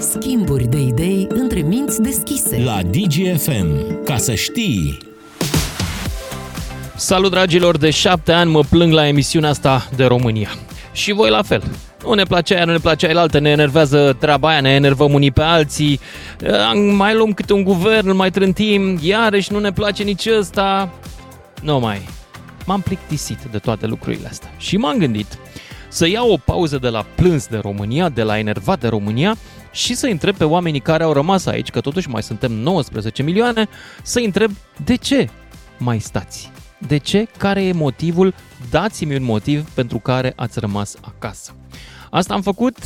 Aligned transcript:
Schimburi 0.00 0.64
de 0.64 0.80
idei 0.80 1.26
între 1.30 1.60
minți 1.60 2.02
deschise. 2.02 2.62
La 2.64 2.82
DGFM. 2.82 4.02
Ca 4.04 4.16
să 4.16 4.34
știi... 4.34 4.98
Salut 6.96 7.30
dragilor, 7.30 7.76
de 7.76 7.90
șapte 7.90 8.32
ani 8.32 8.50
mă 8.50 8.60
plâng 8.70 8.92
la 8.92 9.06
emisiunea 9.06 9.48
asta 9.50 9.88
de 9.96 10.04
România. 10.04 10.48
Și 10.92 11.12
voi 11.12 11.30
la 11.30 11.42
fel. 11.42 11.62
Nu 12.04 12.12
ne 12.12 12.22
place 12.22 12.54
aia, 12.54 12.64
nu 12.64 12.72
ne 12.72 12.78
place 12.78 13.06
aia 13.06 13.20
altă, 13.20 13.38
ne 13.38 13.50
enervează 13.50 14.16
treaba 14.20 14.48
aia, 14.48 14.60
ne 14.60 14.70
enervăm 14.70 15.12
unii 15.12 15.30
pe 15.30 15.42
alții, 15.42 16.00
mai 16.92 17.14
luăm 17.14 17.32
câte 17.32 17.52
un 17.52 17.64
guvern, 17.64 18.08
îl 18.08 18.14
mai 18.14 18.30
trântim, 18.30 18.98
iarăși 19.02 19.52
nu 19.52 19.58
ne 19.58 19.72
place 19.72 20.02
nici 20.02 20.26
ăsta. 20.38 20.92
Nu 21.62 21.78
mai. 21.78 22.08
M-am 22.66 22.80
plictisit 22.80 23.38
de 23.50 23.58
toate 23.58 23.86
lucrurile 23.86 24.28
astea 24.30 24.50
și 24.56 24.76
m-am 24.76 24.98
gândit 24.98 25.38
să 25.88 26.08
iau 26.08 26.30
o 26.30 26.36
pauză 26.36 26.78
de 26.78 26.88
la 26.88 27.04
plâns 27.14 27.46
de 27.46 27.58
România, 27.58 28.08
de 28.08 28.22
la 28.22 28.38
enervat 28.38 28.80
de 28.80 28.88
România 28.88 29.36
și 29.76 29.94
să 29.94 30.06
întreb 30.06 30.36
pe 30.36 30.44
oamenii 30.44 30.80
care 30.80 31.02
au 31.02 31.12
rămas 31.12 31.46
aici, 31.46 31.70
că 31.70 31.80
totuși 31.80 32.08
mai 32.08 32.22
suntem 32.22 32.52
19 32.52 33.22
milioane, 33.22 33.68
să 34.02 34.20
întreb 34.24 34.52
de 34.84 34.94
ce 34.94 35.28
mai 35.78 35.98
stați? 35.98 36.50
De 36.78 36.96
ce? 36.96 37.26
Care 37.38 37.64
e 37.64 37.72
motivul? 37.72 38.34
Dați-mi 38.70 39.16
un 39.16 39.22
motiv 39.22 39.70
pentru 39.70 39.98
care 39.98 40.32
ați 40.36 40.58
rămas 40.58 40.96
acasă. 41.00 41.54
Asta 42.10 42.34
am 42.34 42.42
făcut 42.42 42.76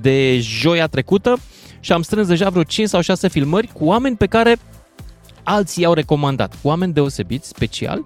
de 0.00 0.38
joia 0.40 0.86
trecută 0.86 1.38
și 1.80 1.92
am 1.92 2.02
strâns 2.02 2.26
deja 2.26 2.50
vreo 2.50 2.62
5 2.62 2.88
sau 2.88 3.00
6 3.00 3.28
filmări 3.28 3.70
cu 3.72 3.84
oameni 3.84 4.16
pe 4.16 4.26
care 4.26 4.56
alții 5.48 5.82
i-au 5.82 5.92
recomandat. 5.92 6.54
Oameni 6.62 6.92
deosebiți, 6.92 7.48
special, 7.48 8.02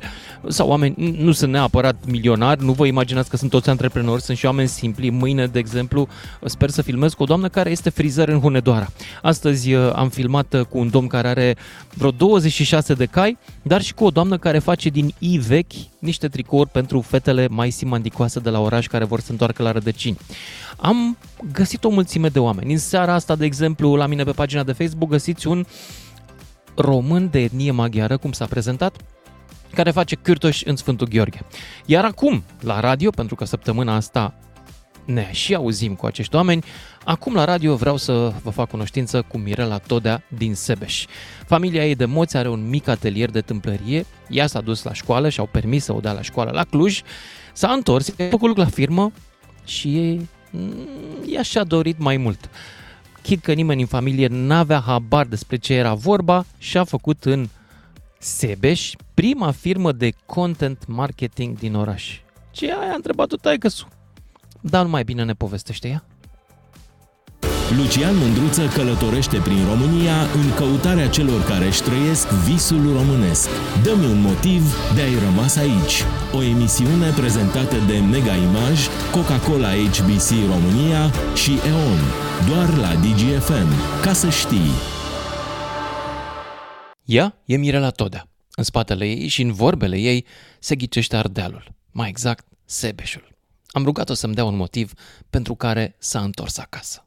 sau 0.49 0.69
oameni, 0.69 1.17
nu 1.19 1.33
sunt 1.33 1.53
neapărat 1.53 1.97
milionari, 2.07 2.65
nu 2.65 2.73
vă 2.73 2.87
imaginați 2.87 3.31
că 3.31 3.37
sunt 3.37 3.51
toți 3.51 3.69
antreprenori, 3.69 4.23
sunt 4.23 4.37
și 4.37 4.47
oameni 4.47 4.69
simpli. 4.69 5.11
Mâine, 5.11 5.47
de 5.47 5.59
exemplu, 5.59 6.09
sper 6.45 6.71
să 6.71 6.83
filmez 6.83 7.13
cu 7.13 7.23
o 7.23 7.27
doamnă 7.27 7.49
care 7.49 7.71
este 7.71 7.91
frizer 7.91 8.29
în 8.29 8.41
Hunedoara. 8.41 8.87
Astăzi 9.23 9.73
uh, 9.73 9.93
am 9.95 10.09
filmat 10.09 10.55
uh, 10.55 10.61
cu 10.61 10.79
un 10.79 10.91
domn 10.91 11.07
care 11.07 11.29
are 11.29 11.57
vreo 11.95 12.11
26 12.11 12.95
de 12.95 13.05
cai, 13.05 13.39
dar 13.63 13.83
și 13.83 13.95
cu 13.95 14.05
o 14.05 14.11
doamnă 14.11 14.39
care 14.39 14.59
face 14.59 14.89
din 14.89 15.15
i 15.19 15.39
vechi 15.39 15.73
niște 15.99 16.29
tricouri 16.29 16.71
pentru 16.71 17.01
fetele 17.01 17.49
mai 17.51 17.71
simandicoase 17.71 18.41
de 18.41 18.51
la 18.51 18.61
oraș 18.61 18.87
care 18.87 19.05
vor 19.05 19.21
să 19.21 19.31
întoarcă 19.31 19.63
la 19.63 19.73
rădăcini. 19.73 20.19
Am 20.77 21.17
găsit 21.53 21.85
o 21.85 21.89
mulțime 21.89 22.29
de 22.29 22.39
oameni. 22.39 22.73
În 22.73 22.79
seara 22.79 23.15
asta, 23.15 23.37
de 23.37 23.45
exemplu, 23.45 23.95
la 23.95 24.07
mine 24.07 24.25
pe 24.25 24.31
pagina 24.31 24.63
de 24.63 24.73
Facebook 24.73 25.11
găsiți 25.11 25.47
un 25.47 25.65
român 26.75 27.31
de 27.31 27.41
etnie 27.41 27.71
maghiară, 27.71 28.17
cum 28.17 28.33
s-a 28.33 28.47
prezentat, 28.47 28.97
care 29.75 29.91
face 29.91 30.15
cârtoși 30.15 30.69
în 30.69 30.77
Sfântul 30.77 31.09
Gheorghe. 31.09 31.41
Iar 31.87 32.05
acum, 32.05 32.45
la 32.61 32.81
radio, 32.81 33.11
pentru 33.11 33.35
că 33.35 33.45
săptămâna 33.45 33.95
asta 33.95 34.35
ne 35.05 35.29
și 35.33 35.55
auzim 35.55 35.95
cu 35.95 36.07
acești 36.07 36.35
oameni, 36.35 36.65
acum 37.05 37.35
la 37.35 37.45
radio 37.45 37.77
vreau 37.77 37.97
să 37.97 38.33
vă 38.43 38.51
fac 38.51 38.69
cunoștință 38.69 39.23
cu 39.23 39.39
Mirela 39.39 39.79
Todea 39.79 40.23
din 40.29 40.55
Sebeș. 40.55 41.07
Familia 41.47 41.87
ei 41.87 41.95
de 41.95 42.05
moți 42.05 42.37
are 42.37 42.49
un 42.49 42.69
mic 42.69 42.89
atelier 42.89 43.31
de 43.31 43.41
tâmplărie, 43.41 44.07
ea 44.29 44.47
s-a 44.47 44.61
dus 44.61 44.83
la 44.83 44.93
școală 44.93 45.29
și 45.29 45.41
au 45.41 45.47
permis 45.47 45.85
să 45.85 45.95
o 45.95 46.01
dea 46.01 46.13
la 46.13 46.23
școală 46.23 46.51
la 46.51 46.65
Cluj, 46.65 47.03
s-a 47.53 47.73
întors, 47.73 48.09
a 48.09 48.13
făcut 48.31 48.49
lucru 48.49 48.63
la 48.63 48.69
firmă 48.69 49.13
și 49.65 49.99
e, 49.99 50.21
ea 51.27 51.43
și-a 51.43 51.65
dorit 51.65 51.99
mai 51.99 52.17
mult. 52.17 52.51
Chid 53.23 53.41
că 53.41 53.53
nimeni 53.53 53.81
în 53.81 53.87
familie 53.87 54.27
n-avea 54.27 54.81
habar 54.81 55.27
despre 55.27 55.57
ce 55.57 55.75
era 55.75 55.95
vorba 55.95 56.45
și 56.59 56.79
a 56.79 56.85
făcut 56.85 57.25
în 57.25 57.49
Sebeș 58.19 58.93
prima 59.15 59.51
firmă 59.51 59.93
de 59.93 60.13
content 60.27 60.87
marketing 60.87 61.59
din 61.59 61.75
oraș. 61.75 62.21
Ce 62.51 62.73
ai 62.73 62.91
a 62.91 62.95
întrebat-o 62.95 63.37
taică 63.37 63.69
Dar 64.61 64.83
nu 64.83 64.91
mai 64.91 65.05
bine 65.05 65.25
ne 65.25 65.33
povestește 65.33 65.89
ea. 65.89 66.05
Lucian 67.71 68.17
Mândruță 68.17 68.67
călătorește 68.67 69.39
prin 69.39 69.65
România 69.65 70.23
în 70.23 70.55
căutarea 70.55 71.09
celor 71.09 71.45
care 71.45 71.67
își 71.67 71.83
trăiesc 71.83 72.29
visul 72.29 72.93
românesc. 72.93 73.49
Dă-mi 73.83 74.07
un 74.07 74.21
motiv 74.21 74.63
de 74.95 75.01
a-i 75.01 75.19
rămas 75.19 75.57
aici. 75.57 76.05
O 76.33 76.43
emisiune 76.43 77.11
prezentată 77.11 77.77
de 77.87 77.99
Mega 77.99 78.35
Image, 78.35 78.83
Coca-Cola 79.11 79.69
HBC 79.69 80.29
România 80.55 81.11
și 81.35 81.53
EON. 81.67 82.01
Doar 82.49 82.77
la 82.77 82.95
DGFM. 82.95 84.01
Ca 84.03 84.13
să 84.13 84.29
știi. 84.31 84.71
Ea 87.05 87.43
e 87.45 87.57
Mirela 87.57 87.91
Todea. 87.91 88.27
În 88.55 88.65
spatele 88.65 89.05
ei 89.05 89.29
și 89.29 89.43
în 89.43 89.53
vorbele 89.53 89.99
ei 89.99 90.27
se 90.59 90.75
ghicește 90.75 91.17
Ardealul, 91.17 91.75
mai 91.91 92.09
exact 92.09 92.47
Sebeșul. 92.65 93.29
Am 93.67 93.85
rugat-o 93.85 94.15
să-mi 94.15 94.35
dea 94.35 94.45
un 94.45 94.57
motiv 94.57 94.93
pentru 95.31 95.55
care 95.55 95.97
s-a 95.99 96.21
întors 96.21 96.59
acasă. 96.59 97.07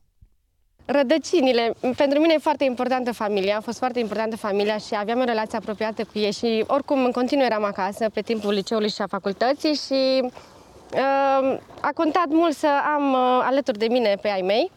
Rădăcinile. 0.85 1.73
Pentru 1.97 2.19
mine 2.19 2.33
e 2.33 2.37
foarte 2.37 2.63
importantă 2.63 3.13
familia, 3.13 3.57
a 3.57 3.61
fost 3.61 3.77
foarte 3.77 3.99
importantă 3.99 4.35
familia 4.35 4.77
și 4.77 4.95
aveam 4.95 5.19
o 5.19 5.23
relație 5.23 5.57
apropiată 5.57 6.03
cu 6.03 6.19
ei 6.19 6.31
și 6.31 6.63
oricum 6.67 7.03
în 7.03 7.11
continuu 7.11 7.45
eram 7.45 7.63
acasă 7.63 8.09
pe 8.13 8.21
timpul 8.21 8.53
liceului 8.53 8.89
și 8.89 9.01
a 9.01 9.07
facultății 9.07 9.73
și 9.73 10.19
uh, 10.21 11.59
a 11.79 11.89
contat 11.93 12.27
mult 12.27 12.55
să 12.55 12.67
am 12.95 13.13
uh, 13.13 13.41
alături 13.43 13.77
de 13.77 13.87
mine 13.87 14.17
pe 14.21 14.29
ai 14.29 14.41
mei, 14.41 14.71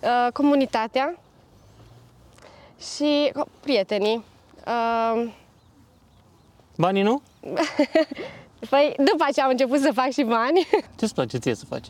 uh, 0.00 0.32
comunitatea 0.32 1.18
și 2.94 3.32
uh, 3.34 3.44
prietenii. 3.60 4.24
Uh, 4.66 5.30
Banii 6.76 7.02
nu? 7.02 7.22
păi 8.70 8.94
după 8.96 9.24
aceea 9.28 9.44
am 9.44 9.50
început 9.50 9.78
să 9.80 9.90
fac 9.94 10.10
și 10.10 10.22
bani. 10.22 10.66
Ce-ți 10.98 11.14
place 11.14 11.38
ție 11.38 11.54
să 11.54 11.64
faci? 11.68 11.86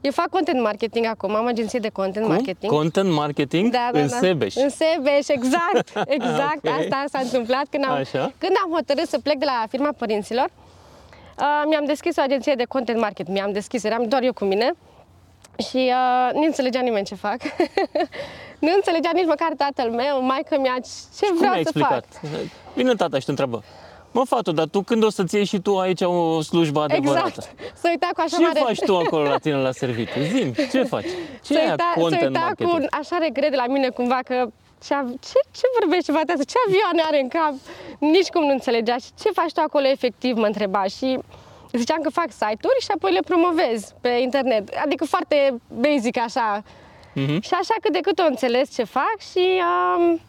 Eu 0.00 0.10
fac 0.10 0.28
content 0.28 0.62
marketing 0.62 1.06
acum, 1.06 1.34
am 1.34 1.46
agenție 1.46 1.78
de 1.78 1.88
content 1.88 2.24
Cum? 2.24 2.34
marketing. 2.34 2.72
Content 2.72 3.10
marketing 3.12 3.72
da, 3.72 3.88
da, 3.92 4.00
în 4.00 4.08
da. 4.08 4.16
Sebeș. 4.16 4.54
În 4.54 4.68
Sebeș, 4.68 5.28
exact. 5.28 5.88
Exact, 6.16 6.66
okay. 6.66 6.78
asta 6.80 7.04
s-a 7.08 7.18
întâmplat 7.18 7.66
când 7.70 7.84
am, 7.84 7.92
Așa. 7.92 8.32
când 8.38 8.52
am 8.64 8.70
hotărât 8.72 9.08
să 9.08 9.18
plec 9.18 9.36
de 9.38 9.44
la 9.44 9.64
firma 9.68 9.92
părinților. 9.98 10.48
Uh, 11.38 11.62
mi-am 11.68 11.84
deschis 11.84 12.16
o 12.16 12.20
agenție 12.20 12.54
de 12.54 12.64
content 12.64 13.00
marketing. 13.00 13.36
Mi-am 13.36 13.52
deschis, 13.52 13.84
eram 13.84 14.04
doar 14.08 14.22
eu 14.22 14.32
cu 14.32 14.44
mine. 14.44 14.72
Și 15.68 15.92
uh, 15.92 16.34
nu 16.34 16.44
înțelegea 16.44 16.80
nimeni 16.80 17.06
ce 17.06 17.14
fac. 17.14 17.36
nu 18.64 18.68
înțelegea 18.74 19.10
nici 19.12 19.26
măcar 19.26 19.52
tatăl 19.56 19.90
meu, 19.90 20.22
maica 20.22 20.56
mea, 20.56 20.76
ce 21.18 21.26
Cum 21.26 21.36
vreau 21.36 21.52
ai 21.52 21.62
să 21.62 21.70
explicat? 21.74 22.06
fac. 22.20 22.30
Vine 22.74 22.94
tata 22.94 23.18
și 23.18 23.24
te 23.24 23.30
întreabă. 23.30 23.62
Mă, 24.12 24.22
fată, 24.24 24.52
dar 24.52 24.66
tu 24.66 24.82
când 24.82 25.02
o 25.04 25.10
să-ți 25.10 25.34
iei 25.34 25.44
și 25.44 25.58
tu 25.58 25.78
aici 25.78 26.00
o 26.00 26.40
slujbă 26.40 26.80
adevărată? 26.80 27.26
Exact. 27.26 27.54
Să 27.74 27.86
uita 27.90 28.08
cu 28.14 28.20
așa 28.20 28.36
Ce 28.36 28.42
mare... 28.42 28.60
faci 28.64 28.78
tu 28.78 28.96
acolo 28.96 29.22
la 29.22 29.38
tine 29.38 29.56
la 29.56 29.72
serviciu? 29.72 30.20
Zim, 30.20 30.52
ce 30.70 30.82
faci? 30.82 31.04
Ce 31.46 31.52
să 31.52 31.58
e 31.58 31.58
aia 31.58 31.70
uita, 31.70 31.90
să 31.94 32.00
content 32.00 32.22
uita 32.22 32.38
marketing? 32.40 32.70
cu 32.70 32.76
un 32.76 32.86
așa 32.90 33.16
regret 33.20 33.50
de 33.50 33.56
la 33.56 33.66
mine 33.66 33.88
cumva 33.88 34.18
că 34.24 34.46
ce, 34.84 34.94
ce, 35.20 35.38
ce 35.50 35.66
vorbește 35.80 36.12
fata 36.12 36.32
asta? 36.32 36.44
Ce 36.44 36.56
avioane 36.66 37.02
are 37.08 37.20
în 37.20 37.28
cap? 37.28 37.54
Nici 37.98 38.28
cum 38.28 38.44
nu 38.44 38.52
înțelegea. 38.52 38.96
Și 38.96 39.10
ce 39.20 39.30
faci 39.32 39.52
tu 39.52 39.60
acolo 39.60 39.86
efectiv, 39.86 40.36
mă 40.36 40.46
întreba. 40.46 40.82
Și 40.84 41.18
ziceam 41.72 42.00
că 42.02 42.10
fac 42.10 42.30
site-uri 42.30 42.80
și 42.80 42.90
apoi 42.94 43.12
le 43.12 43.20
promovez 43.20 43.94
pe 44.00 44.08
internet. 44.08 44.68
Adică 44.84 45.04
foarte 45.04 45.54
basic 45.80 46.18
așa. 46.18 46.62
Mhm. 47.14 47.40
Și 47.40 47.54
așa 47.54 47.74
cât 47.80 47.92
de 47.92 47.98
cât 47.98 48.18
o 48.18 48.26
înțeles 48.26 48.74
ce 48.74 48.84
fac 48.84 49.16
și... 49.32 49.44
Um, 49.96 50.20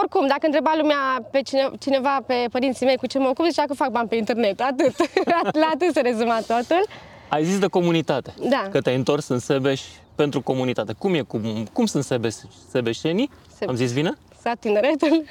oricum, 0.00 0.26
dacă 0.26 0.40
întreba 0.46 0.72
lumea 0.76 0.96
pe 1.30 1.40
cine, 1.42 1.70
cineva, 1.80 2.22
pe 2.26 2.44
părinții 2.50 2.86
mei 2.86 2.96
cu 2.96 3.06
ce 3.06 3.18
mă 3.18 3.28
ocup, 3.28 3.44
zicea 3.46 3.64
că 3.64 3.74
fac 3.74 3.88
bani 3.90 4.08
pe 4.08 4.16
internet, 4.16 4.60
atât. 4.60 4.94
La 5.62 5.70
atât 5.74 5.92
se 5.92 6.00
rezuma 6.00 6.38
totul. 6.40 6.86
Ai 7.28 7.44
zis 7.44 7.58
de 7.58 7.66
comunitate. 7.66 8.34
Da. 8.48 8.68
Că 8.70 8.80
te-ai 8.80 8.96
întors 8.96 9.28
în 9.28 9.38
Sebeș 9.38 9.82
pentru 10.14 10.42
comunitate. 10.42 10.92
Cum 10.98 11.14
e? 11.14 11.20
Cum, 11.20 11.66
cum 11.72 11.86
sunt 11.86 12.04
sebeș, 12.04 12.34
sebeșenii? 12.70 13.30
Se- 13.56 13.64
Am 13.64 13.74
zis 13.74 13.92
bine? 13.92 14.12
Sa 14.40 14.52
tineretul, 14.60 15.24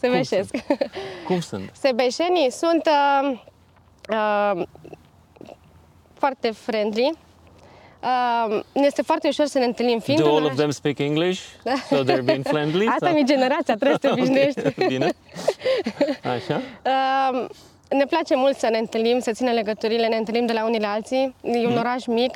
se 0.00 0.08
veșesc. 0.08 0.54
Cum 1.26 1.40
sunt? 1.40 1.70
Sebeșenii 1.82 2.50
sunt 2.50 2.86
uh, 2.86 3.38
uh, 4.10 4.62
foarte 6.12 6.50
friendly. 6.50 7.12
Uh, 8.02 8.60
ne 8.72 8.86
este 8.86 9.02
foarte 9.02 9.28
ușor 9.28 9.46
să 9.46 9.58
ne 9.58 9.64
întâlnim 9.64 9.98
fiind 9.98 10.20
Do 10.20 10.26
în 10.26 10.30
all 10.30 10.38
of 10.40 10.44
oraș. 10.44 10.56
them 10.58 10.70
speak 10.70 10.98
English? 10.98 11.40
So 11.90 11.96
they're 12.04 12.24
being 12.24 12.46
friendly? 12.46 12.86
Asta 12.94 13.06
sau- 13.06 13.14
mi 13.14 13.24
generația, 13.24 13.74
trebuie 13.74 13.98
să 14.00 14.06
te 14.06 14.08
obișnuiești. 14.20 14.60
Ok, 14.66 14.86
Bine. 14.94 15.12
Așa. 16.24 16.60
Uh, 16.86 17.46
ne 17.90 18.04
place 18.04 18.36
mult 18.36 18.56
să 18.56 18.68
ne 18.70 18.78
întâlnim, 18.78 19.18
să 19.20 19.30
ținem 19.32 19.54
legăturile, 19.54 20.06
ne 20.06 20.16
întâlnim 20.16 20.46
de 20.46 20.52
la 20.52 20.64
unii 20.64 20.80
la 20.80 20.92
alții. 20.92 21.34
E 21.42 21.66
un 21.66 21.76
oraș 21.78 22.06
mic 22.06 22.30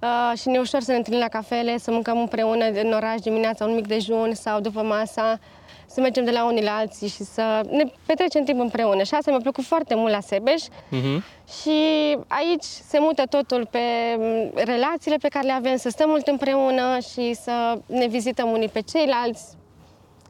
uh, 0.00 0.38
și 0.38 0.48
ne 0.48 0.54
e 0.54 0.58
ușor 0.58 0.80
să 0.80 0.90
ne 0.90 0.96
întâlnim 0.96 1.22
la 1.22 1.28
cafele, 1.28 1.78
să 1.78 1.90
mâncăm 1.90 2.18
împreună 2.18 2.64
în 2.64 2.92
oraș 2.92 3.20
dimineața 3.20 3.64
un 3.64 3.74
mic 3.74 3.86
dejun 3.86 4.34
sau 4.34 4.60
după 4.60 4.82
masa, 4.82 5.38
să 5.86 6.00
mergem 6.00 6.24
de 6.24 6.30
la 6.30 6.44
unii 6.44 6.62
la 6.62 6.76
alții 6.76 7.08
și 7.08 7.22
să 7.22 7.60
ne 7.70 7.84
petrecem 8.06 8.44
timp 8.44 8.60
împreună. 8.60 9.02
Și 9.02 9.14
asta 9.14 9.30
mi-a 9.30 9.40
plăcut 9.40 9.64
foarte 9.64 9.94
mult 9.94 10.12
la 10.12 10.20
Sebeș. 10.20 10.62
Mhm. 10.90 11.24
Și 11.60 11.78
aici 12.26 12.64
se 12.64 12.98
mută 12.98 13.22
totul 13.30 13.68
pe 13.70 13.78
m, 14.18 14.52
relațiile 14.54 15.16
pe 15.16 15.28
care 15.28 15.46
le 15.46 15.52
avem, 15.52 15.76
să 15.76 15.88
stăm 15.88 16.08
mult 16.08 16.26
împreună 16.26 16.98
și 17.12 17.34
să 17.34 17.78
ne 17.86 18.06
vizităm 18.06 18.50
unii 18.50 18.68
pe 18.68 18.80
ceilalți. 18.80 19.44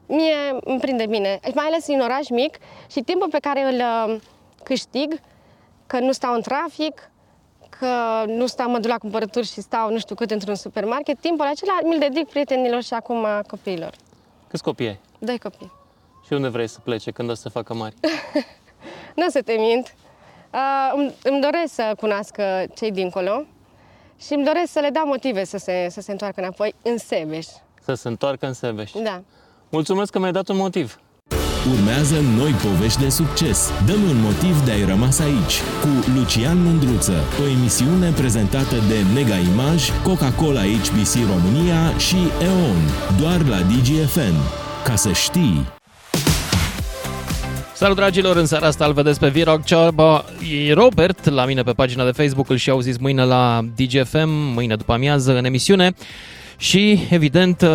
Mie 0.07 0.35
îmi 0.63 0.79
prinde 0.79 1.05
bine, 1.05 1.39
mai 1.53 1.65
ales 1.65 1.87
în 1.87 1.99
oraș 1.99 2.29
mic 2.29 2.57
și 2.91 2.99
timpul 2.99 3.29
pe 3.29 3.39
care 3.39 3.61
îl 3.61 3.81
uh, 4.09 4.15
câștig, 4.63 5.19
că 5.87 5.99
nu 5.99 6.11
stau 6.11 6.33
în 6.33 6.41
trafic, 6.41 7.11
că 7.69 8.23
nu 8.25 8.45
stau, 8.45 8.69
mă 8.69 8.79
duc 8.79 8.91
la 8.91 8.97
cumpărături 8.97 9.47
și 9.47 9.61
stau 9.61 9.91
nu 9.91 9.99
știu 9.99 10.15
cât 10.15 10.31
într-un 10.31 10.55
supermarket, 10.55 11.19
timpul 11.19 11.45
acela 11.45 11.77
mi-l 11.83 11.99
dedic 11.99 12.27
prietenilor 12.27 12.83
și 12.83 12.93
acum 12.93 13.25
copiilor. 13.47 13.93
Câți 14.47 14.63
copii 14.63 14.87
ai? 14.87 14.99
Doi 15.19 15.39
copii. 15.39 15.71
Și 16.25 16.33
unde 16.33 16.47
vrei 16.47 16.67
să 16.67 16.79
plece 16.83 17.11
când 17.11 17.29
o 17.29 17.33
să 17.33 17.41
se 17.41 17.49
facă 17.49 17.73
mari? 17.73 17.95
Nu 19.15 19.25
o 19.25 19.29
să 19.29 19.41
te 19.41 19.53
mint. 19.53 19.95
Uh, 20.53 20.91
îmi, 20.95 21.13
îmi 21.23 21.41
doresc 21.41 21.73
să 21.73 21.93
cunoască 21.97 22.65
cei 22.75 22.91
dincolo 22.91 23.43
și 24.19 24.33
îmi 24.33 24.45
doresc 24.45 24.71
să 24.71 24.79
le 24.79 24.89
dau 24.89 25.05
motive 25.05 25.43
să 25.43 25.57
se, 25.57 25.87
să 25.89 26.01
se 26.01 26.11
întoarcă 26.11 26.39
înapoi 26.41 26.75
în 26.81 26.97
Sebeș. 26.97 27.45
Să 27.83 27.93
se 27.93 28.07
întoarcă 28.07 28.45
în 28.45 28.53
Sebeș. 28.53 28.91
Da. 28.91 29.21
Mulțumesc 29.69 30.11
că 30.11 30.19
mi-ai 30.19 30.31
dat 30.31 30.47
un 30.47 30.55
motiv. 30.57 30.99
Urmează 31.71 32.15
noi 32.19 32.51
povești 32.51 32.99
de 32.99 33.09
succes. 33.09 33.71
Dăm 33.85 34.01
un 34.09 34.21
motiv 34.21 34.65
de 34.65 34.71
a-i 34.71 34.85
rămas 34.85 35.19
aici 35.19 35.61
cu 35.81 36.11
Lucian 36.15 36.63
Mândruță, 36.63 37.17
o 37.41 37.47
emisiune 37.47 38.11
prezentată 38.11 38.75
de 38.75 38.97
Mega 39.13 39.37
Image, 39.37 39.85
Coca-Cola 40.03 40.61
HBC 40.61 41.13
România 41.33 41.97
și 41.97 42.17
EON, 42.41 42.79
doar 43.19 43.45
la 43.47 43.59
DGFN. 43.61 44.66
Ca 44.87 44.95
să 44.95 45.11
știi! 45.11 45.67
Salut 47.73 47.95
dragilor, 47.95 48.35
în 48.35 48.45
seara 48.45 48.67
asta 48.67 48.85
îl 48.85 48.93
vedeți 48.93 49.19
pe 49.19 49.29
Virog 49.29 49.63
Ciorba. 49.63 50.25
E 50.67 50.73
Robert 50.73 51.29
la 51.29 51.45
mine 51.45 51.61
pe 51.61 51.71
pagina 51.71 52.05
de 52.05 52.11
Facebook, 52.11 52.49
îl 52.49 52.55
și 52.55 52.69
auziți 52.69 53.01
mâine 53.01 53.23
la 53.23 53.61
DGFM, 53.75 54.29
mâine 54.29 54.75
după 54.75 54.93
amiază 54.93 55.37
în 55.37 55.45
emisiune. 55.45 55.93
Și 56.57 57.07
evident 57.09 57.65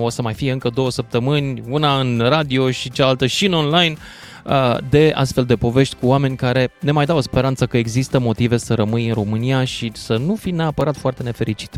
o 0.00 0.08
să 0.08 0.22
mai 0.22 0.34
fie 0.34 0.52
încă 0.52 0.68
două 0.68 0.90
săptămâni, 0.90 1.62
una 1.68 2.00
în 2.00 2.22
radio 2.28 2.70
și 2.70 2.90
cealaltă 2.90 3.26
și 3.26 3.46
în 3.46 3.52
online, 3.52 3.96
uh, 4.44 4.76
de 4.90 5.12
astfel 5.14 5.44
de 5.44 5.56
povești 5.56 5.96
cu 6.00 6.06
oameni 6.06 6.36
care 6.36 6.72
ne 6.80 6.90
mai 6.90 7.04
dau 7.04 7.16
o 7.16 7.20
speranță 7.20 7.66
că 7.66 7.76
există 7.76 8.18
motive 8.18 8.56
să 8.56 8.74
rămâi 8.74 9.08
în 9.08 9.14
România 9.14 9.64
și 9.64 9.90
să 9.94 10.16
nu 10.16 10.34
fi 10.34 10.50
neapărat 10.50 10.96
foarte 10.96 11.22
nefericit. 11.22 11.76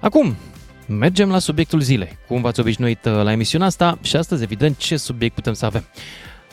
Acum, 0.00 0.36
mergem 0.90 1.30
la 1.30 1.38
subiectul 1.38 1.80
zilei. 1.80 2.18
Cum 2.26 2.40
v-ați 2.40 2.60
obișnuit 2.60 3.04
uh, 3.04 3.12
la 3.22 3.32
emisiunea 3.32 3.66
asta 3.66 3.98
și 4.02 4.16
astăzi, 4.16 4.42
evident, 4.42 4.76
ce 4.76 4.96
subiect 4.96 5.34
putem 5.34 5.52
să 5.52 5.66
avem. 5.66 5.84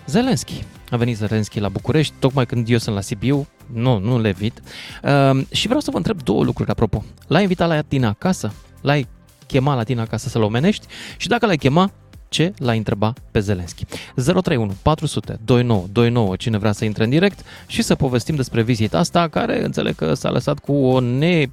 Zelenski. 0.06 0.63
A 0.89 0.98
venit 0.98 1.18
Zelenski 1.18 1.60
la 1.60 1.69
București, 1.69 2.13
tocmai 2.19 2.45
când 2.45 2.69
eu 2.69 2.78
sunt 2.78 2.95
la 2.95 3.01
Sibiu, 3.01 3.48
nu, 3.74 4.00
nu 4.00 4.19
le 4.19 4.28
evit. 4.28 4.62
Uh, 5.04 5.42
și 5.51 5.66
vreau 5.66 5.81
să 5.81 5.92
vă 5.92 5.98
întreb 5.98 6.22
două 6.22 6.44
lucruri 6.44 6.69
apropo. 6.69 7.04
L-ai 7.28 7.42
invitat 7.42 7.68
la 7.68 7.81
tine 7.81 8.06
acasă? 8.06 8.54
L-ai 8.81 9.07
chema 9.48 9.75
la 9.75 9.84
tine 9.84 10.01
acasă 10.01 10.30
să-l 10.30 10.42
omenești 10.42 10.88
și 11.18 11.28
dacă 11.28 11.45
l-ai 11.45 11.57
chema, 11.57 11.92
ce 12.30 12.54
l-ai 12.57 12.78
întreba 12.78 13.13
pe 13.31 13.39
Zelenski. 13.39 13.86
031 14.16 14.74
400 14.81 15.39
2929, 15.45 16.36
cine 16.36 16.57
vrea 16.57 16.72
să 16.72 16.86
intre 16.86 17.04
în 17.04 17.10
direct 17.10 17.39
și 17.68 17.81
să 17.81 17.95
povestim 17.95 18.36
despre 18.36 18.62
vizita 18.62 18.98
asta, 18.98 19.28
care 19.28 19.63
înțeleg 19.63 19.95
că 19.95 20.13
s-a 20.13 20.31
lăsat 20.31 20.60
cu 20.60 20.74
o 20.74 21.00
ne 21.00 21.45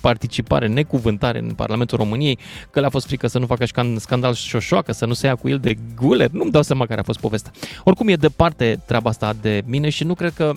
participare, 0.00 0.66
necuvântare 0.66 1.38
în 1.38 1.50
Parlamentul 1.50 1.98
României, 1.98 2.38
că 2.70 2.80
le-a 2.80 2.88
fost 2.88 3.06
frică 3.06 3.26
să 3.26 3.38
nu 3.38 3.46
facă 3.46 3.64
scandal 3.96 4.34
șoșoacă, 4.34 4.92
să 4.92 5.06
nu 5.06 5.12
se 5.12 5.26
ia 5.26 5.34
cu 5.34 5.48
el 5.48 5.58
de 5.58 5.76
guler, 5.94 6.30
nu-mi 6.30 6.50
dau 6.50 6.62
seama 6.62 6.86
care 6.86 7.00
a 7.00 7.02
fost 7.02 7.20
povestea. 7.20 7.52
Oricum 7.84 8.08
e 8.08 8.16
departe 8.16 8.82
treaba 8.86 9.10
asta 9.10 9.32
de 9.40 9.62
mine 9.66 9.88
și 9.88 10.04
nu 10.04 10.14
cred 10.14 10.32
că 10.32 10.52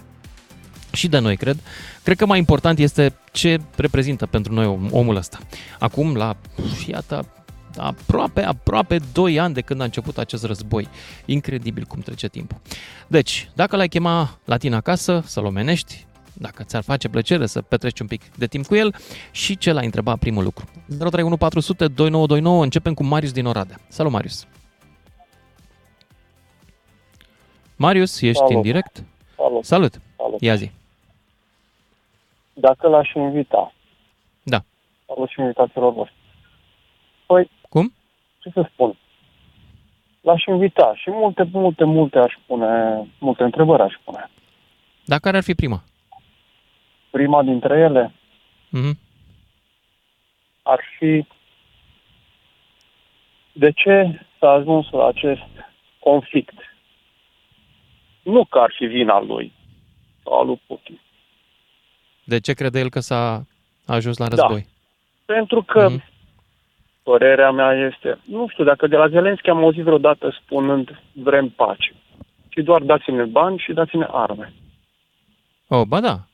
și 0.91 1.07
de 1.07 1.19
noi, 1.19 1.37
cred. 1.37 1.59
Cred 2.03 2.17
că 2.17 2.25
mai 2.25 2.37
important 2.37 2.79
este 2.79 3.15
ce 3.31 3.59
reprezintă 3.75 4.25
pentru 4.25 4.53
noi 4.53 4.79
omul 4.91 5.15
ăsta. 5.15 5.39
Acum, 5.79 6.15
la, 6.15 6.35
iată, 6.87 7.25
aproape, 7.77 8.43
aproape 8.43 8.99
2 9.13 9.39
ani 9.39 9.53
de 9.53 9.61
când 9.61 9.81
a 9.81 9.83
început 9.83 10.17
acest 10.17 10.43
război. 10.43 10.87
Incredibil 11.25 11.83
cum 11.83 11.99
trece 11.99 12.27
timpul. 12.27 12.57
Deci, 13.07 13.49
dacă 13.53 13.75
l-ai 13.75 13.87
chema 13.87 14.39
la 14.45 14.57
tine 14.57 14.75
acasă, 14.75 15.23
să-l 15.25 15.45
omenești, 15.45 16.05
dacă 16.39 16.63
ți-ar 16.63 16.83
face 16.83 17.09
plăcere 17.09 17.45
să 17.45 17.61
petreci 17.61 17.99
un 17.99 18.07
pic 18.07 18.35
de 18.35 18.47
timp 18.47 18.65
cu 18.65 18.75
el 18.75 18.95
și 19.31 19.57
ce 19.57 19.71
l-ai 19.71 19.85
întrebat 19.85 20.19
primul 20.19 20.43
lucru. 20.43 20.65
031400 20.87 21.87
2929, 21.87 22.63
începem 22.63 22.93
cu 22.93 23.03
Marius 23.03 23.31
din 23.31 23.45
Oradea. 23.45 23.75
Salut, 23.87 24.11
Marius! 24.11 24.47
Marius, 27.75 28.21
ești 28.21 28.37
Salut. 28.37 28.51
în 28.55 28.61
direct? 28.61 29.03
Salut. 29.35 29.65
Salut! 29.65 30.01
Salut. 30.17 30.41
Ia 30.41 30.55
zi! 30.55 30.71
Dacă 32.53 32.87
l-aș 32.87 33.13
invita, 33.13 33.73
Da. 34.43 34.61
salut 35.07 35.29
și 35.29 35.39
invitațiilor 35.39 35.93
voștri. 35.93 36.15
Păi, 37.25 37.49
Cum? 37.69 37.93
ce 38.39 38.49
să 38.53 38.69
spun? 38.73 38.97
L-aș 40.21 40.43
invita 40.45 40.93
și 40.95 41.09
multe, 41.11 41.49
multe, 41.51 41.83
multe 41.83 42.17
aș 42.19 42.33
pune, 42.47 42.67
multe 43.19 43.43
întrebări 43.43 43.81
aș 43.81 43.93
pune. 44.03 44.29
Dar 45.05 45.19
care 45.19 45.37
ar 45.37 45.43
fi 45.43 45.53
prima? 45.55 45.83
Prima 47.09 47.43
dintre 47.43 47.77
ele 47.79 48.13
Mhm. 48.69 48.97
ar 50.63 50.79
fi 50.97 51.25
de 53.51 53.71
ce 53.71 54.25
s-a 54.39 54.49
ajuns 54.49 54.89
la 54.89 55.05
acest 55.07 55.41
conflict? 55.99 56.53
Nu 58.23 58.45
că 58.45 58.59
ar 58.59 58.73
fi 58.77 58.85
vina 58.85 59.19
lui 59.21 59.53
sau 60.23 60.39
a 60.39 60.43
lui 60.43 60.61
Putin. 60.67 60.99
De 62.23 62.39
ce 62.39 62.53
crede 62.53 62.79
el 62.79 62.89
că 62.89 62.99
s-a 62.99 63.45
ajuns 63.85 64.17
la 64.17 64.27
Da. 64.27 64.35
război? 64.35 64.67
Pentru 65.25 65.61
că 65.63 65.89
Mhm. 65.89 66.03
părerea 67.03 67.51
mea 67.51 67.71
este, 67.93 68.19
nu 68.25 68.47
știu, 68.47 68.63
dacă 68.63 68.87
de 68.87 68.95
la 68.95 69.07
Zelenski 69.09 69.49
am 69.49 69.57
auzit 69.57 69.83
vreodată 69.83 70.37
spunând 70.43 71.01
vrem 71.13 71.49
pace. 71.49 71.93
Și 72.49 72.61
doar 72.61 72.81
dați-ne 72.81 73.23
bani 73.23 73.57
și 73.57 73.73
dați-ne 73.73 74.07
arme. 74.11 74.53
Oh, 75.67 75.81
ba 75.87 75.99
da. 75.99 76.27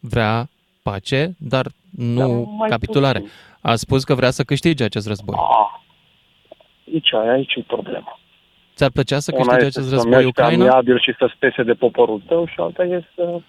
Vrea 0.00 0.48
pace, 0.82 1.34
dar 1.38 1.66
nu 1.90 2.16
Dar 2.28 2.28
mai 2.58 2.68
capitulare. 2.68 3.18
puțin. 3.18 3.34
A 3.60 3.74
spus 3.74 4.04
că 4.04 4.14
vrea 4.14 4.30
să 4.30 4.42
câștige 4.42 4.84
acest 4.84 5.06
război. 5.06 5.36
Ah, 5.38 5.80
aici, 6.92 7.12
aici 7.12 7.54
e 7.54 7.62
problema. 7.66 8.18
Ți-ar 8.74 8.90
plăcea 8.90 9.18
să 9.18 9.30
Una 9.34 9.42
câștige 9.42 9.66
este 9.66 9.78
acest 9.78 9.88
să 9.90 9.94
război 9.94 10.12
mergi 10.12 10.32
pe 10.32 10.40
Ucraina? 10.42 10.64
amiabil 10.64 10.98
și 11.00 11.14
să 11.18 11.30
spese 11.34 11.62
de 11.62 11.74
poporul 11.74 12.22
tău 12.26 12.46
și 12.46 12.54
alta 12.58 12.82
este 12.84 13.08
să... 13.14 13.40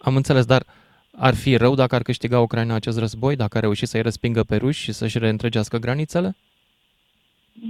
Am 0.00 0.16
înțeles, 0.16 0.44
dar 0.44 0.62
ar 1.16 1.34
fi 1.34 1.56
rău 1.56 1.74
dacă 1.74 1.94
ar 1.94 2.02
câștiga 2.02 2.40
Ucraina 2.40 2.74
acest 2.74 2.98
război, 2.98 3.36
dacă 3.36 3.56
ar 3.56 3.62
reuși 3.62 3.86
să-i 3.86 4.02
respingă 4.02 4.42
pe 4.42 4.56
ruși 4.56 4.82
și 4.82 4.92
să-și 4.92 5.18
reîntregească 5.18 5.78
granițele? 5.78 6.36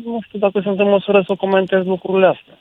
Nu 0.05 0.19
știu 0.27 0.39
dacă 0.39 0.61
sunt 0.61 0.79
în 0.79 0.89
măsură 0.89 1.23
să 1.27 1.35
comentez 1.35 1.85
lucrurile 1.85 2.27
astea. 2.27 2.59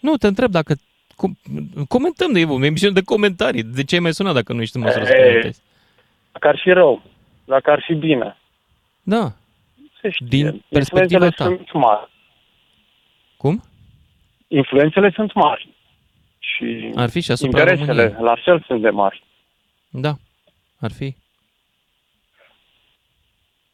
Nu, 0.00 0.16
te 0.16 0.26
întreb 0.26 0.50
dacă... 0.50 0.74
Com- 1.22 1.86
comentăm, 1.88 2.32
de 2.32 2.44
o 2.44 2.64
emisiune 2.64 2.92
de 2.92 3.02
comentarii. 3.02 3.62
De 3.62 3.84
ce 3.84 3.94
ai 3.94 4.00
mai 4.00 4.12
sunat 4.14 4.34
dacă 4.34 4.52
nu 4.52 4.60
ești 4.62 4.76
în 4.76 4.82
măsură 4.82 5.04
să 5.04 5.12
Ei. 5.16 5.26
comentezi? 5.26 5.60
Dacă 6.32 6.48
ar 6.48 6.58
fi 6.62 6.70
rău, 6.70 7.02
dacă 7.44 7.70
ar 7.70 7.82
fi 7.86 7.94
bine, 7.94 8.36
Da. 9.02 9.32
se 10.00 10.10
știe. 10.10 10.26
Din 10.28 10.64
perspectiva 10.68 11.24
Influențele 11.24 11.30
ta. 11.30 11.44
sunt 11.44 11.72
mari. 11.72 12.10
Cum? 13.36 13.62
Influențele 14.48 15.10
sunt 15.14 15.32
mari. 15.34 15.68
Și 16.38 16.92
Ar 16.94 17.08
fi 17.10 17.20
și 17.20 17.30
asupra 17.30 17.60
interesele 17.60 18.02
României. 18.02 18.24
la 18.24 18.36
fel 18.44 18.62
sunt 18.66 18.82
de 18.82 18.90
mari. 18.90 19.24
Da. 19.90 20.12
Ar 20.80 20.90
fi. 20.92 21.14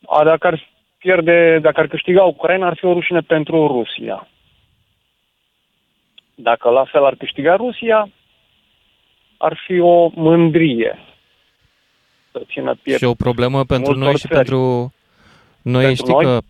A, 0.07 0.25
dacă 0.25 0.47
ar 0.47 0.69
pierde, 0.99 1.59
dacă 1.63 1.81
ar 1.81 1.87
câștiga 1.87 2.23
Ucraina, 2.23 2.67
ar 2.67 2.77
fi 2.77 2.85
o 2.85 2.93
rușine 2.93 3.21
pentru 3.21 3.67
Rusia. 3.67 4.29
Dacă 6.35 6.69
la 6.69 6.85
fel 6.85 7.05
ar 7.05 7.15
câștiga 7.15 7.57
Rusia, 7.57 8.09
ar 9.37 9.61
fi 9.67 9.79
o 9.79 10.11
mândrie 10.15 10.99
să 12.33 12.43
țină 12.47 12.75
piept. 12.83 12.99
Și 12.99 13.05
o 13.05 13.15
problemă 13.15 13.65
pentru 13.65 13.91
multor 13.93 14.07
noi 14.09 14.17
și 14.19 14.21
țări. 14.29 14.35
pentru 14.35 14.93
noi 15.63 15.85
Pentru 15.85 16.03
știi 16.05 16.15
noi? 16.15 16.25
că... 16.25 16.41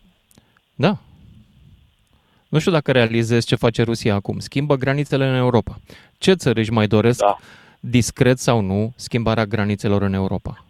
Da. 0.74 0.98
Nu 2.48 2.58
știu 2.58 2.72
dacă 2.72 2.92
realizezi 2.92 3.46
ce 3.46 3.54
face 3.54 3.82
Rusia 3.82 4.14
acum. 4.14 4.38
Schimbă 4.38 4.76
granițele 4.76 5.26
în 5.26 5.34
Europa. 5.34 5.76
Ce 6.18 6.32
țări 6.32 6.58
își 6.58 6.70
mai 6.72 6.86
doresc, 6.86 7.18
Da. 7.18 7.36
discret 7.80 8.38
sau 8.38 8.60
nu, 8.60 8.92
schimbarea 8.96 9.44
granițelor 9.46 10.02
în 10.02 10.12
Europa? 10.12 10.64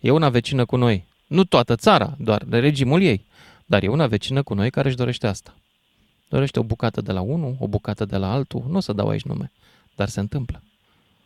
E 0.00 0.10
una 0.10 0.28
vecină 0.28 0.64
cu 0.64 0.76
noi. 0.76 1.04
Nu 1.26 1.44
toată 1.44 1.76
țara, 1.76 2.14
doar 2.18 2.42
de 2.46 2.58
regimul 2.58 3.02
ei. 3.02 3.24
Dar 3.66 3.82
e 3.82 3.88
una 3.88 4.06
vecină 4.06 4.42
cu 4.42 4.54
noi 4.54 4.70
care 4.70 4.88
își 4.88 4.96
dorește 4.96 5.26
asta. 5.26 5.54
Dorește 6.32 6.58
o 6.58 6.62
bucată 6.62 7.00
de 7.00 7.12
la 7.12 7.20
unul, 7.20 7.54
o 7.60 7.66
bucată 7.68 8.04
de 8.04 8.16
la 8.16 8.32
altul. 8.32 8.62
Nu 8.68 8.76
o 8.76 8.80
să 8.80 8.92
dau 8.92 9.08
aici 9.08 9.22
nume, 9.22 9.50
dar 9.96 10.08
se 10.08 10.20
întâmplă. 10.20 10.62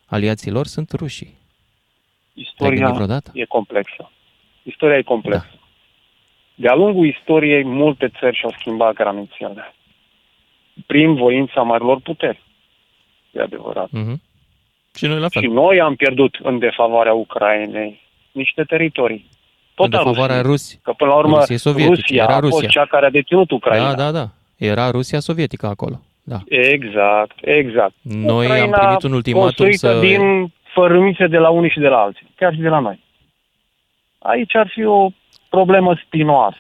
Aliații 0.07 0.51
lor 0.51 0.67
sunt 0.67 0.93
rușii. 0.93 1.27
Te-ai 2.35 2.45
Istoria 2.47 2.77
gândit 2.79 2.95
vreodată? 2.95 3.31
e 3.35 3.45
complexă. 3.45 4.11
Istoria 4.63 4.97
e 4.97 5.03
complexă. 5.03 5.59
De-a 6.55 6.75
lungul 6.75 7.07
istoriei, 7.07 7.65
multe 7.65 8.13
țări 8.19 8.37
și-au 8.37 8.51
schimbat 8.59 8.95
granițele. 8.95 9.75
Prin 10.87 11.15
voința 11.15 11.63
marilor 11.63 12.01
puteri. 12.01 12.43
E 13.31 13.41
adevărat. 13.41 13.91
Mhm. 13.91 14.23
Și 14.95 15.07
noi 15.07 15.19
la 15.19 15.29
fel. 15.29 15.43
Și 15.43 15.49
noi 15.49 15.81
am 15.81 15.95
pierdut 15.95 16.35
în 16.43 16.59
defavoarea 16.59 17.13
Ucrainei 17.13 18.01
niște 18.33 18.63
teritorii. 18.65 19.29
Tot 19.75 19.85
în 19.85 19.91
defavoarea 19.91 20.41
Rusiei. 20.41 20.51
Rusi. 20.53 20.79
Că 20.83 20.93
până 20.93 21.11
la 21.11 21.17
urmă 21.17 21.37
Rusiei 21.37 21.59
sovietice, 21.59 22.01
Rusia 22.01 22.23
era 22.23 22.35
a 22.35 22.41
fost 22.41 22.53
Rusia. 22.53 22.69
cea 22.69 22.87
care 22.87 23.07
a 23.07 23.11
deținut 23.11 23.51
Ucraina. 23.51 23.95
Da, 23.95 24.05
da, 24.05 24.11
da. 24.11 24.29
Era 24.57 24.91
Rusia 24.91 25.19
sovietică 25.21 25.67
acolo. 25.67 26.01
Da. 26.23 26.39
Exact, 26.49 27.37
exact. 27.41 27.93
Noi 28.03 28.47
am 28.47 28.53
Ucraina 28.53 28.79
primit 28.79 29.03
un 29.03 29.13
ultimatum 29.13 29.43
construită 29.45 29.93
să- 29.93 30.01
din 30.01 30.53
fărâmise 30.75 31.27
de 31.27 31.37
la 31.39 31.49
unii 31.49 31.71
și 31.71 31.79
de 31.79 31.89
la 31.89 31.97
alții, 31.99 32.27
chiar 32.37 32.53
și 32.55 32.61
de 32.61 32.69
la 32.69 32.79
noi. 32.79 33.01
Aici 34.19 34.55
ar 34.57 34.69
fi 34.75 34.85
o 34.85 35.09
problemă 35.51 35.97
spinoasă. 36.07 36.57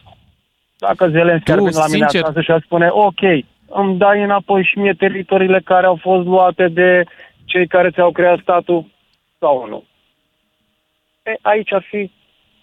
Dacă 0.78 1.08
Zelenski 1.08 1.50
ar 1.50 1.56
Tu, 1.58 1.62
veni 1.64 1.74
la 1.76 1.86
mine 1.86 2.06
sincer- 2.08 2.22
acasă 2.22 2.40
și 2.40 2.50
ar 2.50 2.62
spune, 2.64 2.88
ok, 2.90 3.20
îmi 3.68 3.98
dai 3.98 4.22
înapoi 4.22 4.64
și 4.64 4.78
mie 4.78 4.92
teritoriile 4.92 5.60
care 5.64 5.86
au 5.86 5.98
fost 6.02 6.26
luate 6.26 6.68
de 6.68 7.04
cei 7.44 7.66
care 7.66 7.90
ți-au 7.90 8.10
creat 8.12 8.38
statul 8.42 8.86
sau 9.38 9.66
nu. 9.68 9.84
E, 11.22 11.34
aici 11.42 11.72
ar 11.72 11.84
fi 11.90 12.10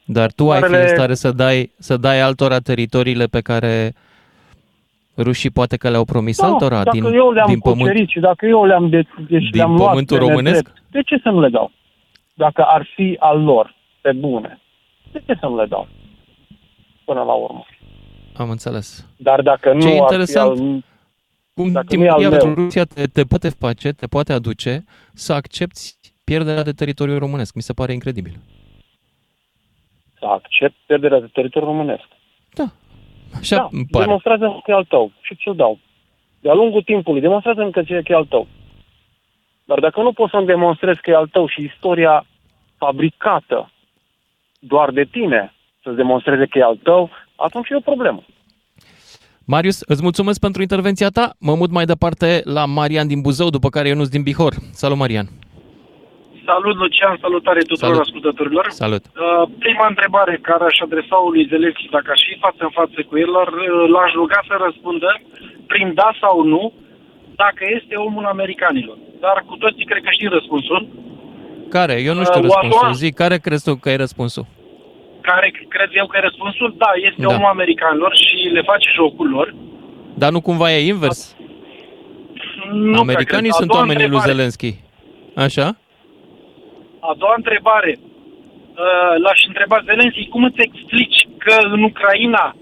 Dar 0.06 0.32
tu 0.32 0.52
ai 0.52 0.62
fi 0.62 0.70
Marele- 0.70 0.90
în 0.90 0.96
stare 0.96 1.13
să 1.13 1.32
dai, 1.32 1.72
să 1.78 1.98
dai 1.98 2.20
altora 2.20 2.60
teritoriile 2.60 3.25
pe 3.25 3.42
care 3.42 3.94
rușii 5.17 5.50
poate 5.50 5.77
că 5.77 5.89
le-au 5.89 6.05
promis 6.05 6.39
altora 6.41 6.77
Da, 6.77 6.84
dacă 6.84 6.98
din, 6.98 7.03
eu 7.13 7.32
le-am 7.32 7.48
din 7.48 7.60
pământ. 7.60 7.79
cucerit 7.82 8.10
și 8.10 8.20
dacă 8.20 8.46
eu 8.46 8.65
le-am, 8.65 8.89
de, 8.89 9.01
deci 9.29 9.50
Din 9.50 9.50
le-am 9.53 9.75
luat 9.75 9.88
pământul 9.89 10.17
pe 10.17 10.24
românesc? 10.24 10.55
nedrept, 10.55 10.84
de 10.91 11.01
ce 11.01 11.20
să 11.24 11.29
nu 11.29 11.39
le 11.39 11.50
dau? 11.50 11.72
Dacă 12.34 12.63
ar 12.63 12.88
fi 12.96 13.15
al 13.20 13.43
lor, 13.43 13.75
pe 14.01 14.12
bune, 14.12 14.60
de 15.12 15.24
ce 15.25 15.38
să 15.39 15.46
nu 15.48 15.55
le 15.55 15.65
dau? 15.65 15.88
Până 17.05 17.22
la 17.24 17.34
urmă. 17.34 17.65
Am 18.36 18.50
înțeles. 18.50 19.08
Dar 19.17 19.41
dacă 19.41 19.74
nu 19.74 19.79
Ce 19.79 19.88
ar 19.88 19.93
interesant. 19.96 20.58
fi 20.58 20.63
al... 20.63 20.84
Cum 21.55 21.72
Dacă 21.72 21.86
timp 21.88 22.01
nu 22.01 22.08
e 22.08 22.12
al 22.12 22.22
iar 22.22 22.32
meu. 22.43 22.53
Rusia 22.53 22.84
te, 22.86 23.05
te 23.08 23.24
poate 23.24 23.50
face, 23.50 23.91
te 23.91 24.08
poate 24.08 24.34
aduce 24.34 24.84
să 25.13 25.34
accepti 25.34 25.96
pierderea 26.24 26.63
de 26.63 26.72
teritoriu 26.72 27.17
românesc. 27.17 27.53
Mi 27.55 27.62
se 27.62 27.74
pare 27.74 27.93
incredibil. 27.93 28.39
să 30.20 30.25
accept 30.25 30.75
pierderea 30.86 31.20
de 31.20 31.29
teritoriu 31.34 31.67
românesc. 31.67 32.03
Da. 32.53 32.63
Așa 33.40 33.56
da, 33.56 33.68
îmi 33.72 33.86
pare. 33.92 34.06
demonstrează 34.06 34.60
că 34.63 34.72
e 34.72 34.74
al 34.74 34.86
tău 34.86 35.12
și 35.22 35.36
ți-l 35.36 35.56
dau. 35.56 35.80
De-a 36.40 36.54
lungul 36.54 36.82
timpului, 36.82 37.22
demonstrează 37.22 37.70
că 37.70 37.84
ție 37.84 38.02
că 38.02 38.12
e 38.12 38.16
al 38.16 38.25
tău. 38.25 38.48
Dar 39.66 39.80
dacă 39.80 40.02
nu 40.02 40.12
poți 40.13 40.32
să-mi 40.32 40.46
demonstrezi 40.46 41.02
că 41.02 41.10
e 41.10 41.16
al 41.16 41.28
tău 41.28 41.48
și 41.48 41.63
istoria 41.63 42.25
fabricată 42.78 43.72
doar 44.60 44.92
de 44.92 45.04
tine 45.04 45.54
să-ți 45.84 45.96
demonstreze 45.96 46.46
că 46.46 46.58
e 46.58 46.63
al 46.63 46.80
tău, 46.84 47.10
atunci 47.36 47.70
e 47.70 47.75
o 47.75 47.80
problemă. 47.80 48.24
Marius, 49.46 49.82
îți 49.82 50.02
mulțumesc 50.02 50.40
pentru 50.40 50.62
intervenția 50.62 51.10
ta. 51.10 51.36
Mă 51.40 51.56
mut 51.56 51.72
mai 51.72 51.86
departe 51.86 52.42
la 52.44 52.66
Marian 52.66 53.08
din 53.08 53.22
Buzău, 53.22 53.50
după 53.50 53.70
care 53.70 53.88
Ionuț 53.88 54.08
din 54.08 54.22
Bihor. 54.22 54.54
Salut, 54.72 54.98
Marian. 54.98 55.28
Salut, 56.50 56.76
Lucian, 56.84 57.16
salutare 57.26 57.60
tuturor 57.72 57.94
Salut. 57.94 58.06
ascultătorilor. 58.06 58.66
Salut. 58.84 59.04
Uh, 59.06 59.44
prima 59.66 59.86
întrebare 59.94 60.34
care 60.50 60.64
aș 60.72 60.78
adresa 60.88 61.16
lui 61.34 61.48
Zelenski, 61.52 61.94
dacă 61.98 62.10
aș 62.16 62.22
fi 62.30 62.36
față 62.46 62.62
în 62.68 62.74
față 62.80 62.98
cu 63.10 63.14
el, 63.24 63.30
l-ar- 63.36 63.58
l-aș 63.96 64.12
ruga 64.22 64.40
să 64.50 64.56
răspundă 64.66 65.10
prin 65.72 65.88
da 66.00 66.10
sau 66.24 66.36
nu, 66.54 66.64
dacă 67.44 67.62
este 67.78 67.94
omul 68.08 68.26
americanilor. 68.36 68.98
Dar 69.26 69.38
cu 69.50 69.56
toții 69.64 69.86
cred 69.90 70.02
că 70.04 70.10
știu 70.18 70.30
răspunsul, 70.38 70.82
Care? 71.78 71.96
Eu 72.10 72.14
nu 72.20 72.24
știu 72.30 72.40
Uh, 72.42 72.46
răspunsul. 72.48 72.80
Oazoa. 72.82 72.92
Zic, 73.04 73.14
care 73.24 73.38
crezi 73.46 73.64
tu 73.68 73.76
că 73.76 73.90
e 73.90 73.96
răspunsul? 74.06 74.46
care 75.32 75.48
cred 75.76 75.90
eu 75.94 76.06
că 76.08 76.18
e 76.18 76.28
răspunsul, 76.30 76.76
da, 76.78 76.92
este 77.08 77.22
Da. 77.22 77.28
omul 77.34 77.50
americanilor 77.56 78.12
și 78.16 78.36
le 78.58 78.62
face 78.62 78.88
jocul 78.96 79.30
lor. 79.30 79.56
Dar 80.22 80.32
nu 80.32 80.42
cumva 80.42 80.72
e 80.74 80.86
invers? 80.88 81.36
Nu 82.72 82.90
prea 82.92 83.00
Americanii 83.00 83.50
cred. 83.50 83.54
A 83.54 83.56
sunt 83.62 83.68
doua 83.70 83.80
oamenii 83.82 84.08
lui 84.08 84.16
întrebare- 84.16 84.32
Zelenski. 84.32 84.70
Așa? 85.36 85.78
A 87.10 87.12
doua 87.22 87.34
întrebare. 87.42 87.94
Uh, 88.00 89.14
L-aș 89.24 89.40
întreba 89.48 89.78
Zelenski, 89.90 90.28
cum 90.34 90.44
îți 90.44 90.62
explici 90.68 91.20
că 91.38 91.56
în 91.76 91.82
Ucraina 91.84 92.56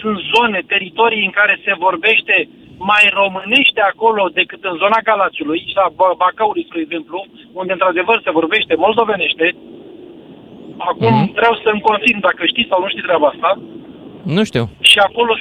sunt 0.00 0.18
zone, 0.34 0.60
teritorii 0.66 1.24
în 1.24 1.30
care 1.40 1.54
se 1.64 1.72
vorbește 1.86 2.48
mai 2.78 3.04
românește 3.20 3.80
acolo 3.80 4.22
decât 4.40 4.64
în 4.64 4.76
zona 4.82 4.98
Galațiului, 5.10 5.60
și 5.68 5.74
la 5.80 5.86
Ba- 5.98 6.14
Bacăului, 6.22 6.66
spre 6.68 6.80
exemplu, 6.80 7.18
unde 7.60 7.72
într-adevăr 7.72 8.20
se 8.24 8.30
vorbește 8.40 8.74
moldovenește. 8.84 9.46
Acum 10.90 11.14
Mhm. 11.20 11.32
vreau 11.38 11.54
să-mi 11.64 11.80
confirm 11.90 12.20
dacă 12.28 12.42
știți 12.46 12.68
sau 12.68 12.80
nu 12.80 12.88
știți 12.88 13.06
treaba 13.08 13.26
asta. 13.34 13.50
Nu 14.34 14.44
știu. 14.44 14.64
Și 14.90 14.98
acolo 14.98 15.32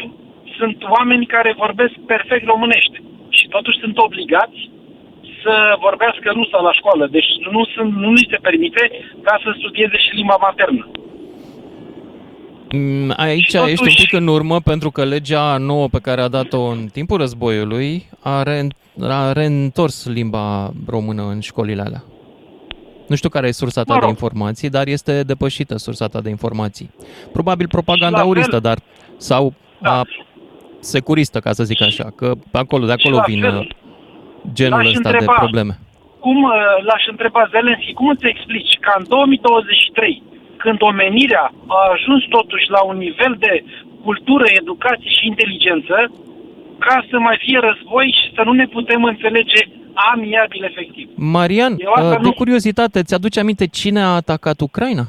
sunt 0.57 0.77
oameni 0.97 1.25
care 1.25 1.61
vorbesc 1.63 1.93
perfect 2.13 2.45
românește. 2.45 2.97
Și 3.29 3.47
totuși 3.47 3.79
sunt 3.79 3.97
obligați 3.97 4.59
să 5.45 5.53
vorbească 5.87 6.27
rusa 6.39 6.59
la 6.67 6.73
școală. 6.79 7.03
Deci 7.17 7.29
nu, 7.53 7.61
sunt, 7.73 7.91
nu 8.03 8.09
li 8.17 8.27
se 8.31 8.37
permite 8.47 8.83
ca 9.25 9.33
să 9.43 9.49
studieze 9.59 9.97
și 10.05 10.15
limba 10.19 10.37
maternă. 10.47 10.83
Mm, 12.71 13.13
Aici 13.17 13.45
Și 13.45 13.51
totuși- 13.55 13.71
ești 13.71 13.87
un 13.87 13.93
pic 14.03 14.13
în 14.13 14.27
urmă 14.27 14.59
pentru 14.59 14.89
că 14.91 15.03
legea 15.03 15.57
nouă 15.57 15.87
pe 15.87 15.99
care 15.99 16.21
a 16.21 16.27
dat-o 16.27 16.61
în 16.61 16.87
timpul 16.91 17.17
războiului 17.17 18.09
a, 18.19 18.43
re- 18.43 18.67
a 19.01 19.31
reîntors 19.31 20.07
limba 20.07 20.71
română 20.87 21.21
în 21.33 21.39
școlile 21.39 21.81
alea. 21.81 22.03
Nu 23.07 23.15
știu 23.15 23.29
care 23.29 23.47
e 23.47 23.51
sursa 23.51 23.83
ta 23.83 23.93
Mă 23.93 23.99
de 23.99 24.05
rog. 24.05 24.15
informații, 24.15 24.69
dar 24.69 24.87
este 24.87 25.23
depășită 25.23 25.77
sursa 25.77 26.07
ta 26.07 26.21
de 26.21 26.29
informații. 26.29 26.89
Probabil 27.33 27.67
propaganda 27.67 28.07
Și 28.17 28.21
la 28.21 28.27
auristă, 28.27 28.49
fel- 28.51 28.59
dar 28.59 28.77
sau 29.17 29.53
Da. 29.81 29.99
a 29.99 30.03
securistă, 30.79 31.39
ca 31.39 31.51
să 31.51 31.63
zic 31.63 31.81
așa, 31.81 32.11
că 32.15 32.31
acolo, 32.51 32.85
de 32.85 32.91
acolo 32.91 33.15
la 33.15 33.23
vin 33.27 33.39
fel, 33.41 33.57
uh, 33.57 33.67
genul 34.53 34.77
l-aș 34.79 34.87
ăsta 34.87 35.09
întreba. 35.09 35.33
de 35.33 35.43
probleme. 35.45 35.73
Cum 36.19 36.43
uh, 36.43 36.51
l-aș 36.87 37.03
întreba 37.13 37.47
Zelenski, 37.51 37.93
cum 37.93 38.07
îți 38.07 38.25
explici 38.33 38.73
că 38.83 38.91
în 38.97 39.03
2023, 39.07 40.23
când 40.57 40.81
omenirea 40.81 41.45
a 41.67 41.79
ajuns 41.95 42.23
totuși 42.37 42.67
la 42.75 42.81
un 42.83 42.97
nivel 42.97 43.35
de 43.39 43.63
cultură, 44.03 44.45
educație 44.61 45.09
și 45.17 45.27
inteligență, 45.31 45.95
ca 46.79 47.05
să 47.09 47.15
mai 47.19 47.37
fie 47.45 47.59
război 47.69 48.07
și 48.19 48.33
să 48.35 48.41
nu 48.45 48.53
ne 48.53 48.67
putem 48.67 49.03
înțelege 49.03 49.61
amiabil 50.13 50.63
efectiv. 50.63 51.09
Marian, 51.15 51.75
Eu 51.77 51.91
asta 51.95 52.09
uh, 52.15 52.21
de 52.21 52.27
nu- 52.27 52.33
curiozitate, 52.33 53.03
ți-aduce 53.03 53.39
aminte 53.39 53.67
cine 53.67 54.01
a 54.01 54.15
atacat 54.15 54.59
Ucraina? 54.59 55.05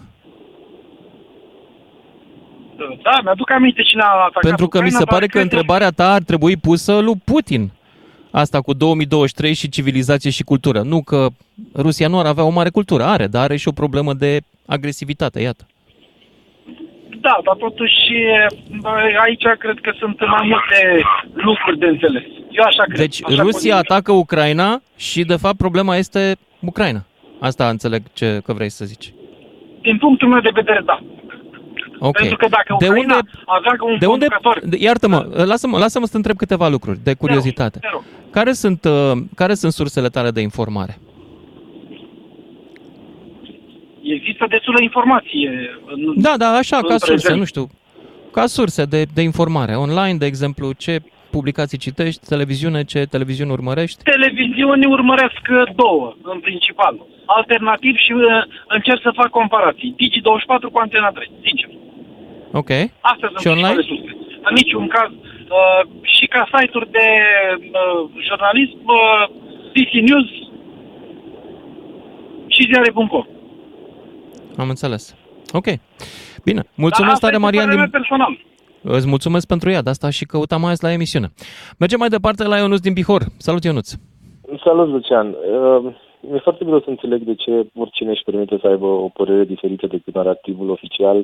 Da, 3.03 3.19
mi-aduc 3.23 3.51
aminte 3.51 3.83
cine 3.83 4.03
a 4.03 4.07
atacat 4.07 4.43
Pentru 4.43 4.69
că 4.69 4.79
mi 4.79 4.85
Ucraina, 4.85 4.99
se 4.99 5.05
dar 5.05 5.15
pare 5.15 5.27
că 5.27 5.39
cred 5.39 5.43
întrebarea 5.43 5.91
ta 5.91 6.13
ar 6.13 6.23
trebui 6.23 6.57
pusă 6.57 6.99
lui 6.99 7.15
Putin. 7.25 7.71
Asta 8.43 8.61
cu 8.61 8.73
2023 8.73 9.55
și 9.55 9.69
civilizație 9.69 10.31
și 10.31 10.43
cultură. 10.43 10.81
Nu 10.81 11.03
că 11.03 11.27
Rusia 11.75 12.09
nu 12.09 12.19
ar 12.19 12.27
avea 12.27 12.45
o 12.45 12.57
mare 12.59 12.69
cultură, 12.69 13.03
are, 13.05 13.27
dar 13.27 13.43
are 13.43 13.57
și 13.57 13.69
o 13.69 13.73
problemă 13.83 14.13
de 14.13 14.41
agresivitate, 14.67 15.41
iată. 15.41 15.67
Da, 17.21 17.35
dar 17.45 17.57
totuși 17.59 18.03
bă, 18.81 18.89
aici 19.25 19.43
cred 19.59 19.79
că 19.83 19.93
sunt 19.99 20.19
mai 20.19 20.47
multe 20.49 21.03
lucruri 21.35 21.79
de 21.79 21.87
înțeles. 21.87 22.23
Eu 22.51 22.65
așa 22.65 22.83
cred. 22.83 22.99
Deci 22.99 23.23
așa 23.25 23.43
Rusia 23.43 23.43
consider. 23.43 23.77
atacă 23.77 24.13
Ucraina 24.13 24.83
și 24.97 25.25
de 25.25 25.37
fapt 25.37 25.57
problema 25.57 25.97
este 25.97 26.37
Ucraina. 26.61 27.05
Asta 27.41 27.69
înțeleg 27.69 28.03
ce 28.13 28.41
că 28.45 28.53
vrei 28.53 28.69
să 28.69 28.85
zici. 28.85 29.13
Din 29.81 29.99
punctul 29.99 30.29
meu 30.29 30.41
de 30.41 30.51
vedere, 30.53 30.83
da. 30.85 31.01
Ok. 31.99 32.17
Pentru 32.17 32.37
că 32.37 32.47
dacă 32.51 32.77
de 32.79 32.87
Ucraina 32.89 33.15
unde, 33.15 33.31
avea 33.45 33.77
un 33.81 33.99
de 33.99 34.07
unde, 34.07 34.27
conducător... 34.27 34.61
de- 34.69 34.77
iartă-mă, 34.81 35.27
lasă-mă, 35.45 35.79
lasă-mă 35.79 36.05
să 36.05 36.11
te 36.11 36.17
întreb 36.17 36.37
câteva 36.37 36.69
lucruri 36.69 36.99
de 37.03 37.15
curiozitate. 37.15 37.79
Te 37.79 37.89
rog, 37.93 38.03
te 38.03 38.09
rog. 38.23 38.31
Care 38.31 38.53
sunt, 38.53 38.85
uh, 38.85 39.13
care 39.35 39.55
sunt 39.55 39.73
sursele 39.73 40.09
tale 40.09 40.31
de 40.31 40.41
informare? 40.41 40.99
Există 44.03 44.47
destulă 44.49 44.83
informație. 44.83 45.51
În... 45.87 46.21
Da, 46.23 46.35
da, 46.37 46.49
așa, 46.49 46.77
ca 46.77 46.93
În 46.93 46.99
surse, 46.99 47.13
prezent. 47.13 47.39
nu 47.39 47.45
știu, 47.45 47.71
ca 48.33 48.47
surse 48.47 48.85
de, 48.85 49.05
de 49.15 49.23
informare. 49.23 49.75
Online, 49.77 50.19
de 50.19 50.27
exemplu, 50.27 50.73
ce 50.73 51.03
publicații 51.31 51.79
citești, 51.79 52.27
televiziune, 52.29 52.85
ce 52.85 53.07
televiziune 53.07 53.53
urmărești? 53.53 54.03
Televiziuni 54.03 54.87
urmăresc 54.87 55.41
uh, 55.51 55.75
două, 55.77 56.17
în 56.23 56.41
principal. 56.41 56.95
Alternativ 57.27 57.95
și 57.97 58.13
uh, 58.13 58.23
încerc 58.69 59.01
să 59.03 59.11
fac 59.21 59.29
comparații. 59.41 59.95
Digi24 60.01 60.65
cu 60.73 60.79
Antena 60.79 61.11
3, 61.11 61.31
sincer. 61.45 61.69
Ok. 62.53 62.71
Astea 63.01 63.29
sunt 63.33 63.41
Și 63.45 63.49
online? 63.55 63.75
principale 63.75 64.01
surse. 64.01 64.11
În 64.49 64.55
niciun 64.55 64.87
caz, 64.89 65.11
uh, 65.11 65.83
și 66.17 66.27
ca 66.27 66.43
site-uri 66.53 66.91
de 66.91 67.07
uh, 67.81 68.11
jurnalism, 68.29 68.83
uh, 69.01 69.25
DC 69.75 69.93
News 70.09 70.29
și 72.47 72.63
ziare.com. 72.73 73.25
Am 74.57 74.69
înțeles. 74.69 75.17
Ok. 75.53 75.67
Bine. 76.45 76.63
Mulțumesc 76.75 76.99
Dar 76.99 77.09
asta 77.13 77.27
tare, 77.27 77.37
este 77.37 77.45
Marian. 77.45 77.65
părerea 77.65 77.85
Din... 77.85 77.91
mea 77.93 78.01
personală. 78.01 78.37
Îți 78.83 79.09
mulțumesc 79.09 79.47
pentru 79.47 79.71
ea, 79.71 79.83
de 79.83 79.91
asta 79.91 80.11
și 80.11 80.25
căutam 80.25 80.61
mai 80.61 80.71
azi 80.71 80.83
la 80.83 80.93
emisiune. 80.93 81.33
Mergem 81.79 81.99
mai 81.99 82.09
departe 82.09 82.45
la 82.45 82.57
Ionuț 82.59 82.81
din 82.81 82.93
Bihor. 82.93 83.23
Salut, 83.39 83.65
Ionuț. 83.65 83.93
Salut, 84.65 84.89
Lucian. 84.89 85.27
Uh, 85.29 85.95
Mi-e 86.21 86.39
foarte 86.39 86.65
greu 86.65 86.81
să 86.81 86.91
înțeleg 86.91 87.23
de 87.23 87.35
ce 87.35 87.67
oricine 87.79 88.11
își 88.11 88.23
permite 88.25 88.59
să 88.61 88.67
aibă 88.67 88.87
o 88.87 89.09
părere 89.09 89.45
diferită 89.45 89.87
decât 89.87 90.15
narativul 90.15 90.71
oficial 90.71 91.17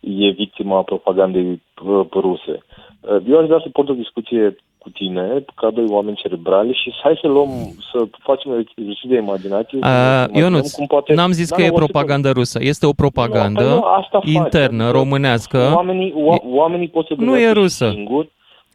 e 0.00 0.28
victima 0.30 0.82
propagandei 0.82 1.62
uh, 1.84 2.06
ruse. 2.12 2.58
Uh, 3.00 3.16
Eu 3.28 3.38
aș 3.38 3.46
vrea 3.46 3.60
să 3.62 3.68
port 3.68 3.88
o 3.88 3.92
discuție 3.92 4.56
cu 4.78 4.90
tine, 4.90 5.44
ca 5.54 5.70
doi 5.70 5.84
oameni 5.88 6.16
cerebrali 6.16 6.72
și 6.82 6.94
hai 7.02 7.18
să 7.20 7.28
luăm, 7.28 7.48
să 7.92 8.04
facem 8.18 8.50
un 8.50 8.58
exercițiu 8.58 9.08
de 9.08 9.16
imaginație. 9.16 9.78
să 9.80 9.86
ne 9.86 9.90
Uh, 9.90 10.28
imaginăm 10.28 10.40
Ionuț, 10.52 10.72
cum 10.72 10.86
poate- 10.86 11.14
n-am 11.14 11.30
zis 11.32 11.48
Da, 11.48 11.54
că 11.56 11.60
nu, 11.60 11.66
e 11.66 11.70
o 11.70 11.72
secundă. 11.74 11.92
propagandă 11.92 12.30
rusă. 12.30 12.58
Este 12.62 12.86
o 12.86 12.92
propagandă 12.92 13.62
Nu, 13.62 13.68
păi 13.68 13.78
nu, 13.78 13.84
asta 13.84 14.18
faci, 14.20 14.28
internă, 14.32 14.82
adică 14.82 14.98
românească. 14.98 15.72
Oamenii, 15.74 16.12
o, 16.16 16.34
oamenii 16.44 16.88
pot 16.88 17.06
să 17.06 17.14
Nu 17.16 17.22
e 17.22 17.26
gândească 17.26 17.58
rusă. 17.58 17.90
Singuri. 17.90 18.30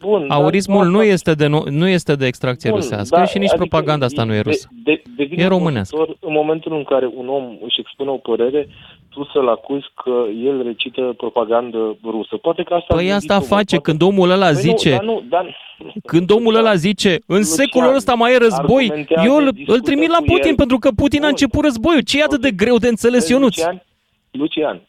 Bun, 0.05 0.27
dar 0.27 0.38
Aurismul 0.38 0.86
nu 0.86 0.98
asta- 1.00 1.12
este 1.12 1.33
de, 1.33 1.48
nu, 1.48 1.63
nu 1.69 1.88
este 1.88 2.15
de 2.15 2.25
extracție 2.25 2.69
Bun, 2.69 2.79
rusească 2.79 3.15
da, 3.19 3.25
și 3.25 3.38
nici 3.38 3.50
adică 3.50 3.65
propaganda 3.67 4.05
asta 4.05 4.24
nu 4.24 4.31
e 4.33 4.36
de- 4.36 4.41
rusă. 4.50 4.67
De, 4.83 5.01
devine 5.17 5.43
E 5.43 5.48
românească. 5.48 5.95
folositor 5.95 6.27
În 6.29 6.33
momentul 6.33 6.74
în 6.75 6.83
care 6.83 7.10
un 7.15 7.27
om 7.27 7.43
își 7.65 7.79
expune 7.79 8.10
o 8.10 8.17
părere, 8.17 8.67
tu 9.10 9.29
să-l 9.33 9.48
acuzi 9.50 9.86
că 10.03 10.13
el 10.45 10.63
recită 10.63 11.13
propagandă 11.17 11.98
rusă. 12.03 12.38
Poate 12.38 12.63
că 12.63 12.74
asta... 12.74 12.93
Păi 12.95 13.12
a 13.12 13.15
asta 13.15 13.33
gândit 13.33 13.50
omul, 13.51 13.57
face 13.57 13.75
poate... 13.75 13.89
când 13.89 14.01
omul 14.01 14.29
ăla 14.29 14.45
Păi 14.45 14.55
zice, 14.55 14.89
Nu, 14.89 14.95
dar 14.98 15.03
nu, 15.05 15.22
dar... 15.29 15.55
când 16.05 16.31
omul 16.31 16.55
ăla 16.55 16.74
zice, 16.75 17.10
în 17.10 17.17
Lucian, 17.25 17.43
secolul 17.43 17.95
ăsta 17.95 18.13
mai 18.13 18.33
e 18.33 18.38
război, 18.38 18.83
argumentează, 18.83 19.27
eu 19.27 19.36
îl, 19.36 19.43
îl 19.45 19.51
discută 19.51 19.79
trimit 19.79 20.10
la 20.10 20.17
cu 20.17 20.24
Putin 20.24 20.50
el. 20.50 20.55
pentru 20.55 20.77
că 20.79 20.89
Putin 20.95 21.19
a 21.19 21.22
Bun. 21.22 21.29
început 21.29 21.63
războiul. 21.63 22.01
Ce 22.01 22.19
e 22.19 22.24
atât 22.24 22.41
de 22.41 22.48
Ok. 22.51 22.55
greu 22.55 22.77
de 22.77 22.88
înțeles, 22.88 23.19
Vezi, 23.19 23.31
Ionuț? 23.31 23.55
Lucian, 23.57 23.83
Lucian, 24.31 24.81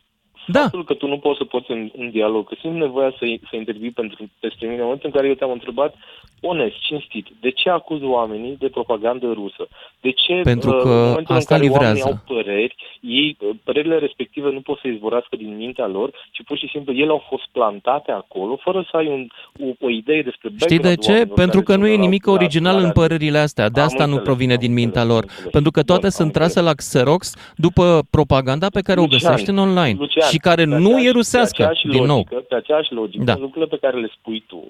Da. 0.46 0.60
faptul 0.60 0.84
că 0.84 0.94
tu 0.94 1.06
nu 1.06 1.18
poți 1.18 1.38
să 1.38 1.44
poți 1.44 1.70
în, 1.70 1.90
în 1.96 2.10
dialog, 2.10 2.48
că 2.48 2.54
simt 2.60 2.74
nevoia 2.74 3.10
să, 3.10 3.24
să 3.50 3.56
intervii 3.56 3.90
pentru 3.90 4.30
peste 4.40 4.66
mine 4.66 4.76
în 4.76 4.82
momentul 4.82 5.08
în 5.08 5.14
care 5.14 5.28
eu 5.28 5.34
te-am 5.34 5.50
întrebat 5.50 5.94
onest, 6.40 6.76
cinstit, 6.80 7.26
de 7.40 7.50
ce 7.50 7.70
acuzi 7.70 8.04
oamenii 8.04 8.56
de 8.56 8.68
propagandă 8.68 9.32
rusă? 9.32 9.68
De 10.06 10.12
ce 10.12 10.34
Pentru 10.42 10.70
uh, 10.70 10.80
că 10.82 10.88
în 10.88 10.94
momentul 11.08 11.34
asta 11.34 11.54
în 11.54 11.60
care 11.60 11.62
livrează. 11.68 12.02
oamenii 12.04 12.20
au 12.28 12.34
păreri, 12.34 12.74
ei, 13.00 13.36
uh, 13.40 13.50
părerile 13.64 13.98
respective 13.98 14.48
nu 14.52 14.60
pot 14.60 14.78
să 14.82 14.88
izvorască 14.88 15.36
din 15.36 15.56
mintea 15.56 15.86
lor, 15.86 16.08
ci 16.34 16.40
pur 16.48 16.56
și 16.58 16.68
simplu 16.72 16.92
ele 16.92 17.10
au 17.10 17.22
fost 17.28 17.46
plantate 17.52 18.10
acolo, 18.12 18.56
fără 18.66 18.86
să 18.90 18.96
ai 18.96 19.06
un, 19.06 19.22
o, 19.66 19.86
o 19.86 19.90
idee 19.90 20.22
despre 20.22 20.48
Știi 20.56 20.78
de 20.78 20.88
background-ul 20.88 21.02
ce? 21.04 21.10
oamenilor 21.10 21.36
Pentru 21.42 21.60
care 21.60 21.66
că 21.68 21.74
nu 21.80 21.84
sunt 21.86 21.94
e 21.96 22.00
la- 22.00 22.06
nimic 22.06 22.26
la- 22.26 22.32
original 22.32 22.72
la 22.74 22.78
în 22.80 22.86
radio. 22.86 23.00
părerile 23.02 23.38
astea. 23.38 23.68
De 23.68 23.80
Am 23.80 23.86
asta 23.86 24.04
nu 24.04 24.04
înțeles, 24.04 24.24
provine 24.28 24.52
am 24.52 24.58
din 24.64 24.70
înțeles, 24.70 24.84
mintea 24.84 25.02
am 25.02 25.08
lor. 25.14 25.22
înțeles. 25.28 25.50
Pentru 25.56 25.70
că 25.70 25.82
toate 25.90 26.08
Bun, 26.08 26.10
sunt 26.18 26.26
am 26.30 26.36
trase 26.38 26.58
înțeles. 26.58 26.68
la 26.68 26.80
Xerox 26.82 27.22
după 27.66 27.86
propaganda 28.16 28.66
pe 28.76 28.80
care 28.86 28.98
o 29.00 29.02
Lucian, 29.02 29.20
găsești 29.20 29.50
în 29.54 29.58
online 29.66 29.96
Lucian, 30.04 30.28
și 30.30 30.38
care 30.48 30.64
pe 30.64 30.70
nu 30.70 30.76
aceeași- 30.94 31.06
e 31.06 31.10
rusească, 31.20 31.62
pe 31.62 31.68
aceeași 31.68 31.86
din 31.96 32.04
nou. 32.12 32.16
logică, 32.16 32.36
Pe 32.50 32.54
aceeași 32.62 32.92
logică, 33.00 33.24
Da. 33.30 33.34
lucrurile 33.44 33.70
pe 33.74 33.78
care 33.84 33.96
le 34.04 34.10
spui 34.18 34.40
tu 34.50 34.60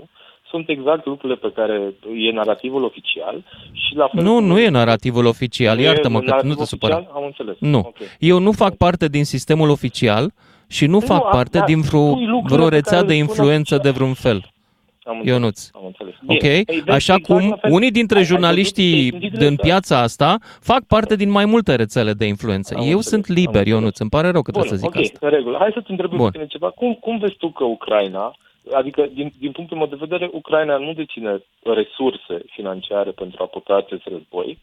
sunt 0.54 0.68
exact 0.68 1.04
lucrurile 1.06 1.38
pe 1.38 1.52
care 1.54 1.76
e 2.28 2.32
narativul 2.32 2.84
oficial 2.84 3.36
și 3.72 3.94
la 3.96 4.08
fel 4.12 4.22
Nu, 4.22 4.34
cum- 4.34 4.44
nu 4.46 4.58
e 4.60 4.68
narativul 4.68 5.26
oficial, 5.26 5.76
Nu 5.76 5.82
e 5.82 5.84
iartă-mă 5.84 6.18
că 6.18 6.24
narativul 6.24 6.48
nu 6.50 6.54
te 6.54 6.62
oficial? 6.62 6.90
supăra. 6.90 7.18
Am 7.18 7.24
înțeles. 7.24 7.56
Nu. 7.60 7.78
Ok. 7.78 7.96
Eu 8.18 8.38
nu 8.38 8.52
fac 8.52 8.74
parte 8.76 9.06
din 9.08 9.24
sistemul 9.24 9.68
oficial 9.70 10.32
și 10.68 10.84
nu 10.86 10.92
Nu, 10.92 11.00
fac 11.00 11.22
a- 11.24 11.28
parte 11.28 11.58
da, 11.58 11.64
din 11.64 11.80
vreo, 11.80 12.06
spui 12.10 12.26
lucrurile 12.26 12.56
vreo 12.56 12.68
pe 12.68 12.74
rețea 12.74 12.92
care 12.98 13.06
de 13.06 13.12
le 13.12 13.18
spun 13.18 13.28
influență 13.28 13.74
oficial. 13.74 13.92
de 13.92 13.98
vreun 13.98 14.14
fel. 14.14 14.40
Am 15.06 15.16
înțeles. 15.16 15.34
Ionuț. 15.36 15.68
Am 15.74 15.82
înțeles. 15.86 16.14
Ok? 16.26 16.38
Bine. 16.40 16.62
Păi, 16.66 16.76
vezi, 16.76 16.88
Așa 16.88 17.14
exact 17.14 17.24
cum 17.24 17.48
la 17.48 17.56
fel- 17.56 17.72
unii 17.72 17.90
dintre 17.90 18.16
ai- 18.18 18.22
ai 18.22 18.26
văzut 18.28 18.40
jurnaliștii 18.42 19.10
ce 19.10 19.16
ai 19.16 19.30
din 19.44 19.48
zis 19.48 19.60
piața 19.66 19.98
asta 20.08 20.36
fac 20.60 20.82
parte 20.94 21.16
din 21.16 21.30
mai 21.30 21.44
multe 21.44 21.74
rețele 21.74 22.12
de 22.12 22.24
influență. 22.26 22.70
Am 22.74 22.80
Eu 22.80 22.86
înțeles, 22.86 23.06
sunt 23.12 23.24
am 23.28 23.34
liber, 23.34 23.54
înțeles. 23.54 23.78
Ionuț, 23.78 23.98
îmi 23.98 24.10
pare 24.10 24.28
rău 24.30 24.42
că 24.42 24.50
Bun, 24.50 24.60
trebuie 24.60 24.78
să 24.78 24.84
zic 24.84 24.94
ok, 24.94 25.02
asta. 25.02 25.18
în 25.26 25.30
regulă. 25.38 25.56
Hai 25.60 25.70
să-ți 25.74 25.90
întreb 25.90 26.10
Bun. 26.10 26.30
pe 26.30 26.36
tine 26.36 26.46
ceva. 26.46 26.70
Cum, 26.70 26.94
cum 27.04 27.18
vezi 27.18 27.34
tu 27.42 27.48
că 27.50 27.64
Ucraina, 27.64 28.36
adică 28.72 29.08
din, 29.12 29.32
din 29.38 29.52
punctul 29.52 29.76
meu 29.76 29.86
de 29.86 29.96
vedere, 29.98 30.28
Ucraina 30.32 30.76
nu 30.76 30.92
deține 30.92 31.42
resurse 31.62 32.42
financiare 32.46 33.10
pentru 33.10 33.42
a 33.42 33.46
putea 33.46 33.74
acest 33.76 34.02
război. 34.06 34.58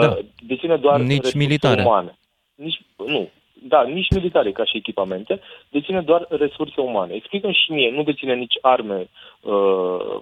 Da. 0.00 0.08
Uh, 0.10 0.18
Deține 0.46 0.76
doar 0.76 1.00
Nici 1.00 1.08
resurse 1.08 1.36
militare. 1.38 1.82
umane. 1.82 2.18
Nici, 2.54 2.80
nu. 2.96 3.28
Da, 3.62 3.82
nici 3.82 4.10
militare 4.10 4.52
ca 4.52 4.64
și 4.64 4.76
echipamente, 4.76 5.40
deține 5.68 6.00
doar 6.02 6.26
resurse 6.28 6.80
umane. 6.80 7.14
Explică 7.14 7.50
și 7.50 7.72
mie, 7.72 7.90
nu 7.90 8.02
deține 8.02 8.34
nici 8.34 8.54
arme, 8.60 9.08
uh, 9.40 10.16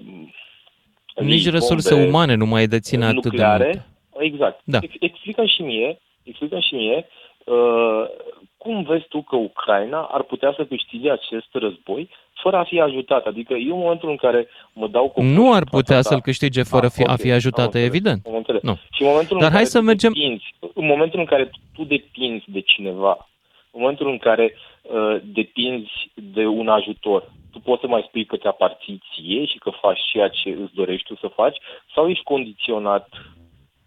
Nici 1.16 1.50
resurse 1.50 1.94
bombe, 1.94 2.08
umane 2.08 2.34
nu 2.34 2.46
mai 2.46 2.66
deține 2.66 3.04
atât 3.04 3.22
de 3.22 3.28
nucleare. 3.28 3.64
multe. 3.64 3.86
Exact. 4.18 4.60
Da. 4.64 4.78
Ex- 4.82 4.94
Explică 5.00 5.44
și 5.44 5.62
mie, 5.62 5.98
explică 6.22 6.58
și 6.58 6.74
mie 6.74 7.06
uh, 7.44 8.04
cum 8.68 8.82
vezi 8.82 9.06
tu 9.08 9.22
că 9.22 9.36
Ucraina 9.36 10.00
ar 10.02 10.22
putea 10.22 10.52
să 10.56 10.64
câștige 10.64 11.10
acest 11.10 11.48
război 11.52 12.08
fără 12.42 12.56
a 12.56 12.64
fi 12.64 12.80
ajutat. 12.80 13.26
Adică 13.26 13.54
eu 13.54 13.74
în 13.74 13.80
momentul 13.80 14.08
în 14.10 14.16
care 14.16 14.48
mă 14.72 14.86
dau 14.88 15.08
cu 15.08 15.22
Nu 15.22 15.46
ar 15.52 15.62
fața 15.62 15.76
putea 15.76 15.96
ta- 15.98 16.00
să-l 16.10 16.20
câștige 16.20 16.62
fără 16.62 16.86
Ah, 16.86 16.92
fi, 16.96 17.02
a 17.02 17.12
ok, 17.12 17.18
fi 17.20 17.28
am 17.30 17.34
ajutată, 17.34 17.64
înțeles, 17.64 17.86
evident. 17.86 18.26
Am 18.26 18.34
înțeles. 18.34 18.62
Nu. 18.62 18.74
Și 18.92 19.02
în 19.02 19.08
momentul 19.08 19.36
Dar 19.38 19.46
în 19.46 19.54
hai 19.56 19.62
care 19.62 19.74
să 19.74 19.78
tu 19.78 19.84
mergem- 19.84 20.12
Depinzi, 20.12 20.54
în 20.74 20.86
momentul 20.86 21.18
în 21.18 21.24
care 21.24 21.50
tu 21.74 21.84
depinzi 21.84 22.44
de 22.56 22.60
cineva, 22.60 23.28
în 23.70 23.80
momentul 23.80 24.08
în 24.08 24.18
care 24.18 24.54
uh, 24.82 25.16
depinzi 25.24 25.92
de 26.14 26.46
un 26.46 26.68
ajutor, 26.68 27.32
tu 27.52 27.58
poți 27.58 27.80
să 27.80 27.86
mai 27.86 28.04
spui 28.08 28.24
că 28.24 28.36
ți 28.36 28.46
aparții 28.46 29.00
ție 29.14 29.44
și 29.44 29.58
că 29.58 29.70
faci 29.80 30.00
ceea 30.12 30.28
ce 30.28 30.48
îți 30.48 30.74
dorești 30.74 31.06
tu 31.06 31.14
să 31.20 31.26
faci 31.40 31.56
sau 31.94 32.08
ești 32.08 32.24
condiționat 32.24 33.08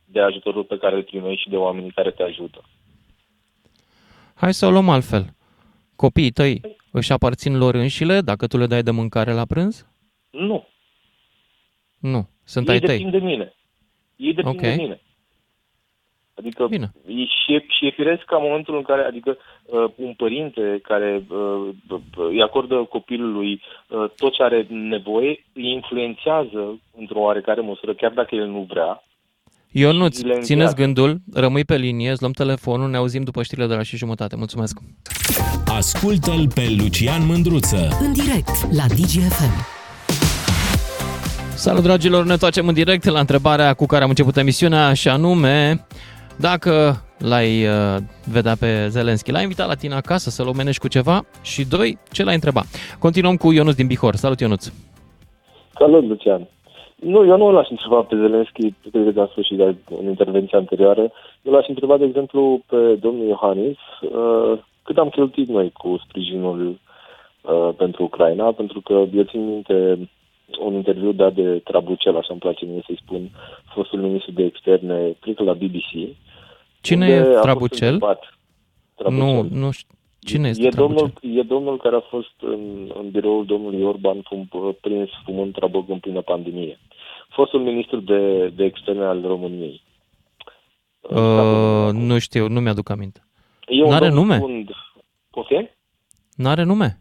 de 0.06 0.20
ajutorul 0.20 0.64
pe 0.64 0.78
care 0.78 0.96
îl 0.96 1.04
primești 1.04 1.42
și 1.42 1.50
de 1.50 1.56
oamenii 1.58 1.92
care 1.92 2.12
te 2.12 2.24
ajută. 2.24 2.62
Hai 4.42 4.54
să 4.54 4.66
o 4.66 4.70
luăm 4.72 4.90
altfel. 4.90 5.26
Copiii 5.96 6.32
tăi 6.32 6.62
își 6.92 7.12
aparțin 7.12 7.58
lor 7.58 7.76
înșile 7.76 8.22
dacă 8.22 8.48
tu 8.48 8.58
le 8.58 8.66
dai 8.66 8.82
de 8.84 8.92
mâncare 8.92 9.32
la 9.32 9.46
prânz? 9.46 9.88
Nu. 10.30 10.68
Nu. 12.00 12.30
Sunt 12.44 12.68
Ei 12.68 12.74
ai 12.74 12.80
tăi. 12.80 12.98
depind 12.98 13.12
de 13.12 13.18
mine. 13.18 13.54
Ei 14.16 14.34
depind 14.34 14.56
Ok. 14.56 14.62
de 14.62 14.76
mine. 14.78 15.02
Adică 16.34 16.68
Bine. 16.68 16.92
e, 17.08 17.12
și, 17.26 17.54
e, 17.54 17.66
și 17.68 17.86
e 17.86 17.90
firesc 17.90 18.24
ca 18.24 18.36
în 18.36 18.44
momentul 18.44 18.76
în 18.76 18.82
care, 18.82 19.02
adică 19.04 19.38
uh, 19.66 19.92
un 19.96 20.14
părinte 20.14 20.80
care 20.84 21.26
uh, 21.30 21.70
b- 21.86 22.02
b- 22.10 22.16
îi 22.30 22.42
acordă 22.42 22.84
copilului 22.84 23.62
uh, 23.90 24.10
tot 24.18 24.34
ce 24.34 24.44
are 24.44 24.66
nevoie, 24.70 25.46
îi 25.54 25.72
influențează 25.72 26.80
într-o 26.98 27.20
oarecare 27.20 27.62
măsură, 27.62 27.94
chiar 27.94 28.12
dacă 28.12 28.36
el 28.36 28.48
nu 28.48 28.66
vrea. 28.70 29.04
Ionuț, 29.74 30.16
zile 30.16 30.34
în 30.34 30.42
țineți 30.42 30.74
viață. 30.74 30.76
gândul, 30.76 31.22
rămâi 31.34 31.66
pe 31.66 31.76
linie, 31.76 32.12
îți 32.12 32.22
luăm 32.22 32.32
telefonul, 32.32 32.90
ne 32.90 32.98
auzim 32.98 33.24
după 33.24 33.44
știrile 33.44 33.68
de 33.68 33.74
la 33.74 33.84
și 33.84 33.98
jumătate. 33.98 34.36
Mulțumesc! 34.36 34.78
Ascultă-l 35.66 36.48
pe 36.56 36.76
Lucian 36.78 37.26
Mândruță. 37.26 37.88
În 38.02 38.14
direct 38.14 38.74
la 38.76 38.84
DGFM. 38.88 39.80
Salut 41.56 41.84
dragilor, 41.84 42.26
ne 42.26 42.32
întoarcem 42.32 42.68
în 42.68 42.74
direct 42.74 43.06
la 43.06 43.20
întrebarea 43.20 43.74
cu 43.74 43.86
care 43.86 44.04
am 44.04 44.10
început 44.10 44.38
emisiunea 44.38 44.94
și 44.94 45.08
anume 45.08 45.86
dacă 46.36 47.04
l-ai 47.18 47.66
uh, 47.66 47.98
vedea 48.32 48.56
pe 48.56 48.88
Zelenski, 48.88 49.32
l-ai 49.32 49.42
invitat 49.42 49.68
la 49.68 49.76
tine 49.76 49.94
acasă 49.94 50.30
să-l 50.30 50.48
omenești 50.48 50.82
cu 50.82 50.88
ceva 50.88 51.26
și 51.42 51.66
doi, 51.66 51.98
ce 52.12 52.24
l-ai 52.24 52.34
întreba. 52.34 52.62
Continuăm 53.00 53.36
cu 53.36 53.52
Ionuț 53.52 53.76
din 53.76 53.88
Bihor. 53.88 54.16
Salut 54.16 54.40
Ionuț! 54.40 54.72
Salut, 55.78 56.08
Lucian. 56.08 56.48
Nu, 57.02 57.26
eu 57.26 57.38
nu 57.38 57.52
l-aș 57.52 57.70
întreba 57.70 58.02
pe 58.02 58.16
Zelenski, 58.16 58.74
cred 58.92 59.14
că 59.14 59.22
a 59.22 59.28
spus 59.32 59.46
și 59.46 59.54
de 59.56 59.76
în 60.00 60.06
intervenția 60.06 60.58
anterioară. 60.58 61.12
Eu 61.42 61.54
l-aș 61.54 61.68
întreba, 61.68 61.98
de 61.98 62.06
exemplu, 62.06 62.62
pe 62.68 62.96
domnul 62.96 63.28
Iohannis 63.28 63.78
uh, 64.02 64.60
cât 64.84 64.98
am 64.98 65.10
cheltuit 65.10 65.48
noi 65.48 65.72
cu 65.72 66.00
sprijinul 66.08 66.80
uh, 67.42 67.70
pentru 67.78 68.04
Ucraina, 68.04 68.52
pentru 68.52 68.82
că 68.82 68.94
eu 69.16 69.24
țin 69.24 69.46
minte 69.48 70.10
un 70.60 70.74
interviu 70.74 71.12
dat 71.12 71.34
de 71.34 71.60
Trabucel, 71.64 72.18
așa 72.18 72.28
îmi 72.30 72.40
place 72.40 72.66
mie 72.66 72.84
să-i 72.86 73.00
spun, 73.04 73.30
fostul 73.74 74.00
ministru 74.00 74.32
de 74.32 74.44
externe, 74.44 75.16
cred 75.20 75.36
că 75.36 75.44
la 75.44 75.54
BBC. 75.54 76.16
Cine 76.82 77.06
unde 77.06 77.18
e 77.18 77.20
a 77.20 77.24
fost 77.32 77.42
Trabucel? 77.42 77.94
întrebat- 77.94 78.38
Trabucel. 78.96 79.24
Nu, 79.26 79.48
nu 79.60 79.72
știu. 79.72 79.96
Cine 80.20 80.48
este 80.48 80.66
e 80.66 80.70
Trabucel? 80.70 81.12
domnul, 81.22 81.40
e 81.40 81.42
domnul 81.42 81.78
care 81.78 81.96
a 81.96 82.00
fost 82.00 82.34
în, 82.42 82.92
în 83.00 83.10
biroul 83.10 83.46
domnului 83.46 83.84
Orban 83.84 84.22
fum, 84.24 84.50
prins 84.82 85.10
fumând 85.26 85.54
trabog 85.54 85.90
în 85.90 86.00
plină 86.00 86.22
pandemie. 86.22 86.80
Fostul 87.32 87.60
ministru 87.60 88.00
de, 88.00 88.48
de 88.48 88.64
externe 88.64 89.04
al 89.06 89.22
României. 89.22 89.82
Uh, 91.02 91.90
nu 91.94 92.20
știu, 92.20 92.48
nu 92.48 92.60
mi-aduc 92.60 92.90
aminte. 92.90 93.20
E 93.68 93.84
un 93.84 93.90
n-are 93.90 94.06
domn 94.10 94.20
nume? 94.20 94.38
Fund. 94.38 94.70
Poftim? 95.30 95.70
N-are 96.36 96.64
nume? 96.64 97.00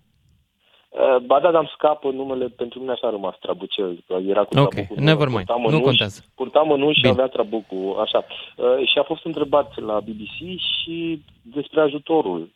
Uh, 0.88 1.16
Ba 1.26 1.40
da, 1.40 1.50
dar 1.50 1.60
îmi 1.60 1.70
scapă 1.74 2.10
numele, 2.10 2.48
pentru 2.48 2.78
mine 2.80 2.92
așa 2.92 3.06
a 3.06 3.10
rămas 3.10 3.38
Trabucel. 3.40 4.04
că 4.06 4.14
Era 4.26 4.44
cu 4.44 4.58
Ok, 4.58 4.68
trabucul, 4.74 4.96
never 5.02 5.26
mind. 5.28 5.44
purta 5.44 5.54
Nu 5.56 5.60
mănuși, 5.62 5.82
contează. 5.82 6.24
Purta 6.34 6.60
mănuși 6.60 6.94
și 6.94 7.00
Bine. 7.00 7.12
avea 7.12 7.26
trabucul, 7.26 7.96
așa. 8.00 8.24
Uh, 8.56 8.88
Și 8.88 8.98
a 8.98 9.02
fost 9.02 9.24
întrebat 9.24 9.78
la 9.78 10.00
BBC 10.00 10.58
și 10.58 11.22
despre 11.42 11.80
ajutorul. 11.80 12.48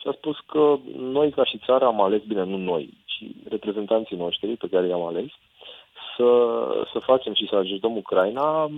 Și 0.00 0.06
a 0.08 0.12
spus 0.12 0.36
că 0.46 0.76
noi 0.98 1.30
ca 1.30 1.44
și 1.44 1.60
țară 1.66 1.84
am 1.84 2.00
ales, 2.02 2.22
bine, 2.22 2.44
nu 2.44 2.56
noi, 2.56 2.94
ci 3.04 3.24
reprezentanții 3.48 4.16
noștri 4.16 4.56
pe 4.56 4.68
care 4.70 4.86
i-am 4.86 5.02
ales, 5.06 5.30
să, 6.16 6.28
să 6.92 6.98
facem 6.98 7.34
și 7.34 7.46
să 7.50 7.56
ajutăm 7.56 7.96
Ucraina 7.96 8.70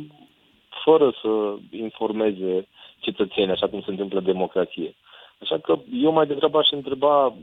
fără 0.85 1.14
să 1.22 1.55
informeze 1.70 2.68
cetățenii, 2.98 3.51
așa 3.51 3.68
cum 3.68 3.81
se 3.81 3.90
întâmplă 3.90 4.18
în 4.18 4.24
democrație. 4.24 4.94
Așa 5.42 5.59
că 5.59 5.79
eu 6.03 6.12
mai 6.12 6.27
degrabă 6.27 6.59
aș 6.59 6.70
întreba 6.70 7.35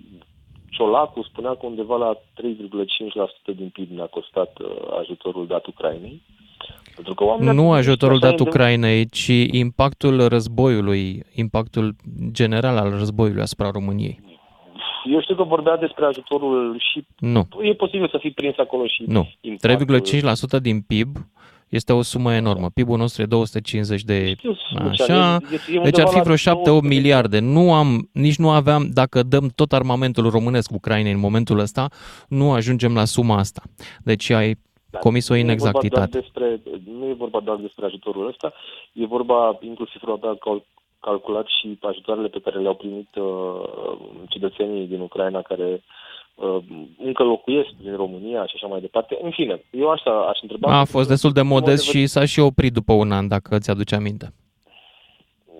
Ciolacu 0.70 1.24
spunea 1.24 1.52
că 1.56 1.66
undeva 1.66 1.96
la 1.98 2.14
3,5% 2.14 3.56
din 3.56 3.70
PIB 3.74 3.92
ne-a 3.92 4.06
costat 4.06 4.58
uh, 4.62 4.68
ajutorul 5.00 5.48
dat 5.48 5.66
Ucrainei. 5.66 6.22
Pentru 6.96 7.14
că 7.14 7.24
oamenii 7.24 7.54
Nu 7.56 7.72
ar- 7.72 7.78
ajutorul 7.78 8.16
așa 8.16 8.26
dat 8.30 8.40
e 8.40 8.44
de- 8.44 8.50
Ucrainei, 8.50 9.10
ci 9.10 9.32
impactul 9.52 10.28
războiului, 10.28 11.24
impactul 11.36 11.96
general 12.32 12.78
al 12.78 12.90
războiului 12.90 13.42
asupra 13.42 13.70
României. 13.72 14.20
Eu 15.12 15.22
știu 15.22 15.36
că 15.36 15.44
vorbea 15.44 15.78
despre 15.78 16.06
ajutorul 16.06 16.76
și 16.92 17.06
Nu, 17.20 17.48
e 17.62 17.74
posibil 17.74 18.08
să 18.12 18.18
fi 18.22 18.30
prins 18.30 18.58
acolo 18.58 18.86
și 18.88 19.04
nu. 19.08 19.30
impactul. 19.42 20.00
3,5% 20.58 20.62
din 20.62 20.82
PIB 20.82 21.16
Este 21.70 21.94
o 21.94 22.02
sumă 22.02 22.34
enormă. 22.34 22.70
PIB-ul 22.74 22.98
nostru 22.98 23.22
e 23.22 23.26
250 23.26 24.02
de... 24.02 24.34
Știu, 24.38 24.56
Lucian, 24.72 25.18
Așa, 25.20 25.38
e- 25.52 25.56
e- 25.74 25.78
e 25.78 25.82
deci 25.82 26.00
ar 26.00 26.08
fi 26.08 26.18
undeva 26.18 26.22
vreo 26.22 26.36
la 26.46 26.60
7-8 26.60 26.64
200 26.64 26.88
de- 26.88 26.96
miliarde. 26.96 27.40
Nu 27.40 27.74
am, 27.74 28.10
nici 28.12 28.36
nu 28.38 28.50
aveam, 28.50 28.90
dacă 28.94 29.24
dăm 29.24 29.52
tot 29.56 29.74
armamentul 29.74 30.30
românesc 30.30 30.72
Ucrainei 30.72 31.12
în 31.12 31.20
momentul 31.20 31.60
ăsta, 31.60 31.88
nu 32.28 32.52
ajungem 32.52 32.94
la 32.94 33.06
suma 33.06 33.38
asta. 33.38 33.62
Deci 34.04 34.30
ai 34.30 34.56
Da, 34.90 35.00
comis 35.00 35.30
o 35.30 35.34
nu 35.34 35.40
e 35.40 35.42
vorba 35.42 35.52
inexactitate. 35.52 36.10
doar 36.12 36.22
Despre, 36.24 36.62
nu 37.00 37.06
e 37.10 37.14
vorba 37.14 37.40
doar 37.40 37.58
despre 37.58 37.86
ajutorul 37.86 38.28
ăsta, 38.28 38.54
e 38.94 39.06
vorba 39.06 39.58
inclusiv 39.62 40.02
vorba 40.06 40.36
cal, 40.40 40.64
calculat 41.08 41.48
și 41.48 41.78
ajutoarele 41.82 42.28
pe 42.28 42.44
care 42.46 42.58
le-au 42.60 42.78
primit 42.84 43.10
uh, 43.16 43.62
cetățenii 44.30 44.88
din 44.88 45.00
Ucraina 45.00 45.42
care 45.42 45.70
uh, 46.36 46.58
încă 47.10 47.24
locuiesc 47.24 47.70
din 47.82 47.96
România 47.96 48.46
și 48.46 48.54
așa 48.56 48.68
mai 48.68 48.82
departe. 48.82 49.18
În 49.22 49.32
fine, 49.32 49.56
eu 49.72 49.90
așa 49.90 50.12
aș 50.32 50.40
întreba... 50.42 50.80
A 50.80 50.86
fost 50.96 51.08
destul 51.08 51.32
de 51.32 51.42
modest 51.42 51.86
vedere- 51.86 52.06
și 52.06 52.12
s-a 52.14 52.26
și 52.26 52.40
oprit 52.40 52.74
după 52.74 52.94
un 52.94 53.12
an, 53.12 53.28
dacă 53.28 53.58
ți 53.60 53.70
aduce 53.70 53.96
aminte. 53.96 54.28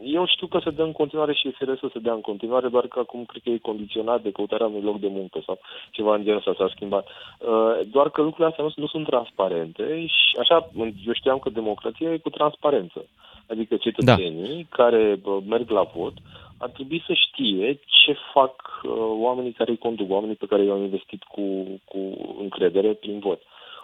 Eu 0.06 0.26
știu 0.28 0.48
că 0.48 0.60
se 0.64 0.70
dă 0.70 0.84
în 0.84 0.92
continuare 0.92 1.34
și 1.34 1.56
SRS 1.58 1.92
se 1.92 2.00
dea 2.00 2.14
în 2.14 2.22
continuare, 2.22 2.68
doar 2.68 2.88
că 2.88 3.00
acum 3.00 3.26
cred 3.26 3.42
că 3.44 3.50
e 3.50 3.58
condiționat 3.72 4.22
de 4.22 4.32
căutarea 4.32 4.66
unui 4.66 4.82
loc 4.82 5.00
de 5.00 5.08
muncă 5.08 5.42
sau 5.46 5.60
ceva 5.92 6.16
în 6.16 6.24
genul 6.24 6.38
ăsta 6.38 6.54
s-a 6.58 6.72
schimbat. 6.76 7.08
Uh, 7.08 7.88
Doar 7.92 8.10
că 8.10 8.22
lucrurile 8.22 8.50
astea 8.50 8.64
nu, 8.64 8.72
nu 8.76 8.88
sunt 8.88 9.06
transparente 9.08 10.06
și 10.06 10.38
așa, 10.40 10.70
eu 11.06 11.14
știam 11.14 11.40
că 11.40 11.50
democrația 11.50 12.12
e 12.14 12.18
cu 12.18 12.30
transparență. 12.30 13.06
Adică 13.48 13.76
cetățenii 13.76 14.68
da. 14.70 14.84
care 14.84 15.20
bă, 15.22 15.40
merg 15.48 15.70
la 15.70 15.88
vot 15.96 16.14
ar 16.58 16.70
trebui 16.70 17.04
să 17.08 17.14
știe 17.14 17.80
ce 17.86 18.16
fac 18.34 18.56
uh, 18.84 18.92
oamenii 19.20 19.52
care 19.52 19.72
îi 19.72 19.78
conduc, 19.78 20.12
oamenii 20.12 20.36
pe 20.36 20.46
care 20.46 20.64
i-au 20.64 20.82
investit 20.82 21.24
cu, 21.24 21.42
cu 21.86 21.98
încredere 22.42 22.88
prin 22.94 23.20
vot. 23.20 23.42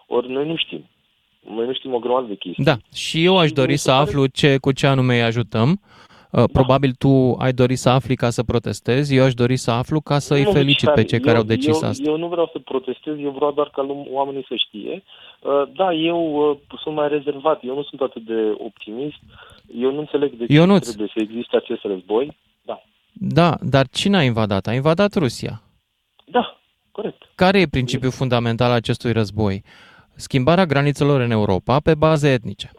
Ori 0.07 0.31
noi 0.31 0.47
nu 0.47 0.55
știm. 0.55 0.85
Noi 1.55 1.65
nu 1.65 1.73
știm 1.73 1.93
o 1.93 1.99
grămadă 1.99 2.27
de 2.27 2.35
chestii. 2.35 2.63
Da, 2.63 2.75
și 2.93 3.23
eu 3.23 3.37
aș 3.37 3.47
Și 3.47 3.53
dori 3.53 3.71
mi 3.71 3.77
să 3.77 3.83
se 3.83 3.89
pare- 3.91 4.03
aflu 4.03 4.25
ce, 4.25 4.57
cu 4.57 4.71
ce 4.71 4.87
anume 4.87 5.15
îi 5.15 5.21
ajutăm. 5.23 5.81
Uh, 6.31 6.43
Probabil 6.53 6.91
tu 6.97 7.35
ai 7.39 7.53
dori 7.53 7.75
să 7.75 7.89
afli 7.89 8.15
ca 8.15 8.29
să 8.29 8.43
protestezi, 8.43 9.15
eu 9.15 9.23
aș 9.23 9.33
dori 9.33 9.57
să 9.57 9.71
aflu 9.71 9.99
ca 10.01 10.19
să 10.19 10.33
îi 10.33 10.43
Nu, 10.43 10.51
felicit 10.51 10.87
Lucian, 10.87 10.95
pe 11.03 11.09
cei 11.09 11.19
care 11.19 11.31
eu, 11.35 11.41
au 11.41 11.47
decis 11.47 11.81
eu, 11.81 11.89
asta. 11.89 12.03
Eu 12.09 12.17
nu 12.17 12.27
vreau 12.27 12.49
să 12.51 12.59
protestez, 12.59 13.19
eu 13.19 13.29
vreau 13.31 13.51
doar 13.51 13.69
ca 13.69 13.81
lum- 13.83 14.07
oamenii 14.11 14.45
să 14.47 14.55
știe. 14.55 15.03
Uh, 15.41 15.63
Da, 15.75 15.93
eu 15.93 16.49
uh, 16.49 16.57
sunt 16.83 16.95
mai 16.95 17.07
rezervat, 17.07 17.63
eu 17.63 17.75
nu 17.75 17.83
sunt 17.83 18.01
atât 18.01 18.21
de 18.25 18.55
optimist, 18.57 19.19
eu 19.75 19.91
nu 19.91 19.99
înțeleg 19.99 20.33
de 20.33 20.45
ce 20.45 20.53
Ionuț. 20.53 20.87
trebuie 20.87 21.11
să 21.13 21.19
existe 21.21 21.55
acest 21.55 21.81
război. 21.83 22.37
Da, 22.65 22.81
Da, 23.13 23.57
dar 23.61 23.87
cine 23.87 24.17
a 24.17 24.23
invadat? 24.23 24.67
A 24.67 24.73
invadat 24.73 25.13
Rusia. 25.15 25.61
da, 26.25 26.57
corect. 26.91 27.21
Care 27.35 27.59
e 27.59 27.65
principiul 27.67 28.11
fundamental 28.11 28.69
al 28.69 28.75
acestui 28.75 29.11
război? 29.11 29.63
Schimbarea 30.15 30.65
granițelor 30.65 31.21
în 31.21 31.31
Europa 31.31 31.79
pe 31.79 31.95
baze 31.95 32.29
etnice. 32.31 32.71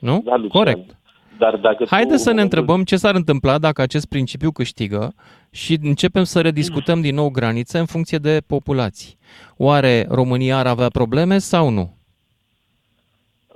Nu? 0.00 0.22
Da, 0.24 0.36
Lucian. 0.36 0.48
Corect. 0.48 0.96
Dar 1.38 1.56
dacă 1.56 1.76
tu, 1.84 1.88
Haideți 1.94 2.22
să 2.22 2.28
în 2.28 2.34
ne 2.34 2.40
momentul- 2.40 2.58
întrebăm 2.58 2.84
ce 2.84 2.96
s-ar 2.96 3.14
întâmpla 3.14 3.58
dacă 3.58 3.82
acest 3.82 4.06
principiu 4.08 4.50
câștigă 4.52 5.14
și 5.50 5.78
începem 5.82 6.24
să 6.24 6.40
rediscutăm 6.40 7.00
din 7.00 7.14
nou 7.14 7.30
granițe 7.30 7.78
în 7.78 7.86
funcție 7.86 8.18
de 8.18 8.40
populații. 8.46 9.16
Oare 9.56 10.06
România 10.08 10.56
ar 10.58 10.66
avea 10.66 10.88
probleme 10.88 11.38
sau 11.38 11.68
nu? 11.68 11.96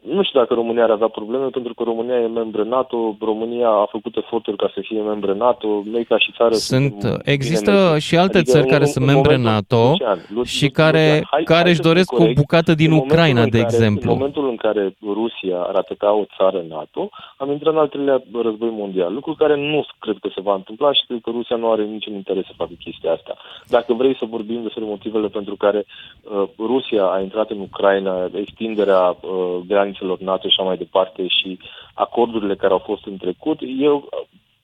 Nu 0.02 0.22
știu 0.22 0.40
dacă 0.40 0.54
România 0.54 0.82
ar 0.84 0.90
avea 0.90 1.08
probleme, 1.08 1.46
pentru 1.46 1.74
că 1.74 1.82
România 1.82 2.14
e 2.20 2.26
membră 2.26 2.62
NATO, 2.64 3.16
România 3.20 3.68
a 3.68 3.88
făcut 3.90 4.16
eforturi 4.16 4.56
ca 4.56 4.70
să 4.74 4.80
fie 4.80 5.00
membră 5.00 5.32
NATO, 5.34 5.82
noi 5.92 6.04
ca 6.04 6.18
și 6.18 6.32
țară 6.36 6.54
Sunt, 6.54 6.90
suntem 7.00 7.20
există 7.24 7.70
bine 7.70 7.82
mersi. 7.90 8.06
și 8.06 8.16
alte 8.16 8.36
Adică 8.38 8.50
țări 8.52 8.62
în- 8.64 8.70
care 8.70 8.84
în- 8.84 8.90
sunt 8.90 9.04
în 9.06 9.12
membre 9.12 9.36
momentul- 9.36 9.52
NATO 9.76 9.88
Lucian, 9.90 10.18
Lu- 10.34 10.42
și 10.42 10.64
Lu- 10.64 10.70
care, 10.70 11.04
Lucian, 11.06 11.22
hai- 11.32 11.44
care 11.44 11.60
hai 11.60 11.70
își 11.70 11.76
să 11.76 11.82
fim 11.82 11.90
doresc 11.90 12.12
o 12.12 12.16
corecți. 12.16 12.40
bucată 12.40 12.74
din 12.74 12.86
În 12.90 12.92
momentul 12.92 13.16
Ucraina, 13.16 13.42
în 13.42 13.50
de 13.50 13.60
care- 13.60 13.70
exemplu. 13.74 14.10
În 14.10 14.16
momentul 14.18 14.48
în 14.48 14.56
care 14.56 14.82
Rusia 15.18 15.58
ar 15.68 15.74
ataca 15.74 16.12
o 16.12 16.24
țară 16.36 16.60
NATO, 16.68 17.08
am 17.36 17.50
intrat 17.50 17.72
în 17.72 17.78
al 17.80 17.88
treilea 17.88 18.22
război 18.42 18.70
mondial, 18.82 19.10
lucru 19.14 19.32
care 19.42 19.56
nu 19.56 19.86
cred 19.98 20.16
că 20.20 20.28
se 20.34 20.40
va 20.40 20.54
întâmpla 20.54 20.92
și 20.92 21.04
cred 21.06 21.20
că 21.22 21.30
Rusia 21.30 21.56
nu 21.56 21.70
are 21.70 21.82
niciun 21.84 22.14
interes 22.14 22.44
să 22.46 22.52
facă 22.56 22.72
chestia 22.84 23.12
asta. 23.12 23.36
Dacă 23.66 23.92
vrei 23.94 24.16
să 24.20 24.24
vorbim 24.36 24.62
despre 24.62 24.84
motivele 24.84 25.28
pentru 25.28 25.54
care 25.56 25.84
uh, 25.86 26.42
Rusia 26.58 27.04
a 27.04 27.20
intrat 27.20 27.50
în 27.50 27.60
Ucraina, 27.60 28.14
extinderea 28.34 29.02
uh, 29.20 29.56
granițelor 29.88 30.18
NATO 30.20 30.48
și 30.48 30.54
așa 30.58 30.68
mai 30.68 30.76
departe 30.76 31.26
și 31.26 31.58
acordurile 31.94 32.56
care 32.56 32.72
au 32.72 32.82
fost 32.84 33.06
în 33.06 33.16
trecut, 33.16 33.58
eu 33.80 34.08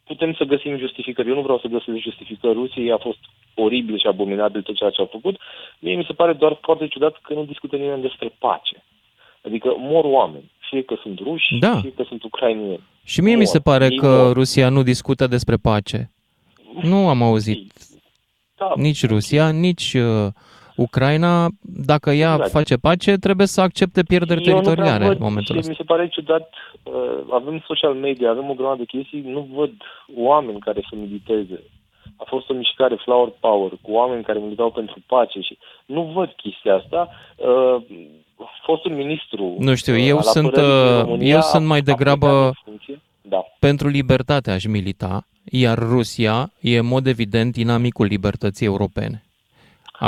putem 0.05 0.35
să 0.35 0.45
găsim 0.45 0.79
justificări. 0.79 1.29
Eu 1.29 1.35
nu 1.35 1.43
vreau 1.43 1.59
să 1.59 1.67
găsesc 1.69 1.99
justificări 1.99 2.55
Rusiei, 2.55 2.93
a 2.93 2.99
fost 2.99 3.19
oribil 3.55 3.99
și 3.99 4.07
abominabil 4.07 4.63
tot 4.63 4.75
ceea 4.77 4.91
ce 4.91 5.01
au 5.01 5.09
făcut. 5.13 5.37
Mie 5.79 5.95
mi 5.97 6.05
se 6.07 6.13
pare 6.13 6.33
doar 6.33 6.59
foarte 6.63 6.87
ciudat 6.89 7.19
că 7.23 7.35
nu 7.35 7.45
discută 7.45 7.77
nimeni 7.77 8.03
despre 8.03 8.29
pace. 8.39 8.83
Adică 9.47 9.75
mor 9.79 10.05
oameni, 10.05 10.51
fie 10.71 10.83
că 10.83 10.95
sunt 11.03 11.19
ruși, 11.19 11.59
Da. 11.59 11.81
fie 11.81 11.93
că 11.97 12.05
sunt 12.09 12.23
ucrainieni. 12.23 12.81
Și 13.05 13.21
mie 13.21 13.33
mi 13.33 13.37
Mor. 13.37 13.47
se 13.47 13.61
pare 13.61 13.85
Ei 13.91 13.97
că 13.97 14.07
mor. 14.23 14.33
Rusia 14.33 14.69
nu 14.69 14.83
discută 14.83 15.27
despre 15.27 15.57
pace. 15.57 16.11
Nu 16.83 17.09
am 17.09 17.23
auzit 17.23 17.73
Da, 18.57 18.73
nici 18.77 19.07
Rusia, 19.07 19.51
nici 19.51 19.93
uh, 19.95 20.27
Ucraina. 20.77 21.49
Dacă 21.61 22.11
ea 22.11 22.33
Exact. 22.33 22.51
face 22.51 22.77
pace, 22.77 23.17
trebuie 23.17 23.47
să 23.47 23.61
accepte 23.61 24.03
pierderi 24.03 24.43
Eu 24.45 24.55
nu 24.55 24.61
prea 24.61 24.73
teritoriale 24.73 25.05
în 25.05 25.11
văd 25.11 25.19
momentul 25.21 25.55
și 25.55 25.59
ăsta. 25.59 25.71
mi 25.71 25.77
se 25.77 25.83
pare 25.85 26.09
ciudat, 26.09 26.51
uh, 26.83 26.93
avem 27.31 27.63
social 27.67 27.95
media, 27.95 28.31
avem 28.31 28.51
o 28.51 28.55
grămadă 28.55 28.79
de 28.79 28.85
chestii, 28.85 29.21
nu 29.27 29.49
văd 29.55 29.73
oameni 30.17 30.59
care 30.59 30.81
să 30.91 30.97
militeze. 30.97 31.63
A 32.17 32.25
fost 32.27 32.51
o 32.51 32.55
mișcare 32.55 32.95
Flower 33.05 33.33
Power 33.41 33.71
cu 33.83 33.91
oameni 33.93 34.25
care 34.25 34.39
militau 34.39 34.71
pentru 34.71 34.97
pace 35.07 35.41
și 35.41 35.59
nu 35.87 36.03
văd 36.15 36.29
chestia 36.37 36.75
asta. 36.75 37.09
Uh, 37.37 37.83
fostul 38.65 38.91
ministru 38.91 39.55
Nu 39.59 39.75
știu, 39.75 39.95
uh, 39.95 40.05
eu 40.09 40.17
al 40.17 40.23
sunt, 40.23 40.47
apărării 40.47 40.73
din 40.83 40.95
uh, 40.97 41.01
România 41.05 41.35
eu 41.35 41.41
sunt 41.41 41.67
mai 41.67 41.79
a 41.79 41.83
degrabă- 41.83 42.27
plecat 42.27 42.45
în 42.47 42.53
funcție. 42.65 43.01
Da. 43.23 43.45
Pentru 43.59 43.89
libertate 43.89 44.51
aș 44.51 44.65
milita, 44.67 45.27
iar 45.45 45.79
Rusia 45.79 46.51
e 46.61 46.79
în 46.79 46.87
mod 46.87 47.07
evident 47.07 47.57
inamicul 47.57 48.07
libertății 48.07 48.67
europene. 48.67 49.24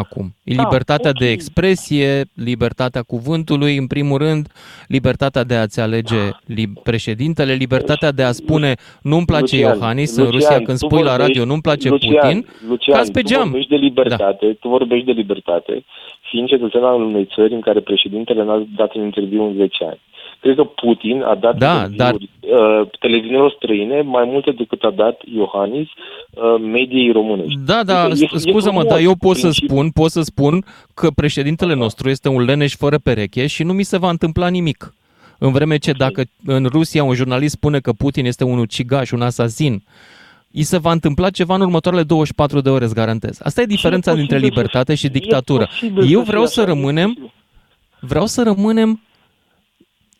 Acum, 0.03 0.35
Da, 0.45 0.63
libertatea 0.63 1.11
ok. 1.11 1.19
de 1.19 1.31
expresie, 1.31 2.23
libertatea 2.35 3.03
cuvântului, 3.03 3.77
în 3.77 3.87
primul 3.87 4.19
rând, 4.19 4.49
libertatea 4.89 5.45
de 5.45 5.55
a-ți 5.55 5.81
alege 5.81 6.17
li- 6.47 6.73
președintele, 6.83 7.53
libertatea 7.53 8.11
de 8.13 8.23
a 8.23 8.33
spune 8.33 8.75
nu-mi 9.03 9.25
place 9.27 9.55
Lucian, 9.57 9.73
Iohannis 9.79 10.17
în 10.17 10.23
Lucian, 10.25 10.41
Rusia 10.41 10.57
când 10.67 10.79
tu 10.79 10.87
spui 10.87 11.03
la 11.03 11.11
vorbești- 11.11 11.27
radio 11.27 11.45
nu-mi 11.45 11.61
place 11.61 11.89
Lucian, 11.89 12.13
Putin, 12.15 12.47
Lucian, 12.69 12.97
cazi 12.97 13.11
pe 13.11 13.21
tu 13.21 13.29
geam. 13.29 13.43
vorbești 13.43 13.71
de 13.71 13.77
libertate, 13.77 14.47
da. 14.47 14.53
tu 14.61 14.69
vorbești 14.69 15.07
de 15.07 15.13
libertate, 15.13 15.85
fiind 16.31 16.49
cetățean 16.49 16.85
al 16.85 17.01
unei 17.03 17.29
țări 17.35 17.53
în 17.55 17.61
care 17.61 17.81
președintele 17.81 18.45
n-a 18.45 18.67
dat 18.77 18.95
un 18.95 19.03
interviu 19.05 19.43
în 19.45 19.55
10 19.55 19.85
ani. 19.85 20.01
Cred 20.47 20.57
că 20.59 20.65
Putin 20.65 21.23
a 21.23 21.35
dat 21.35 21.57
Da, 21.59 21.87
interviuri 21.91 22.31
uh, 22.41 22.89
televiziunilor 23.01 23.53
străine 23.57 24.01
mai 24.01 24.25
multe 24.27 24.51
decât 24.51 24.83
a 24.83 24.91
dat 24.91 25.21
Iohannis 25.37 25.89
uh, 25.89 26.43
mediei 26.61 27.13
românești. 27.13 27.59
Da, 27.67 27.83
da, 27.85 28.03
Adică 28.03 28.29
e- 28.33 28.37
e 28.37 28.39
scuză-mă, 28.39 28.81
frumos 28.81 28.85
dar 28.93 28.99
eu 29.01 29.15
pot 29.15 29.37
să 29.37 29.41
principiul. 29.47 29.71
spun, 29.79 29.91
pot 29.91 30.11
să 30.11 30.23
spun 30.23 30.65
că 30.95 31.11
președintele 31.11 31.75
nostru 31.75 32.09
este 32.09 32.29
un 32.29 32.43
leneș 32.45 32.75
fără 32.75 32.99
pereche 32.99 33.47
și 33.47 33.63
nu 33.63 33.73
mi 33.73 33.83
se 33.83 33.99
va 33.99 34.11
întâmpla 34.11 34.49
nimic. 34.49 34.95
În 35.39 35.53
vreme 35.53 35.77
ce 35.77 35.93
dacă 35.93 36.23
în 36.47 36.65
Rusia 36.65 37.05
un 37.05 37.15
jurnalist 37.15 37.55
spune 37.55 37.79
că 37.81 37.93
Putin 37.93 38.25
este 38.27 38.45
un 38.45 38.59
ucigaș, 38.59 39.11
un 39.11 39.23
asasin, 39.23 39.83
îi 40.53 40.63
se 40.63 40.79
va 40.79 40.93
întâmpla 40.93 41.31
ceva 41.31 41.55
în 41.55 41.61
următoarele 41.61 42.03
24 42.03 42.61
de 42.61 42.69
ore, 42.71 42.85
îți 42.85 42.95
garantez. 42.95 43.39
Asta 43.43 43.61
e 43.61 43.65
diferența 43.65 44.11
E 44.11 44.15
dintre 44.15 44.35
posibil 44.37 44.55
să- 44.55 44.61
libertate 44.61 44.95
și 44.95 45.07
e 45.07 45.09
dictatură. 45.09 45.65
posibil 45.81 46.13
Eu 46.13 46.19
să 46.21 46.27
vreau 46.27 46.43
fie 46.43 46.53
să 46.53 46.61
așa, 46.61 46.71
e 46.71 46.75
rămânem 46.75 47.07
posibil. 47.09 47.33
vreau 48.01 48.27
să 48.27 48.43
rămânem 48.43 49.01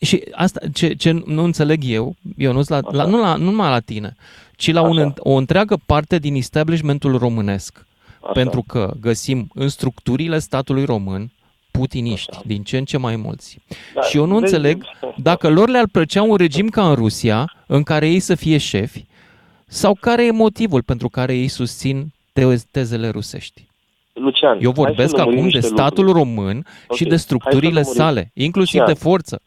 și 0.01 0.23
asta 0.31 0.59
ce, 0.73 0.93
ce 0.93 1.11
nu 1.25 1.43
înțeleg 1.43 1.81
eu, 1.85 2.15
eu 2.37 2.53
nu, 2.53 2.61
la, 2.67 2.79
la, 2.91 3.05
nu, 3.05 3.21
la, 3.21 3.35
nu 3.35 3.43
numai 3.43 3.69
la 3.69 3.79
tine, 3.79 4.15
ci 4.55 4.71
la 4.71 4.81
un, 4.81 4.97
Așa. 4.97 5.13
o 5.17 5.31
întreagă 5.33 5.77
parte 5.85 6.17
din 6.19 6.35
establishmentul 6.35 7.17
românesc. 7.17 7.85
Așa. 8.21 8.31
Pentru 8.31 8.63
că 8.67 8.93
găsim 9.01 9.47
în 9.53 9.69
structurile 9.69 10.39
statului 10.39 10.85
român 10.85 11.31
putiniști, 11.71 12.31
Așa. 12.31 12.41
din 12.45 12.63
ce 12.63 12.77
în 12.77 12.85
ce 12.85 12.97
mai 12.97 13.15
mulți. 13.15 13.57
Da, 13.95 14.01
și 14.01 14.17
eu 14.17 14.25
nu 14.25 14.33
vezi- 14.39 14.43
înțeleg 14.53 14.83
dacă 15.17 15.49
lor 15.49 15.69
le-ar 15.69 15.87
plăcea 15.91 16.21
un 16.23 16.35
regim 16.35 16.67
ca 16.69 16.89
în 16.89 16.95
Rusia, 16.95 17.53
în 17.67 17.83
care 17.83 18.07
ei 18.09 18.19
să 18.19 18.35
fie 18.35 18.57
șefi, 18.57 19.05
sau 19.67 19.97
care 20.01 20.25
e 20.25 20.31
motivul 20.31 20.81
pentru 20.83 21.09
care 21.09 21.35
ei 21.35 21.47
susțin 21.47 22.11
te- 22.33 22.55
tezele 22.71 23.09
rusești. 23.09 23.65
Lucian, 24.13 24.57
Eu 24.61 24.73
hai 24.75 24.83
vorbesc 24.85 25.09
să 25.09 25.15
lămurim 25.15 25.37
acum 25.39 25.49
de 25.49 25.57
niște 25.57 25.73
statul 25.75 26.05
lucruri. 26.05 26.25
român 26.25 26.65
și 26.81 26.89
Ok, 26.89 26.99
de 26.99 27.07
hai 27.09 27.19
structurile 27.19 27.83
să 27.83 27.89
lămurim. 27.97 28.01
sale, 28.03 28.31
inclusiv 28.33 28.79
Lucian. 28.79 28.93
de 28.93 28.99
forță. 29.03 29.41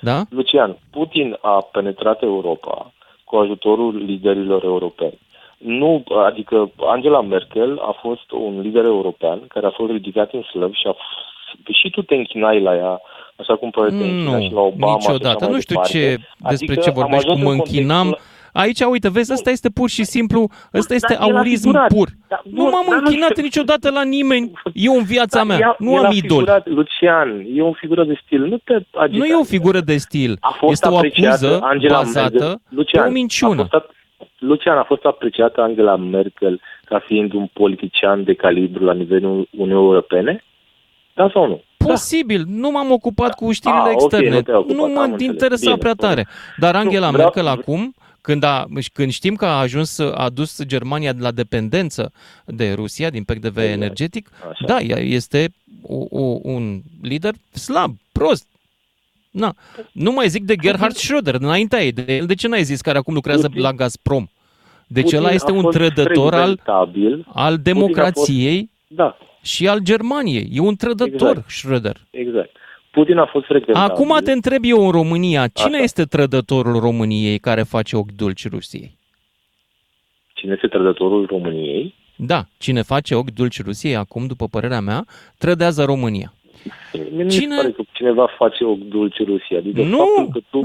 Da? 0.00 0.22
Lucian, 0.30 0.76
Putin 0.90 1.38
a 1.40 1.68
penetrat 1.72 2.22
Europa 2.22 2.92
cu 3.24 3.36
ajutorul 3.36 3.96
liderilor 4.04 4.64
europeni. 4.64 5.18
Nu, 5.58 6.04
adică 6.26 6.70
Angela 6.76 7.20
Merkel 7.20 7.78
a 7.78 7.96
fost 8.02 8.30
un 8.30 8.60
lider 8.60 8.84
european 8.84 9.40
care 9.48 9.66
a 9.66 9.70
fost 9.70 9.90
ridicat 9.90 10.32
în 10.32 10.42
slăv 10.42 10.72
și 10.72 10.86
a 10.86 10.92
f- 10.94 11.28
și 11.72 11.90
tu 11.90 12.02
te 12.02 12.14
închinai 12.14 12.60
la 12.60 12.74
ea, 12.76 13.00
așa 13.36 13.56
cum 13.56 13.70
poate 13.70 13.90
te 13.98 14.04
închina 14.04 14.40
și 14.40 14.52
la 14.52 14.60
Nu, 14.60 14.66
Obama 14.66 14.98
și 14.98 15.06
niciodată. 15.06 15.36
așa 15.36 15.44
mai 15.46 15.54
Nu 15.54 15.60
știu 15.60 15.74
departe. 15.74 15.98
ce, 15.98 16.16
despre 16.48 16.72
Adică 16.72 16.74
ce 16.74 16.88
am 16.88 16.94
vorbești, 16.94 17.26
ajuns 17.26 17.34
cum 17.40 17.42
mă 17.46 17.52
în 17.52 17.58
închinam, 17.64 18.02
contextul- 18.02 18.38
Aici, 18.52 18.80
uite, 18.80 19.10
vezi, 19.10 19.32
ăsta 19.32 19.50
este 19.50 19.68
pur 19.70 19.88
și 19.88 20.04
simplu, 20.04 20.48
ăsta 20.74 20.94
este 20.94 21.14
Dar 21.18 21.28
el 21.28 21.34
a 21.34 21.36
aurism 21.38 21.62
figurat. 21.66 21.88
pur. 21.88 22.08
Dar 22.28 22.42
Nu 22.44 22.62
bun, 22.62 22.70
m-am 22.72 22.84
dar 22.88 22.98
nu 22.98 23.04
închinat 23.06 23.30
știu. 23.30 23.42
niciodată 23.42 23.90
la 23.90 24.02
nimeni, 24.02 24.52
eu 24.74 24.92
în 24.96 25.02
viața 25.04 25.36
Dar 25.38 25.46
mea, 25.46 25.56
el- 25.58 25.74
nu 25.78 25.92
el 25.92 25.98
am 25.98 26.04
a 26.04 26.08
idol. 26.12 26.38
figurat, 26.38 26.66
Lucian, 26.68 27.44
e 27.54 27.62
o 27.62 27.72
figură 27.72 28.04
de 28.04 28.20
stil, 28.24 28.40
nu 28.46 28.56
te 28.64 28.72
agita. 28.74 29.18
Nu 29.18 29.24
e 29.24 29.34
o 29.34 29.44
figură 29.44 29.80
de 29.80 29.96
stil, 29.96 30.36
A 30.40 30.54
fost 30.58 30.72
este 30.72 30.88
o 30.88 30.96
apreciată 30.96 31.46
acuză 31.46 31.60
Angela 31.62 31.96
bazată 31.96 32.30
Merkel. 32.38 32.60
Lucian, 32.68 33.02
pe 33.02 33.08
o 33.08 33.12
minciună. 33.12 33.62
A 33.62 33.66
fost, 33.70 33.84
ap- 33.84 33.98
Lucian, 34.38 34.78
a 34.78 34.82
fost 34.82 35.04
apreciată 35.04 35.60
Angela 35.60 35.96
Merkel 35.96 36.60
ca 36.84 37.02
fiind 37.06 37.32
un 37.32 37.46
politician 37.52 38.24
de 38.24 38.34
calibru 38.34 38.84
la 38.84 38.92
nivelul 38.92 39.48
Uniunii 39.50 39.74
Europene? 39.84 40.44
Da 41.14 41.30
sau 41.32 41.46
nu? 41.48 41.62
Posibil, 41.76 42.44
nu 42.46 42.70
m-am 42.70 42.90
ocupat 42.90 43.34
cu 43.34 43.52
știrile 43.52 43.80
Ah, 43.80 43.86
ok, 43.92 43.92
externe, 43.92 44.28
nu 44.34 44.40
te-ai 44.42 44.56
ocupat, 44.56 44.76
nu 44.76 44.82
am 44.84 44.90
mă 44.92 45.00
înțeles. 45.02 45.20
interesa 45.32 45.64
Bine, 45.64 45.76
prea 45.76 45.92
tare. 45.94 46.26
Dar 46.56 46.74
Angela 46.76 47.10
vreau- 47.10 47.22
Merkel 47.34 47.46
acum, 47.46 47.94
când, 48.20 48.42
a, 48.42 48.66
când 48.92 49.12
știm 49.12 49.34
că 49.34 49.44
a 49.46 49.58
ajuns, 49.58 49.98
a 49.98 50.12
adus 50.12 50.62
Germania 50.64 51.12
la 51.18 51.30
dependență 51.30 52.12
de 52.46 52.72
Rusia 52.72 53.10
din 53.10 53.24
punct 53.24 53.42
de 53.42 53.48
vedere 53.48 53.66
Exact. 53.72 53.82
energetic, 53.84 54.30
Așa. 54.50 54.64
da, 54.66 54.80
ea 54.80 54.98
este 54.98 55.48
o, 55.82 56.06
o, 56.10 56.38
un 56.42 56.80
lider 57.02 57.34
slab, 57.52 57.96
prost. 58.12 58.46
Na. 59.30 59.54
Nu 59.92 60.12
mai 60.12 60.28
zic 60.28 60.44
de 60.44 60.56
Gerhard 60.56 60.96
Schröder, 60.96 61.34
înaintea 61.34 61.82
ei. 61.84 61.92
De, 61.92 62.16
el 62.16 62.26
de 62.26 62.34
ce 62.34 62.48
n-ai 62.48 62.62
zis 62.62 62.80
care 62.80 62.98
acum 62.98 63.14
lucrează 63.14 63.46
Putin- 63.48 63.62
la 63.62 63.72
Gazprom? 63.72 64.26
Deci 64.86 65.02
Putin 65.02 65.18
ăla 65.18 65.30
este 65.30 65.50
a 65.50 65.54
un 65.54 65.60
fost 65.62 65.76
trădător 65.76 66.34
al, 66.34 66.40
frecventabil. 66.62 67.26
al 67.32 67.50
fost- 67.52 67.60
democrației 67.62 68.70
Da, 68.88 69.16
și 69.42 69.68
al 69.68 69.78
Germaniei. 69.78 70.48
E 70.52 70.60
un 70.60 70.76
trădător, 70.76 71.44
Exact. 71.46 71.50
Schröder. 71.50 71.96
exact. 72.10 72.50
Putin 72.90 73.18
a 73.18 73.26
fost 73.26 73.46
frecventabil. 73.46 73.90
Acum 73.90 74.18
te 74.24 74.32
întreb 74.32 74.62
eu 74.64 74.84
în 74.84 74.90
România, 74.90 75.46
cine 75.46 75.74
Așa. 75.74 75.82
este 75.82 76.04
trădătorul 76.04 76.80
României 76.80 77.38
care 77.38 77.62
face 77.62 77.96
ochi 77.96 78.12
dulci 78.12 78.48
Rusiei? 78.48 78.98
Cine 80.34 80.52
este 80.52 80.66
trădătorul 80.66 81.26
României? 81.26 81.94
Da, 82.16 82.44
cine 82.58 82.82
face 82.82 83.14
ochi 83.14 83.30
dulci 83.30 83.62
Rusiei 83.62 83.96
acum, 83.96 84.26
după 84.26 84.46
părerea 84.46 84.80
mea, 84.80 85.04
trădează 85.38 85.84
România. 85.84 86.34
Mie 86.92 87.22
nu 87.24 87.28
Cine? 87.30 87.46
mi 87.46 87.50
se 87.54 87.60
pare 87.60 87.70
că 87.70 87.82
cineva 87.92 88.26
face 88.38 88.64
ochi 88.64 88.78
dulci 88.94 89.18
Rusia. 89.26 89.58
Adică 89.58 89.82
Nu! 89.82 89.96
faptul 90.16 90.28
că 90.32 90.40
tu... 90.50 90.58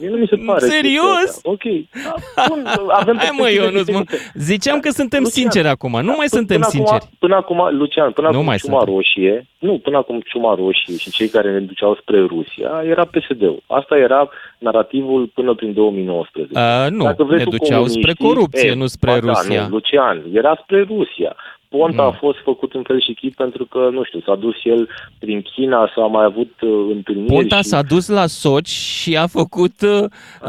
Mie 0.00 0.08
nu 0.10 0.16
mi 0.16 0.26
se 0.26 0.36
pare. 0.46 0.66
Serios? 0.66 1.04
chestia 1.04 1.28
asta. 1.28 1.50
Ok. 1.50 1.62
Da, 2.04 2.14
bun, 2.48 2.66
avem 2.88 3.16
Hai 3.16 3.28
mă, 3.38 3.42
perspective 3.44 3.64
Ionuț, 3.64 3.88
mă. 3.90 3.98
diferite. 4.00 4.32
Ziceam 4.34 4.80
că 4.80 4.90
suntem 4.90 5.22
Lucian, 5.22 5.40
sinceri 5.40 5.68
acum, 5.68 5.90
nu 5.90 5.96
Da, 5.96 6.02
mai 6.02 6.14
până- 6.28 6.36
suntem 6.38 6.56
până 6.60 6.68
sinceri. 6.76 7.02
Acum, 7.02 7.16
până 7.18 7.34
acum, 7.36 7.58
Lucian, 7.78 8.10
până 8.12 8.26
Nu 8.28 8.32
acum 8.34 8.46
mai 8.46 8.56
ciuma 8.56 8.76
suntem. 8.78 8.94
roșie, 8.94 9.46
nu, 9.58 9.78
până 9.78 9.96
acum 9.96 10.20
ciuma 10.30 10.54
roșie 10.54 10.96
și 10.96 11.10
cei 11.10 11.28
care 11.28 11.50
ne 11.52 11.60
duceau 11.60 11.94
spre 12.00 12.18
Rusia, 12.34 12.70
era 12.92 13.04
PSD-ul. 13.04 13.62
Asta 13.66 13.96
era 13.96 14.28
narativul 14.58 15.30
până 15.34 15.54
prin 15.54 15.72
2019. 15.72 16.58
A, 16.58 16.88
nu, 16.88 17.04
Dacă 17.04 17.24
vrei 17.24 17.38
ne 17.38 17.44
tu 17.44 17.50
duceau 17.50 17.84
spre 17.86 18.12
comuniștii, 18.12 18.26
corupție, 18.26 18.68
e, 18.70 18.74
nu 18.74 18.86
spre 18.86 19.10
ba 19.10 19.18
Rusia. 19.18 19.60
Da, 19.60 19.62
nu, 19.66 19.68
Lucian, 19.74 20.22
era 20.32 20.58
spre 20.62 20.80
Rusia. 20.88 21.36
Ponta 21.76 22.02
Mm. 22.02 22.08
a 22.08 22.12
fost 22.12 22.38
făcut 22.38 22.74
în 22.74 22.82
fel 22.82 23.00
și 23.00 23.12
chip 23.14 23.34
pentru 23.34 23.64
că, 23.64 23.88
nu 23.92 24.02
știu, 24.04 24.20
s-a 24.20 24.34
dus 24.34 24.54
el 24.64 24.88
prin 25.18 25.42
China, 25.42 25.90
s-a 25.94 26.00
mai 26.06 26.24
avut 26.24 26.52
uh, 26.60 26.70
întâlniri 26.90 27.26
Ponta 27.32 27.56
și... 27.56 27.62
s-a 27.62 27.82
dus 27.82 28.08
la 28.08 28.26
Soci 28.26 28.68
și 28.68 29.16
a 29.16 29.26
făcut, 29.26 29.80
uh, 29.80 30.04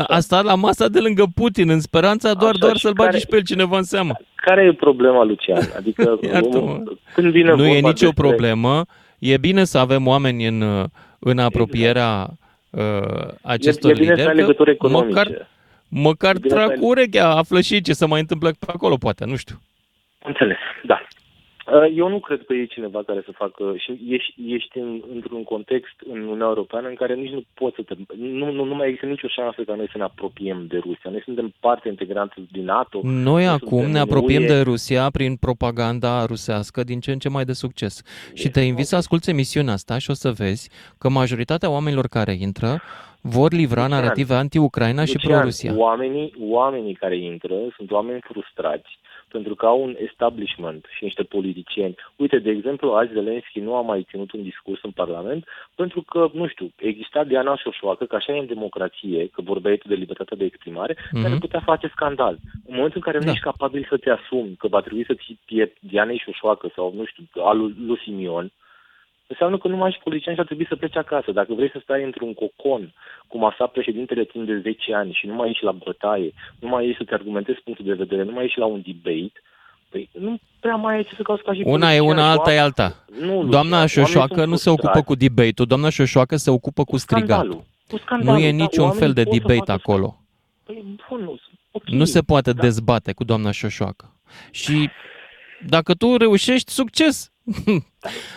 a 0.08 0.20
stat 0.20 0.44
la 0.44 0.56
masa 0.56 0.88
de 0.88 1.00
lângă 1.00 1.26
Putin 1.36 1.70
în 1.70 1.80
speranța 1.80 2.34
doar, 2.34 2.52
Așa, 2.52 2.60
doar 2.60 2.76
și 2.76 2.82
să-l 2.82 2.94
bagi 2.94 3.08
care- 3.10 3.20
și 3.20 3.26
pe 3.28 3.36
el 3.36 3.44
cineva 3.44 3.78
în 3.78 3.84
seamă. 3.84 4.14
Care 4.36 4.64
e 4.64 4.74
problema, 4.74 5.24
Lucian? 5.24 5.62
Adică, 5.78 6.20
Iartă-mă. 6.22 6.58
omul, 6.58 7.00
când 7.14 7.32
vine 7.32 7.50
Nu 7.50 7.56
vorba 7.56 7.72
e 7.72 7.80
nicio 7.80 7.92
despre... 7.92 8.14
problemă. 8.28 8.86
E 9.20 9.38
bine 9.38 9.64
să 9.64 9.78
avem 9.78 10.08
oameni 10.08 10.46
în, 10.48 10.62
uh, 10.62 10.84
în 11.20 11.38
apropierea 11.40 12.28
uh, 12.70 12.82
acestor 13.42 13.92
e 13.92 13.94
bine 13.94 14.06
să 14.06 14.12
lideri. 14.14 14.28
ai 14.30 14.36
că 14.36 14.42
legături 14.42 14.72
economice. 14.72 15.08
Măcar, 15.08 15.48
măcar 15.90 16.36
E 16.36 16.40
bine 16.40 16.50
să 16.50 16.56
trag 16.56 16.70
ai- 16.70 16.78
cu 16.78 16.86
urechea, 16.86 17.30
află 17.36 17.62
și 17.62 17.82
ce 17.82 17.94
se 17.94 18.06
mai 18.06 18.20
întâmplă 18.20 18.50
pe 18.50 18.66
acolo, 18.74 18.96
poate, 18.96 19.26
nu 19.26 19.36
știu. 19.36 19.56
Înțeles, 20.26 20.58
da. 20.84 21.02
Uh, 21.74 21.94
Eu 21.96 22.08
nu 22.08 22.20
cred 22.20 22.46
că 22.46 22.54
e 22.54 22.66
cineva 22.66 23.04
care 23.04 23.22
să 23.26 23.32
facă 23.32 23.74
și 23.78 24.00
ești, 24.08 24.34
ești 24.48 24.78
în, 24.78 25.02
într-un 25.14 25.44
context 25.44 25.96
în 26.06 26.20
Uniunea 26.20 26.48
Europeană 26.48 26.88
în 26.88 26.96
care 26.96 27.16
nici 27.16 27.32
nu 27.32 27.44
poți 27.54 27.76
să 27.76 27.82
te... 27.82 27.94
Nu, 28.18 28.52
nu, 28.52 28.64
nu 28.64 28.76
mai 28.76 28.88
există 28.88 29.08
nicio 29.08 29.28
șansă 29.28 29.62
ca 29.62 29.76
noi 29.76 29.90
să 29.92 29.98
ne 29.98 30.04
apropiem 30.04 30.66
de 30.68 30.78
Rusia. 30.78 31.10
Noi 31.10 31.22
suntem 31.24 31.54
parte 31.60 31.90
integrantă 31.90 32.36
din 32.52 32.64
NATO. 32.64 33.00
Noi 33.04 33.48
acum 33.48 33.68
suntem 33.68 33.92
ne 33.92 34.00
în 34.00 34.06
apropiem 34.06 34.42
UE. 34.42 34.48
de 34.48 34.62
Rusia 34.62 35.10
prin 35.10 35.36
propaganda 35.36 36.26
rusească 36.26 36.84
din 36.84 37.00
ce 37.00 37.12
în 37.12 37.20
ce 37.20 37.30
mai 37.30 37.46
de 37.46 37.54
succes. 37.54 38.02
Și 38.34 38.50
te 38.50 38.62
invit 38.62 38.86
să 38.86 38.96
asculți 38.96 39.30
emisiunea 39.30 39.74
asta 39.74 39.98
și 39.98 40.10
o 40.10 40.14
să 40.14 40.32
vezi 40.32 40.70
că 40.98 41.10
majoritatea 41.10 41.70
oamenilor 41.70 42.08
care 42.08 42.34
intră 42.40 42.82
vor 43.22 43.52
livra 43.52 43.82
Lucian, 43.82 44.00
narrative 44.00 44.34
anti-Ucraina 44.34 45.06
și 45.06 45.14
Lucian, 45.14 45.32
pro-Rusia. 45.32 45.74
Oamenii, 45.78 46.34
oamenii 46.40 46.94
care 46.94 47.18
intră 47.18 47.56
sunt 47.76 47.92
oameni 47.92 48.20
frustrați 48.24 49.00
pentru 49.38 49.56
că 49.56 49.66
au 49.66 49.80
un 49.84 49.96
establishment 50.08 50.86
și 50.96 51.04
niște 51.04 51.24
politicieni. 51.24 51.96
Uite, 52.16 52.38
de 52.40 52.50
exemplu, 52.50 52.92
azi 52.92 53.14
Zelensky 53.14 53.60
nu 53.60 53.76
a 53.76 53.82
mai 53.82 54.06
ținut 54.10 54.32
un 54.32 54.44
discurs 54.44 54.80
în 54.84 54.92
Parlament 54.92 55.44
pentru 55.76 56.02
că, 56.02 56.30
nu 56.34 56.48
știu, 56.48 56.72
exista 56.78 57.24
Diana 57.24 57.56
Șoșoacă, 57.56 58.04
că 58.06 58.16
așa 58.16 58.34
e 58.36 58.40
în 58.40 58.54
democrație, 58.56 59.28
că 59.34 59.42
vorbeai 59.42 59.78
tu 59.78 59.88
de 59.88 59.96
libertatea 59.96 60.38
de 60.38 60.46
exprimare, 60.46 60.94
Mhm. 61.12 61.22
care 61.24 61.36
putea 61.46 61.60
face 61.60 61.88
scandal. 61.96 62.36
În 62.68 62.74
momentul 62.76 63.02
în 63.02 63.08
care 63.08 63.18
nu 63.18 63.26
Da. 63.26 63.32
ești 63.32 63.44
capabil 63.44 63.86
să 63.90 63.98
te 63.98 64.10
asumi 64.10 64.56
că 64.62 64.68
va 64.68 64.82
trebui 64.82 65.06
să 65.06 65.14
ții 65.14 65.40
piept 65.46 65.78
Dianei 65.80 66.22
Șoșoacă 66.26 66.72
sau, 66.76 66.94
nu 66.96 67.06
știu, 67.06 67.24
al 67.44 67.58
lui 67.58 67.74
lui 67.88 68.00
Simion, 68.04 68.52
înseamnă 69.28 69.58
că 69.58 69.68
nu 69.68 69.76
mai 69.76 69.90
ești 69.90 70.04
politician 70.04 70.34
și 70.34 70.40
ar 70.40 70.46
trebui 70.46 70.66
să 70.70 70.76
pleci 70.76 70.96
acasă. 70.98 71.32
Dacă 71.32 71.54
vrei 71.54 71.70
să 71.70 71.80
stai 71.84 72.04
într-un 72.04 72.34
cocon, 72.34 72.94
cum 73.28 73.44
a 73.46 73.52
stat 73.56 73.72
președintele 73.72 74.24
timp 74.24 74.46
de 74.46 74.60
10 74.60 74.94
ani 74.94 75.14
și 75.20 75.26
nu 75.28 75.34
mai 75.34 75.48
ieși 75.48 75.64
la 75.64 75.72
bătaie, 75.72 76.34
nu 76.60 76.68
mai 76.68 76.86
ieși 76.86 76.98
să 76.98 77.04
te 77.04 77.14
argumentezi 77.14 77.62
punctul 77.64 77.86
de 77.86 77.94
vedere, 77.94 78.24
nu 78.24 78.32
mai 78.32 78.44
ieși 78.44 78.58
la 78.58 78.66
un 78.66 78.82
debate, 78.86 79.32
păi 79.90 80.10
nu 80.20 80.38
prea 80.60 80.76
mai 80.76 80.96
ai 80.96 81.04
ce 81.04 81.16
să 81.16 81.22
cauți 81.22 81.44
ca 81.44 81.54
și 81.54 81.62
Una 81.66 81.92
e 81.94 81.98
politician 81.98 82.08
una, 82.10 82.24
și 82.24 82.30
alta 82.38 82.54
e 82.54 82.58
oameni- 82.58 82.64
alta. 82.64 83.04
Nu, 83.20 83.26
Lucian, 83.34 83.50
Doamna 83.50 83.72
oamenii 83.72 83.88
Șoșoacă 83.90 84.34
sunt 84.36 84.48
nu 84.48 84.56
se 84.56 84.70
ocupă 84.70 84.82
frustrați. 84.92 85.06
cu 85.08 85.16
debate-ul, 85.16 85.68
doamna 85.68 85.90
Șoșoacă 85.90 86.36
se 86.36 86.50
ocupă 86.50 86.84
cu 86.84 86.98
strigat. 86.98 87.28
Scandalul. 87.28 87.64
Cu 87.88 87.98
scandalul, 87.98 88.34
Nu 88.42 88.46
e 88.48 88.50
da, 88.52 88.56
niciun 88.56 88.84
oamenii 88.84 89.02
fel 89.04 89.14
de 89.14 89.24
pot 89.24 89.34
să 89.34 89.40
debate 89.40 89.58
facă 89.72 89.72
acolo. 89.72 90.16
Păi, 90.64 90.84
bun, 91.10 91.22
nu, 91.24 91.38
ok. 91.72 91.84
Nu 91.90 92.04
se 92.04 92.22
poate 92.22 92.52
Da. 92.54 92.62
dezbate 92.62 93.14
cu 93.14 93.24
doamna 93.24 93.52
Șoșoacă. 93.52 94.12
Și 94.52 94.90
dacă 95.68 95.94
tu 95.94 96.18
reușești, 96.18 96.72
succes! 96.72 97.32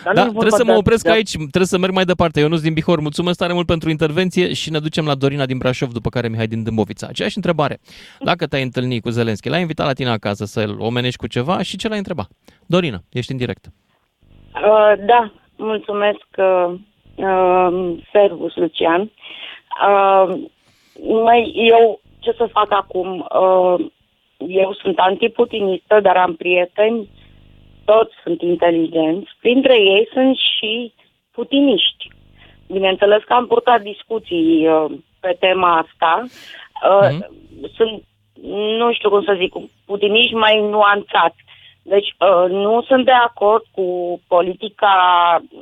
Dar 0.03 0.13
Da, 0.13 0.21
nu 0.23 0.29
e 0.29 0.31
vorba 0.31 0.39
trebuie 0.39 0.51
să 0.51 0.63
mă 0.65 0.71
de- 0.71 0.77
opresc 0.77 1.03
de- 1.03 1.11
aici, 1.11 1.31
trebuie 1.35 1.65
să 1.65 1.77
merg 1.77 1.93
mai 1.93 2.05
departe. 2.05 2.39
Eu 2.39 2.47
nu 2.47 2.57
din 2.57 2.73
Bihor, 2.73 2.99
mulțumesc 2.99 3.37
tare 3.37 3.53
mult 3.53 3.65
pentru 3.65 3.89
intervenție 3.89 4.53
și 4.53 4.71
ne 4.71 4.79
ducem 4.79 5.05
la 5.05 5.15
Dorina 5.15 5.45
din 5.45 5.57
Brașov, 5.57 5.91
după 5.91 6.09
care 6.09 6.27
Mihai 6.27 6.47
din 6.47 6.63
Dâmbovița. 6.63 7.07
Aceeași 7.09 7.35
întrebare. 7.35 7.79
Dacă 8.19 8.45
te-ai 8.47 8.63
întâlnit 8.63 9.01
cu 9.01 9.09
Zelenski, 9.09 9.49
l-ai 9.49 9.59
invitat 9.61 9.85
la 9.85 9.93
tine 9.93 10.09
acasă 10.09 10.45
să-l 10.45 10.75
omenești 10.79 11.17
cu 11.17 11.27
ceva 11.27 11.61
și 11.61 11.77
ce 11.77 11.87
l-ai 11.87 11.97
întrebat? 11.97 12.27
Dorina, 12.65 12.99
ești 13.11 13.31
în 13.31 13.37
direct. 13.37 13.65
Uh, 14.53 14.93
da, 15.05 15.33
mulțumesc, 15.55 16.25
uh, 16.37 16.73
uh, 17.15 17.97
Servus 18.11 18.55
Lucian. 18.55 19.01
Uh, 19.01 20.39
mai, 21.23 21.53
eu 21.55 22.01
ce 22.19 22.31
să 22.37 22.49
fac 22.51 22.67
acum? 22.69 23.27
Uh, 23.41 23.85
eu 24.37 24.73
sunt 24.81 24.97
antiputinistă, 24.97 25.99
dar 26.01 26.17
am 26.17 26.35
prieteni, 26.35 27.09
toți 27.91 28.13
sunt 28.23 28.41
inteligenți. 28.41 29.29
Printre 29.39 29.75
ei 29.75 30.09
sunt 30.13 30.35
și 30.37 30.93
putiniști. 31.31 32.03
Bineînțeles 32.67 33.23
că 33.23 33.33
am 33.33 33.47
purtat 33.47 33.81
discuții 33.81 34.67
uh, 34.67 34.85
pe 35.19 35.35
tema 35.39 35.77
asta. 35.77 36.23
Uh, 36.23 37.09
Mhm. 37.11 37.69
Sunt, 37.75 38.03
nu 38.77 38.93
știu 38.93 39.09
cum 39.09 39.23
să 39.23 39.35
zic, 39.37 39.53
putiniști 39.85 40.33
mai 40.33 40.59
nuanțați. 40.59 41.45
Deci 41.81 42.15
uh, 42.19 42.49
nu 42.49 42.81
sunt 42.81 43.05
de 43.05 43.11
acord 43.11 43.63
cu 43.71 44.19
politica 44.27 44.95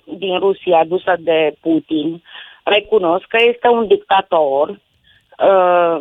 din 0.05 0.39
Rusia 0.39 0.77
adusă 0.77 1.15
de 1.19 1.55
Putin. 1.61 2.23
Recunosc 2.63 3.25
că 3.27 3.37
este 3.47 3.67
un 3.67 3.87
dictator, 3.87 4.69
uh, 4.69 5.97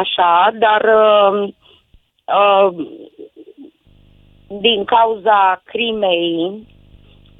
așa, 0.00 0.50
dar 0.54 0.82
uh, 0.84 1.48
uh, 2.24 2.86
din 4.60 4.84
cauza 4.84 5.62
crimei 5.64 6.66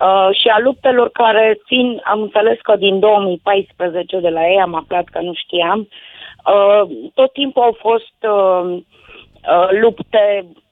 uh, 0.00 0.28
și 0.40 0.48
a 0.48 0.58
luptelor 0.58 1.10
care 1.10 1.58
țin, 1.66 2.00
am 2.04 2.20
înțeles 2.20 2.58
că 2.60 2.76
din 2.76 2.98
2014 2.98 4.20
de 4.20 4.28
la 4.28 4.48
ei 4.48 4.60
am 4.60 4.74
aflat 4.74 5.04
că 5.04 5.20
nu 5.20 5.32
știam, 5.34 5.88
uh, 6.46 7.10
tot 7.14 7.32
timpul 7.32 7.62
au 7.62 7.76
fost 7.78 8.14
uh, 8.20 8.76
uh, 9.48 9.68
lupte 9.80 10.44
mm, 10.44 10.63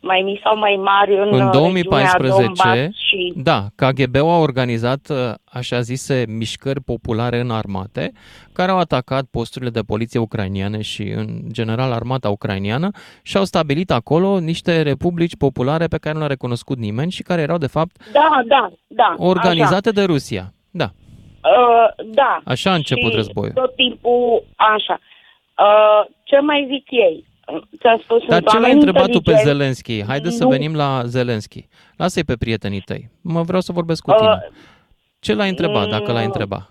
mai 0.00 0.22
mici 0.24 0.40
sau 0.44 0.58
mai 0.58 0.80
mari 0.82 1.12
în, 1.12 1.18
În 1.18 1.24
regiunea 1.24 1.50
2014, 1.50 2.42
Donbass 2.42 2.98
și 3.08 3.32
da, 3.36 3.66
KGB-ul 3.76 4.30
a 4.30 4.38
organizat 4.38 5.08
uh, 5.10 5.16
așa 5.44 5.80
zise 5.80 6.24
mișcări 6.28 6.80
populare 6.80 7.40
în 7.40 7.50
armate 7.50 8.12
care 8.52 8.70
au 8.70 8.78
atacat 8.78 9.24
posturile 9.30 9.70
de 9.70 9.80
poliție 9.80 10.20
ucrainiene 10.20 10.80
și 10.80 11.02
în 11.02 11.26
general 11.52 11.92
armata 11.92 12.28
ucrainiană 12.28 12.90
și 13.22 13.36
au 13.36 13.44
stabilit 13.44 13.90
acolo 13.90 14.38
niște 14.38 14.82
republici 14.82 15.36
populare 15.36 15.86
pe 15.86 15.98
care 15.98 16.12
nu 16.12 16.20
le-a 16.20 16.28
recunoscut 16.28 16.78
nimeni 16.78 17.10
și 17.10 17.22
care 17.22 17.40
erau 17.40 17.58
de 17.58 17.66
fapt 17.66 17.96
da, 18.12 18.42
da, 18.46 18.70
da. 18.86 19.14
organizate 19.18 19.90
de 19.90 20.02
Rusia. 20.02 20.52
Da, 20.70 20.90
Așa. 21.40 21.58
Uh, 21.58 22.04
da. 22.14 22.40
așa 22.44 22.70
a 22.70 22.74
început 22.74 23.10
și 23.10 23.16
războiul. 23.16 23.52
Tot 23.52 23.74
timpul 23.74 24.44
așa. 24.56 24.98
Uh, 25.58 26.06
ce 26.22 26.38
mai 26.40 26.66
zic 26.70 26.90
ei? 26.90 27.24
Ți-am 27.78 27.98
spus, 28.02 28.24
Dar 28.26 28.38
sunt 28.38 28.48
ce 28.48 28.58
l-ai 28.58 28.62
oameni 28.62 28.72
întrebat 28.72 29.10
tu 29.10 29.20
pe 29.20 29.30
inteligenți. 29.30 29.50
Zelenski? 29.50 30.04
Haideți 30.06 30.36
să 30.36 30.44
Nu. 30.44 30.50
venim 30.50 30.74
la 30.74 31.02
Zelenski. 31.04 31.66
Lasă-i 31.96 32.24
pe 32.24 32.36
prietenii 32.36 32.80
tăi. 32.80 33.10
Mă 33.22 33.42
vreau 33.42 33.60
să 33.60 33.72
vorbesc 33.72 34.02
cu 34.02 34.12
tine. 34.12 34.30
Uh, 34.30 34.56
Ce 35.20 35.34
l-ai 35.34 35.48
întrebat, 35.48 35.88
dacă 35.88 36.12
l-ai 36.12 36.26
mm. 36.26 36.30
întrebat? 36.32 36.70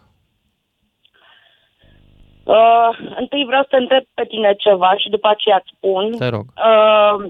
Uh, 2.44 2.90
întâi 3.20 3.46
vreau 3.46 3.62
să 3.62 3.68
te 3.70 3.78
întreb 3.78 4.04
pe 4.14 4.26
tine 4.26 4.54
ceva 4.58 4.96
și 4.98 5.10
după 5.10 5.28
aceea 5.28 5.56
îți 5.56 5.74
spun. 5.76 6.18
Te 6.18 6.28
rog. 6.28 6.46
Uh, 6.70 7.24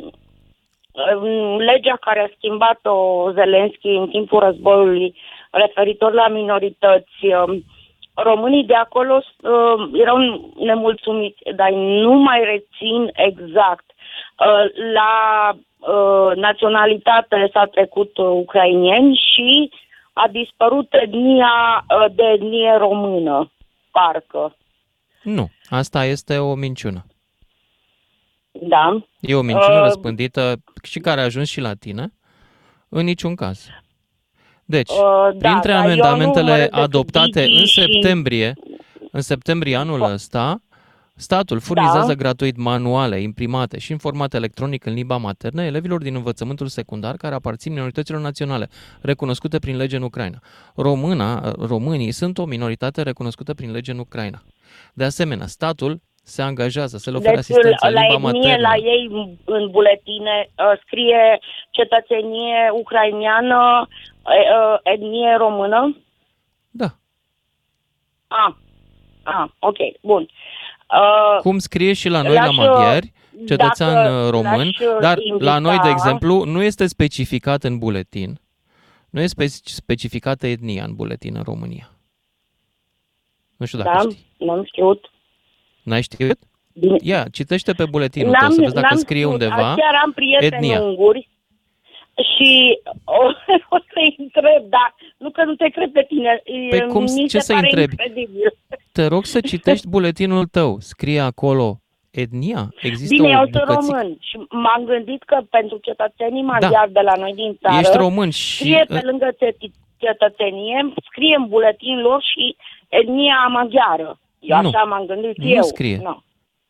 uh, 0.92 1.56
legea 1.58 1.98
care 2.02 2.20
a 2.20 2.34
schimbat-o 2.36 3.32
Zelenski 3.32 3.88
în 3.88 4.08
timpul 4.08 4.40
războiului 4.40 5.16
referitor 5.52 6.14
la 6.14 6.28
minorități, 6.28 7.26
uh, 7.26 7.62
românii 8.24 8.64
de 8.64 8.74
acolo 8.74 9.16
uh, 9.16 9.90
erau 9.94 10.18
nemulțumiți, 10.60 11.42
dar 11.56 11.72
nu 11.72 12.14
mai 12.14 12.44
rețin 12.44 13.10
exact. 13.14 13.86
Uh, 13.90 14.92
la 14.94 15.14
uh, 15.52 16.36
naționalitate 16.36 17.50
s-a 17.54 17.66
trecut 17.66 18.18
uh, 18.18 18.26
ucrainieni 18.26 19.22
și 19.34 19.72
a 20.14 20.28
dispărut 20.28 20.88
etnia 20.90 21.86
uh, 21.88 22.06
de 22.16 22.24
etnie 22.24 22.76
română, 22.78 23.52
parcă. 23.92 24.56
Nu. 25.24 25.50
Asta 25.70 26.06
este 26.06 26.38
o 26.38 26.56
minciună. 26.56 27.06
Da. 28.52 29.02
E 29.20 29.36
o 29.36 29.42
minciună 29.42 29.78
Uh, 29.78 29.84
răspândită 29.84 30.56
și 30.84 31.00
care 31.00 31.22
a 31.22 31.24
ajuns 31.24 31.50
și 31.50 31.60
la 31.60 31.74
tine? 31.74 32.14
În 32.90 33.04
niciun 33.04 33.36
caz. 33.36 33.70
Deci, 34.66 34.90
Uh, 34.90 34.98
da, 35.38 35.50
printre 35.50 35.72
dar 35.72 35.90
eu 35.90 35.90
nu 35.90 35.96
mă 35.96 36.04
amendamentele 36.04 36.52
refer 36.56 36.70
cu 36.70 36.80
adoptate 36.80 37.42
Digi 37.46 37.60
în 37.60 37.66
și- 37.66 37.80
septembrie, 37.82 38.54
în 39.12 39.22
septembrie 39.22 39.76
anul 39.76 40.02
ăsta, 40.02 40.62
statul 41.16 41.60
furnizează 41.60 42.08
Da. 42.08 42.14
gratuit 42.14 42.58
manuale 42.58 43.22
imprimate 43.22 43.80
și 43.80 43.92
în 43.92 43.98
format 43.98 44.34
electronic 44.34 44.86
în 44.86 44.94
limba 44.94 45.18
maternă 45.18 45.64
elevilor 45.64 46.02
din 46.02 46.16
învățământul 46.16 46.68
secundar 46.68 47.16
care 47.18 47.36
aparțin 47.36 47.74
minorităților 47.74 48.22
naționale 48.22 48.70
recunoscute 49.02 49.60
prin 49.60 49.76
lege 49.76 49.96
în 49.96 50.02
Ucraina. 50.04 50.40
Româna, 50.76 51.52
românii 51.60 52.12
sunt 52.12 52.38
o 52.38 52.46
minoritate 52.46 53.02
recunoscută 53.02 53.54
prin 53.54 53.72
lege 53.72 53.92
în 53.92 54.00
Ucraina. 54.00 54.42
De 54.94 55.04
asemenea, 55.04 55.48
statul 55.48 56.02
se 56.32 56.42
angajează 56.42 56.98
să 56.98 57.10
le 57.12 57.18
ofere 57.18 57.36
Deci 57.36 57.40
asistență 57.44 57.88
în 57.88 57.94
la 57.94 58.02
limba 58.08 58.28
etnie, 58.30 58.42
maternă. 58.42 58.68
la 58.68 58.76
ei 58.76 59.08
în- 59.12 59.38
în 59.46 59.70
buletine 59.70 60.50
uh, 60.58 60.80
scrie 60.86 61.40
cetățenie 61.72 62.70
ucraineană, 62.74 63.88
uh, 64.24 64.80
etnie 64.84 65.36
română? 65.38 65.98
Da. 66.70 66.86
Ah, 68.28 68.54
ah 69.24 69.50
ok, 69.60 69.78
bun. 70.02 70.22
Uh, 70.22 71.40
Cum 71.42 71.60
scrie 71.60 71.94
și 71.94 72.10
la 72.10 72.22
noi 72.22 72.34
L-aș, 72.34 72.46
la 72.46 72.52
maghiari, 72.52 73.12
cetățean 73.48 73.94
dacă 73.94 74.10
uh, 74.24 74.30
român, 74.30 74.66
l-aș, 74.66 74.80
uh, 74.80 74.98
dar 75.00 75.18
invita- 75.18 75.44
la 75.44 75.60
noi, 75.60 75.80
de 75.80 75.90
exemplu, 75.90 76.44
nu 76.44 76.62
este 76.64 76.88
specificat 76.88 77.64
în 77.64 77.78
buletin, 77.78 78.40
nu 79.10 79.22
este 79.22 79.48
spe- 79.48 79.70
specificată 79.72 80.48
etnia 80.48 80.84
în 80.84 80.96
buletin 80.96 81.36
în 81.36 81.44
România. 81.44 81.90
Nu 83.58 83.66
știu 83.66 83.78
dacă 83.78 83.90
da, 83.94 84.00
știi. 84.10 84.26
n-am 84.38 84.64
știut. 84.66 85.12
N-ai 85.84 86.02
știut? 86.02 86.40
Bine. 86.74 86.96
Ia, 87.02 87.26
citește 87.32 87.74
pe 87.74 87.86
buletinul 87.90 88.34
tău 88.40 88.50
să 88.50 88.62
vezi 88.62 88.74
dacă 88.74 88.96
scrie 88.96 89.18
știut. 89.20 89.32
undeva 89.34 89.56
Chiar 89.76 89.96
am 90.04 90.12
prieteni 90.12 90.56
etnia. 90.56 90.82
unguri 90.82 91.30
și 92.36 92.80
o, 93.04 93.24
o 93.76 93.78
să-i 93.94 94.16
întreb, 94.18 94.70
dar 94.70 94.96
nu 95.18 95.30
că 95.32 95.44
nu 95.44 95.56
te 95.56 95.70
cred 95.70 95.92
pe 95.92 96.06
tine. 96.08 96.42
Păi 96.70 96.78
e- 96.80 96.86
cum- 96.86 97.04
mi 97.04 97.28
ce 97.28 97.38
se 97.38 97.40
să-i 97.40 97.56
pare 97.56 97.68
întrebi? 97.68 97.92
incredibil. 97.92 98.54
Te 98.92 99.06
rog 99.06 99.26
să 99.26 99.40
citești 99.42 99.88
buletinul 99.88 100.46
tău. 100.46 100.78
Scrie 100.80 101.20
acolo 101.20 101.80
etnia. 102.12 102.70
Există 102.82 103.16
Bine, 103.16 103.28
o 103.28 103.32
eu 103.32 103.38
sunt 103.38 103.52
bucățică. 103.52 103.74
român 103.96 104.18
și 104.20 104.38
m-am 104.50 104.84
gândit 104.86 105.24
că 105.24 105.42
pentru 105.50 105.78
cetățenii 105.78 106.42
maghiari 106.44 106.92
de 106.92 107.00
la 107.00 107.14
noi 107.16 107.34
din 107.34 107.58
țară, 107.62 107.80
Ești 107.80 107.98
român 107.98 108.30
și 108.30 108.56
scrie 108.56 108.86
pe 108.88 109.00
lângă 109.04 109.28
ceti- 109.42 109.76
cetățenie, 109.98 110.94
scrie 111.12 111.36
în 111.36 111.48
buletin 111.48 112.00
lor 112.02 112.22
și 112.32 112.56
etnia 112.90 113.48
maghiară. 113.52 114.20
Eu 114.42 114.62
Nu. 114.62 114.68
așa 114.68 114.84
m-am 114.84 115.06
gândit 115.06 115.38
Nu 115.38 115.50
eu. 115.50 115.62
scrie. 115.64 116.00
Nu. 116.04 116.24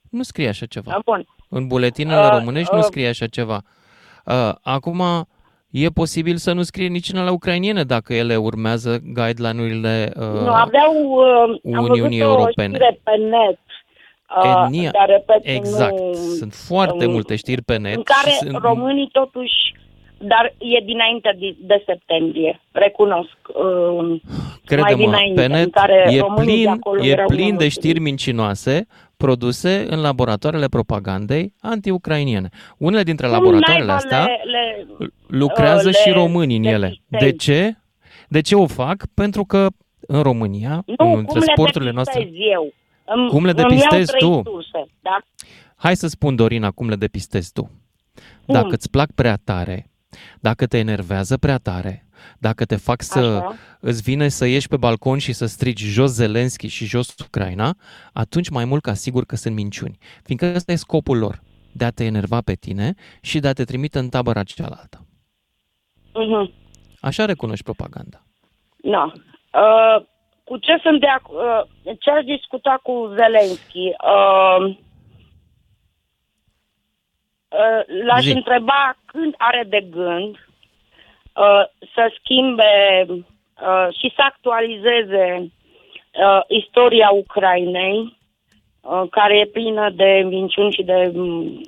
nu 0.09 0.23
scrie 0.23 0.47
așa 0.47 0.65
ceva. 0.65 0.91
Da, 0.91 0.99
Bun. 1.05 1.25
În 1.49 1.67
buletinele 1.67 2.25
Uh, 2.25 2.29
românești 2.37 2.71
nu 2.73 2.77
uh, 2.79 2.83
scrie 2.85 3.07
așa 3.07 3.27
ceva. 3.27 3.61
Uh, 4.25 4.51
acum, 4.61 5.01
e 5.69 5.87
posibil 5.89 6.35
să 6.37 6.53
nu 6.53 6.61
scrie 6.61 6.87
nici 6.87 7.11
în 7.13 7.23
la 7.23 7.31
ucrainiene 7.31 7.83
dacă 7.83 8.13
ele 8.13 8.35
urmează 8.35 8.99
guideline-urile 9.03 10.11
uh, 10.15 10.23
nu, 10.23 10.53
aveau, 10.53 10.93
uh, 11.03 11.75
am 11.75 11.83
Uniunii 11.83 12.19
văzut 12.21 12.37
Europene. 12.37 12.67
o 12.73 12.75
știre 12.77 12.99
pe 13.03 13.11
net. 13.17 13.59
Uh, 14.43 14.63
etnia. 14.65 14.91
Dar, 14.91 15.07
repet, 15.07 15.39
Exact. 15.43 15.99
Nu, 15.99 16.13
Sunt 16.13 16.53
foarte 16.53 17.05
um, 17.05 17.11
multe 17.11 17.35
știri 17.35 17.61
pe 17.61 17.77
net. 17.77 17.95
în 17.95 18.03
care 18.03 18.29
și 18.29 18.35
sunt, 18.35 18.57
românii 18.61 19.09
totuși, 19.11 19.73
dar 20.21 20.53
e 20.57 20.83
dinainte 20.85 21.35
de, 21.39 21.55
de 21.59 21.83
septembrie, 21.85 22.61
recunosc. 22.71 23.37
Uh, 23.47 24.07
mai 24.07 24.21
Crede-mă, 24.65 24.95
dinainte, 24.97 25.41
pe 25.41 25.45
în 25.45 25.51
net 25.51 25.71
care 25.71 26.07
e 26.09 26.19
românii 26.19 26.45
de 26.45 26.51
plin, 26.51 26.67
acolo 26.67 27.03
e 27.03 27.09
erau 27.09 27.25
plin 27.25 27.37
de 27.37 27.43
nemulțumiți. 27.43 27.77
știri 27.79 27.99
mincinoase 27.99 28.87
produse 29.17 29.85
în 29.89 30.01
laboratoarele 30.01 30.67
propagandei 30.67 31.53
anti-ucrainiene. 31.61 32.49
Unele 32.77 33.03
dintre 33.03 33.25
Cum 33.25 33.35
laboratoarele 33.35 33.85
naiba 33.85 33.95
astea 33.95 34.25
le, 34.25 34.85
le, 34.97 35.07
lucrează 35.27 35.87
uh, 35.87 35.93
și 35.93 36.07
le 36.07 36.13
românii 36.13 36.57
în 36.57 36.63
ele. 36.63 36.87
De 37.07 37.17
depistezi? 37.17 37.37
ce? 37.45 37.75
De 38.27 38.41
ce 38.41 38.55
o 38.55 38.67
fac? 38.67 39.05
Pentru 39.13 39.43
că 39.45 39.67
în 40.07 40.21
România, 40.21 40.83
Nu, 40.85 41.13
între 41.13 41.25
cum 41.25 41.39
le 41.39 41.45
sporturile 41.45 41.91
noastre... 41.91 42.19
depistez 42.19 42.47
eu? 42.51 42.73
Îmi, 43.05 43.29
Cum 43.29 43.45
le 43.45 43.51
îmi 43.51 43.59
iau 43.59 43.69
depistezi 43.69 44.11
trei 44.11 44.19
tu? 44.19 44.41
surse, 44.49 44.85
da? 44.99 45.17
Hai 45.75 45.95
să 45.95 46.07
spun, 46.07 46.35
Dorina, 46.35 46.71
cum 46.71 46.89
le 46.89 46.95
depistezi 46.95 47.51
tu. 47.53 47.71
Dacă 48.45 48.67
îți 48.69 48.89
plac 48.89 49.11
prea 49.15 49.37
tare, 49.43 49.90
dacă 50.39 50.65
te 50.65 50.77
enervează 50.77 51.37
prea 51.37 51.57
tare, 51.57 52.05
dacă 52.39 52.65
te 52.65 52.75
fac 52.75 53.01
să 53.01 53.19
Așa. 53.19 53.55
îți 53.79 54.01
vine 54.01 54.27
să 54.27 54.45
ieși 54.45 54.67
pe 54.67 54.77
balcon 54.77 55.17
și 55.17 55.33
să 55.33 55.45
strigi 55.45 55.87
jos 55.87 56.11
Zelenski 56.11 56.67
și 56.67 56.85
jos 56.85 57.15
Ucraina, 57.25 57.75
atunci 58.13 58.49
mai 58.49 58.65
mult 58.65 58.81
ca 58.81 58.93
sigur 58.93 59.25
că 59.25 59.35
sunt 59.35 59.55
minciuni. 59.55 59.97
Fiindcă 60.23 60.51
ăsta 60.55 60.71
e 60.71 60.75
scopul 60.75 61.17
lor, 61.17 61.41
de 61.71 61.85
a 61.85 61.89
te 61.89 62.03
enerva 62.03 62.41
pe 62.41 62.53
tine 62.53 62.93
și 63.21 63.39
de 63.39 63.47
a 63.47 63.53
te 63.53 63.63
trimite 63.63 63.99
în 63.99 64.09
tabăra 64.09 64.43
cealaltă. 64.43 65.05
Mhm. 66.13 66.53
Așa 66.99 67.25
recunoști 67.25 67.63
propaganda. 67.63 68.23
No. 68.81 69.03
Uh, 69.05 70.05
cu 70.43 70.57
ce 70.57 70.77
sunt 70.83 70.99
de 70.99 71.07
ac- 71.19 71.31
uh, 71.31 71.95
ce 71.99 72.09
aș 72.09 72.23
discuta 72.23 72.79
cu 72.83 73.13
Zelenski? 73.15 73.79
Uh, 73.79 74.77
uh, 77.51 78.05
l-aș 78.05 78.23
Zi. 78.23 78.31
întreba 78.31 78.97
când 79.05 79.33
are 79.37 79.63
de 79.69 79.87
gând 79.89 80.35
uh, 80.35 81.63
să 81.93 82.13
schimbe 82.19 83.05
uh, 83.07 83.87
și 83.99 84.13
să 84.15 84.21
actualizeze 84.21 85.25
uh, 85.41 86.41
istoria 86.47 87.09
Ucrainei, 87.09 88.17
uh, 88.81 89.03
care 89.09 89.37
e 89.37 89.45
plină 89.45 89.89
de 89.89 90.23
minciuni 90.25 90.71
și 90.71 90.83
de 90.83 91.11
mm, 91.13 91.61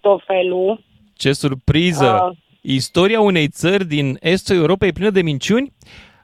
tot 0.00 0.22
felul. 0.26 0.80
Ce 1.16 1.32
surpriză! 1.32 2.26
Uh. 2.30 2.36
Istoria 2.60 3.20
unei 3.20 3.48
țări 3.48 3.84
din 3.84 4.16
estul 4.20 4.56
Europei 4.56 4.88
e 4.88 4.92
plină 4.92 5.10
de 5.10 5.22
minciuni? 5.22 5.72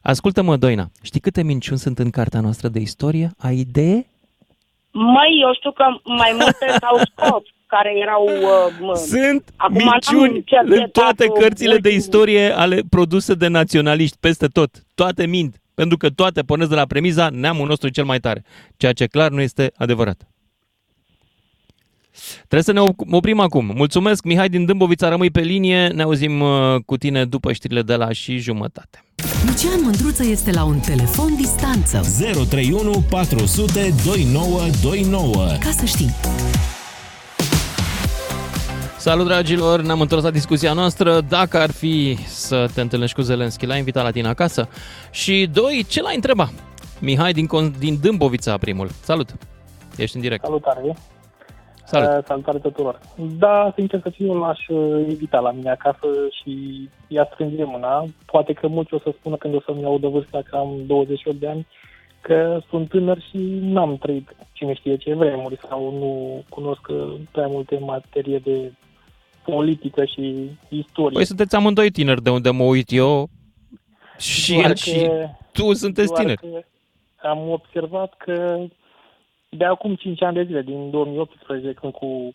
Ascultă-mă, 0.03 0.57
Doina, 0.57 0.87
știi 1.03 1.21
câte 1.21 1.43
minciuni 1.43 1.79
sunt 1.79 1.99
în 1.99 2.11
cartea 2.11 2.41
noastră 2.41 2.69
de 2.69 2.79
istorie? 2.81 3.31
Ai 3.39 3.57
idee? 3.57 4.07
Măi, 4.91 5.39
eu 5.41 5.55
știu 5.55 5.73
că 5.73 5.85
mai 6.05 6.33
multe 6.33 6.67
s-au 6.81 6.97
scos, 7.11 7.43
care 7.75 7.93
erau... 8.05 8.25
Uh, 8.27 8.79
mă, 8.81 8.95
Sunt 8.95 9.53
Acum 9.57 9.77
n-am 9.77 9.89
minciuni 9.93 10.45
cercetat 10.45 10.79
în 10.85 10.89
toate 10.93 11.27
cărțile 11.27 11.69
de 11.69 11.75
ultimul- 11.75 11.99
istorie 11.99 12.51
ale 12.57 12.81
produse 12.91 13.35
de 13.35 13.47
naționaliști, 13.47 14.17
peste 14.21 14.47
tot. 14.47 14.71
Toate 14.95 15.27
mint, 15.27 15.57
pentru 15.75 15.97
că 15.97 16.11
toate 16.11 16.43
pornesc 16.43 16.69
de 16.71 16.75
la 16.75 16.85
premiza 16.87 17.29
neamul 17.33 17.67
nostru 17.69 17.87
e 17.87 17.91
cel 17.91 18.05
mai 18.05 18.19
tare, 18.19 18.45
ceea 18.77 18.93
ce 18.93 19.07
clar 19.07 19.31
nu 19.31 19.41
este 19.41 19.73
adevărat. 19.77 20.29
Trebuie 22.37 22.63
să 22.63 22.73
ne 22.73 22.81
op- 22.81 23.11
oprim 23.11 23.41
acum. 23.41 23.73
Mulțumesc, 23.75 24.25
Mihai 24.25 24.49
din 24.49 24.65
Dâmbovița, 24.65 25.09
rămâi 25.09 25.31
pe 25.31 25.41
linie. 25.41 25.87
Ne 25.89 26.03
auzim 26.03 26.41
uh, 26.41 26.75
cu 26.87 26.97
tine 26.97 27.25
după 27.25 27.53
știrile 27.53 27.83
de 27.83 27.95
la 27.95 28.13
și 28.13 28.37
jumătate. 28.39 29.05
Lucian 29.47 29.81
Mândruță 29.83 30.25
este 30.25 30.51
la 30.53 30.65
un 30.65 30.79
telefon 30.79 31.37
distanță. 31.37 32.01
031 32.51 33.05
400 33.11 33.95
2929. 34.05 35.47
Ca 35.61 35.71
să 35.71 35.85
știi. 35.85 36.11
Salut, 39.07 39.27
dragilor! 39.27 39.81
Ne-am 39.81 40.01
întors 40.01 40.23
la 40.23 40.31
discuția 40.31 40.73
noastră. 40.73 41.21
Dacă 41.21 41.59
ar 41.59 41.71
fi 41.71 42.17
să 42.27 42.67
te 42.75 42.81
întâlnești 42.81 43.17
cu 43.17 43.23
Zelenski, 43.23 43.67
l-ai 43.67 43.79
invitat 43.79 44.05
la 44.05 44.11
tine 44.11 44.29
acasă? 44.29 44.69
Și 45.11 45.49
doi, 45.53 45.85
ce 45.89 46.03
l-ai 46.03 46.15
întreba? 46.15 46.49
Mihai 47.01 47.33
din, 47.33 47.47
Con- 47.47 47.79
din 47.79 47.99
Dâmbovița, 48.03 48.57
primul. 48.57 48.89
Salut! 48.89 49.29
Ești 49.97 50.17
în 50.17 50.23
direct. 50.23 50.45
Salutare! 50.45 50.97
Salut! 51.85 52.09
Uh, 52.09 52.25
salutare 52.25 52.59
tuturor! 52.59 52.99
Da, 53.39 53.73
sincer 53.77 54.01
să 54.03 54.11
fiu, 54.11 54.35
l-aș 54.35 54.69
uh, 54.69 55.07
invita 55.09 55.39
la 55.39 55.51
mine 55.51 55.71
acasă 55.71 56.07
și 56.43 56.53
i-a 57.07 57.29
strânge 57.33 57.65
mâna. 57.65 58.05
Poate 58.27 58.53
că 58.53 58.69
mulți 58.69 58.95
o 58.95 58.99
să 58.99 59.15
spună 59.19 59.37
când 59.37 59.55
o 59.55 59.61
să-mi 59.67 59.85
audă 59.85 60.09
vârsta 60.09 60.43
că 60.51 60.57
am 60.57 60.83
28 60.87 61.41
de 61.41 61.49
ani, 61.49 61.67
că 62.21 62.61
sunt 62.69 62.89
tânăr 62.89 63.19
și 63.31 63.39
n-am 63.61 63.97
trăit 63.97 64.37
cine 64.53 64.75
știe 64.75 64.97
ce 64.97 65.15
vremuri 65.15 65.59
sau 65.69 65.99
nu 65.99 66.43
cunosc 66.49 66.81
prea 67.31 67.47
multe 67.47 67.79
materie 67.79 68.39
de 68.39 68.73
politică 69.45 70.05
și 70.05 70.51
istorie. 70.69 71.17
Păi 71.17 71.25
sunteți 71.25 71.55
amândoi 71.57 71.91
tineri 71.91 72.23
de 72.23 72.31
unde 72.31 72.51
mă 72.51 72.63
uit 72.63 72.89
eu 72.93 73.29
și 74.19 74.53
Doar 74.53 74.65
el 74.71 74.71
că- 74.73 74.77
și 74.79 75.09
tu 75.53 75.73
sunteți 75.73 76.09
doar 76.09 76.21
tineri. 76.21 76.41
că 77.21 77.27
am 77.27 77.51
observat 77.51 78.15
că 78.17 78.65
de 79.49 79.65
acum 79.65 79.95
5 79.95 80.23
ani 80.23 80.35
de 80.35 80.45
zile, 80.45 80.63
din 80.63 80.91
2018, 80.91 81.73
când 81.73 81.93
cu 81.93 82.35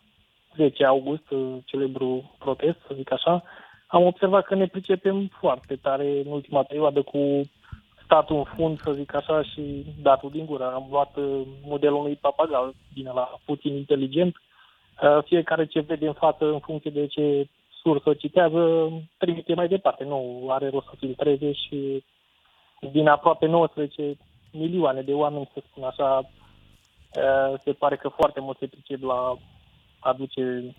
10 0.55 0.85
august, 0.85 1.29
uh, 1.29 1.55
celebru 1.65 2.35
protest, 2.39 2.77
să 2.87 2.93
zic 2.95 3.11
așa, 3.11 3.43
am 3.87 4.05
observat 4.05 4.45
că 4.45 4.55
ne 4.55 4.67
pricepem 4.67 5.29
foarte 5.39 5.75
tare 5.75 6.07
în 6.25 6.31
ultima 6.31 6.63
perioadă 6.63 7.01
cu 7.01 7.49
statul 8.03 8.35
în 8.35 8.43
fund, 8.55 8.79
să 8.81 8.91
zic 8.91 9.15
așa, 9.15 9.43
și 9.43 9.85
datul 10.01 10.29
din 10.29 10.45
gură. 10.45 10.71
Am 10.73 10.87
luat 10.89 11.15
uh, 11.17 11.41
modelul 11.63 11.97
unui 11.99 12.15
papagal 12.21 12.73
din 12.93 13.05
la 13.13 13.39
puțin 13.45 13.75
inteligent. 13.75 14.35
Uh, 15.01 15.23
Fiecare 15.23 15.65
ce 15.65 15.79
vede 15.79 16.07
în 16.07 16.13
față, 16.13 16.45
în 16.45 16.59
funcție 16.59 16.91
de 16.91 17.07
ce 17.07 17.47
sursă 17.81 18.13
citează, 18.13 18.91
trimite 19.17 19.53
mai 19.53 19.67
departe. 19.67 20.03
Nu 20.03 20.47
are 20.49 20.69
rost 20.69 20.87
să 20.87 20.95
filtreze 20.97 21.51
și 21.51 22.03
din 22.91 23.07
aproape 23.07 23.45
19 23.45 24.17
milioane 24.51 25.01
de 25.01 25.13
oameni, 25.13 25.49
să 25.53 25.61
spun 25.69 25.83
așa, 25.83 26.17
uh, 26.19 27.59
se 27.63 27.73
pare 27.73 27.95
că 27.95 28.07
foarte 28.07 28.39
mult 28.39 28.57
se 28.57 28.67
pricep 28.67 29.01
la 29.01 29.35
aduce, 29.99 30.75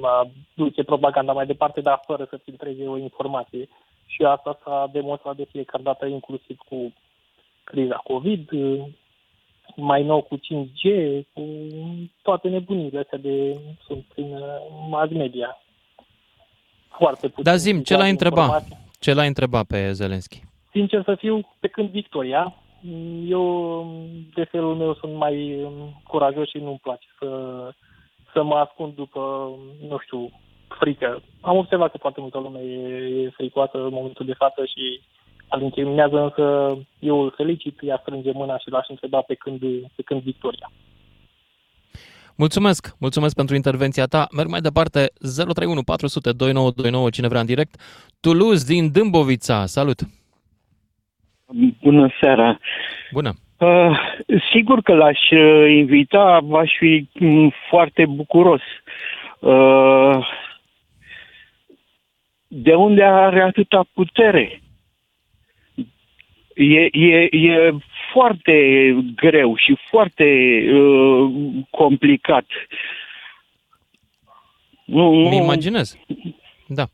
la 0.00 0.22
duce 0.54 0.82
propaganda 0.84 1.32
mai 1.32 1.46
departe, 1.46 1.80
dar 1.80 2.02
fără 2.06 2.26
să 2.30 2.36
filtreze 2.36 2.88
o 2.88 2.96
informație. 2.96 3.68
Și 4.06 4.22
asta 4.22 4.58
s-a 4.64 4.88
demonstrat 4.92 5.36
de 5.36 5.44
fiecare 5.44 5.82
dată, 5.82 6.06
inclusiv 6.06 6.56
cu 6.68 6.92
criza 7.64 7.96
COVID, 7.96 8.52
uh, 8.52 8.84
mai 9.76 10.02
nou 10.02 10.22
cu 10.22 10.36
5G, 10.36 10.84
cu 11.32 11.42
toate 12.22 12.48
nebunile 12.48 12.98
astea 12.98 13.18
de 13.18 13.58
sunt 13.86 14.04
prin 14.14 14.32
uh, 14.32 14.40
mass 14.90 15.12
media. 15.12 15.58
Foarte 16.88 17.28
puțin. 17.28 17.44
Dar 17.44 17.56
zim, 17.56 17.82
ce 17.82 17.96
l-ai 17.96 18.10
întrebat? 18.10 18.44
informații. 18.44 18.90
Ce 19.00 19.12
l-ai 19.12 19.26
întrebat 19.26 19.66
pe 19.66 19.92
Zelenski? 19.92 20.42
Sincer 20.70 21.02
să 21.04 21.14
fiu, 21.14 21.40
pe 21.60 21.68
când 21.68 21.88
Victoria, 21.88 22.54
eu 23.26 23.86
de 24.34 24.44
felul 24.44 24.74
meu 24.74 24.94
sunt 24.94 25.14
mai 25.14 25.62
um, 25.62 26.02
curajos 26.06 26.48
și 26.48 26.58
nu-mi 26.58 26.80
place 26.82 27.06
să, 27.18 27.28
să 28.32 28.42
mă 28.42 28.54
ascund 28.54 28.94
după, 28.94 29.50
nu 29.88 29.98
știu, 29.98 30.30
frică. 30.78 31.22
Am 31.40 31.56
observat 31.56 31.90
că 31.90 31.98
foarte 31.98 32.20
multă 32.20 32.38
lume 32.38 32.60
e, 32.60 33.24
e 33.24 33.30
fricoasă 33.30 33.78
în 33.78 33.92
momentul 33.92 34.26
de 34.26 34.34
față 34.34 34.64
și 34.64 35.00
îl 35.56 35.62
incriminează, 35.62 36.18
însă 36.22 36.76
eu 36.98 37.22
îl 37.22 37.32
felicit, 37.36 37.78
ea 37.80 37.98
strânge 38.00 38.30
mâna 38.32 38.58
și 38.58 38.70
l-aș 38.70 38.88
întreba 38.88 39.20
pe 39.20 39.34
când, 39.34 39.60
pe 39.96 40.02
când 40.04 40.22
Victoria. 40.22 40.70
Mulțumesc, 42.36 42.96
mulțumesc 43.00 43.34
pentru 43.34 43.54
intervenția 43.54 44.04
ta. 44.04 44.26
Merg 44.36 44.48
mai 44.48 44.60
departe, 44.60 45.10
031 45.36 45.82
400 45.82 46.32
2929, 46.32 47.10
cine 47.10 47.28
vrea 47.28 47.40
în 47.40 47.46
direct. 47.46 47.74
Toulouse 48.20 48.72
din 48.72 48.92
Dâmbovița, 48.92 49.66
salut! 49.66 49.98
Bună 51.82 52.08
seara! 52.20 52.58
Bună! 53.12 53.32
Uh, 53.58 53.98
sigur 54.52 54.82
că 54.82 54.94
l-aș 54.94 55.30
uh, 55.30 55.70
invita, 55.70 56.40
aș 56.52 56.70
fi 56.78 57.08
mm, 57.12 57.52
foarte 57.68 58.06
bucuros. 58.06 58.60
Uh, 59.38 60.28
de 62.48 62.74
unde 62.74 63.02
are 63.02 63.42
atâta 63.42 63.84
putere? 63.94 64.61
E, 66.54 66.88
e, 66.92 67.28
e 67.30 67.74
foarte 68.12 68.56
greu 69.16 69.56
și 69.56 69.78
foarte 69.90 70.24
uh, 70.72 71.30
complicat. 71.70 72.46
Nu, 74.84 75.12
Îmi 75.12 75.28
nu, 75.28 75.42
imaginez. 75.42 75.98
Da. 76.66 76.84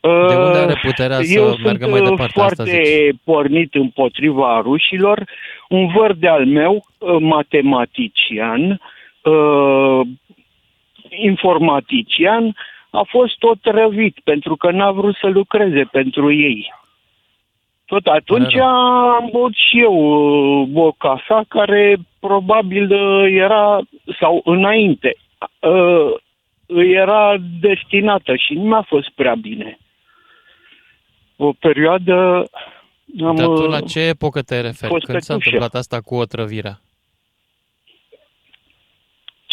De 0.00 0.34
unde 0.34 0.58
are 0.58 0.80
puterea 0.82 1.16
să 1.16 1.32
Eu 1.34 1.44
meargă 1.44 1.84
sunt 1.84 1.90
mai 1.90 2.00
uh, 2.00 2.08
departe, 2.08 2.40
asta 2.40 2.64
foarte 2.64 3.10
pornit 3.24 3.74
împotriva 3.74 4.60
rușilor. 4.60 5.24
Un 5.68 5.86
văr 5.86 6.12
de-al 6.12 6.46
meu, 6.46 6.86
uh, 6.98 7.16
matematician, 7.20 8.80
uh, 9.22 10.00
informatician, 11.08 12.56
a 12.90 13.02
fost 13.08 13.38
tot 13.38 13.58
răvit 13.62 14.18
pentru 14.24 14.56
că 14.56 14.70
n-a 14.70 14.90
vrut 14.90 15.16
să 15.16 15.26
lucreze 15.26 15.88
pentru 15.92 16.32
ei. 16.32 16.72
Tot 17.88 18.06
atunci 18.06 18.52
Pare 18.52 18.64
am 19.20 19.28
băut 19.32 19.54
și 19.54 19.80
eu 19.80 19.94
uh, 19.94 20.68
o 20.74 20.92
cafea 20.92 21.44
care 21.48 21.96
probabil 22.20 22.92
uh, 22.92 23.32
era, 23.32 23.80
sau 24.20 24.40
înainte, 24.44 25.16
uh, 25.60 26.14
îi 26.66 26.92
era 26.92 27.36
destinată 27.60 28.36
și 28.36 28.54
nu 28.54 28.62
mi-a 28.62 28.84
fost 28.88 29.10
prea 29.10 29.34
bine. 29.34 29.78
O 31.36 31.52
perioadă 31.52 32.44
am... 33.24 33.34
Dar 33.34 33.46
tu 33.46 33.66
la 33.66 33.78
uh, 33.82 33.88
ce 33.88 34.00
epocă 34.00 34.42
te 34.42 34.60
referi? 34.60 34.92
fost 34.92 35.04
Când 35.04 35.20
s-a 35.20 35.32
cătușă. 35.32 35.48
întâmplat 35.48 35.80
asta 35.80 36.00
cu 36.00 36.14
otrăvirea? 36.14 36.80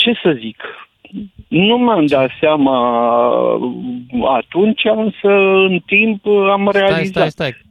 ce 0.06 0.20
să 0.24 0.38
zic, 0.40 0.64
nu 1.48 1.78
mi-am 1.78 2.06
dat 2.06 2.32
seama 2.40 2.78
atunci, 4.36 4.82
însă 4.84 5.32
în 5.70 5.80
timp 5.86 6.26
am 6.26 6.68
Stai, 6.70 6.82
realizat. 6.82 7.30
stai, 7.32 7.52
stai. 7.52 7.65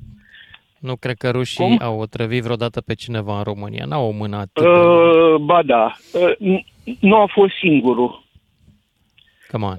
Nu 0.84 0.96
cred 0.96 1.16
că 1.16 1.30
rușii 1.30 1.64
Cum? 1.64 1.78
au 1.80 1.98
otrăvit 2.00 2.42
vreodată 2.42 2.80
pe 2.80 2.94
cineva 2.94 3.36
în 3.36 3.42
România. 3.42 3.84
N-au 3.84 4.06
o 4.06 4.10
mână 4.10 4.36
atât 4.36 4.62
de... 4.62 4.68
Uh, 4.68 5.34
ba 5.40 5.62
da, 5.62 5.94
uh, 6.12 6.32
n- 6.56 6.64
nu 7.00 7.16
a 7.16 7.26
fost 7.32 7.52
singurul. 7.60 8.22
Come 9.50 9.64
on. 9.64 9.76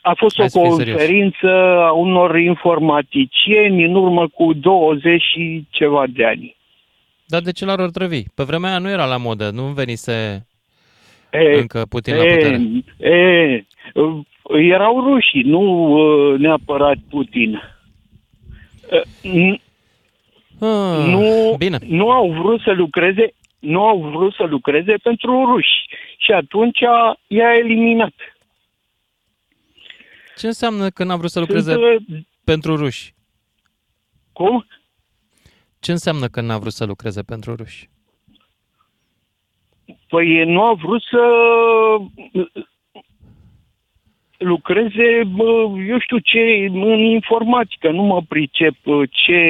A 0.00 0.12
fost 0.16 0.36
Hai 0.36 0.44
o 0.46 0.48
să 0.48 0.58
fii 0.60 0.72
serios. 0.76 0.96
conferință 0.96 1.48
a 1.86 1.92
unor 1.92 2.38
informaticieni 2.38 3.84
în 3.84 3.94
urmă 3.94 4.28
cu 4.28 4.52
20 4.52 5.22
și 5.22 5.64
ceva 5.70 6.04
de 6.08 6.24
ani. 6.24 6.56
Dar 7.26 7.40
de 7.42 7.52
ce 7.52 7.64
l-ar 7.64 7.78
otrăvi? 7.78 8.22
Pe 8.34 8.42
vremea 8.42 8.70
aia 8.70 8.78
nu 8.78 8.88
era 8.90 9.04
la 9.04 9.16
modă, 9.16 9.50
nu 9.50 9.62
venise 9.62 10.46
E, 11.30 11.58
încă 11.58 11.86
Putin 11.88 12.14
la 12.16 12.22
putere. 12.22 12.60
e, 12.98 13.08
e, 13.08 13.64
uh, 13.94 14.18
erau 14.70 15.00
rușii, 15.00 15.42
nu 15.42 15.60
uh, 15.92 16.38
neapărat 16.38 16.96
Putin. 17.10 17.62
Uh, 20.58 20.68
n- 20.68 21.02
Ah, 21.02 21.06
nu, 21.08 21.54
Bine. 21.58 21.78
nu 21.86 22.10
au 22.10 22.32
vrut 22.32 22.60
să 22.60 22.70
lucreze 22.72 23.34
nu 23.58 23.86
au 23.86 23.98
vrut 24.10 24.34
să 24.34 24.42
lucreze 24.42 24.94
pentru 25.02 25.44
ruși 25.44 25.86
și 26.18 26.32
atunci 26.32 26.78
i-a 27.26 27.54
eliminat. 27.58 28.12
Ce 30.36 30.46
înseamnă 30.46 30.90
că 30.90 31.04
n-a 31.04 31.16
vrut 31.16 31.30
să 31.30 31.40
lucreze 31.40 31.72
Sunt, 31.72 31.84
uh, 31.84 32.18
pentru 32.44 32.76
ruși? 32.76 33.14
cum? 34.32 34.66
Ce 35.80 35.90
înseamnă 35.92 36.28
că 36.28 36.40
n-a 36.40 36.58
vrut 36.58 36.72
să 36.72 36.84
lucreze 36.84 37.22
pentru 37.22 37.54
ruși? 37.54 37.88
Păi 40.08 40.44
nu 40.44 40.62
au 40.62 40.74
vrut 40.74 41.02
să 41.02 41.20
lucreze, 44.38 45.22
bă, 45.36 45.44
eu 45.88 45.98
știu 45.98 46.18
ce, 46.18 46.38
în 46.72 46.98
informatică. 46.98 47.90
Nu 47.90 48.02
mă 48.02 48.20
pricep 48.28 48.74
uh, 48.84 49.08
ce 49.10 49.40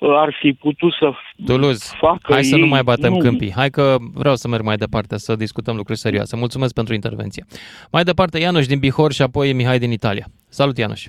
uh, 0.00 0.10
ar 0.16 0.36
fi 0.40 0.52
putut 0.52 0.92
să 0.92 1.12
Toulouse, 1.46 1.94
facă 1.98 2.32
hai 2.32 2.44
să 2.44 2.54
ei. 2.54 2.60
nu 2.60 2.66
mai 2.66 2.82
batem 2.82 3.12
Nu. 3.12 3.18
câmpii. 3.18 3.52
Hai 3.56 3.70
că 3.70 3.96
vreau 4.14 4.34
să 4.34 4.48
merg 4.48 4.62
mai 4.62 4.76
departe, 4.76 5.18
să 5.18 5.36
discutăm 5.36 5.76
lucruri 5.76 5.98
serioase. 5.98 6.36
Mulțumesc 6.36 6.74
pentru 6.74 6.94
intervenție. 6.94 7.44
Mai 7.92 8.02
departe, 8.02 8.38
Ianuș 8.38 8.66
din 8.66 8.78
Bihor 8.78 9.12
și 9.12 9.22
apoi 9.22 9.52
Mihai 9.52 9.78
din 9.78 9.90
Italia. 9.90 10.24
Salut, 10.48 10.78
Ianuș. 10.78 11.06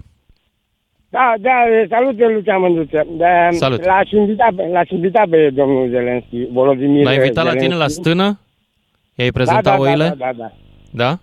Da, 1.10 1.34
da, 1.40 1.52
salut, 1.90 2.20
Lucian 2.20 2.60
Mândruță. 2.62 3.08
Da, 3.18 3.28
Salut. 3.52 3.84
L-aș 3.86 4.12
invita, 4.12 4.48
pe- 4.56 4.68
l-aș 4.72 4.90
invita 4.90 5.24
pe 5.30 5.50
domnul 5.50 5.90
Zelenski, 5.90 6.48
Volodimir 6.52 7.04
L-ai 7.04 7.16
invitat 7.16 7.44
la 7.46 7.52
tine 7.52 7.68
la 7.76 7.88
Zelenski. 7.88 8.00
stână? 8.02 8.40
I-ai 9.16 9.30
da, 9.30 9.38
prezentat 9.38 9.64
da, 9.76 9.82
oile? 9.82 10.08
Da, 10.08 10.16
da, 10.26 10.32
da. 10.38 10.52
Da? 10.92 11.20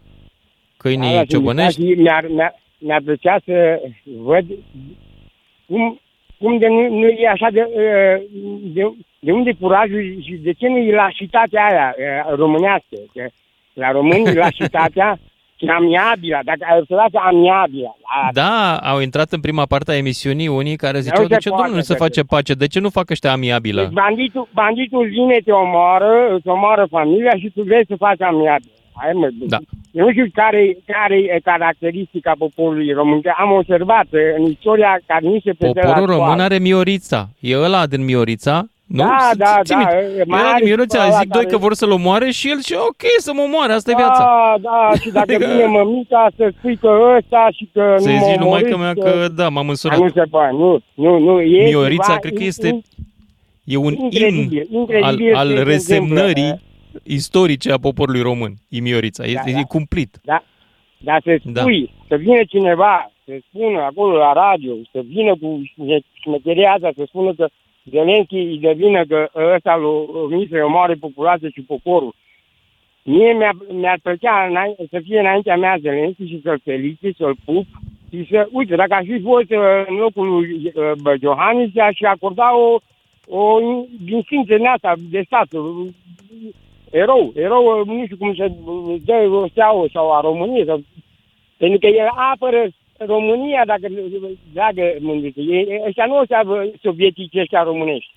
Da, 0.83 0.89
Câinii 0.89 1.14
l-aș 1.14 1.26
ciobănești? 1.26 1.80
invita 1.80 1.97
și 1.97 2.03
Mi-ar, 2.03 2.24
mi-ar, 2.30 2.55
mi-ar 2.78 3.01
plăcea 3.05 3.37
să 3.45 3.80
văd 4.22 4.45
cum, 5.66 6.01
cum 6.39 6.59
de 6.59 6.66
nu, 6.68 6.89
nu 6.99 7.07
e 7.07 7.28
așa 7.28 7.49
de, 7.53 7.61
uh, 7.61 8.22
de, 8.62 8.93
de 9.18 9.33
unde 9.33 9.51
e 9.51 9.57
curajul 9.61 10.16
și 10.24 10.33
de 10.33 10.53
ce 10.53 10.68
nu 10.68 10.76
e 10.76 10.95
lașitatea 10.95 11.64
aia 11.70 11.95
uh, 11.99 12.35
românească. 12.37 12.97
Că 13.14 13.26
la 13.72 13.91
români 13.91 14.35
lașitatea 14.47 15.18
și 15.57 15.68
amiabila, 15.68 16.39
dacă 16.45 16.59
ai 16.70 16.78
observat 16.78 17.11
amiabila. 17.12 17.95
la- 18.03 18.28
Da, 18.33 18.76
au 18.76 19.01
intrat 19.01 19.33
în 19.33 19.41
prima 19.41 19.64
parte 19.66 19.93
a 19.93 19.97
emisiunii 19.97 20.49
unii 20.49 20.76
care 20.76 21.01
ziceau, 21.01 21.22
se 21.22 21.28
de 21.28 21.37
ce 21.37 21.49
poate, 21.49 21.62
domnule 21.62 21.76
nu 21.78 21.83
se 21.91 21.95
frate. 21.95 22.03
face 22.14 22.26
pace? 22.26 22.53
De 22.55 22.66
ce 22.66 22.80
nu 22.80 22.89
fac 22.89 23.11
ăștia 23.11 23.33
amiabilă? 23.33 23.83
Deci 23.83 23.93
banditul, 23.93 24.49
banditul 24.55 25.09
vine, 25.09 25.37
te 25.45 25.51
omoară, 25.53 26.35
îți 26.37 26.49
omoară 26.49 26.87
familia 26.91 27.30
și 27.39 27.51
tu 27.55 27.62
vrei 27.62 27.85
să 27.89 27.95
faci 27.99 28.20
amiabil. 28.20 28.70
Hai 28.95 29.12
mă, 29.14 29.28
Da. 29.49 29.59
Eu 29.90 30.05
nu 30.05 30.11
știu 30.11 30.26
care, 30.34 30.76
care 30.86 31.16
e 31.16 31.40
caracteristica 31.45 32.32
poporului 32.38 32.93
român. 32.93 33.20
Că 33.20 33.32
am 33.38 33.53
observat 33.53 34.07
uh, 34.11 34.20
în 34.38 34.45
istoria 34.51 34.99
care 35.07 35.20
nu 35.26 35.38
se 35.45 35.53
predă 35.59 35.80
la 35.82 35.86
Poporul 35.86 36.07
român 36.07 36.22
școală. 36.24 36.43
are 36.43 36.59
Miorița. 36.59 37.28
E 37.40 37.57
ăla 37.57 37.86
din 37.86 38.05
Miorița, 38.05 38.66
Nu? 38.86 38.97
Da, 39.05 39.16
Ți- 39.30 39.38
da, 39.38 39.59
ții 39.64 39.74
da, 39.74 39.78
minte? 39.80 40.20
e, 40.20 40.24
mai 40.26 40.40
Era 40.40 40.49
are 40.49 40.59
din 40.61 40.68
Ionuțel, 40.68 41.01
ăla 41.01 41.11
zic 41.11 41.28
doi 41.28 41.43
care- 41.43 41.55
că 41.55 41.59
vor 41.64 41.74
să-l 41.74 41.90
omoare 41.90 42.30
și 42.30 42.49
el 42.51 42.61
și 42.62 42.74
ok, 42.88 43.03
să 43.18 43.30
mă 43.34 43.43
omoare, 43.43 43.72
asta 43.72 43.90
e 43.90 43.95
viața. 43.97 44.22
Da, 44.24 44.55
da, 44.70 44.90
și 45.01 45.11
dacă 45.11 45.32
Adică- 45.34 45.51
vine 45.51 45.64
mămica 45.66 46.28
să 46.36 46.53
spui 46.59 46.76
că 46.76 46.90
ăsta 47.18 47.49
și 47.57 47.68
că 47.72 47.95
Să-i 47.99 48.12
nu 48.18 48.24
zici 48.24 48.36
mă 48.36 48.43
lui 48.43 48.51
maică 48.51 48.74
omorâți, 48.74 49.01
mea 49.01 49.12
că 49.12 49.28
da, 49.28 49.49
m-am 49.49 49.66
A, 49.66 49.68
însurat. 49.68 49.99
nu 49.99 50.09
se 50.11 50.22
poate, 50.30 50.53
nu, 50.53 50.78
nu, 50.95 51.18
nu. 51.18 51.40
E 51.40 51.64
Miorița, 51.64 52.03
ceva 52.05 52.18
cred 52.18 52.32
că 52.32 52.43
in- 52.43 52.47
este 52.47 52.68
in- 52.68 52.82
E 53.64 53.76
un 53.76 53.93
Incredibil, 53.93 54.66
in 54.70 54.76
al, 54.76 54.80
incredibil 54.80 55.34
al 55.34 55.49
ce 55.49 55.57
se 55.57 55.62
resemnării 55.62 56.43
întâmplă. 56.43 56.61
Istorice 57.05 57.72
a 57.72 57.78
poporului 57.78 58.20
român, 58.20 58.53
Imiorița. 58.68 59.24
E, 59.26 59.32
Da, 59.34 59.51
e 59.51 59.53
da. 59.53 59.62
cumplit. 59.62 60.20
Da, 60.24 60.43
dar 60.99 61.20
să 61.24 61.36
Da. 61.45 61.61
spui, 61.61 61.90
să 62.09 62.16
vină 62.16 62.40
cineva, 62.49 63.12
să 63.24 63.32
spună 63.49 63.80
acolo 63.80 64.16
la 64.16 64.32
radio, 64.32 64.72
să 64.93 65.01
vină 65.07 65.36
cu 65.36 65.62
șmecheria 66.22 66.72
asta, 66.72 66.90
să 66.97 67.05
spună 67.07 67.34
că 67.34 67.49
Zelenski 67.90 68.36
îi 68.36 68.59
devină 68.59 69.05
că 69.05 69.28
ăsta 69.55 69.74
l-a 69.74 70.26
venit 70.28 70.49
să 70.51 70.64
omoare 70.64 70.95
populația 70.95 71.49
și 71.55 71.61
poporul. 71.61 72.14
Mie 73.05 73.32
mi-a, 73.32 73.51
mi-ar 73.72 73.99
plăcea 74.03 74.47
înainte- 74.51 74.86
să 74.90 75.01
fie 75.05 75.18
înaintea 75.18 75.57
mea 75.57 75.76
Zelenski 75.80 76.26
și 76.26 76.40
să-l 76.43 76.61
felicit, 76.64 77.16
să-l 77.16 77.36
pup 77.45 77.66
și 78.11 78.26
să, 78.30 78.49
uite, 78.53 78.74
dacă 78.76 78.95
aș 78.95 79.05
fi 79.05 79.20
fost 79.20 79.51
uh, 79.51 79.84
în 79.88 79.95
locul 79.95 80.28
lui 80.28 80.72
uh, 80.74 80.93
bă, 81.03 81.16
Iohannis, 81.20 81.76
aș 81.76 82.01
acorda 82.01 82.57
o, 82.59 82.78
o 83.26 83.59
distinție 84.05 84.57
din 84.57 84.66
asta 84.66 84.93
de 85.11 85.22
stat, 85.26 85.53
uh, 85.53 85.86
erou, 86.93 87.32
erou, 87.36 87.64
uh, 87.80 87.86
nu 87.86 88.05
știu 88.05 88.16
cum 88.16 88.34
se 88.34 88.47
dă 89.05 89.14
o 89.43 89.49
steaua 89.49 89.86
sau 89.93 90.12
a 90.16 90.20
României, 90.20 90.66
sau, 90.66 90.82
pentru 91.57 91.78
că 91.78 91.86
el 91.86 92.09
apără 92.32 92.68
România, 92.99 93.62
dacă, 93.66 93.86
dragă 94.53 94.82
mândruță, 95.01 95.40
ei, 95.40 95.66
ăștia 95.86 96.05
nu 96.07 96.18
o 96.18 96.24
să 96.28 96.34
aibă 96.34 96.70
sovietici 96.82 97.36
ăștia 97.36 97.62
românești. 97.62 98.14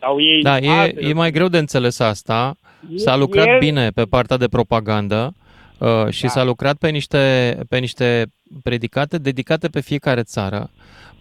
Sau 0.00 0.20
ei 0.20 0.42
Da, 0.42 0.56
e, 0.58 0.68
altele. 0.70 1.08
e 1.08 1.12
mai 1.12 1.30
greu 1.30 1.48
de 1.48 1.58
înțeles 1.58 1.98
asta. 1.98 2.54
S-a 2.94 3.16
lucrat 3.16 3.46
El- 3.46 3.58
bine 3.58 3.90
pe 3.90 4.04
partea 4.04 4.36
de 4.36 4.48
propagandă 4.48 5.34
uh, 5.78 6.08
și 6.10 6.22
Da. 6.22 6.28
s-a 6.28 6.44
lucrat 6.44 6.76
pe 6.76 6.88
niște, 6.88 7.18
pe 7.68 7.78
niște 7.78 8.26
predicate 8.62 9.18
dedicate 9.18 9.68
pe 9.68 9.80
fiecare 9.80 10.22
țară. 10.22 10.70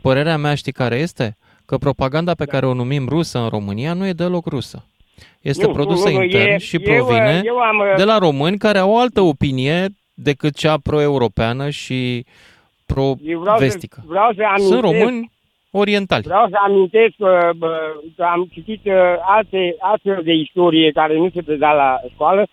Părerea 0.02 0.38
mea 0.38 0.56
știi 0.56 0.72
care 0.72 0.96
este? 0.96 1.36
Că 1.66 1.78
propaganda 1.78 2.34
pe 2.34 2.46
care 2.46 2.66
o 2.66 2.74
numim 2.74 3.08
rusă 3.10 3.40
în 3.40 3.48
România 3.50 3.94
nu 3.94 4.06
e 4.08 4.12
deloc 4.14 4.46
rusă. 4.46 4.86
Este 5.42 5.66
Nu, 5.66 5.72
produsă 5.72 6.10
nu, 6.10 6.16
nu, 6.16 6.24
intern 6.24 6.52
e- 6.52 6.58
și 6.58 6.76
eu, 6.76 6.82
provine 6.82 7.42
eu 7.46 7.58
am, 7.58 7.78
uh, 7.78 7.94
de 7.98 8.04
la 8.04 8.18
români 8.18 8.58
care 8.58 8.78
au 8.78 8.92
o 8.92 8.98
altă 8.98 9.22
opinie 9.22 9.88
decât 10.14 10.56
cea 10.56 10.78
pro-europeană 10.84 11.70
și 11.70 12.26
Eu 12.86 13.40
vreau 13.40 13.44
să, 13.44 13.44
pro-vestică. 13.44 14.04
vreau 14.06 14.32
să 14.36 14.44
amintesc, 14.44 14.68
Sunt 14.68 14.82
români 14.82 15.32
orientali. 15.72 16.24
Vreau 16.24 16.48
să 16.50 16.58
amintesc 16.66 17.14
că, 17.18 17.50
bă, 17.58 17.96
că 18.16 18.24
am 18.24 18.50
citit 18.54 18.86
uh, 18.86 18.94
alte 19.22 19.76
astfel 19.80 20.22
de 20.24 20.34
istorie 20.34 20.92
care 20.92 21.18
nu 21.18 21.30
se 21.34 21.42
preda 21.42 21.72
la 21.74 22.00
școală. 22.14 22.48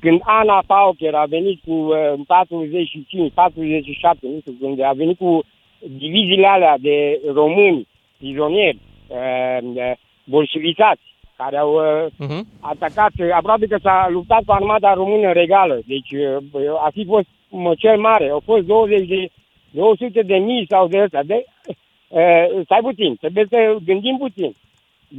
Când 0.00 0.20
Ana 0.24 0.62
Paucher 0.66 1.14
a 1.14 1.24
venit 1.28 1.60
cu 1.66 1.72
uh, 1.72 1.96
în 2.16 2.22
45, 2.22 3.32
47, 3.34 4.18
nu 4.26 4.38
știu 4.40 4.54
când, 4.60 4.80
a 4.82 4.92
venit 4.92 5.18
cu 5.18 5.42
diviziile 5.98 6.46
alea 6.46 6.76
de 6.78 7.20
români, 7.34 7.86
prizonieri, 8.18 8.78
uh, 9.08 9.58
uh, 9.74 9.92
bolșevicați, 10.24 11.00
care 11.40 11.56
au 11.56 11.72
uh, 11.74 12.06
Uh-huh. 12.26 12.42
atacat, 12.60 13.12
uh, 13.18 13.28
aproape 13.32 13.66
că 13.66 13.78
s-a 13.82 14.08
luptat 14.10 14.42
cu 14.44 14.52
armata 14.52 14.92
română 14.94 15.32
regală. 15.32 15.76
Deci 15.86 16.10
uh, 16.12 16.84
a 16.86 16.88
fi 16.92 17.04
fost 17.04 17.26
mă, 17.48 17.74
cel 17.78 17.98
mare. 17.98 18.28
Au 18.28 18.42
fost 18.44 18.64
20 18.66 19.08
de, 19.08 19.28
200 19.70 20.22
de 20.22 20.36
mii 20.36 20.66
sau 20.68 20.88
de 20.88 20.98
ăsta. 21.04 21.20
De, 21.24 21.44
uh, 22.08 22.60
stai 22.64 22.80
puțin, 22.82 23.16
trebuie 23.16 23.46
să 23.48 23.76
gândim 23.84 24.16
puțin. 24.16 24.54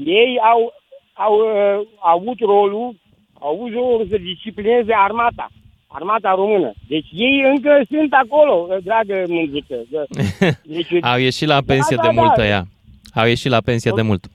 Ei 0.06 0.40
au, 0.52 0.74
au 1.14 1.34
uh, 1.40 1.88
avut 2.00 2.40
rolul, 2.40 2.96
au 3.40 3.54
avut 3.54 3.74
rolul 3.74 4.08
să 4.10 4.18
disciplineze 4.18 4.94
armata. 4.96 5.48
Armata 5.88 6.34
română. 6.36 6.72
Deci 6.88 7.08
ei 7.12 7.42
încă 7.54 7.82
sunt 7.90 8.14
acolo, 8.14 8.68
uh, 8.70 8.78
dragă 8.84 9.24
mândruță. 9.28 9.78
Deci, 10.76 10.88
Au 11.02 11.18
ieșit 11.20 11.48
la 11.48 11.62
pensie 11.66 11.96
Da, 11.96 12.02
de 12.02 12.08
da, 12.16 12.22
mult 12.22 12.36
da. 12.36 12.46
ea. 12.48 12.64
Au 13.16 13.26
ieșit 13.28 13.52
la 13.52 13.62
pensie 13.62 13.92
de 13.96 14.02
mult. 14.02 14.26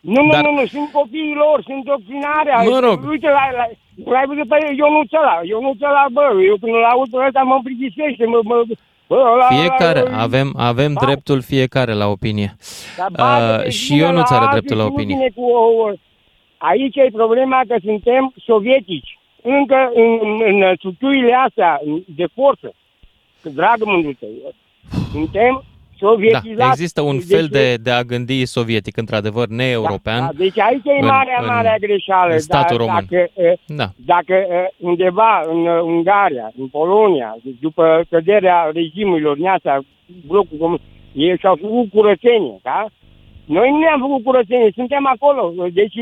Nu, 0.00 0.22
nu, 0.22 0.30
Dar- 0.30 0.42
nu, 0.44 0.50
nu, 0.58 0.66
sunt 0.66 0.88
copiii 0.92 1.34
lor, 1.34 1.62
sunt 1.68 1.84
doctrinare. 1.84 2.50
Mă 2.70 2.78
rog. 2.86 3.08
Uite, 3.08 3.28
la, 3.28 3.44
la, 3.58 3.64
l-ai 4.12 4.26
văzut 4.26 4.48
pe 4.48 4.56
Ionuț 4.76 5.12
ăla, 5.12 5.36
Ionuț 5.42 5.80
ăla, 5.80 6.04
bă, 6.12 6.26
eu 6.48 6.56
când 6.60 6.74
îl 6.74 6.84
aud 6.92 7.08
pe 7.10 7.16
ăsta 7.26 7.42
mă 7.42 7.60
plictisește, 7.64 8.24
mă, 8.26 8.40
mă, 8.44 8.62
bă, 9.06 9.16
ăla, 9.34 9.46
Fiecare, 9.56 10.00
ăla, 10.00 10.20
avem, 10.22 10.48
avem 10.56 10.92
Da. 10.92 11.00
dreptul 11.04 11.40
fiecare 11.42 11.92
la 11.92 12.06
opinie. 12.06 12.56
Dar 12.98 13.08
bagă-te 13.16 13.66
Uh, 13.66 13.72
și 13.72 13.92
bine 13.92 14.04
eu 14.06 14.12
nu 14.12 14.22
ți 14.22 14.32
la 14.32 14.36
are 14.36 14.44
alții 14.46 14.56
dreptul 14.58 14.76
la 14.76 14.82
și 14.82 14.88
nu 14.88 14.94
opinie. 14.94 15.16
vine 15.16 15.28
Cu 15.36 15.42
o, 15.52 15.64
o... 15.82 15.92
Aici 16.58 16.96
e 16.96 17.08
problema 17.12 17.60
că 17.68 17.76
suntem 17.84 18.32
sovietici. 18.46 19.18
Încă 19.42 19.90
în, 19.94 20.18
în, 20.22 20.42
în 20.62 20.74
structurile 20.76 21.34
astea 21.46 21.80
de 22.06 22.26
forță, 22.34 22.72
dragă 23.42 23.84
mândruță, 23.86 24.26
suntem 25.12 25.64
sovietizați. 26.00 26.54
Da, 26.56 26.66
există 26.70 27.00
un 27.00 27.16
Deci, 27.18 27.26
fel 27.26 27.46
de, 27.46 27.74
de 27.74 27.90
a 27.90 28.02
gândi 28.02 28.44
sovietic, 28.44 28.96
într-adevăr, 28.96 29.46
neeuropean. 29.48 30.20
Da, 30.20 30.26
da, 30.26 30.32
deci 30.44 30.58
aici 30.58 30.84
e 30.84 31.00
în- 31.00 31.06
marea, 31.06 31.38
în- 31.40 31.46
marea 31.46 31.76
greșeală. 31.80 32.32
în 32.32 32.38
statul 32.38 32.76
Dar 32.76 32.86
român. 32.86 33.06
Dacă, 33.10 33.30
eh, 33.34 33.52
Da. 33.66 33.88
dacă 33.96 34.32
eh, 34.34 34.66
undeva 34.78 35.32
în 35.52 35.66
eh, 35.66 35.80
Ungaria, 35.82 36.50
în 36.58 36.66
Polonia, 36.66 37.36
deci 37.44 37.56
după 37.60 38.02
căderea 38.10 38.70
regimurilor 38.74 39.36
din 39.36 39.46
astea, 39.46 39.80
blocul 40.26 40.58
comun, 40.58 40.78
ei 41.12 41.38
și-au 41.38 41.58
făcut 41.60 41.90
curățenie, 41.90 42.58
da? 42.62 42.86
Noi 43.44 43.70
nu 43.70 43.78
ne-am 43.78 44.00
făcut 44.00 44.24
curățenie, 44.24 44.70
suntem 44.74 45.06
acolo. 45.14 45.52
Deci, 45.72 45.94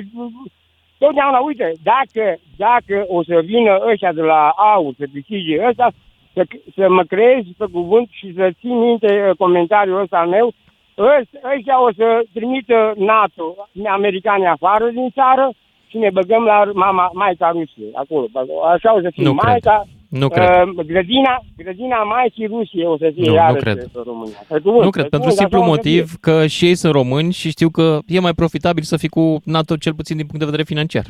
totdeauna, 0.99 1.38
uite, 1.38 1.72
dacă, 1.82 2.38
dacă 2.57 3.05
o 3.09 3.22
să 3.24 3.40
vină 3.44 3.78
ăștia 3.90 4.12
de 4.12 4.20
la 4.20 4.49
AUR 4.74 4.94
să 4.99 5.05
câștige 5.12 5.66
ăsta, 5.68 5.90
să, 6.35 6.43
să 6.76 6.89
mă 6.89 7.03
creezi 7.05 7.49
pe 7.59 7.64
cuvânt 7.72 8.09
și 8.11 8.33
să 8.37 8.51
țin 8.61 8.79
minte 8.79 9.07
eh, 9.12 9.31
comentariul 9.39 10.01
ăsta 10.01 10.16
al 10.18 10.29
meu, 10.29 10.53
Ăs- 10.99 11.41
ăștia 11.57 11.83
o 11.83 11.91
să 11.97 12.22
trimită 12.33 12.93
NATO, 12.97 13.68
americanii 13.89 14.47
afară 14.47 14.89
din 14.89 15.09
țară 15.14 15.51
și 15.89 15.97
ne 15.99 16.11
băgăm 16.11 16.45
la 16.45 16.70
mama, 16.74 17.11
Maica 17.14 17.49
Rusiei, 17.51 17.91
acolo. 17.95 18.26
Așa 18.74 18.95
o 18.97 19.01
să 19.01 19.11
fie 19.12 19.24
Nu 19.24 19.35
cred. 19.35 19.51
Maica, 19.51 19.85
Nu 20.09 20.29
cred. 20.29 20.49
Uh, 20.49 20.85
grădina, 20.87 21.39
grădina 21.57 22.03
Maicii 22.03 22.47
Rusiei 22.47 22.85
o 22.85 22.97
să 22.99 23.11
fie 23.14 23.22
Nu, 23.24 23.29
nu 23.31 23.35
iarăși 23.35 23.62
cred. 23.62 23.76
pe 23.93 24.01
România. 24.05 24.39
Pe 24.49 24.59
cuvânt, 24.59 24.83
Nu 24.85 24.91
pe 24.91 24.99
cred, 24.99 25.09
pentru 25.09 25.29
cuvânt, 25.29 25.39
simplu 25.39 25.59
așa 25.59 25.70
o 25.70 25.74
să 25.74 25.81
fie. 25.81 25.91
motiv 26.01 26.12
că 26.20 26.47
și 26.47 26.64
ei 26.66 26.74
sunt 26.74 26.93
români 26.93 27.33
și 27.33 27.51
știu 27.51 27.68
că 27.68 27.99
e 28.07 28.20
mai 28.20 28.33
profitabil 28.33 28.83
să 28.83 28.97
fii 28.97 29.09
cu 29.09 29.41
NATO 29.45 29.76
cel 29.76 29.95
puțin 29.95 30.16
din 30.16 30.24
punct 30.26 30.41
de 30.41 30.51
vedere 30.51 30.62
financiar. 30.72 31.05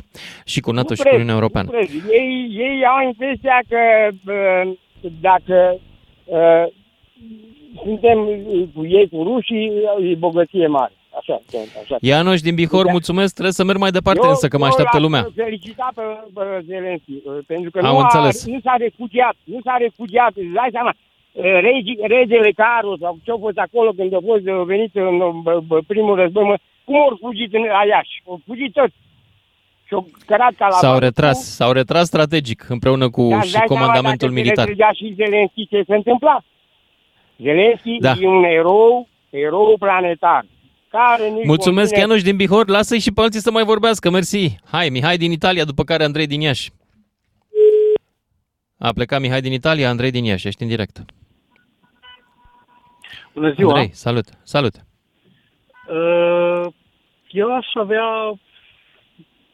Și 0.45 0.59
cu 0.59 0.71
NATO 0.71 0.85
Nu 0.89 0.95
și 0.95 1.01
cred, 1.01 1.11
cu 1.13 1.19
Uniunea 1.19 1.39
Europeană. 1.39 1.67
nu 1.71 1.77
cred. 1.77 1.89
Ei, 2.19 2.31
ei 2.65 2.85
au 2.85 3.07
impresia 3.07 3.57
că 3.71 3.81
uh, 4.33 4.71
dacă 5.21 5.79
uh, 6.25 6.65
suntem 7.83 8.17
cu 8.75 8.85
ei, 8.85 9.09
cu 9.09 9.23
rușii, 9.23 9.71
e 10.11 10.15
bogăție 10.15 10.67
mare. 10.67 10.91
Așa, 11.19 11.39
așa. 11.83 11.95
Ianoș 12.01 12.41
din 12.41 12.55
Bihor, 12.55 12.85
Da. 12.85 12.91
mulțumesc, 12.91 13.31
trebuie 13.33 13.53
să 13.53 13.63
merg 13.63 13.79
mai 13.79 13.91
departe 13.91 14.19
Eu- 14.23 14.29
însă, 14.29 14.47
că 14.47 14.57
mă 14.57 14.63
eu 14.63 14.69
așteaptă 14.69 14.97
l-aș 14.97 15.05
lumea. 15.05 15.23
felicita 15.35 15.87
pe, 15.95 16.01
pe 16.35 16.43
Zelenski, 16.65 17.11
uh, 17.11 17.37
pentru 17.47 17.69
că 17.71 17.79
Am 17.79 17.93
nu, 17.93 17.99
înțeles. 18.05 18.47
A, 18.47 18.51
nu 18.51 18.59
s-a 18.65 18.75
refugiat, 18.85 19.35
nu 19.43 19.59
s-a 19.63 19.75
refugiat, 19.85 20.31
îți 20.35 20.53
dai 20.59 20.69
seama, 20.71 20.93
uh, 21.31 21.43
regi, 21.67 21.93
regele 22.15 22.51
Carol 22.61 22.97
sau 23.03 23.17
ce-a 23.23 23.37
fost 23.45 23.57
acolo 23.57 23.89
când 23.97 24.13
a 24.13 24.19
fost 24.29 24.45
uh, 24.47 24.61
venit 24.65 24.91
în 24.95 25.19
uh, 25.19 25.33
bă, 25.45 25.53
bă, 25.67 25.77
primul 25.87 26.15
război, 26.15 26.43
mă, 26.51 26.55
cum 26.85 26.95
au 26.95 27.17
fugit 27.19 27.53
în 27.53 27.63
Aiași? 27.81 28.15
Au 28.29 28.39
fugit 28.45 28.71
toți. 28.73 28.95
Și-au 29.89 30.07
cărat 30.25 30.53
ca 30.57 30.67
la 30.67 30.75
S-au 30.75 30.89
bani. 30.91 31.03
retras, 31.03 31.55
s-au 31.55 31.71
retras 31.71 32.05
strategic 32.05 32.69
împreună 32.69 33.09
cu 33.09 33.27
Dar 33.29 33.37
îți 33.37 33.47
și 33.47 33.53
dai 33.53 33.63
seama 33.67 33.81
comandamentul 33.81 34.27
dacă 34.27 34.39
se 34.39 34.43
militar. 34.43 34.67
retrăgea 34.67 34.91
și 34.91 35.13
Zelenski, 35.15 35.67
ce 35.67 35.83
se 35.87 35.95
întâmpla? 35.95 36.43
Zelenski 37.37 37.97
Da. 37.99 38.13
e 38.19 38.27
un 38.27 38.43
erou, 38.43 39.07
erou 39.29 39.75
planetar. 39.79 40.45
Care 40.89 41.29
nu-i 41.31 41.45
Mulțumesc, 41.45 41.89
convine- 41.89 41.99
Ianoș 42.09 42.21
din 42.23 42.35
Bihor. 42.35 42.67
Lasă-i 42.67 42.99
și 42.99 43.11
pe 43.11 43.21
alții 43.21 43.39
să 43.39 43.51
mai 43.51 43.63
vorbească. 43.63 44.09
Mersi. 44.09 44.55
Hai, 44.71 44.89
Mihai 44.89 45.17
din 45.17 45.31
Italia, 45.31 45.63
după 45.65 45.83
care 45.83 46.03
Andrei 46.03 46.27
din 46.27 46.41
Iași. 46.41 46.69
A 48.77 48.91
plecat 48.93 49.19
Mihai 49.21 49.41
din 49.41 49.51
Italia, 49.51 49.89
Andrei 49.89 50.11
din 50.11 50.23
Iași. 50.23 50.47
Ești 50.47 50.61
în 50.61 50.67
direct. 50.67 50.97
Bună 53.33 53.51
ziua! 53.53 53.69
Andrei, 53.73 53.89
salut. 53.93 54.25
Salut. 54.43 54.73
Uh, 55.89 56.65
Eu 57.29 57.55
aș 57.55 57.65
avea 57.73 58.03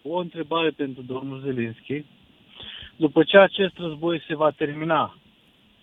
o 0.10 0.18
întrebare 0.18 0.70
pentru 0.70 1.02
domnul 1.02 1.40
Zelenski. 1.40 2.04
După 2.96 3.24
ce 3.24 3.38
acest 3.38 3.78
război 3.78 4.24
se 4.28 4.36
va 4.36 4.50
termina, 4.50 5.18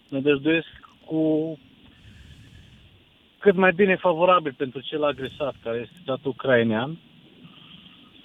ne 0.09 0.21
dăjduiesc 0.21 0.67
cu 1.07 1.59
cât 3.39 3.55
mai 3.55 3.73
bine 3.73 3.97
favorabil 3.97 4.55
pentru 4.57 4.81
cel 4.81 5.05
agresat, 5.05 5.55
care 5.63 5.79
este 5.79 5.95
statul 6.03 6.31
ucrainean, 6.31 6.99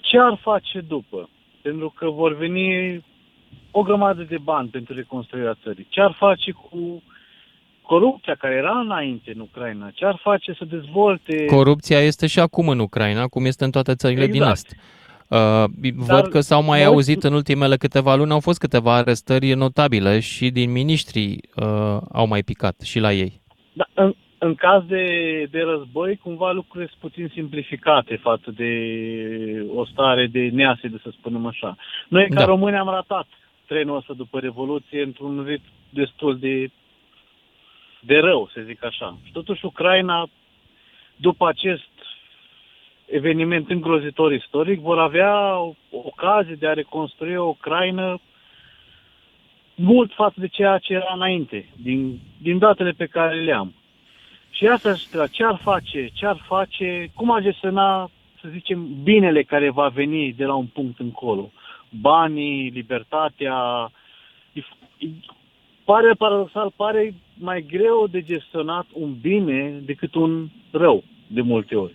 ce 0.00 0.18
ar 0.18 0.38
face 0.42 0.80
după? 0.80 1.28
Pentru 1.62 1.94
că 1.96 2.10
vor 2.10 2.36
veni 2.36 3.02
o 3.70 3.82
grămadă 3.82 4.22
de 4.22 4.38
bani 4.38 4.68
pentru 4.68 4.94
reconstruirea 4.94 5.58
țării. 5.62 5.86
Ce 5.88 6.00
ar 6.00 6.12
face 6.12 6.50
cu 6.50 7.02
corupția 7.82 8.34
care 8.34 8.54
era 8.54 8.78
înainte 8.78 9.32
în 9.34 9.40
Ucraina, 9.40 9.90
ce 9.90 10.04
ar 10.04 10.18
face 10.22 10.52
să 10.52 10.64
dezvolte... 10.64 11.44
Corupția 11.44 11.98
este 12.00 12.26
și 12.26 12.40
acum 12.40 12.68
în 12.68 12.78
Ucraina, 12.78 13.26
cum 13.26 13.44
este 13.44 13.64
în 13.64 13.70
toate 13.70 13.94
țările 13.94 14.24
Exact. 14.24 14.40
din 14.40 14.50
Est. 14.50 14.97
Uh, 15.28 15.64
văd 15.96 16.26
că 16.26 16.40
s-au 16.40 16.62
mai 16.62 16.78
noi- 16.78 16.88
auzit 16.88 17.22
în 17.22 17.32
ultimele 17.32 17.76
câteva 17.76 18.14
luni, 18.14 18.30
au 18.30 18.40
fost 18.40 18.58
câteva 18.58 18.94
arestări 18.94 19.52
notabile 19.52 20.20
și 20.20 20.50
din 20.50 20.72
miniștrii 20.72 21.40
uh, 21.56 21.98
au 22.12 22.26
mai 22.26 22.42
picat 22.42 22.80
și 22.80 22.98
la 22.98 23.12
ei. 23.12 23.40
Da, 23.72 23.84
în, 23.94 24.14
în 24.38 24.54
caz 24.54 24.82
de, 24.86 25.04
de 25.50 25.60
război, 25.62 26.16
cumva 26.16 26.52
lucrurile 26.52 26.90
sunt 26.90 27.00
puțin 27.10 27.30
simplificate 27.34 28.16
față 28.16 28.50
de 28.56 28.72
o 29.74 29.84
stare 29.84 30.26
de 30.26 30.48
neasede, 30.52 31.00
să 31.02 31.10
spunem 31.12 31.46
așa. 31.46 31.76
Noi, 32.08 32.22
ca 32.28 32.34
Da. 32.34 32.40
da. 32.40 32.46
români, 32.46 32.76
am 32.76 32.88
ratat 32.88 33.26
trenul 33.66 33.96
ăsta 33.96 34.12
după 34.12 34.38
Revoluție 34.38 35.02
într-un 35.02 35.44
ritm 35.46 35.70
destul 35.90 36.38
de, 36.38 36.70
de 38.00 38.18
rău, 38.18 38.50
să 38.54 38.60
zic 38.66 38.84
așa. 38.84 39.18
Și 39.24 39.32
totuși 39.32 39.64
Ucraina, 39.64 40.28
după 41.16 41.48
acest 41.48 41.88
eveniment 43.10 43.70
îngrozitor 43.70 44.32
istoric, 44.32 44.80
vor 44.80 44.98
avea 44.98 45.58
o- 45.58 45.74
ocazie 45.90 46.54
de 46.54 46.66
a 46.66 46.72
reconstrui 46.72 47.34
o 47.34 47.44
Ucraina 47.44 48.20
mult 49.74 50.12
față 50.14 50.34
de 50.40 50.46
ceea 50.46 50.78
ce 50.78 50.92
era 50.92 51.12
înainte, 51.14 51.68
din, 51.76 52.18
din 52.42 52.58
datele 52.58 52.90
pe 52.90 53.06
care 53.06 53.40
le 53.40 53.52
am. 53.52 53.74
Și 54.50 54.66
asta 54.66 54.90
aș 54.90 55.04
întreba, 55.04 55.26
ce 55.26 55.44
ar 55.44 55.60
face, 55.62 56.10
ce 56.12 56.26
ar 56.26 56.42
face, 56.46 57.10
cum 57.14 57.30
ar 57.30 57.42
gestiona, 57.42 58.10
să 58.40 58.48
zicem, 58.48 59.02
binele 59.02 59.42
care 59.42 59.70
va 59.70 59.88
veni 59.88 60.32
de 60.32 60.44
la 60.44 60.54
un 60.54 60.66
punct 60.66 60.98
încolo. 60.98 61.50
Banii, 62.00 62.68
libertatea, 62.68 63.90
e- 64.52 64.62
e- 64.98 65.06
pare 65.84 66.12
paradoxal, 66.12 66.72
pare 66.76 67.14
mai 67.34 67.62
greu 67.62 68.06
de 68.10 68.22
gestionat 68.22 68.86
un 68.92 69.14
bine 69.20 69.80
decât 69.84 70.14
un 70.14 70.48
rău, 70.70 71.04
de 71.26 71.40
multe 71.40 71.74
ori. 71.74 71.94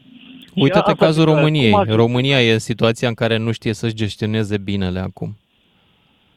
Uite-te 0.55 0.77
asta 0.77 0.93
cazul 0.93 1.21
zic 1.23 1.29
că 1.31 1.35
României. 1.35 1.69
cum 1.71 1.79
ar 1.79 1.87
fi- 1.87 1.93
România 1.93 2.41
e 2.43 2.53
în 2.53 2.59
situația 2.59 3.07
în 3.07 3.13
care 3.13 3.37
nu 3.37 3.51
știe 3.51 3.73
să-și 3.73 3.93
gestioneze 3.93 4.57
binele 4.57 4.99
acum. 4.99 5.37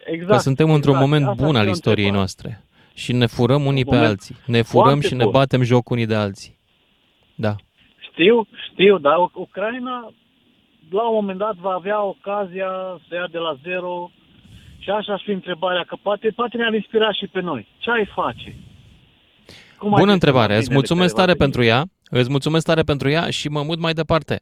Exact, 0.06 0.30
Că 0.32 0.38
suntem 0.38 0.70
într-un 0.70 0.92
exact. 0.94 1.10
moment 1.10 1.28
Asta 1.30 1.44
bun 1.44 1.54
ar 1.54 1.60
al 1.60 1.62
fi 1.64 1.68
o 1.68 1.72
istoriei 1.72 2.06
întrebare. 2.08 2.16
noastre. 2.18 2.64
Și 2.94 3.12
ne 3.12 3.26
furăm 3.26 3.64
unii 3.64 3.84
pe 3.84 3.90
moment 3.90 4.08
alții. 4.10 4.36
Ne 4.46 4.62
furăm 4.62 4.84
foarte 4.88 5.06
și 5.06 5.14
ne 5.14 5.22
bun. 5.22 5.32
batem 5.32 5.62
joc 5.62 5.90
unii 5.90 6.06
de 6.06 6.14
alții. 6.14 6.58
Da. 7.34 7.54
Știu, 8.10 8.46
știu, 8.72 8.98
dar 8.98 9.16
U- 9.16 9.30
Ucraina 9.34 10.12
la 10.90 11.08
un 11.08 11.14
moment 11.14 11.38
dat 11.38 11.54
va 11.56 11.70
avea 11.70 12.02
ocazia 12.04 12.68
să 13.08 13.14
ia 13.14 13.28
de 13.30 13.38
la 13.38 13.56
zero 13.62 14.10
și 14.78 14.90
așa 14.90 15.12
ar 15.12 15.22
fi 15.24 15.30
întrebarea, 15.30 15.84
că 15.86 15.96
poate, 16.02 16.28
poate 16.28 16.56
ne-ar 16.56 16.74
inspira 16.74 17.12
și 17.12 17.26
pe 17.26 17.40
noi. 17.40 17.66
Ce 17.78 17.90
ai 17.90 18.06
face? 18.14 18.54
Cum 19.78 19.94
ai 19.94 20.00
Bună 20.00 20.12
gestiona 20.12 20.12
întrebare. 20.12 20.52
Îți 20.56 20.60
binele 20.62 20.74
mulțumesc 20.74 21.14
care 21.14 21.26
va 21.26 21.26
tare 21.26 21.38
veni? 21.38 21.50
pentru 21.50 21.62
ea. 21.72 21.84
Îți 22.10 22.30
mulțumesc 22.30 22.66
tare 22.66 22.82
pentru 22.82 23.08
ea 23.10 23.30
și 23.30 23.48
mă 23.48 23.62
mut 23.62 23.78
mai 23.78 23.92
departe. 23.92 24.38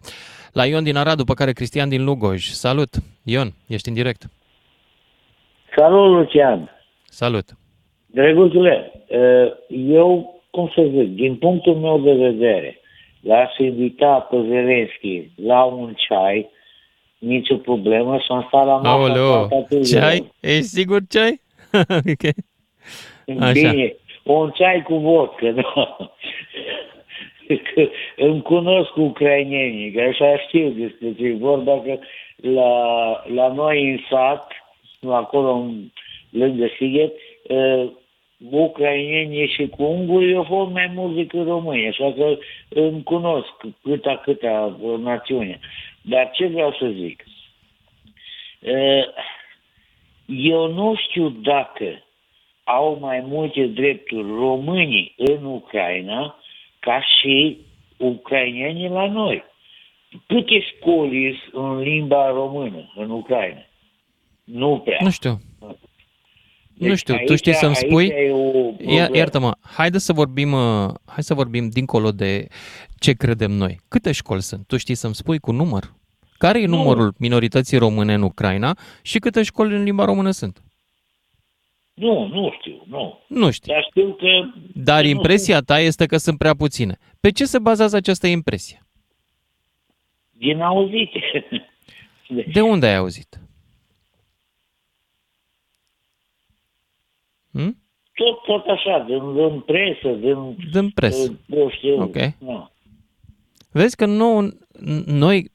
La 0.52 0.66
Ion 0.66 0.84
din 0.84 0.96
Arad, 0.96 1.16
după 1.16 1.34
care 1.34 1.52
Cristian 1.52 1.88
din 1.88 2.04
Lugoj. 2.04 2.44
Salut! 2.46 2.88
Ion, 3.22 3.52
ești 3.66 3.88
în 3.88 3.94
direct. 3.94 4.22
Salut, 5.76 6.10
Lucian! 6.16 6.70
Salut! 7.04 7.44
Drăguțule, 8.06 8.92
eu, 9.68 10.40
cum 10.50 10.72
să 10.74 10.82
zic, 10.82 11.08
din 11.14 11.36
punctul 11.36 11.74
meu 11.74 12.00
de 12.00 12.12
vedere, 12.12 12.80
l-aș 13.20 13.56
invita 13.58 14.26
pe 14.30 14.36
Zelenski 14.36 15.30
la 15.36 15.64
un 15.64 15.94
ceai, 15.96 16.50
nicio 17.18 17.56
problemă, 17.56 18.18
și 18.18 18.26
am 18.28 18.44
stat 18.48 18.66
la 18.66 18.76
masă 18.76 18.88
Aoleo, 18.88 19.46
toată 19.46 19.80
ziua. 19.80 20.00
ce 20.00 20.06
ai? 20.06 20.32
Ești 20.40 20.62
sigur 20.62 21.00
ce 21.08 21.20
ai? 21.20 21.40
ok. 22.12 22.34
Așa. 23.40 23.52
Bine, 23.52 23.94
un 24.22 24.50
ceai 24.54 24.82
cu 24.82 24.94
vodcă, 24.94 25.50
nu? 25.50 25.64
Că 27.74 27.88
îmi 28.16 28.42
cunosc 28.42 28.97
ucrainenii, 28.97 29.90
că 29.92 30.01
așa 30.01 30.38
știu 30.38 30.68
despre 30.68 31.14
ce 31.14 31.24
e 31.24 31.34
vorba, 31.34 31.80
că 31.80 31.99
la, 32.36 33.22
la 33.34 33.53
noi 33.53 33.90
în 33.90 33.99
sat, 34.11 34.53
acolo 35.11 35.53
în, 35.53 35.90
lângă 36.30 36.66
Sighet, 36.76 37.12
uh, 37.49 37.90
ucrainenii 38.51 39.49
și 39.49 39.68
cu 39.68 39.82
ungurii 39.82 40.34
au 40.34 40.42
fost 40.42 40.70
mai 40.70 40.90
mulți 40.95 41.16
decât 41.16 41.47
români, 41.47 41.86
așa 41.86 42.12
că 42.12 42.38
îmi 42.68 43.03
cunosc 43.03 43.53
câta 43.82 44.16
câta 44.16 44.76
uh, 44.80 44.99
națiune. 44.99 45.59
Dar 46.03 46.30
ce 46.30 46.47
vreau 46.47 46.72
să 46.72 46.86
zic? 46.86 47.24
Uh, 48.61 49.05
eu 50.26 50.72
nu 50.72 50.95
știu 50.97 51.28
dacă 51.28 52.05
au 52.64 52.99
mai 53.01 53.20
multe 53.26 53.66
drepturi 53.66 54.28
românii 54.28 55.14
în 55.16 55.45
Ucraina 55.45 56.38
ca 56.85 57.01
și 57.20 57.59
ucrainenii 57.97 58.89
la 58.89 59.07
noi. 59.11 59.43
Câte 60.26 60.61
școli 60.61 61.39
sunt 61.51 61.64
în 61.64 61.78
limba 61.78 62.30
română 62.30 62.93
în 62.97 63.11
Ucraina? 63.11 63.61
Nu 64.45 64.80
prea. 64.85 64.99
Nu 65.01 65.11
știu. 65.11 65.41
Deci 66.76 66.89
nu 66.89 66.95
știu, 66.97 67.14
tu 67.14 67.20
aici- 67.32 67.37
știi 67.39 67.53
să-mi 67.55 67.74
aici 67.74 67.87
spui? 67.87 68.07
e 68.07 68.30
o 68.30 68.37
Ia, 68.37 68.72
problemă. 68.74 69.16
iartă-mă, 69.16 69.53
haide 69.76 69.99
să 69.99 70.12
vorbim, 70.12 70.53
uh, 70.53 70.89
hai 71.05 71.22
să 71.22 71.35
vorbim 71.35 71.68
dincolo 71.68 72.11
de 72.12 72.47
ce 72.99 73.12
credem 73.12 73.51
noi. 73.51 73.80
Câte 73.89 74.12
școli 74.12 74.43
sunt? 74.43 74.66
Tu 74.66 74.76
știi 74.76 74.95
să-mi 74.95 75.14
spui 75.14 75.39
cu 75.39 75.53
număr? 75.53 75.95
Care 76.39 76.61
e 76.61 76.66
Nu. 76.66 76.76
numărul 76.76 77.14
minorității 77.18 77.78
române 77.78 78.14
în 78.14 78.22
Ucraina 78.22 78.76
și 79.03 79.18
câte 79.18 79.43
școli 79.43 79.74
în 79.74 79.82
limba 79.82 80.05
română 80.05 80.30
sunt? 80.30 80.62
Nu, 81.95 82.26
nu 82.26 82.53
știu, 82.59 82.84
nu. 82.86 83.18
Nu 83.26 83.51
știu. 83.51 83.72
Dar 83.72 83.86
știu 83.90 84.12
că... 84.14 84.26
Dar 84.74 85.01
că 85.01 85.03
nu 85.03 85.09
impresia 85.09 85.61
ta 85.61 85.80
este 85.80 86.07
că 86.07 86.16
sunt 86.16 86.38
prea 86.38 86.55
puține. 86.55 86.99
Pe 87.20 87.30
ce 87.30 87.45
se 87.45 87.59
bazează 87.59 87.97
această 87.97 88.26
impresie? 88.26 88.86
Din 90.30 90.61
auzite. 90.61 91.20
De 92.53 92.61
unde 92.61 92.86
ai 92.86 92.97
auzit? 92.97 93.40
Hm? 97.53 97.84
tot, 98.14 98.42
tot 98.42 98.66
așa, 98.66 98.99
din, 98.99 99.34
din 99.34 99.61
presă, 99.61 100.09
din... 100.09 100.57
Din 100.72 100.90
presă. 100.90 101.38
Eu 101.47 101.70
știu. 101.70 102.03
Ok. 102.03 102.16
Nu. 102.38 102.70
Vezi 103.72 103.97
că 103.97 104.07
nu, 104.07 104.59
noi 105.07 105.51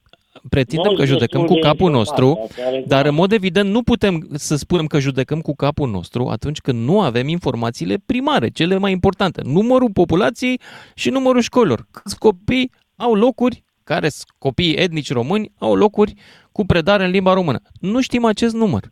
pretindem 0.49 0.91
Noi 0.91 0.99
că 0.99 1.05
judecăm 1.05 1.39
destul 1.39 1.47
cu 1.47 1.53
de 1.53 1.67
capul 1.67 1.87
informați, 1.87 2.21
nostru, 2.21 2.47
asta 2.49 2.61
are 2.67 2.83
dar 2.87 2.99
clar. 2.99 3.05
în 3.05 3.15
mod 3.15 3.31
evident 3.31 3.69
nu 3.69 3.83
putem 3.83 4.27
să 4.33 4.55
spunem 4.55 4.85
că 4.85 4.99
judecăm 4.99 5.41
cu 5.41 5.55
capul 5.55 5.89
nostru 5.89 6.27
atunci 6.27 6.59
când 6.59 6.83
nu 6.85 7.01
avem 7.01 7.27
informațiile 7.27 8.01
primare, 8.05 8.49
cele 8.49 8.77
mai 8.77 8.91
importante. 8.91 9.41
Numărul 9.43 9.91
populației 9.91 10.59
și 10.93 11.09
numărul 11.09 11.41
școlilor. 11.41 11.87
Câți 11.91 12.17
copii 12.17 12.71
au 12.95 13.13
locuri, 13.13 13.63
care 13.83 14.09
sunt 14.09 14.29
copii 14.37 14.73
etnici 14.73 15.11
români, 15.11 15.51
au 15.57 15.75
locuri 15.75 16.13
cu 16.51 16.65
predare 16.65 17.05
în 17.05 17.11
limba 17.11 17.33
română. 17.33 17.61
Nu 17.79 18.01
știm 18.01 18.25
acest 18.25 18.53
număr. 18.53 18.91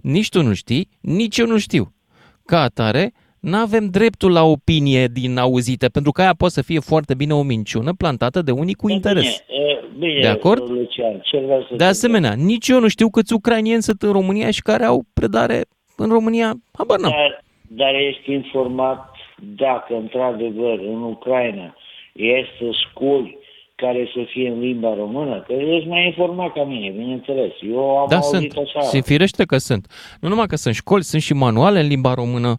Nici 0.00 0.28
tu 0.28 0.42
nu 0.42 0.54
știi, 0.54 0.88
nici 1.00 1.38
eu 1.38 1.46
nu 1.46 1.58
știu. 1.58 1.94
Ca 2.44 2.60
atare, 2.60 3.12
nu 3.48 3.56
avem 3.56 3.86
dreptul 3.86 4.32
la 4.32 4.44
opinie 4.44 5.06
din 5.06 5.36
auzite, 5.38 5.88
pentru 5.88 6.12
că 6.12 6.20
aia 6.20 6.34
poate 6.38 6.54
să 6.54 6.62
fie 6.62 6.80
foarte 6.80 7.14
bine 7.14 7.34
o 7.34 7.42
minciună 7.42 7.92
plantată 7.92 8.42
de 8.42 8.50
unii 8.50 8.74
cu 8.74 8.88
interes. 8.88 9.22
Bine, 9.22 9.60
e, 9.68 9.84
bine, 9.98 10.20
De 10.20 10.26
acord? 10.26 10.70
Lucian, 10.70 11.20
ce 11.22 11.38
vreau 11.38 11.66
să 11.70 11.76
De 11.76 11.84
asemenea, 11.84 12.32
nici 12.32 12.68
eu 12.68 12.80
nu 12.80 12.88
știu 12.88 13.08
câți 13.10 13.32
ucrainieni 13.32 13.82
sunt 13.82 14.02
în 14.02 14.12
România 14.12 14.50
și 14.50 14.62
care 14.62 14.84
au 14.84 15.04
predare 15.14 15.64
în 15.96 16.08
România. 16.08 16.52
Habar 16.72 16.98
n-am. 16.98 17.10
Dar, 17.10 17.44
dar 17.68 17.94
ești 17.94 18.32
informat 18.32 19.10
dacă, 19.56 19.94
într-adevăr, 19.94 20.78
în 20.78 21.02
Ucraina 21.02 21.74
este 22.12 22.70
școli 22.90 23.38
care 23.74 24.08
să 24.14 24.20
fie 24.32 24.48
în 24.48 24.60
limba 24.60 24.94
română? 24.94 25.44
Că 25.46 25.52
ești 25.52 25.88
mai 25.88 26.04
informat 26.06 26.52
ca 26.52 26.64
mine, 26.64 26.90
bineînțeles. 26.90 27.52
Eu 27.62 27.98
am 27.98 28.06
Da, 28.08 28.16
auzit 28.16 28.52
sunt. 28.52 28.66
așa. 28.66 28.80
Se 28.80 29.00
firește 29.00 29.44
că 29.44 29.58
sunt. 29.58 29.86
Nu 30.20 30.28
numai 30.28 30.46
că 30.46 30.56
sunt 30.56 30.74
școli, 30.74 31.02
sunt 31.04 31.22
și 31.22 31.32
manuale 31.32 31.80
în 31.80 31.86
limba 31.86 32.14
română. 32.14 32.56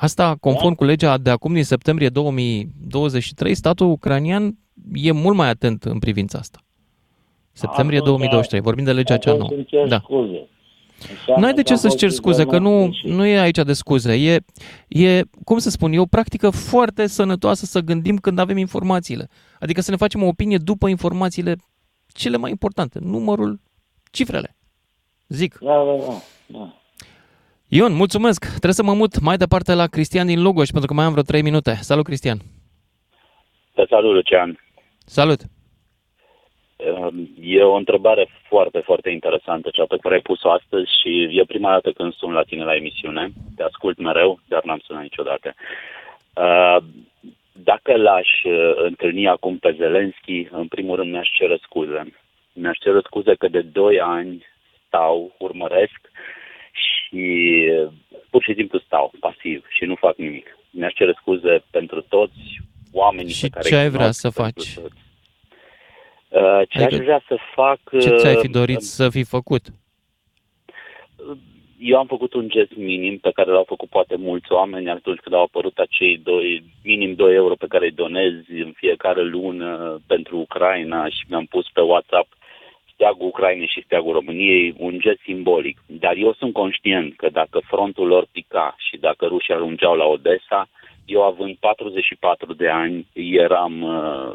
Asta, 0.00 0.36
conform 0.40 0.68
Da. 0.68 0.74
cu 0.74 0.84
legea 0.84 1.18
de 1.18 1.30
acum 1.30 1.52
din 1.52 1.64
septembrie 1.64 2.08
2023, 2.08 3.54
statul 3.54 3.90
ucranian 3.90 4.58
e 4.92 5.12
mult 5.12 5.36
mai 5.36 5.48
atent 5.48 5.84
în 5.84 5.98
privința 5.98 6.38
asta. 6.38 6.58
Septembrie 7.52 7.98
Atunci, 7.98 8.16
2023, 8.18 8.60
vorbim 8.60 8.84
de 8.84 8.92
legea 8.92 9.16
cea 9.16 9.30
atunci 9.30 9.48
nouă. 9.48 9.50
îmi 9.56 9.64
cer 9.66 9.88
Da. 9.88 9.98
scuze. 10.02 10.48
Înseamnă 11.10 11.44
N-ai 11.44 11.54
de 11.54 11.62
că 11.62 11.66
ce 11.66 11.72
a 11.72 11.76
să-ți 11.76 11.86
fost 11.86 11.98
ceri 11.98 12.12
scuze, 12.12 12.44
că 12.44 12.58
nu, 12.58 12.70
informație. 12.70 13.12
nu 13.12 13.24
e 13.26 13.38
aici 13.40 13.56
de 13.64 13.72
scuze. 13.72 14.12
E, 14.14 14.38
e, 14.88 15.22
cum 15.44 15.58
să 15.58 15.70
spun, 15.70 15.92
e 15.92 15.98
o 15.98 16.04
practică 16.06 16.50
foarte 16.50 17.06
sănătoasă 17.06 17.64
să 17.64 17.80
gândim 17.80 18.16
când 18.16 18.38
avem 18.38 18.56
informațiile. 18.56 19.28
Adică 19.60 19.80
să 19.80 19.90
ne 19.90 19.96
facem 19.96 20.22
o 20.22 20.26
opinie 20.26 20.56
după 20.58 20.88
informațiile 20.88 21.56
cele 22.06 22.36
mai 22.36 22.50
importante, 22.50 22.98
numărul, 23.02 23.60
cifrele. 24.10 24.56
Zic. 25.28 25.58
Da, 25.58 25.72
da, 25.84 26.04
da. 26.06 26.12
da. 26.58 26.74
Ion, 27.72 27.92
mulțumesc. 27.92 28.44
Trebuie 28.46 28.80
să 28.80 28.82
mă 28.82 28.94
mut 28.94 29.20
mai 29.20 29.36
departe 29.36 29.74
la 29.74 29.86
Cristian 29.86 30.26
din 30.26 30.42
Lugoș, 30.42 30.68
pentru 30.68 30.88
că 30.88 30.94
mai 30.94 31.04
am 31.04 31.10
vreo 31.10 31.22
3 31.22 31.42
minute. 31.42 31.72
Salut, 31.74 32.04
Cristian. 32.04 32.38
Te 33.74 33.84
salut, 33.88 34.14
Lucian. 34.14 34.58
Salut. 35.06 35.40
E 37.40 37.62
o 37.62 37.74
întrebare 37.74 38.28
foarte, 38.48 38.78
foarte 38.78 39.10
interesantă, 39.10 39.70
cea 39.72 39.84
pe 39.88 39.96
care 40.00 40.14
ați 40.14 40.24
pus-o 40.24 40.50
astăzi 40.50 40.90
și 41.00 41.38
e 41.38 41.44
prima 41.44 41.70
dată 41.70 41.90
când 41.90 42.12
sun 42.12 42.32
la 42.32 42.42
tine 42.42 42.64
la 42.64 42.74
emisiune. 42.74 43.32
Te 43.56 43.62
ascult 43.62 43.98
mereu, 43.98 44.40
dar 44.48 44.64
n-am 44.64 44.82
sunat 44.84 45.02
niciodată. 45.02 45.54
Uh, 46.34 46.76
dacă 47.52 47.96
l-aș 47.96 48.28
uh, 48.44 48.72
întâlni 48.76 49.28
acum 49.28 49.58
pe 49.58 49.74
Zelenski, 49.78 50.48
în 50.50 50.66
primul 50.68 50.96
rând 50.96 51.10
mi-aș 51.10 51.28
cere 51.38 51.58
scuze. 51.62 52.14
Mi-aș 52.52 52.78
cere 52.78 53.00
scuze 53.04 53.34
că 53.34 53.48
de 53.48 53.60
2 53.60 54.00
ani 54.00 54.46
stau, 54.86 55.34
urmăresc 55.38 56.09
și 57.10 57.68
uh, 57.84 57.92
pur 58.30 58.42
și 58.42 58.54
simplu 58.54 58.78
stau 58.78 59.12
pasiv 59.20 59.66
și 59.68 59.84
nu 59.84 59.94
fac 59.94 60.16
nimic. 60.16 60.58
Mi-aș 60.70 60.92
cere 60.92 61.14
scuze 61.20 61.64
pentru 61.70 62.00
toți 62.00 62.60
oamenii 62.92 63.32
Și 63.32 63.42
pe 63.42 63.48
care 63.48 63.68
ce 63.68 63.74
ai 63.74 63.84
îi 63.84 63.88
vrea 63.88 64.00
cunosc, 64.00 64.20
să 64.20 64.30
pentru 64.30 64.42
faci? 64.42 64.74
toți. 64.74 64.94
Uh, 66.28 66.68
ce 66.68 66.78
Adică 66.78 66.94
aș 66.94 67.00
vrea 67.00 67.22
să 67.28 67.36
fac... 67.54 67.80
Ce 68.00 68.16
ți-ai 68.16 68.36
fi 68.36 68.46
uh, 68.46 68.52
dorit 68.52 68.80
să 68.80 69.08
fi 69.08 69.24
făcut? 69.24 69.66
eu 71.80 71.98
am 71.98 72.06
făcut 72.06 72.34
un 72.34 72.48
gest 72.48 72.76
minim 72.76 73.18
pe 73.18 73.30
care 73.30 73.50
l-au 73.50 73.64
făcut 73.64 73.88
poate 73.88 74.16
mulți 74.16 74.52
oameni 74.52 74.90
atunci 74.90 75.18
când 75.18 75.34
au 75.34 75.42
apărut 75.42 75.78
acei 75.78 76.18
doi, 76.18 76.64
minim 76.84 77.14
2 77.14 77.34
euro 77.34 77.54
pe 77.54 77.66
care 77.66 77.84
îi 77.84 78.00
donezi 78.04 78.52
în 78.52 78.72
fiecare 78.76 79.22
lună 79.22 80.00
pentru 80.06 80.38
Ucraina 80.38 81.08
și 81.08 81.24
mi-am 81.28 81.44
pus 81.44 81.66
pe 81.72 81.80
WhatsApp 81.80 82.32
steagul 83.00 83.26
Ucrainei 83.26 83.66
și 83.74 83.82
steagul 83.84 84.12
României, 84.12 84.74
un 84.78 84.98
gest 84.98 85.20
simbolic. 85.20 85.78
Dar 85.86 86.14
eu 86.16 86.32
sunt 86.32 86.52
conștient 86.52 87.16
că 87.16 87.28
dacă 87.28 87.60
frontul 87.66 88.06
lor 88.06 88.26
pica 88.32 88.74
și 88.78 88.96
dacă 88.96 89.26
rușii 89.26 89.54
ajungeau 89.54 89.94
la 89.94 90.04
Odessa, 90.04 90.68
eu 91.04 91.22
având 91.22 91.56
44 91.56 92.52
de 92.52 92.68
ani, 92.68 93.06
eram 93.12 93.82
uh, 93.82 94.32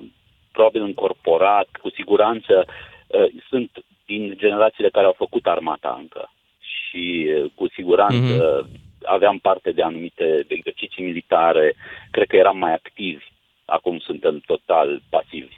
probabil 0.52 0.82
încorporat, 0.82 1.68
cu 1.82 1.90
siguranță 1.90 2.66
uh, 3.08 3.26
sunt 3.50 3.72
din 4.06 4.34
generațiile 4.38 4.90
care 4.90 5.06
au 5.06 5.16
făcut 5.18 5.46
armata 5.46 5.98
încă 6.00 6.32
și 6.60 7.28
uh, 7.28 7.52
cu 7.56 7.68
siguranță 7.68 8.66
mm-hmm. 8.66 9.04
aveam 9.04 9.38
parte 9.38 9.72
de 9.72 9.82
anumite 9.82 10.26
de 10.48 10.54
exerciții 10.54 11.04
militare, 11.04 11.74
cred 12.12 12.28
că 12.28 12.36
eram 12.36 12.58
mai 12.58 12.74
activi. 12.74 13.26
Acum 13.66 14.00
suntem 14.00 14.40
total 14.46 15.02
pasivi. 15.10 15.58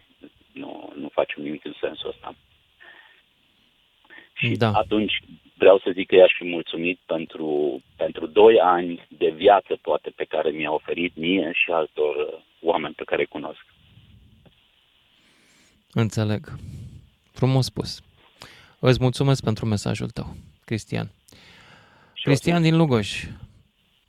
Nu, 0.52 0.94
nu 0.96 1.10
facem 1.14 1.44
nimic 1.44 1.66
în 1.66 1.74
sensul 1.80 2.10
ăsta. 2.10 2.36
Și 4.38 4.56
Da. 4.56 4.72
atunci 4.72 5.14
vreau 5.58 5.80
să 5.84 5.92
zic 5.94 6.08
că 6.08 6.16
i-aș 6.16 6.32
fi 6.38 6.46
mulțumit 6.46 7.00
pentru, 7.06 7.82
pentru 7.96 8.26
doi 8.26 8.60
ani 8.60 9.08
de 9.18 9.30
viață, 9.30 9.78
poate, 9.82 10.10
pe 10.16 10.24
care 10.24 10.50
mi-a 10.50 10.72
oferit 10.72 11.16
mie 11.16 11.52
și 11.54 11.72
altor 11.72 12.16
uh, 12.16 12.40
oameni 12.62 12.94
pe 12.94 13.04
care 13.04 13.22
îi 13.22 13.28
cunosc. 13.28 13.66
Înțeleg. 15.92 16.56
Frumos 17.32 17.66
spus. 17.66 18.02
Îți 18.80 19.02
mulțumesc 19.02 19.44
pentru 19.44 19.66
mesajul 19.66 20.10
tău, 20.10 20.36
Cristian. 20.66 21.12
Cristian 22.24 22.62
din 22.62 22.78
Lugoj. 22.78 23.24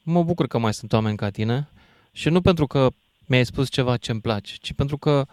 Mă 0.03 0.23
bucur 0.23 0.47
că 0.47 0.59
mai 0.59 0.75
sunt 0.75 0.93
oameni 0.93 1.17
ca 1.17 1.31
tine 1.31 1.69
și 2.13 2.29
nu 2.29 2.41
pentru 2.41 2.67
că 2.67 2.89
mi-ai 3.27 3.45
spus 3.45 3.71
ceva 3.71 3.97
ce 3.97 4.11
îmi 4.11 4.21
place, 4.21 4.55
ci 4.61 4.73
pentru 4.73 4.99
că 4.99 5.27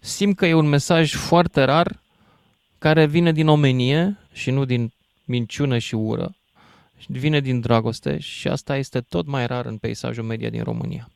simt 0.00 0.36
că 0.36 0.46
e 0.46 0.54
un 0.54 0.68
mesaj 0.68 1.12
foarte 1.14 1.62
rar 1.64 2.00
care 2.80 3.06
vine 3.06 3.32
din 3.32 3.48
omenie 3.48 4.18
și 4.32 4.50
nu 4.50 4.64
din 4.64 4.92
minciună 5.24 5.78
și 5.78 5.94
ură. 5.94 6.34
Vine 7.06 7.40
din 7.40 7.60
dragoste 7.60 8.18
și 8.18 8.48
asta 8.48 8.76
este 8.76 9.00
tot 9.00 9.26
mai 9.26 9.46
rar 9.46 9.66
în 9.66 9.76
peisajul 9.76 10.24
media 10.24 10.50
din 10.50 10.62
România. 10.62 11.10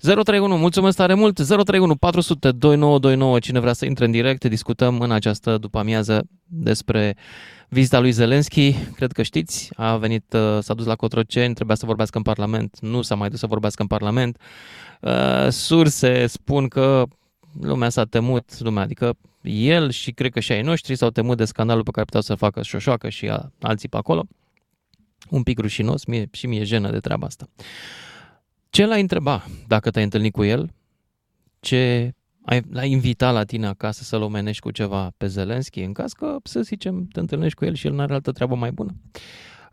031, 0.00 0.56
mulțumesc 0.56 0.96
tare 0.96 1.14
mult, 1.14 1.34
031 1.34 1.96
400 1.96 2.52
2929, 2.52 3.38
cine 3.38 3.60
vrea 3.60 3.72
să 3.72 3.84
intre 3.84 4.04
în 4.04 4.10
direct, 4.10 4.44
discutăm 4.44 5.00
în 5.00 5.10
această 5.10 5.58
după 5.58 5.78
amiază 5.78 6.22
despre 6.44 7.16
vizita 7.68 8.00
lui 8.00 8.10
Zelenski, 8.10 8.72
cred 8.72 9.12
că 9.12 9.22
știți, 9.22 9.70
a 9.76 9.96
venit, 9.96 10.32
uh, 10.32 10.58
s-a 10.60 10.74
dus 10.74 10.86
la 10.86 10.94
Cotroceni, 10.94 11.54
trebuia 11.54 11.76
să 11.76 11.86
vorbească 11.86 12.16
în 12.16 12.22
Parlament, 12.22 12.80
nu 12.80 13.02
s-a 13.02 13.14
mai 13.14 13.30
dus 13.30 13.38
să 13.38 13.46
vorbească 13.46 13.82
în 13.82 13.88
Parlament. 13.88 14.38
Uh, 15.00 15.48
Surse 15.48 16.26
spun 16.26 16.68
că 16.68 17.04
lumea 17.60 17.88
s-a 17.88 18.04
temut, 18.04 18.60
lumea, 18.60 18.82
adică 18.82 19.16
el 19.42 19.90
și 19.90 20.12
cred 20.12 20.32
că 20.32 20.40
și 20.40 20.52
ai 20.52 20.62
noștri 20.62 20.94
s-au 20.96 21.10
temut 21.10 21.36
de 21.36 21.44
scandalul 21.44 21.82
pe 21.82 21.90
care 21.90 22.04
puteau 22.04 22.22
să 22.22 22.34
facă 22.34 22.62
Șoșoacă 22.62 23.08
și 23.08 23.28
a- 23.28 23.52
alții 23.60 23.88
pe 23.88 23.96
acolo. 23.96 24.24
Un 25.30 25.42
pic 25.42 25.58
rușinos, 25.58 26.04
mie, 26.04 26.28
și 26.32 26.46
mie 26.46 26.60
e 26.60 26.64
jenă 26.64 26.90
de 26.90 26.98
treaba 26.98 27.26
asta. 27.26 27.48
Ce 28.70 28.86
l-ai 28.86 29.00
întreba 29.00 29.44
dacă 29.66 29.90
te-ai 29.90 30.04
întâlnit 30.04 30.32
cu 30.32 30.44
el? 30.44 30.70
Ce 31.60 32.12
ai, 32.44 32.62
l-ai 32.70 32.90
invitat 32.90 33.32
la 33.34 33.44
tine 33.44 33.66
acasă 33.66 34.02
să-l 34.02 34.22
omenești 34.22 34.62
cu 34.62 34.70
ceva 34.70 35.12
pe 35.16 35.26
Zelenski, 35.26 35.80
în 35.82 35.92
caz 35.92 36.12
că, 36.12 36.36
să 36.42 36.60
zicem, 36.60 37.06
te 37.12 37.20
întâlnești 37.20 37.58
cu 37.58 37.64
el 37.64 37.74
și 37.74 37.86
el 37.86 37.92
n-are 37.92 38.12
altă 38.14 38.32
treabă 38.32 38.54
mai 38.54 38.70
bună? 38.70 38.94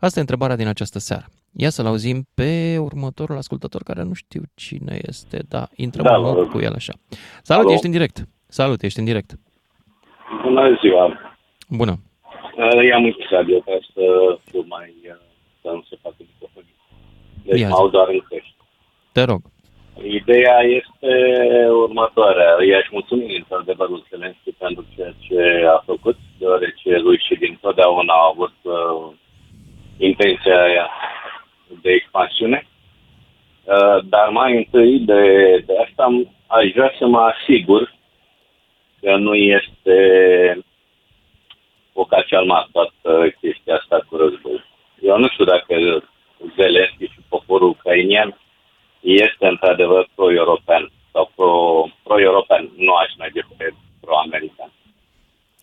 Asta 0.00 0.18
e 0.18 0.20
întrebarea 0.20 0.56
din 0.56 0.66
această 0.66 0.98
seară. 0.98 1.26
Ia 1.52 1.70
să-l 1.70 1.86
auzim 1.86 2.28
pe 2.34 2.78
următorul 2.78 3.36
ascultător, 3.36 3.82
care 3.82 4.02
nu 4.02 4.12
știu 4.12 4.42
cine 4.54 4.98
este, 5.06 5.44
dar 5.48 5.70
intrăm 5.74 6.04
Da, 6.04 6.16
în 6.16 6.22
vă 6.22 6.28
loc 6.28 6.36
rog. 6.36 6.50
cu 6.50 6.58
el 6.58 6.72
așa. 6.74 6.92
Salut, 7.42 7.64
Alo? 7.64 7.72
ești 7.72 7.86
în 7.86 7.92
direct. 7.92 8.28
Salut, 8.46 8.82
ești 8.82 8.98
în 8.98 9.04
direct. 9.04 9.38
Bună 10.42 10.76
ziua! 10.80 11.34
Bună. 11.68 11.94
Uh, 12.56 12.84
I-am 12.88 13.04
închis 13.04 13.28
radio 13.28 13.58
ca 13.58 13.78
să 13.94 14.02
fiu 14.50 14.64
mai... 14.68 14.94
uh, 15.04 15.16
să 15.62 15.68
nu 15.70 15.82
se 15.88 15.96
facă 16.02 16.16
microfonii. 16.18 16.74
Deci 17.44 17.60
Ia 17.60 17.68
mă 17.68 17.74
zi. 17.74 17.80
aud 17.80 17.90
doar 17.90 18.08
în 18.08 18.20
căști. 18.28 18.54
Te 19.12 19.22
rog. 19.22 19.40
Ideea 20.02 20.58
este 20.60 21.12
următoarea. 21.84 22.50
I-aș 22.68 22.86
mulțumi 22.90 23.36
într-adevăr 23.36 23.88
lui 23.88 24.04
Zelenski 24.10 24.50
pentru 24.58 24.84
ceea 24.94 25.12
ce 25.26 25.66
a 25.74 25.82
făcut, 25.84 26.16
deoarece 26.38 26.96
lui 26.98 27.18
și 27.26 27.34
din 27.34 27.58
totdeauna 27.60 28.12
a 28.14 28.30
avut 28.32 28.54
uh, 28.62 29.12
intenția 29.96 30.62
aia 30.62 30.88
de 31.82 31.90
expansiune. 31.90 32.66
Uh, 33.64 33.98
dar 34.04 34.28
mai 34.28 34.56
întâi 34.56 34.98
de, 34.98 35.22
de 35.66 35.72
asta 35.86 36.02
am- 36.02 36.32
aș 36.46 36.70
vrea 36.74 36.92
să 36.98 37.06
mă 37.06 37.18
asigur 37.20 37.94
că 39.00 39.16
nu 39.16 39.34
este 39.34 39.96
o 41.92 42.04
cacealma 42.04 42.68
toată 42.72 43.34
chestia 43.40 43.74
asta 43.74 44.06
cu 44.08 44.16
război. 44.16 44.64
Eu 45.00 45.18
nu 45.18 45.28
știu 45.28 45.44
dacă 45.44 45.74
Zelenski 46.56 47.04
și 47.04 47.20
poporul 47.28 47.68
ucrainian 47.68 48.40
este 49.00 49.46
într-adevăr 49.46 50.08
pro-european 50.14 50.92
sau 51.12 51.32
pro, 51.34 51.52
pro-european. 52.02 52.70
Nu 52.76 52.92
aș 52.94 53.10
merge 53.18 53.40
pe 53.56 53.74
pro-american. 54.00 54.72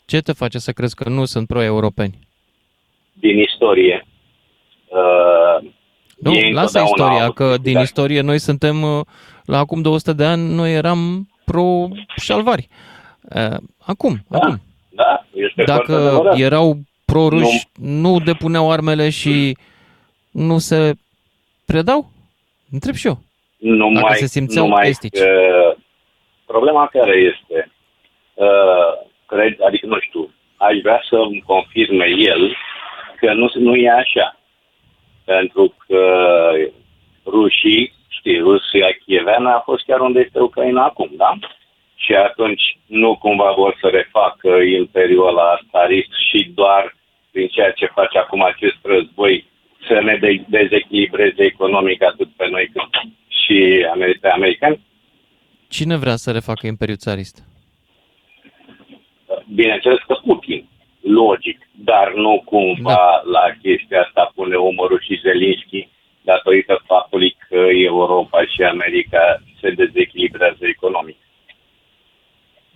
Ce 0.05 0.21
te 0.21 0.31
face 0.33 0.57
să 0.57 0.71
crezi 0.71 0.95
că 0.95 1.09
nu 1.09 1.25
sunt 1.25 1.47
pro-europeni? 1.47 2.19
Din 3.13 3.37
istorie. 3.39 4.05
Uh, 4.87 5.69
Nu, 6.19 6.33
ei 6.33 6.51
lasă 6.51 6.79
întotdeauna 6.79 7.03
au 7.03 7.09
istoria, 7.09 7.23
avut 7.23 7.35
că 7.35 7.43
din 7.45 7.55
câștigat. 7.55 7.83
istorie 7.83 8.21
noi 8.21 8.39
suntem, 8.39 8.81
uh, 8.81 9.05
la 9.45 9.57
acum 9.57 9.81
200 9.81 10.13
de 10.13 10.23
ani, 10.25 10.53
noi 10.53 10.73
eram 10.73 11.29
pro-șalvari. 11.45 12.67
Uh, 12.69 12.94
Acum, 13.85 14.17
acum. 14.31 14.61
Da, 14.89 15.25
este 15.33 15.63
foarte 15.63 15.91
Dacă 15.91 16.07
adevărat. 16.07 16.39
erau 16.39 16.77
pro-ruși, 17.05 17.67
nu 17.79 18.19
depuneau 18.19 18.71
armele 18.71 19.09
și 19.09 19.57
nu 20.31 20.57
se 20.57 20.93
predau? 21.65 22.09
Întreb 22.71 22.93
și 22.95 23.07
eu. 23.07 23.17
nu 23.57 23.91
Dacă 23.93 24.05
mai, 24.05 24.17
se 24.17 24.25
simțeau 24.25 24.67
nu 24.67 24.73
mai, 24.73 24.89
estici. 24.89 25.19
Uh, 25.19 25.77
problema 26.45 26.87
care 26.87 27.15
este? 27.17 27.71
Uh, 28.33 29.07
cred, 29.25 29.57
adică 29.67 29.85
nu 29.85 29.99
știu, 29.99 30.29
aș 30.57 30.77
vrea 30.81 31.01
să-mi 31.09 31.43
confirme 31.45 32.05
el 32.17 32.55
că 33.19 33.33
nu, 33.33 33.49
nu 33.53 33.75
e 33.75 33.89
așa. 33.89 34.39
Pentru 35.23 35.73
că 35.87 36.01
rușii, 37.25 37.93
știi, 38.07 38.39
Rusia 38.39 38.87
chieveană 39.05 39.49
a 39.49 39.59
fost 39.59 39.85
chiar 39.85 39.99
unde 39.99 40.19
este 40.19 40.39
Ucraina 40.39 40.83
acum, 40.83 41.09
da? 41.17 41.37
Și 42.05 42.13
atunci 42.13 42.77
nu 42.85 43.17
cumva 43.17 43.51
vor 43.51 43.77
să 43.81 43.87
refacă 43.87 44.49
imperiul 44.79 45.27
ăla 45.27 45.59
starist 45.67 46.11
și 46.29 46.51
doar 46.55 46.95
prin 47.31 47.47
ceea 47.47 47.71
ce 47.71 47.85
face 47.85 48.17
acum 48.17 48.43
acest 48.43 48.77
război 48.83 49.45
să 49.87 50.01
ne 50.01 50.17
de- 50.17 50.43
dezechilibreze 50.47 51.43
economic 51.43 52.03
atât 52.03 52.29
pe 52.35 52.47
noi 52.49 52.69
cât 52.73 52.89
și 53.27 53.85
amer- 53.93 54.19
pe 54.21 54.29
americani? 54.29 54.79
Cine 55.67 55.95
vrea 55.95 56.15
să 56.15 56.31
refacă 56.31 56.67
Imperiul 56.67 56.97
Țarist? 56.97 57.43
Bineînțeles 59.53 59.99
că 60.07 60.13
Putin, 60.25 60.67
logic, 61.01 61.59
dar 61.71 62.13
nu 62.13 62.41
cumva 62.45 62.93
da. 62.93 63.21
la 63.31 63.45
chestia 63.61 64.01
asta 64.01 64.31
pune 64.35 64.55
umărul 64.55 65.01
și 65.01 65.19
Zelinski 65.21 65.87
datorită 66.21 66.81
faptului 66.85 67.35
că 67.49 67.61
Europa 67.71 68.45
și 68.45 68.61
America 68.61 69.41
se 69.61 69.69
dezechilibrează 69.69 70.65
economic. 70.67 71.17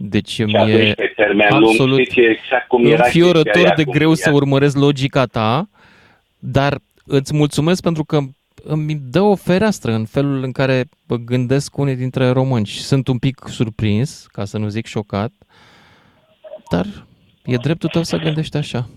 Deci 0.01 0.29
Și 0.29 0.43
mi-e 0.43 0.57
atunci, 0.57 0.93
pe 0.93 1.13
termen 1.15 1.47
absolut 1.51 1.89
lung, 1.89 2.01
știți 2.01 2.19
exact 2.19 2.67
cum 2.67 2.85
era 2.85 3.03
chestia 3.03 3.05
înfiorător 3.25 3.65
aia, 3.65 3.73
de 3.75 3.83
cum 3.83 3.93
greu 3.93 4.11
ea- 4.11 4.15
să 4.15 4.31
urmăresc 4.33 4.77
logica 4.77 5.25
ta, 5.25 5.69
dar 6.39 6.77
îți 7.05 7.35
mulțumesc 7.35 7.81
pentru 7.81 8.03
că 8.03 8.19
îmi 8.63 8.95
dă 9.11 9.21
o 9.21 9.35
fereastră 9.35 9.91
în 9.91 10.05
felul 10.05 10.43
în 10.43 10.51
care 10.51 10.83
gândesc 11.25 11.77
unii 11.77 11.95
dintre 11.95 12.29
români 12.29 12.65
și 12.65 12.79
sunt 12.81 13.07
un 13.07 13.17
pic 13.17 13.37
surprins, 13.47 14.27
ca 14.31 14.45
să 14.45 14.57
nu 14.57 14.67
zic 14.67 14.85
șocat, 14.85 15.31
dar 16.71 16.85
e 17.45 17.55
dreptul 17.55 17.89
tău 17.89 18.03
să 18.03 18.17
gândești 18.17 18.57
așa. 18.57 18.89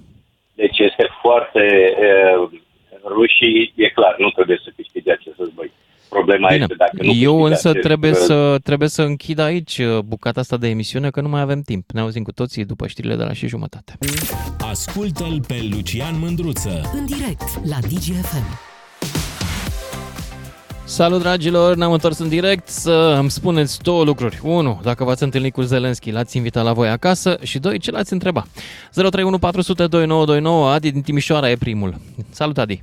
Deci 0.54 0.78
este 0.78 1.08
foarte... 1.22 1.94
Uh, 1.98 2.60
rușii, 3.04 3.72
e 3.76 3.88
clar, 3.88 4.14
nu 4.18 4.30
trebuie 4.30 4.60
să 4.64 4.72
câștige 4.76 5.12
acest 5.12 5.36
război. 5.38 5.72
Problema 6.12 6.48
Bine. 6.48 6.60
este 6.62 6.74
dacă 6.74 6.96
nu 6.96 7.12
Eu 7.12 7.32
câștigi 7.32 7.50
însă 7.50 7.68
acest, 7.68 7.84
trebuie 7.84 8.10
uh, 8.10 8.16
să, 8.16 8.58
trebuie 8.62 8.88
să 8.88 9.02
închid 9.02 9.38
aici 9.38 9.78
uh, 9.78 9.98
bucata 9.98 10.40
asta 10.40 10.56
de 10.56 10.68
emisiune, 10.68 11.10
că 11.10 11.20
nu 11.20 11.28
mai 11.28 11.40
avem 11.40 11.60
timp. 11.60 11.90
Ne 11.90 12.00
auzim 12.00 12.22
cu 12.22 12.32
toții 12.32 12.64
după 12.64 12.86
știrile 12.86 13.16
de 13.16 13.24
la 13.24 13.32
și 13.32 13.46
jumătate. 13.46 13.98
Ascultă-l 14.70 15.40
pe 15.46 15.54
Lucian 15.70 16.18
Mândruță. 16.20 16.90
În 16.94 17.06
direct 17.06 17.68
la 17.68 17.76
DGFM. 17.80 18.70
Salut, 20.84 21.20
dragilor! 21.20 21.74
Ne-am 21.74 21.92
întors 21.92 22.18
în 22.18 22.28
direct 22.28 22.66
să 22.66 23.16
îmi 23.18 23.30
spuneți 23.30 23.82
două 23.82 24.04
lucruri. 24.04 24.40
Unu, 24.44 24.80
dacă 24.82 25.04
v-ați 25.04 25.22
întâlnit 25.22 25.52
cu 25.52 25.60
Zelenski, 25.60 26.10
l-ați 26.10 26.36
invitat 26.36 26.64
la 26.64 26.72
voi 26.72 26.88
acasă 26.88 27.38
și 27.42 27.58
doi, 27.58 27.78
ce 27.78 27.90
l-ați 27.90 28.12
întrebat. 28.12 28.46
031 28.92 29.38
400 29.38 29.86
2929, 29.86 30.70
Adi 30.70 30.90
din 30.90 31.02
Timișoara 31.02 31.50
e 31.50 31.56
primul. 31.56 31.94
Salut, 32.30 32.58
Adi! 32.58 32.82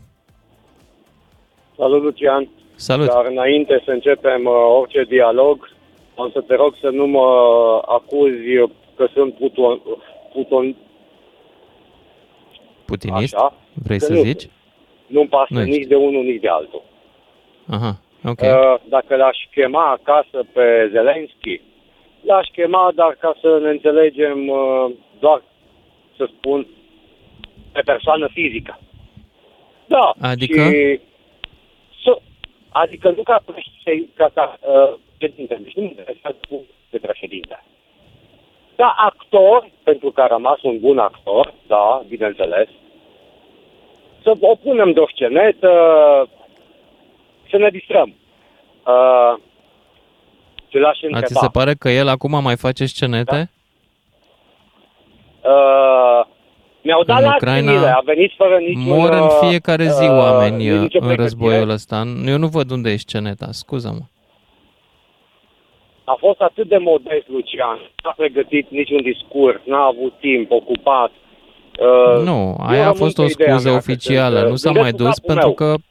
Salut, 1.78 2.04
Lucian. 2.04 2.50
Salut! 2.80 3.08
Dar 3.08 3.26
înainte 3.26 3.82
să 3.86 3.92
începem 3.92 4.46
uh, 4.46 4.54
orice 4.80 5.04
dialog, 5.04 5.70
am 6.16 6.30
să 6.34 6.42
te 6.42 6.56
rog 6.56 6.76
să 6.82 6.90
nu 6.90 7.06
mă 7.08 7.28
acuzi 7.86 8.56
că 8.96 9.08
sunt 9.14 9.34
puton, 9.34 9.82
puton 10.34 10.76
Putinist? 12.86 13.36
Așa. 13.36 13.54
Vrei 13.74 13.98
Că 14.00 14.06
să 14.06 14.14
nu 14.14 14.22
zici? 14.22 14.48
nu-mi 15.08 15.28
pasă 15.28 15.54
Nu 15.54 15.60
ești. 15.62 15.78
nici 15.78 15.88
de 15.88 15.96
unul, 15.96 16.24
nici 16.24 16.42
de 16.42 16.48
altul. 16.48 16.82
Aha, 17.70 18.00
ok. 18.26 18.42
Uh, 18.42 18.76
Dacă 18.90 19.16
l-aș 19.16 19.38
chema 19.52 19.86
acasă 19.92 20.46
pe 20.54 20.90
Zelenski, 20.92 21.62
l-aș 22.22 22.48
chema, 22.52 22.92
dar 22.96 23.18
ca 23.20 23.36
să 23.42 23.60
ne 23.64 23.70
înțelegem, 23.70 24.48
uh, 24.48 24.92
doar 25.20 25.42
să 26.18 26.30
spun, 26.38 26.68
pe 27.72 27.82
persoană 27.86 28.28
fizică. 28.34 28.80
Da. 29.86 30.12
Adică? 30.22 30.62
Și, 30.62 30.70
să, 30.70 31.00
adică 32.70 33.10
nu 33.10 33.24
ca 33.24 33.42
președinte, 33.46 34.12
ca, 34.16 34.32
ca 34.34 34.58
uh, 34.62 34.98
președinte, 35.18 35.60
deci 35.62 35.74
nu 35.74 35.82
mă 35.82 35.88
interesează 35.88 36.38
cu 36.50 36.66
de 36.90 36.98
președinte. 36.98 37.64
Da, 38.76 38.96
actor, 38.98 39.70
pentru 39.84 40.12
că 40.12 40.22
a 40.22 40.28
rămas 40.28 40.62
un 40.62 40.80
bun 40.80 40.98
actor, 40.98 41.54
da, 41.68 42.02
bineînțeles, 42.08 42.68
să 44.24 44.34
o 44.40 44.56
punem 44.56 44.92
de 44.92 45.00
o 45.00 45.08
scenetă, 45.08 45.70
să 47.50 47.58
ne 47.58 47.70
distrăm. 47.70 48.14
Uh, 48.86 49.40
ce 50.68 50.80
l-aș 50.80 50.98
A, 51.02 51.06
întreba. 51.06 51.26
ți 51.26 51.40
se 51.40 51.48
pare 51.52 51.74
că 51.74 51.90
el 51.90 52.08
acum 52.08 52.42
mai 52.42 52.56
face 52.58 52.86
scenete? 52.86 53.52
Uh, 55.44 56.26
mi-au 56.82 57.04
dat 57.04 57.18
În 57.18 57.24
la 57.24 57.34
Ucraina 57.36 57.94
a 57.94 58.02
venit 58.06 58.32
fără 58.38 58.58
niciun... 58.58 58.84
Mor 58.98 59.10
în 59.10 59.20
uh, 59.20 59.38
fiecare 59.42 59.88
zi 59.88 60.04
uh, 60.04 60.10
oameni 60.10 60.56
nicio 60.56 60.74
în 60.78 60.88
pregătire. 60.88 61.16
războiul 61.16 61.70
ăsta. 61.70 62.04
Eu 62.26 62.38
nu 62.38 62.48
văd 62.48 62.72
unde 62.72 62.90
e 62.90 62.98
sceneta, 62.98 63.48
scuză-mă. 63.52 64.06
A 66.04 66.16
fost 66.20 66.40
atât 66.42 66.68
de 66.68 66.78
modest, 66.78 67.28
Lucian. 67.28 67.80
N-a 68.04 68.14
pregătit 68.18 68.70
niciun 68.70 69.02
discurs, 69.02 69.62
n-a 69.66 69.86
avut 69.86 70.14
timp, 70.20 70.52
ocupat. 70.52 71.12
Uh, 71.80 72.24
Nu, 72.24 72.56
eu 72.60 72.66
aia 72.68 72.80
a 72.80 72.84
rămân 72.84 72.96
fost 72.98 73.16
pe 73.16 73.22
o 73.22 73.26
ideea 73.26 73.50
scuză 73.50 73.70
mea 73.70 73.78
că 73.78 73.84
oficială, 73.84 74.36
sunt, 74.36 74.44
uh, 74.46 74.50
nu 74.50 74.56
s-a 74.56 74.72
gândesc 74.72 74.84
mai 74.84 74.92
cu 74.92 75.04
dus 75.04 75.18
capul 75.18 75.34
pentru 75.34 75.64
meu. 75.66 75.76
că... 75.76 75.82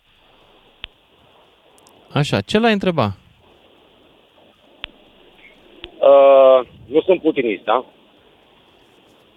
Așa, 2.18 2.40
ce 2.40 2.58
l-ai 2.58 2.72
întrebat? 2.72 3.10
Uh, 5.98 6.66
nu 6.86 7.00
sunt 7.00 7.20
putinist, 7.20 7.64
da? 7.64 7.84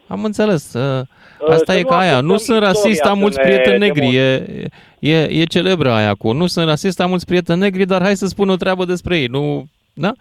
Am 0.08 0.24
înțeles. 0.24 0.74
uh, 0.74 0.82
Uh, 0.82 1.08
Asta 1.48 1.74
să 1.74 1.80
e 1.80 1.82
nu 1.82 1.88
ca 1.88 1.98
aia. 1.98 2.20
acceptăm 2.20 2.22
Nu 2.22 2.38
sunt 2.38 2.58
istoria 2.58 2.60
rasist, 2.62 3.02
am 3.02 3.14
să 3.14 3.20
mulți 3.20 3.38
ne 3.38 3.44
prieteni 3.44 3.78
negri. 3.78 4.16
E, 4.16 4.46
e, 5.00 5.24
e 5.24 5.44
celebră 5.44 5.92
aia 5.92 6.14
cu 6.14 6.32
nu 6.32 6.48
sunt 6.48 6.68
rasist, 6.68 7.00
am 7.00 7.10
mulți 7.10 7.26
prieteni 7.26 7.60
negri, 7.60 7.86
dar 7.86 8.02
hai 8.02 8.16
să 8.16 8.26
spun 8.26 8.50
o 8.50 8.56
treabă 8.56 8.86
despre 8.86 9.18
ei. 9.18 9.26
Nu, 9.26 9.66
da? 9.94 10.12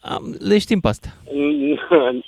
Am, 0.00 0.36
le 0.48 0.58
știm 0.58 0.80
pe 0.80 0.88
astea. 0.88 1.10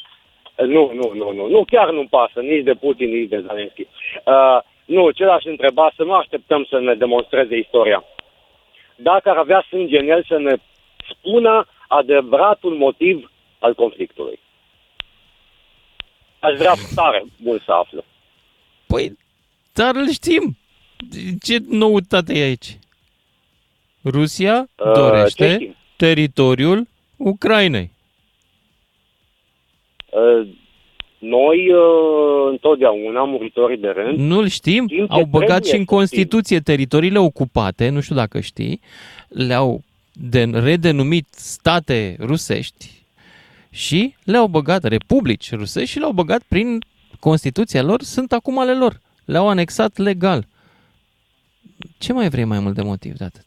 Nu, 0.67 0.93
nu, 0.95 1.13
nu, 1.15 1.33
nu. 1.33 1.49
Nu, 1.49 1.65
chiar 1.65 1.91
nu-mi 1.91 2.09
pasă 2.09 2.41
nici 2.41 2.65
de 2.65 2.75
Putin, 2.75 3.11
nici 3.11 3.29
de 3.29 3.45
Zelensky. 3.47 3.81
Uh, 3.81 4.59
nu, 4.85 5.11
ce 5.11 5.25
l-aș 5.25 5.45
întreba, 5.45 5.93
să 5.97 6.03
nu 6.03 6.13
așteptăm 6.13 6.67
să 6.71 6.79
ne 6.79 6.95
demonstreze 6.95 7.57
istoria. 7.57 8.05
Dacă 8.97 9.31
ar 9.31 9.37
avea 9.37 9.65
sânge 9.69 9.99
în 9.99 10.09
el, 10.09 10.25
să 10.29 10.39
ne 10.39 10.55
spună 11.11 11.67
adevăratul 11.89 12.75
motiv 12.75 13.31
al 13.59 13.75
conflictului. 13.75 14.39
Aș 16.39 16.57
vrea 16.57 16.73
tare 16.95 17.25
mult 17.37 17.63
să 17.63 17.73
aflu. 17.73 18.05
Păi, 18.89 19.17
dar 19.73 19.95
îl 19.95 20.11
știm. 20.11 20.57
Ce 21.43 21.59
noutate 21.69 22.39
e 22.39 22.43
aici? 22.43 22.79
Rusia 24.05 24.59
Uh, 24.59 24.67
ce 24.95 25.01
dorește 25.01 25.53
știm? 25.55 25.75
teritoriul 25.97 26.87
Ucrainei. 27.17 27.91
Uh, 30.11 30.49
noi, 31.19 31.73
uh, 31.73 32.49
întotdeauna, 32.51 33.25
muritorii 33.25 33.77
de 33.79 33.89
rând, 33.89 34.19
Nu-l 34.19 34.49
știm? 34.49 34.87
Știm 34.89 35.07
ce 35.07 35.13
Au 35.13 35.25
băgat 35.25 35.47
trebuie 35.49 35.71
și 35.73 35.77
în 35.79 35.85
să 35.85 35.95
Constituție 35.95 36.61
teritoriile 36.61 37.19
ocupate, 37.19 37.89
nu 37.89 38.01
știu 38.01 38.15
dacă 38.15 38.41
știi, 38.41 38.81
le-au 39.29 39.83
de- 40.13 40.51
redenumit 40.53 41.27
state 41.31 42.17
rusești 42.21 42.91
și 43.71 44.15
le-au 44.25 44.47
băgat 44.47 44.83
republici 44.85 45.53
rusești 45.55 45.91
și 45.91 45.99
le-au 45.99 46.13
băgat 46.13 46.43
prin 46.49 46.79
Constituția 47.21 47.83
lor, 47.83 48.03
sunt 48.03 48.33
acum 48.33 48.59
ale 48.59 48.75
lor. 48.75 49.01
Le-au 49.25 49.49
anexat 49.49 49.97
legal. 49.97 50.45
Ce 51.99 52.13
mai 52.13 52.29
vrei 52.29 52.45
mai 52.45 52.59
mult 52.59 52.75
de 52.75 52.83
motiv 52.83 53.13
de 53.17 53.25
atât? 53.25 53.45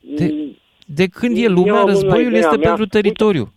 De, 0.00 0.34
de 0.86 1.06
când 1.06 1.36
e 1.36 1.46
lumea, 1.48 1.72
Eu 1.72 1.76
am 1.78 1.82
una 1.84 1.92
războiul 1.92 2.26
ideea 2.26 2.38
este 2.40 2.56
mea. 2.56 2.66
pentru 2.68 2.86
teritoriu. 2.86 3.52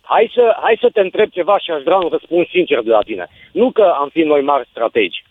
Hai 0.00 0.30
să, 0.34 0.56
hai 0.62 0.78
să 0.80 0.88
te 0.92 1.00
întreb 1.00 1.30
ceva 1.30 1.58
și 1.58 1.70
aș 1.70 1.82
vrea 1.82 1.96
un 1.96 2.08
răspuns 2.08 2.48
sincer 2.48 2.82
de 2.82 2.90
la 2.90 3.00
tine. 3.00 3.28
Nu 3.52 3.70
că 3.70 3.82
am 4.00 4.08
fi 4.12 4.20
noi 4.20 4.42
mari 4.42 4.68
strategi. 4.70 5.24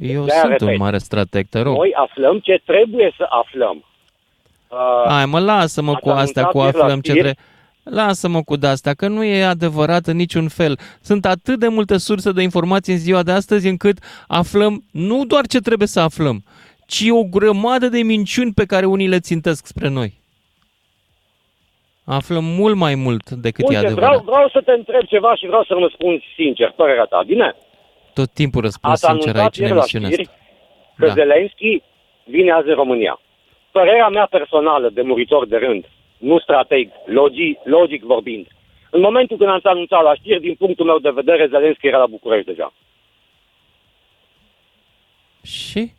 Eu 0.00 0.24
De-aia 0.24 0.40
sunt 0.40 0.52
repet. 0.52 0.68
un 0.68 0.76
mare 0.76 0.98
strateg, 0.98 1.46
te 1.48 1.60
rog. 1.60 1.76
Noi 1.76 1.92
aflăm 1.94 2.38
ce 2.38 2.62
trebuie 2.66 3.12
să 3.16 3.26
aflăm. 3.28 3.84
Uh, 4.68 5.04
Hai 5.08 5.26
mă, 5.26 5.40
lasă-mă 5.40 5.90
ați 5.92 6.00
cu 6.00 6.08
astea, 6.08 6.44
cu 6.44 6.58
anunțat 6.58 6.64
ieri 6.64 6.76
la 6.76 6.82
aflăm 6.84 7.00
ce 7.00 7.10
știri? 7.10 7.24
trebuie. 7.24 7.46
Lasă-mă 7.84 8.42
cu 8.42 8.56
de-astea, 8.56 8.94
că 8.94 9.08
nu 9.08 9.24
e 9.24 9.44
adevărat 9.44 10.06
în 10.06 10.16
niciun 10.16 10.48
fel. 10.48 10.78
Sunt 11.00 11.24
atât 11.26 11.58
de 11.58 11.68
multe 11.68 11.98
surse 11.98 12.32
de 12.32 12.42
informații 12.42 12.92
în 12.92 12.98
ziua 12.98 13.22
de 13.22 13.32
astăzi 13.32 13.68
încât 13.68 13.98
aflăm 14.28 14.84
nu 14.92 15.24
doar 15.24 15.46
ce 15.46 15.58
trebuie 15.60 15.88
să 15.88 16.00
aflăm, 16.00 16.44
ci 16.86 17.04
o 17.10 17.22
grămadă 17.24 17.86
de 17.86 18.02
minciuni 18.02 18.52
pe 18.52 18.64
care 18.64 18.86
unii 18.86 19.08
le 19.08 19.18
țintesc 19.18 19.66
spre 19.66 19.88
noi. 19.88 20.20
Aflăm 22.04 22.44
mult 22.44 22.76
mai 22.76 22.94
mult 22.94 23.30
decât 23.30 23.64
e 23.64 23.66
Uite, 23.68 23.86
adevărat. 23.86 24.08
vreau, 24.08 24.22
vreau 24.24 24.48
să 24.48 24.60
te 24.64 24.72
întreb 24.72 25.04
ceva 25.06 25.34
și 25.34 25.46
vreau 25.46 25.64
să 25.64 25.74
răspunzi 25.78 26.24
sincer, 26.36 26.72
părerea 26.76 27.04
ta, 27.04 27.22
bine? 27.26 27.54
Tot 28.14 28.30
timpul 28.30 28.60
răspund 28.62 28.92
Ați 28.92 29.06
sincer 29.06 29.28
anunțat 29.36 29.42
aici 29.42 29.56
în 29.58 29.62
ieri 29.62 29.74
la 29.74 29.80
emisiunea 29.80 30.08
știri 30.10 30.28
asta. 30.28 30.38
că 30.96 31.06
Da. 31.06 31.12
Zelenski 31.12 31.82
vine 32.24 32.50
azi 32.52 32.68
în 32.68 32.74
România. 32.74 33.20
Părerea 33.72 34.08
mea 34.08 34.26
personală 34.30 34.90
de 34.94 35.02
muritor 35.02 35.46
de 35.46 35.56
rând, 35.56 35.84
nu 36.22 36.38
strateg, 36.38 36.90
logic, 37.06 37.58
logic 37.64 38.02
vorbind. 38.02 38.46
În 38.90 39.00
momentul 39.00 39.36
când 39.36 39.50
ați 39.50 39.66
anunțat 39.66 40.02
la 40.02 40.14
știri, 40.14 40.40
din 40.40 40.54
punctul 40.54 40.86
meu 40.86 40.98
de 40.98 41.10
vedere, 41.10 41.46
Zelenski 41.50 41.86
era 41.86 41.98
la 41.98 42.06
București 42.06 42.46
deja. 42.46 42.72
Și? 45.42 45.92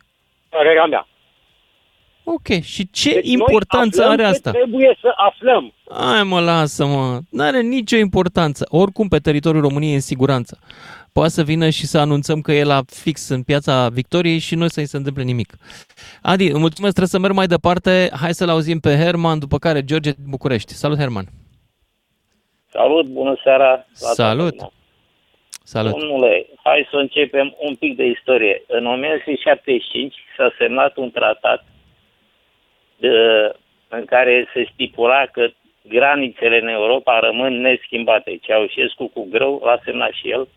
Părerea 0.48 0.84
mea. 0.84 1.08
Ok, 2.24 2.62
și 2.62 2.90
ce 2.90 3.12
Deci 3.14 3.28
importanță 3.28 4.00
noi 4.00 4.10
aflăm 4.10 4.12
are 4.12 4.22
ce 4.22 4.28
asta? 4.28 4.50
trebuie 4.50 4.98
să 5.00 5.12
aflăm. 5.16 5.72
Hai 5.90 6.22
mă, 6.22 6.40
lasă-mă. 6.40 7.18
N-are 7.30 7.60
nicio 7.60 7.96
importanță. 7.96 8.66
Oricum 8.68 9.08
pe 9.08 9.18
teritoriul 9.18 9.62
României 9.62 9.92
e 9.92 9.94
în 9.94 10.00
siguranță. 10.00 10.58
Poate 11.18 11.30
să 11.30 11.42
vină 11.42 11.68
și 11.70 11.86
să 11.86 11.98
anunțăm 11.98 12.40
că 12.40 12.52
e 12.52 12.64
la 12.64 12.80
fix 13.04 13.28
în 13.28 13.42
piața 13.42 13.88
Victoriei 13.88 14.38
și 14.38 14.54
nu 14.54 14.66
să-i 14.66 14.86
se 14.92 14.96
întâmple 14.96 15.22
nimic. 15.22 15.50
Adi, 16.22 16.44
îți 16.44 16.64
mulțumesc, 16.66 16.94
trebuie 16.94 17.14
să 17.16 17.18
merg 17.18 17.34
mai 17.34 17.46
departe. 17.46 17.92
Hai 18.20 18.32
să-l 18.34 18.48
auzim 18.48 18.78
pe 18.78 18.92
Herman, 19.02 19.38
după 19.38 19.58
care 19.58 19.84
George 19.84 20.10
din 20.10 20.24
București. 20.28 20.72
Salut, 20.72 20.98
Herman. 20.98 21.26
Salut, 22.76 23.06
bună 23.06 23.34
seara! 23.42 23.70
la 23.70 23.84
Salut. 23.92 24.16
toată 24.16 24.34
lumea. 24.34 24.70
Salut. 25.64 25.90
Domnule, 25.98 26.46
hai 26.62 26.88
să 26.90 26.96
începem 26.96 27.56
un 27.58 27.74
pic 27.74 27.96
de 27.96 28.04
istorie. 28.04 28.62
În 28.66 28.86
1975 28.86 30.14
s-a 30.36 30.54
semnat 30.58 30.96
un 30.96 31.10
tratat 31.10 31.64
de, 32.96 33.08
în 33.88 34.04
care 34.04 34.48
se 34.52 34.68
stipula 34.72 35.26
că 35.32 35.46
granițele 35.88 36.58
în 36.60 36.68
Europa 36.68 37.18
rămân 37.18 37.60
neschimbate. 37.60 38.38
Ceaușescu 38.42 39.06
cu 39.14 39.26
greu 39.30 39.60
l-a 39.64 39.80
semnat 39.84 40.12
și 40.12 40.30
el, 40.30 40.48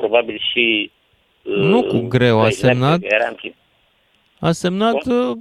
probabil 0.00 0.38
și... 0.52 0.90
Nu 1.42 1.78
uh, 1.78 1.86
cu 1.86 1.98
greu, 2.08 2.38
a 2.38 2.42
Brejnev, 2.42 2.68
semnat, 2.70 2.98
că 3.00 3.06
Era 3.10 3.28
închis. 3.28 3.52
a 4.40 4.50
semnat 4.50 5.04
uh, 5.06 5.32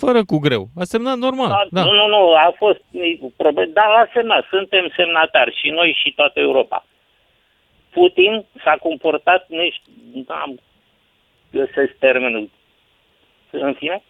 fără 0.00 0.24
cu 0.24 0.38
greu. 0.38 0.68
A 0.76 0.84
semnat 0.84 1.16
normal. 1.16 1.68
Da. 1.70 1.84
Nu, 1.84 1.92
nu, 1.92 2.06
nu, 2.06 2.32
a 2.34 2.54
fost 2.56 2.80
probabil, 3.36 3.70
dar 3.72 3.86
l-a 3.86 4.08
semnat. 4.12 4.44
Suntem 4.50 4.92
semnatari 4.96 5.58
și 5.60 5.68
noi 5.70 5.96
și 6.02 6.12
toată 6.16 6.40
Europa. 6.40 6.86
Putin 7.90 8.44
s-a 8.64 8.76
comportat, 8.82 9.46
nu 9.48 9.62
știu, 9.70 10.24
am 10.26 10.58
găsesc 11.50 11.92
termenul, 11.98 12.50
în 13.50 13.74
fine, 13.74 14.02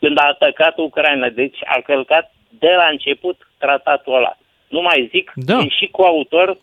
când 0.00 0.18
a 0.18 0.26
atacat 0.26 0.78
Ucraina. 0.78 1.28
Deci 1.28 1.58
a 1.64 1.80
călcat 1.80 2.34
de 2.48 2.72
la 2.76 2.86
început 2.90 3.48
tratatul 3.58 4.14
ăla. 4.14 4.36
Nu 4.68 4.80
mai 4.80 5.08
zic, 5.12 5.32
Da. 5.34 5.58
e 5.58 5.68
și 5.68 5.86
coautor 5.90 6.58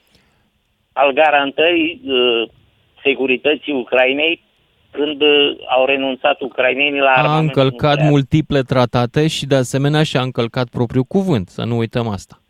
al 0.98 1.12
garantării 1.12 2.02
uh, 2.06 2.50
securității 3.04 3.74
Ucrainei 3.74 4.42
când 4.92 5.22
uh, 5.22 5.58
au 5.70 5.86
renunțat 5.86 6.42
ucrainenii 6.42 7.00
la 7.00 7.10
A 7.10 7.18
armament 7.22 7.48
încălcat 7.48 7.90
nuclear. 7.90 8.10
multiple 8.10 8.62
tratate 8.62 9.28
și 9.28 9.46
de 9.46 9.56
asemenea 9.56 10.04
și-a 10.04 10.22
încălcat 10.22 10.68
propriul 10.70 11.04
cuvânt, 11.04 11.48
să 11.48 11.64
nu 11.64 11.78
uităm 11.78 12.08
asta. 12.08 12.42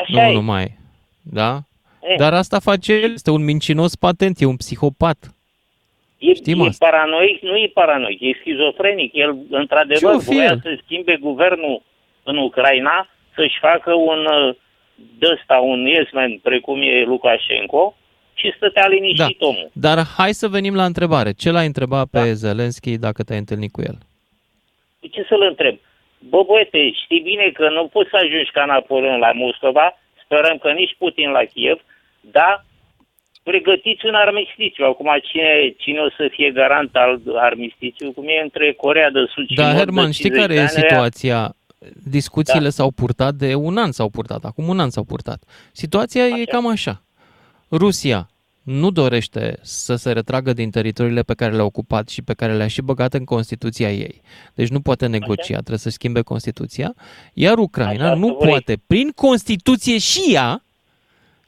Așa 0.00 0.24
nu 0.24 0.30
e. 0.30 0.32
numai, 0.32 0.78
da? 1.22 1.58
E. 2.00 2.14
Dar 2.16 2.32
asta 2.34 2.58
face 2.58 2.92
el, 2.92 3.12
este 3.12 3.30
un 3.30 3.44
mincinos 3.44 3.94
patent, 3.94 4.40
e 4.40 4.44
un 4.44 4.56
psihopat. 4.56 5.34
E, 6.18 6.34
Știm 6.34 6.60
e 6.60 6.68
asta. 6.68 6.86
paranoic, 6.90 7.40
nu 7.42 7.56
e 7.56 7.70
paranoic, 7.74 8.20
e 8.20 8.36
schizofrenic. 8.40 9.14
El, 9.14 9.36
într-adevăr, 9.50 10.10
Ce-o 10.12 10.18
fi 10.18 10.24
voia 10.24 10.44
el? 10.44 10.60
să 10.62 10.78
schimbe 10.84 11.16
guvernul 11.20 11.82
în 12.22 12.36
Ucraina, 12.36 13.08
să-și 13.34 13.58
facă 13.60 13.94
un 13.94 14.26
uh, 14.26 14.54
dăsta, 15.18 15.54
un 15.58 15.86
yesman, 15.86 16.38
precum 16.42 16.80
e 16.82 17.04
Lukashenko, 17.04 17.96
și 18.34 18.52
stătea 18.56 18.86
liniștit 18.88 19.38
Da. 19.38 19.46
omul. 19.46 19.70
Dar 19.72 19.98
hai 20.16 20.32
să 20.32 20.48
venim 20.48 20.74
la 20.74 20.84
întrebare. 20.84 21.32
Ce 21.32 21.50
l-ai 21.50 21.66
întrebat 21.66 22.06
pe 22.10 22.32
Zelensky 22.32 22.98
dacă 22.98 23.22
te-ai 23.22 23.38
întâlnit 23.38 23.72
cu 23.72 23.80
el? 23.82 23.98
De 25.00 25.08
ce 25.08 25.24
să-l 25.28 25.42
întreb? 25.48 25.76
Bă, 26.18 26.42
băiete, 26.46 26.90
știi 27.04 27.20
bine 27.20 27.50
că 27.54 27.68
nu 27.70 27.86
poți 27.86 28.10
să 28.10 28.16
ajungi 28.16 28.50
ca 28.50 28.64
Napoleon 28.64 29.18
la 29.18 29.32
Moscova, 29.32 29.98
sperăm 30.24 30.58
că 30.58 30.70
nici 30.70 30.94
Putin 30.98 31.30
la 31.30 31.44
Kiev, 31.44 31.80
dar 32.20 32.64
pregătiți 33.42 34.06
un 34.06 34.14
armistițiu. 34.14 34.84
Acum, 34.84 35.08
cine, 35.30 35.74
cine 35.78 36.00
o 36.00 36.10
să 36.16 36.28
fie 36.30 36.50
garant 36.50 36.96
al 36.96 37.20
armistițiu, 37.34 38.12
cum 38.12 38.24
e 38.28 38.40
între 38.42 38.72
Corea 38.72 39.10
de 39.10 39.18
Sud 39.34 39.48
și 39.48 39.54
Da, 39.54 39.62
Nord 39.62 39.74
de 39.74 39.80
Herman, 39.80 40.10
știi 40.10 40.24
50 40.30 40.40
care 40.40 40.54
de 40.54 40.60
e 40.60 40.62
ani, 40.62 40.74
aia- 40.76 40.88
situația? 40.88 41.54
Discuțiile 42.08 42.64
Da. 42.64 42.70
s-au 42.70 42.90
purtat 42.90 43.34
de 43.34 43.54
un 43.54 43.76
an 43.76 43.92
s-au 43.92 44.08
purtat, 44.08 44.44
acum 44.44 44.68
un 44.68 44.80
an 44.80 44.90
s-au 44.90 45.04
purtat. 45.04 45.42
Situația 45.72 46.26
e 46.26 46.44
cam 46.44 46.66
așa. 46.68 47.02
Rusia 47.70 48.26
nu 48.62 48.90
dorește 48.90 49.58
să 49.62 49.94
se 49.96 50.12
retragă 50.12 50.52
din 50.52 50.70
teritoriile 50.70 51.22
pe 51.22 51.34
care 51.34 51.54
le-a 51.54 51.64
ocupat 51.64 52.08
și 52.08 52.22
pe 52.22 52.34
care 52.34 52.56
le-a 52.56 52.66
și 52.66 52.82
băgat 52.82 53.14
în 53.14 53.24
Constituția 53.24 53.92
ei. 53.92 54.20
Deci 54.54 54.68
nu 54.68 54.80
poate 54.80 55.06
negocia, 55.06 55.54
trebuie 55.56 55.78
să 55.78 55.90
schimbe 55.90 56.20
Constituția. 56.22 56.94
Iar 57.32 57.58
Ucraina 57.58 58.04
Așa, 58.06 58.14
nu 58.14 58.26
să 58.26 58.34
vrei. 58.38 58.50
poate, 58.50 58.80
prin 58.86 59.10
Constituție 59.14 59.98
și 59.98 60.20
ea, 60.32 60.64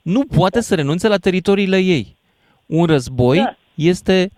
nu 0.03 0.25
poate 0.25 0.61
să 0.61 0.75
renunțe 0.75 1.09
la 1.09 1.17
teritoriile 1.17 1.79
ei. 1.79 2.17
Un 2.67 2.85
război 2.85 3.37
Da. 3.37 3.57
este, 3.75 4.31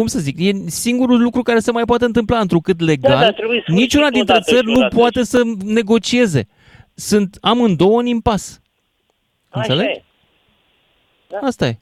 cum 0.00 0.08
să 0.08 0.18
zic, 0.18 0.36
e 0.38 0.50
singurul 0.66 1.22
lucru 1.22 1.42
care 1.42 1.58
se 1.58 1.72
mai 1.72 1.84
poate 1.84 2.04
întâmpla, 2.04 2.38
întrucât 2.38 2.80
legal, 2.80 3.20
dar 3.20 3.32
trebuie 3.32 3.62
să 3.66 3.72
niciuna 3.72 4.04
știi 4.06 4.16
dintre 4.16 4.32
odată 4.34 4.50
țări 4.52 4.66
și 4.66 4.72
nu 4.72 4.78
odată. 4.78 4.94
poate 4.96 5.22
să 5.22 5.40
negocieze. 5.64 6.48
Sunt 6.94 7.38
amândouă 7.40 8.00
în 8.00 8.06
impas. 8.06 8.60
Așa 9.48 9.72
Înțelegi? 9.72 9.98
e. 9.98 10.02
Da. 11.28 11.38
Asta 11.42 11.66
e. 11.66 11.78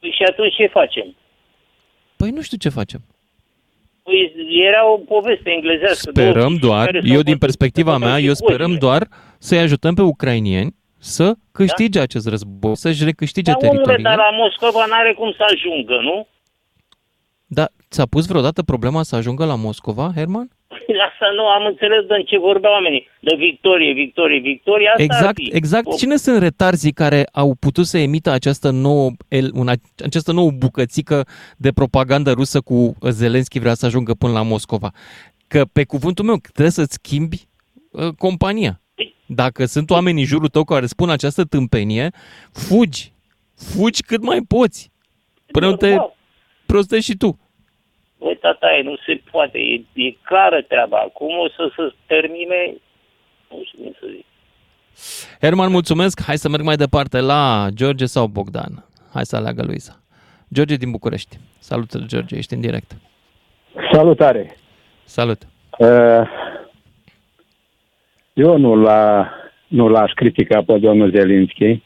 Păi 0.00 0.10
și 0.16 0.22
atunci 0.22 0.54
ce 0.54 0.66
facem? 0.66 1.16
Păi 2.16 2.30
nu 2.30 2.40
știu 2.40 2.56
ce 2.56 2.68
facem. 2.68 3.00
Păi 4.02 4.32
era 4.68 4.90
o 4.92 4.96
poveste 4.96 5.50
englezească. 5.50 6.10
două 6.12 6.26
Sperăm 6.28 6.48
fiice 6.48 6.66
doar, 6.66 6.84
care 6.84 7.00
s-au 7.00 7.08
eu 7.14 7.14
din 7.22 7.24
bătut- 7.32 7.38
perspectiva 7.40 7.90
s-au 7.90 7.98
mea, 7.98 8.10
bătut 8.12 8.26
eu 8.26 8.32
cu 8.34 8.44
oile. 8.44 8.54
sperăm 8.54 8.74
doar 8.78 9.08
să-i 9.38 9.58
ajutăm 9.58 9.94
pe 9.94 10.02
ucrainieni 10.02 10.74
să 10.98 11.34
câștige 11.52 12.00
acest 12.00 12.26
război, 12.28 12.76
să-și 12.76 13.04
recâștige 13.04 13.50
Da, 13.50 13.56
omule, 13.56 13.70
teritoriile. 13.70 14.08
dar 14.08 14.16
la 14.18 14.30
Moscova 14.36 14.84
n-are 14.86 15.12
cum 15.12 15.32
să 15.36 15.42
ajungă, 15.52 15.96
nu? 16.02 16.26
Dar 17.52 17.72
ți-a 17.90 18.06
pus 18.06 18.26
vreodată 18.26 18.62
problema 18.62 19.02
să 19.02 19.16
ajungă 19.16 19.44
la 19.44 19.54
Moscova, 19.54 20.12
Herman? 20.14 20.48
Asta 21.12 21.26
nu 21.36 21.46
am 21.46 21.64
înțeles 21.66 22.04
de 22.06 22.22
ce 22.26 22.38
vorbeau 22.38 22.72
oamenii. 22.72 23.06
De 23.20 23.34
victorie, 23.38 23.92
victorie, 23.92 24.38
victorie. 24.40 24.88
Asta 24.88 25.02
ar 25.02 25.08
Exact, 25.18 25.34
fi. 25.36 25.50
exact. 25.52 25.86
O- 25.86 25.94
Cine 25.96 26.16
sunt 26.16 26.38
retarzii 26.38 26.92
care 26.92 27.26
au 27.32 27.54
putut 27.60 27.86
să 27.86 27.98
emită 27.98 28.30
această 28.30 28.70
nouă, 28.70 29.10
el- 29.28 29.50
una, 29.54 29.72
această 30.04 30.32
nouă 30.32 30.50
bucățică 30.50 31.26
de 31.56 31.72
propagandă 31.72 32.30
rusă 32.32 32.60
cu 32.60 32.94
Zelenski 33.08 33.58
vrea 33.58 33.74
să 33.74 33.86
ajungă 33.86 34.14
până 34.14 34.32
la 34.32 34.42
Moscova? 34.42 34.90
Că 35.48 35.64
pe 35.72 35.84
cuvântul 35.84 36.24
meu 36.24 36.36
trebuie 36.52 36.70
să-ți 36.72 36.98
schimbi 37.02 37.48
uh, 37.90 38.08
compania. 38.18 38.80
Dacă 39.26 39.64
sunt 39.64 39.90
oameni 39.90 40.20
în 40.20 40.26
jurul 40.26 40.48
tău 40.48 40.64
care 40.64 40.86
spun 40.86 41.10
această 41.10 41.44
tâmpenie, 41.44 42.10
fugi. 42.52 43.12
Fugi 43.56 44.02
cât 44.02 44.22
mai 44.22 44.40
poți. 44.48 44.90
Până 45.52 45.68
nu 45.68 45.76
te 45.76 45.88
Normal. 45.88 46.16
prostești 46.66 47.10
și 47.10 47.16
tu. 47.16 47.38
Băi, 48.20 48.38
tataie, 48.40 48.82
nu 48.82 48.96
se 49.06 49.20
poate. 49.30 49.58
E, 49.58 50.02
e 50.06 50.16
clară 50.22 50.62
treaba. 50.62 50.98
Cum 51.12 51.38
o 51.38 51.48
să 51.48 51.70
se 51.76 51.94
termine, 52.06 52.74
nu 53.50 53.62
știu 53.64 53.82
cum 53.82 53.92
să 54.00 54.06
zic. 54.14 54.24
Herman, 55.40 55.70
mulțumesc. 55.70 56.22
Hai 56.22 56.36
să 56.36 56.48
merg 56.48 56.62
mai 56.62 56.76
departe 56.76 57.20
la 57.20 57.66
George 57.74 58.04
sau 58.04 58.26
Bogdan. 58.26 58.84
Hai 59.12 59.24
să 59.24 59.36
aleagă 59.36 59.62
Luisa. 59.62 60.00
George 60.52 60.76
din 60.76 60.90
București. 60.90 61.36
Salut, 61.58 62.06
George, 62.06 62.36
ești 62.36 62.54
în 62.54 62.60
direct. 62.60 62.96
Salutare! 63.92 64.56
Salut. 65.04 65.42
Uh, 65.78 66.22
Eu 68.32 68.56
nu 68.56 68.74
l-a, 68.74 69.32
nu 69.68 69.88
l-aș 69.88 70.12
critica 70.12 70.62
pe 70.66 70.78
domnul 70.78 71.10
Zelinski. 71.10 71.82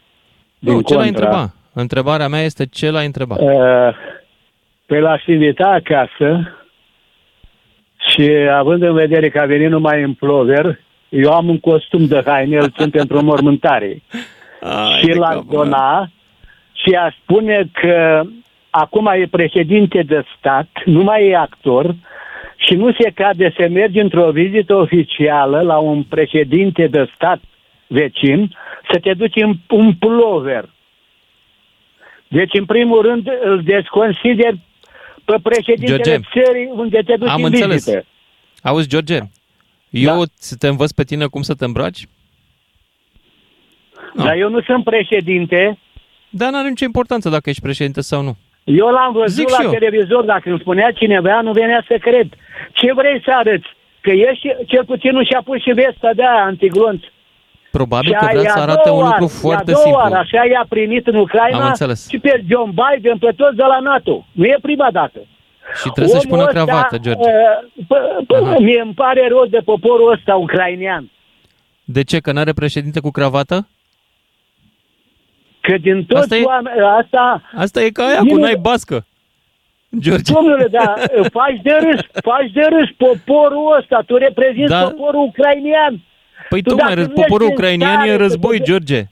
Nu, 0.59 0.81
ce 0.81 0.95
l-ai 0.95 1.05
contra, 1.05 1.27
întrebat? 1.27 1.55
Întrebarea 1.73 2.29
mea 2.29 2.41
este 2.43 2.67
ce 2.67 2.91
l-ai 2.91 3.07
întrebat. 3.07 3.41
Uh, 3.41 3.95
Pe 4.87 4.99
l-aș 4.99 5.25
invita 5.27 5.69
acasă 5.69 6.57
și 8.11 8.31
având 8.51 8.83
în 8.83 8.95
vedere 8.95 9.29
că 9.29 9.41
a 9.41 9.45
venit 9.45 9.71
numai 9.71 10.03
în 10.03 10.13
plover, 10.13 10.81
eu 11.09 11.33
am 11.33 11.49
un 11.49 11.61
costum 11.61 12.07
de 12.07 12.23
haine, 12.27 12.57
îl 12.57 12.71
țin 12.71 12.91
pentru 12.91 13.23
mormântare. 13.23 14.03
și 14.99 15.15
l-aș 15.15 15.37
dona 15.51 16.09
și 16.73 16.95
aș 16.95 17.15
spune 17.23 17.69
că 17.73 18.23
acum 18.71 19.07
e 19.07 19.27
președinte 19.31 20.03
de 20.03 20.23
stat, 20.39 20.69
nu 20.85 21.03
mai 21.03 21.29
e 21.29 21.37
actor 21.37 21.95
și 22.57 22.75
nu 22.75 22.93
se 22.93 23.11
cade 23.11 23.55
să 23.59 23.69
mergi 23.69 23.99
într-o 23.99 24.31
vizită 24.31 24.75
oficială 24.75 25.61
la 25.61 25.79
un 25.79 26.03
președinte 26.03 26.87
de 26.87 27.11
stat 27.15 27.41
vecin 27.87 28.57
să 28.91 28.99
te 28.99 29.15
duci 29.15 29.43
în 29.43 29.55
un 29.69 29.95
plover. 29.95 30.69
Deci, 32.29 32.55
în 32.59 32.65
primul 32.65 33.03
rând, 33.03 33.29
îl 33.43 33.63
desconsider 33.63 34.55
pe 35.25 35.37
președintele 35.43 36.03
George, 36.03 36.29
țării 36.45 36.69
unde 36.73 37.01
te 37.07 37.17
duci 37.17 37.29
Am 37.29 37.43
în 37.43 37.53
înțeles. 37.53 37.85
vizită. 37.85 38.07
Auzi, 38.63 38.89
George, 38.89 39.19
eu 39.91 40.17
da. 40.17 40.57
te 40.59 40.69
învăț 40.69 40.91
pe 40.91 41.05
tine 41.05 41.27
cum 41.27 41.43
să 41.43 41.55
te 41.55 41.65
îmbraci? 41.65 42.07
Dar 44.15 44.37
eu 44.37 44.49
nu 44.49 44.61
sunt 44.63 44.85
președinte. 44.85 45.79
Dar 46.31 46.51
n-are 46.51 46.69
nicio 46.69 46.85
importanță 46.85 47.29
dacă 47.29 47.49
ești 47.51 47.63
președinte 47.63 48.01
sau 48.01 48.23
nu. 48.23 48.37
Eu 48.65 48.87
l-am 48.89 49.13
văzut 49.13 49.29
Zic 49.35 49.49
și 49.49 49.55
la 49.59 49.65
eu. 49.65 49.71
televizor, 49.71 50.25
dacă 50.25 50.51
îmi 50.51 50.59
spunea 50.59 50.91
cineva, 50.93 51.41
nu 51.41 51.53
venea 51.53 51.85
să 51.89 51.97
cred. 52.01 52.29
Ce 52.73 52.93
vrei 52.93 53.21
să 53.25 53.31
arăți? 53.35 53.67
Că 54.01 54.11
ești, 54.11 54.49
cel 54.67 54.85
puțin 54.85 55.11
nu 55.13 55.25
și-a 55.25 55.43
pus 55.45 55.63
și 55.63 55.71
vesta 55.71 56.11
de 56.15 56.23
aia 56.23 56.45
antiglonț. 56.45 57.03
Probabil 57.79 58.11
Și 58.13 58.17
că 58.19 58.27
vrea 58.31 58.43
e 58.43 58.47
a 58.49 58.51
să 58.59 58.59
arate 58.67 58.89
doua 58.89 58.99
un 59.03 59.05
lucru 59.11 59.25
oară, 59.25 59.35
e 59.35 59.39
a 59.39 59.41
foarte 59.47 59.71
doua 59.73 59.83
simplu. 59.85 60.01
Oară, 60.01 60.15
așa 60.25 60.43
i-a 60.53 60.65
primit 60.69 61.07
în 61.07 61.15
Am 61.15 61.21
Ucraina 61.21 61.67
înțeles. 61.67 62.09
și 62.09 62.19
pe 62.19 62.45
John 62.51 62.71
Biden, 62.83 63.19
pe 63.19 63.31
toți 63.37 63.57
de 63.57 63.63
la 63.73 63.79
NATO. 63.91 64.27
Nu 64.33 64.45
e 64.45 64.59
prima 64.63 64.89
dată. 64.93 65.19
Și 65.81 65.89
trebuie 65.95 66.15
să-și 66.15 66.27
pună 66.27 66.43
Omul 66.43 66.53
ăsta, 66.55 66.65
cravată, 66.65 66.99
George. 66.99 67.21
uh, 67.21 67.85
pă- 67.91 68.25
pă- 68.31 68.59
Mie 68.59 68.81
îmi 68.81 68.95
pare 68.95 69.29
rău 69.29 69.47
de 69.47 69.61
poporul 69.65 70.13
ăsta 70.13 70.35
ucrainean. 70.35 71.11
De 71.85 72.03
ce? 72.03 72.19
Că 72.21 72.33
n-are 72.33 72.53
președinte 72.53 73.01
cu 73.01 73.11
cravată? 73.11 73.69
Că 75.61 75.77
din 75.77 76.05
toți 76.05 76.21
Asta 76.21 76.37
e- 76.37 76.43
oameni, 76.45 76.81
asta... 76.81 77.43
Asta 77.57 77.83
e 77.83 77.91
ca 77.91 78.05
aia 78.07 78.21
cu 78.29 78.37
n-ai 78.37 78.57
bască. 78.61 79.07
George. 79.99 80.33
Domnule, 80.33 80.67
da, 80.71 80.95
faci 81.39 81.61
de 81.63 81.77
râs, 81.81 82.01
faci 82.23 82.51
de 82.53 82.67
râs 82.71 82.89
poporul 82.97 83.77
ăsta, 83.81 84.03
tu 84.07 84.17
reprezinți 84.17 84.71
Da. 84.71 84.83
poporul 84.83 85.21
ucrainean. 85.23 86.01
Păi 86.49 86.63
Tu 86.63 86.69
tocmai, 86.69 86.89
dacă 86.95 87.01
răz- 87.01 87.07
nu 87.09 87.13
poporul 87.13 87.47
ești 87.47 87.53
în 87.53 87.59
ucrainian 87.59 87.91
stare 87.93 88.09
e 88.09 88.13
în 88.13 88.17
să 88.19 88.23
război, 88.23 88.59
te- 88.59 88.65
George. 88.65 89.05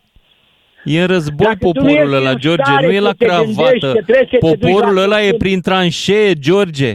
E 0.84 1.00
în 1.00 1.06
război 1.06 1.46
Dacă 1.46 1.58
tu 1.58 1.66
nu 1.66 1.72
poporul 1.72 1.96
ești 2.12 2.14
ăla, 2.14 2.30
în 2.30 2.38
George, 2.38 2.62
stare 2.64 2.86
nu 2.86 2.92
e 2.92 2.96
să 2.96 3.02
la 3.02 3.12
te 3.12 3.26
gândești 3.26 3.54
cravată. 3.54 3.86
că 3.92 4.02
trebuie 4.02 4.28
să 4.30 4.36
te 4.38 4.38
duci 4.38 4.60
Poporul 4.60 4.94
la- 4.94 5.02
ăla 5.02 5.22
e 5.22 5.32
prin 5.32 5.60
tranșee, 5.60 6.32
George, 6.34 6.92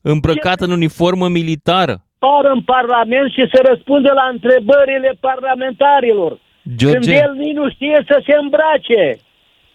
îmbrăcat 0.00 0.60
în 0.60 0.70
uniformă 0.70 1.28
militară. 1.28 2.02
Pară 2.18 2.48
în 2.54 2.62
Parlament 2.62 3.30
și 3.32 3.48
să 3.52 3.62
răspundă 3.70 4.12
la 4.14 4.28
întrebările 4.32 5.16
parlamentarilor. 5.20 6.38
George. 6.76 6.98
Când 6.98 7.20
el 7.22 7.34
nici 7.38 7.54
nu 7.54 7.70
știe 7.70 8.04
să 8.06 8.22
se 8.26 8.32
îmbrace. 8.42 9.18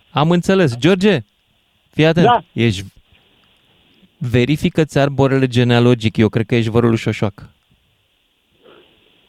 Am 0.09 0.31
înțeles. 0.31 0.77
George, 0.77 1.17
fii 1.93 2.05
atent. 2.05 2.25
Da. 2.25 2.43
Ești... 2.53 2.83
Verifică-ți 4.17 4.99
arborele 4.99 5.47
genealogic. 5.47 6.17
Eu 6.17 6.29
cred 6.29 6.45
că 6.45 6.55
ești 6.55 6.69
vărul 6.69 6.89
lui 6.89 6.97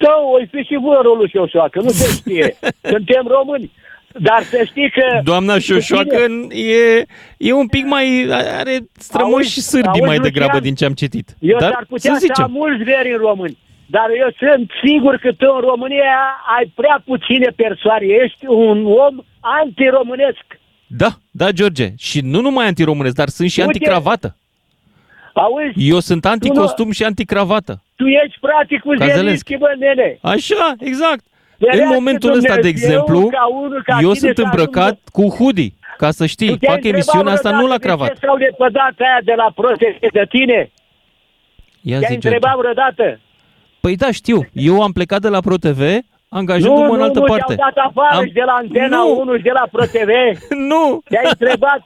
Șoșoacă. 0.05 0.23
Da, 0.23 0.31
o 0.35 0.37
fi 0.51 0.63
și 0.69 0.77
vărul 0.83 1.17
lui 1.17 1.29
Șoșoacă, 1.29 1.81
nu 1.81 1.89
se 1.89 2.07
știe. 2.13 2.57
Suntem 2.93 3.25
români. 3.27 3.71
Dar 4.19 4.43
să 4.43 4.63
știi 4.71 4.91
că... 4.91 5.21
Doamna 5.25 5.59
Șoșoacă 5.59 6.17
e, 6.51 7.05
e 7.49 7.53
un 7.53 7.67
pic 7.67 7.85
mai... 7.87 8.27
are 8.59 8.79
strămoși 8.99 9.47
Auzi- 9.49 9.53
și 9.53 9.61
sârbi 9.61 9.89
auzi, 9.89 10.01
mai 10.11 10.19
degrabă 10.19 10.47
Lucian? 10.53 10.63
din 10.63 10.75
ce 10.75 10.85
am 10.85 10.93
citit. 10.93 11.37
Eu 11.39 11.59
Dar 11.59 11.71
s-ar 11.73 11.85
putea 11.89 12.13
să 12.13 12.19
să 12.19 12.27
am 12.29 12.35
zicem. 12.35 12.51
mulți 12.61 12.83
veri 12.85 13.11
în 13.13 13.19
români. 13.19 13.59
Dar 13.87 14.09
eu 14.23 14.29
sunt 14.39 14.71
sigur 14.85 15.17
că 15.17 15.33
tu 15.33 15.47
în 15.55 15.61
România 15.71 16.17
ai 16.59 16.73
prea 16.75 17.03
puține 17.05 17.49
persoane. 17.57 18.05
Ești 18.25 18.47
un 18.47 18.85
om 18.87 19.15
antiromânesc. 19.41 20.45
Da, 20.87 21.09
da, 21.31 21.51
George. 21.51 21.89
Și 21.99 22.21
nu 22.21 22.41
numai 22.41 22.67
antiromânesc, 22.67 23.15
dar 23.15 23.29
sunt 23.29 23.51
și 23.51 23.59
Uite, 23.61 23.71
anticravată. 23.73 24.37
Auzi, 25.35 25.89
Eu 25.91 25.99
sunt 26.01 26.25
anticostum 26.27 26.91
și 26.91 27.05
anticravată. 27.05 27.83
tu 27.97 28.07
ești 28.07 28.39
practic 28.41 28.81
cu 28.81 28.93
Ca 28.99 29.07
Zelinski, 29.07 29.57
bă, 29.57 29.75
nene. 29.79 30.19
Așa, 30.23 30.75
exact. 30.79 31.25
Ferească 31.59 31.83
în 31.85 31.93
momentul 31.95 32.31
ăsta, 32.33 32.55
de 32.55 32.61
Dumnezeu 32.61 32.71
exemplu, 32.91 33.29
ca 33.29 33.47
unul 33.47 33.83
ca 33.87 33.93
eu 34.03 34.13
tine 34.13 34.15
sunt 34.19 34.37
să 34.37 34.43
îmbrăcat 34.43 34.99
cu 35.13 35.29
hoodie. 35.29 35.71
Ca 35.97 36.11
să 36.11 36.27
știi, 36.27 36.49
Tu 36.49 36.57
te-ai 36.57 36.75
fac 36.75 36.85
emisiunea 36.85 37.33
întrebat 37.33 37.35
asta 37.35 37.51
nu 37.51 37.57
la 37.57 37.77
vreodată 37.79 37.87
cravat. 37.87 38.09
De 38.09 38.15
ce 38.21 38.27
s-au 38.27 38.37
lepădat 38.37 38.95
aia 39.07 39.19
de 39.25 39.35
la 39.37 39.49
proteste 39.55 40.09
de 40.13 40.25
tine? 40.29 40.71
Ia 41.81 41.99
Te-ai 41.99 42.13
zi, 42.15 42.19
George. 42.19 42.29
întrebat 42.29 42.57
vreodată? 42.63 43.21
Păi 43.81 43.97
da, 43.97 44.11
știu. 44.11 44.39
Eu 44.53 44.83
am 44.83 44.93
plecat 44.93 45.21
de 45.21 45.29
la 45.29 45.41
ProTV, 45.41 45.83
angajându-mă 46.29 46.87
nu, 46.87 46.93
în 46.93 47.03
altă 47.03 47.19
nu, 47.19 47.25
parte. 47.25 47.55
te-au 47.55 47.71
dat 47.75 47.85
afară 47.89 48.17
Am- 48.19 48.27
și 48.27 48.33
de 48.33 48.43
la 48.51 48.53
Antena 48.53 48.97
Nu. 48.97 49.19
1 49.21 49.37
și 49.37 49.43
de 49.43 49.55
la 49.61 49.65
ProTV. 49.73 50.11
nu. 50.73 51.01
Te-ai 51.09 51.27
întrebat, 51.29 51.81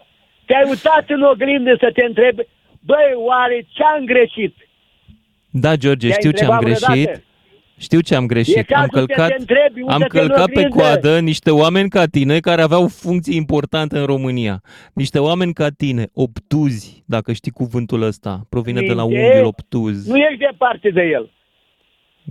te-ai 0.47 0.65
uitat 0.69 1.05
în 1.17 1.23
oglindă 1.23 1.73
să 1.81 1.89
te 1.95 2.05
întrebi, 2.05 2.43
băi, 2.81 3.13
oare 3.27 3.67
ce-am 3.73 4.05
greșit? 4.05 4.55
Da, 5.51 5.77
George, 5.77 6.07
Te-ai 6.09 6.19
știu 6.21 6.31
ce 6.31 6.45
am 6.45 6.51
întrebat 6.51 6.79
greșit. 6.79 7.03
vreodată? 7.05 7.23
Știu 7.81 8.01
ce 8.01 8.15
am 8.15 8.23
E 8.23 8.27
greșit. 8.27 8.57
Am 8.57 8.63
cazul 8.69 8.89
să 8.93 8.97
călcat, 9.07 9.29
te 9.29 9.35
întrebi, 9.39 9.81
am 9.81 10.01
uită-te 10.01 10.21
în 10.21 10.27
călcat 10.27 10.45
pe 10.47 10.53
oglindă. 10.53 10.77
coadă 10.77 11.21
niște 11.21 11.51
oameni 11.51 11.89
ca 11.89 12.07
tine 12.07 12.41
care 12.41 12.63
aveau 12.63 12.89
funcții 12.89 13.37
importante 13.37 13.99
în 13.99 14.05
România. 14.07 14.63
Niște 14.93 15.19
oameni 15.19 15.53
ca 15.53 15.69
tine, 15.69 16.07
obtuzi, 16.15 17.03
dacă 17.07 17.33
știi 17.33 17.51
cuvântul 17.51 18.03
ăsta. 18.03 18.47
Provine 18.49 18.81
de 18.81 18.93
la 18.93 19.03
E- 19.03 19.05
unghiul 19.05 19.45
obtuz. 19.45 20.07
Nu 20.07 20.17
ești 20.17 20.39
departe 20.51 20.91
de 20.91 21.03
el. 21.03 21.31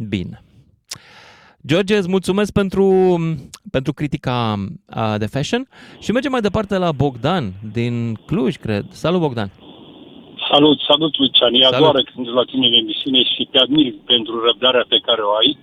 Bine. 0.08 0.42
George, 1.68 1.98
îți 1.98 2.10
mulțumesc 2.10 2.52
pentru, 2.52 3.18
pentru 3.72 3.94
critica 3.94 4.66
a, 4.86 5.18
de 5.18 5.26
fashion 5.26 5.68
și 6.00 6.12
mergem 6.12 6.32
mai 6.32 6.42
departe 6.42 6.78
la 6.78 6.92
Bogdan 6.92 7.54
din 7.74 8.14
Cluj, 8.26 8.56
cred. 8.56 8.86
Salut, 8.90 9.20
Bogdan! 9.20 9.52
Salut, 10.52 10.80
salut 10.88 11.18
Lucian, 11.18 11.54
e 11.54 11.62
Salut. 11.62 11.74
a 11.74 11.78
doua 11.78 11.90
oară 11.92 12.04
când 12.14 12.28
la 12.40 12.44
tine 12.44 12.68
în 12.68 12.74
emisiune 12.74 13.24
și 13.24 13.48
te 13.52 13.58
admir 13.60 13.94
pentru 14.06 14.46
răbdarea 14.46 14.86
pe 14.88 15.00
care 15.06 15.22
o 15.22 15.32
ai. 15.42 15.58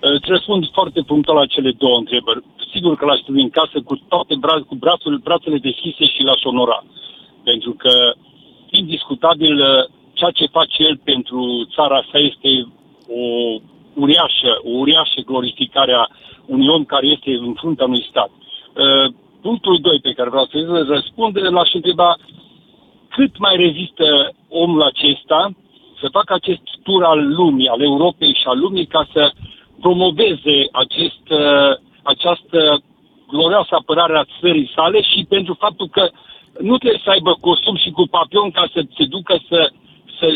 Îți 0.00 0.28
răspund 0.34 0.70
foarte 0.72 1.00
punctual 1.00 1.36
la 1.36 1.46
cele 1.46 1.70
două 1.82 1.96
întrebări. 1.98 2.44
Sigur 2.72 2.96
că 2.96 3.04
l-aș 3.04 3.20
primi 3.20 3.42
în 3.42 3.50
casă 3.50 3.76
cu 3.84 3.94
toate 4.08 4.34
bra- 4.42 4.66
cu 4.68 4.74
brațul, 4.74 5.16
brațele 5.16 5.58
deschise 5.58 6.04
și 6.04 6.22
l-aș 6.22 6.42
onora. 6.44 6.84
Pentru 7.44 7.72
că, 7.72 7.92
indiscutabil, 8.70 9.54
ceea 10.12 10.30
ce 10.30 10.46
face 10.46 10.82
el 10.82 10.96
pentru 11.04 11.68
țara 11.74 11.96
asta 11.96 12.18
este 12.18 12.50
o 13.08 13.22
uriașă, 13.94 14.52
o 14.64 14.70
uriașă 14.70 15.20
glorificare 15.26 15.92
a 15.92 16.08
unui 16.46 16.68
om 16.68 16.84
care 16.84 17.06
este 17.06 17.30
în 17.30 17.54
fruntea 17.54 17.86
unui 17.86 18.06
stat. 18.10 18.30
Uh, 18.30 19.12
Punctul 19.40 19.78
2 19.80 20.00
pe 20.00 20.12
care 20.12 20.28
vreau 20.28 20.46
să 20.50 20.84
răspund, 20.88 21.38
l-aș 21.38 21.72
întreba 21.74 22.16
cât 23.20 23.38
mai 23.38 23.56
rezistă 23.56 24.06
omul 24.48 24.82
acesta 24.82 25.50
să 26.00 26.08
facă 26.12 26.32
acest 26.34 26.62
tur 26.82 27.04
al 27.04 27.20
lumii, 27.34 27.68
al 27.68 27.82
Europei 27.82 28.32
și 28.40 28.46
al 28.46 28.58
lumii 28.58 28.86
ca 28.86 29.06
să 29.12 29.32
promoveze 29.80 30.56
acest, 30.72 31.24
uh, 31.30 31.72
această 32.02 32.82
glorioasă 33.28 33.74
apărare 33.74 34.18
a 34.18 34.30
țării 34.40 34.72
sale 34.74 35.00
și 35.02 35.26
pentru 35.28 35.54
faptul 35.58 35.88
că 35.88 36.10
nu 36.60 36.76
trebuie 36.78 37.00
să 37.04 37.10
aibă 37.10 37.32
costum 37.40 37.76
și 37.76 37.90
cu 37.90 38.04
papion 38.10 38.50
ca 38.50 38.64
să 38.72 38.80
se 38.96 39.04
ducă 39.04 39.34
să, 39.48 39.70
să, 40.18 40.26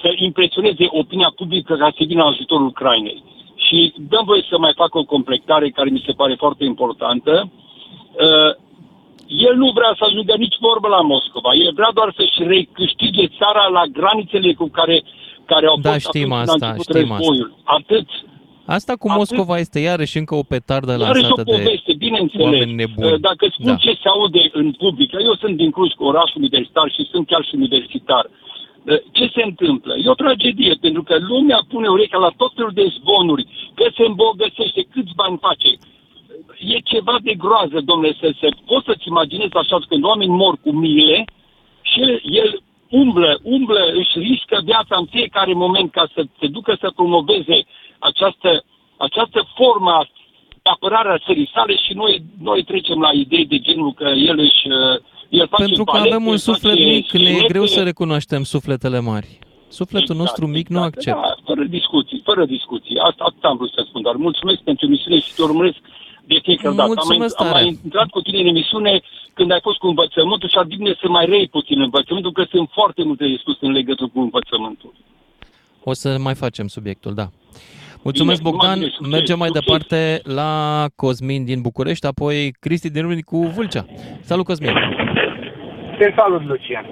să 0.00 0.08
impresioneze 0.16 0.86
opinia 0.88 1.32
publică 1.36 1.74
ca 1.76 1.90
să 1.96 2.04
vină 2.06 2.22
în 2.22 2.32
ajutorul 2.32 2.66
Ucrainei. 2.66 3.22
Și 3.56 3.94
dăm 4.08 4.24
voie 4.24 4.44
să 4.50 4.58
mai 4.58 4.72
fac 4.76 4.94
o 4.94 5.04
completare 5.04 5.68
care 5.70 5.90
mi 5.90 6.04
se 6.06 6.12
pare 6.12 6.34
foarte 6.34 6.64
importantă. 6.64 7.50
Uh, 8.12 8.67
el 9.46 9.54
nu 9.62 9.68
vrea 9.78 9.92
să 9.98 10.04
ajungă 10.08 10.34
nici 10.44 10.56
vorbă 10.66 10.88
la 10.88 11.00
Moscova. 11.12 11.50
El 11.64 11.72
vrea 11.78 11.90
doar 11.98 12.10
să-și 12.18 12.38
recâștige 12.54 13.24
țara 13.38 13.64
la 13.76 13.84
granițele 13.98 14.52
cu 14.60 14.68
care, 14.78 14.96
care 15.50 15.66
au 15.66 15.78
Da, 15.80 15.90
fost 15.92 16.06
știm 16.08 16.32
atunci 16.32 16.48
asta, 16.48 16.52
când 16.52 16.62
a 16.62 16.74
început 16.74 16.96
știm 16.96 17.10
asta. 17.12 17.16
războiul. 17.16 17.50
Atât. 17.78 18.08
Asta 18.76 18.92
cu 19.02 19.08
Atât- 19.08 19.18
Moscova 19.18 19.56
este 19.64 19.78
iarăși 19.90 20.16
încă 20.22 20.34
o 20.42 20.44
petardă 20.54 20.90
Iarăși 20.92 21.08
o 21.08 21.12
lansată 21.12 21.42
de 21.42 21.50
poveste, 21.56 21.92
bineînțeles. 22.06 22.44
oameni 22.46 22.72
nebuni. 22.82 23.12
Uh, 23.12 23.20
Dacă 23.28 23.44
spun 23.56 23.72
Da. 23.74 23.82
ce 23.84 23.92
se 24.02 24.08
aude 24.16 24.42
în 24.60 24.68
public, 24.82 25.10
eu 25.28 25.34
sunt 25.42 25.54
din 25.62 25.70
Cluj, 25.70 25.90
oraș 26.10 26.30
universitar 26.40 26.86
și 26.96 27.02
sunt 27.12 27.24
chiar 27.30 27.42
și 27.48 27.54
universitar. 27.60 28.24
Uh, 28.30 28.96
Ce 29.16 29.24
se 29.34 29.42
întâmplă? 29.50 29.92
E 30.02 30.08
o 30.14 30.20
tragedie, 30.24 30.74
pentru 30.80 31.02
că 31.08 31.14
lumea 31.32 31.60
pune 31.72 31.88
urechea 31.88 32.18
la 32.26 32.30
tot 32.40 32.52
felul 32.56 32.74
de 32.80 32.86
zvonuri, 32.98 33.44
că 33.74 33.84
se 33.96 34.04
îmbogățește, 34.10 34.80
câți 34.92 35.12
bani 35.20 35.38
face. 35.46 35.70
E 36.58 36.78
ceva 36.92 37.16
de 37.22 37.34
groază, 37.34 37.80
domnule, 37.84 38.16
să 38.20 38.28
se 38.40 38.48
poți 38.66 38.84
să-ți 38.84 39.08
imaginezi 39.08 39.56
așa 39.56 39.78
când 39.88 40.04
oameni 40.04 40.30
mor 40.30 40.54
cu 40.64 40.70
miile 40.72 41.24
și 41.82 42.00
el, 42.00 42.20
el 42.22 42.62
umblă, 42.90 43.38
umblă, 43.42 43.80
își 43.94 44.18
riscă 44.18 44.60
viața 44.64 44.96
în 44.96 45.06
fiecare 45.06 45.52
moment 45.52 45.90
ca 45.90 46.08
să 46.14 46.24
se 46.40 46.46
ducă 46.46 46.76
să 46.80 46.92
promoveze 46.94 47.58
această, 47.98 48.64
această 48.96 49.48
formă 49.56 50.06
de 50.62 50.70
apărare 50.74 51.08
a 51.08 51.18
țării 51.26 51.50
sale 51.54 51.74
și 51.76 51.92
noi, 51.94 52.22
noi 52.40 52.62
trecem 52.64 53.00
la 53.00 53.10
idei 53.12 53.46
de 53.46 53.58
genul 53.58 53.92
că 53.92 54.08
el 54.08 54.38
își... 54.38 54.62
uh, 54.68 55.00
El 55.28 55.46
face 55.48 55.64
Pentru 55.64 55.84
că 55.84 55.92
balete, 55.92 56.14
avem 56.14 56.26
un 56.26 56.36
suflet 56.36 56.72
face 56.72 56.84
mic, 56.84 57.12
ne 57.12 57.20
e 57.20 57.24
sunete. 57.24 57.52
greu 57.52 57.64
să 57.64 57.82
recunoaștem 57.82 58.42
sufletele 58.42 59.00
mari. 59.00 59.38
Sufletul 59.68 60.16
nostru 60.16 60.46
mic 60.46 60.68
nu 60.68 60.80
acceptă. 60.80 61.20
Da, 61.22 61.34
fără 61.44 61.64
discuții, 61.64 62.20
fără 62.24 62.44
discuții. 62.44 62.98
Asta, 62.98 63.24
atât 63.24 63.44
am 63.44 63.56
vrut 63.56 63.72
să 63.72 63.84
spun, 63.88 64.02
dar 64.02 64.14
mulțumesc 64.14 64.60
pentru 64.60 64.86
emisiune 64.86 65.18
și 65.18 65.34
te 65.34 65.42
urmăresc 65.42 65.78
de 66.28 66.38
fiecare 66.42 66.74
dată. 66.74 66.80
Am 66.82 66.86
mai, 66.86 66.94
Mulțumesc 66.96 67.40
am 67.40 67.46
tare. 67.46 67.58
mai 67.64 67.78
intrat 67.84 68.08
cu 68.08 68.20
tine 68.20 68.38
în 68.40 68.46
emisiune 68.46 69.00
când 69.34 69.50
ai 69.52 69.60
fost 69.62 69.78
cu 69.78 69.86
învățământul 69.86 70.48
și 70.48 70.58
ar 70.58 70.64
bine 70.64 70.92
să 71.00 71.08
mai 71.08 71.26
rei 71.26 71.48
puțin 71.48 71.80
învățământul, 71.80 72.32
că 72.32 72.44
sunt 72.50 72.68
foarte 72.72 73.02
multe 73.04 73.24
de 73.26 73.36
spus 73.38 73.56
în 73.60 73.72
legătură 73.72 74.08
cu 74.14 74.20
învățământul. 74.20 74.92
O 75.90 75.92
să 75.92 76.16
mai 76.26 76.34
facem 76.34 76.66
subiectul, 76.66 77.14
da. 77.14 77.26
Mulțumesc, 78.02 78.38
Bine, 78.42 78.50
Bogdan. 78.50 78.70
numai 78.74 78.78
bine, 78.84 78.94
succes, 78.96 79.12
Mergem 79.16 79.38
mai 79.38 79.48
succes. 79.48 79.64
departe 79.64 80.20
la 80.40 80.50
Cosmin 80.96 81.44
din 81.44 81.60
București, 81.60 82.06
apoi 82.06 82.54
Cristi 82.60 82.90
din 82.90 83.02
Râmnic 83.02 83.24
cu 83.24 83.38
Vâlcea. 83.56 83.84
Salut, 84.20 84.44
Cosmin! 84.44 84.72
Te 85.98 86.12
salut, 86.16 86.44
Lucian. 86.46 86.86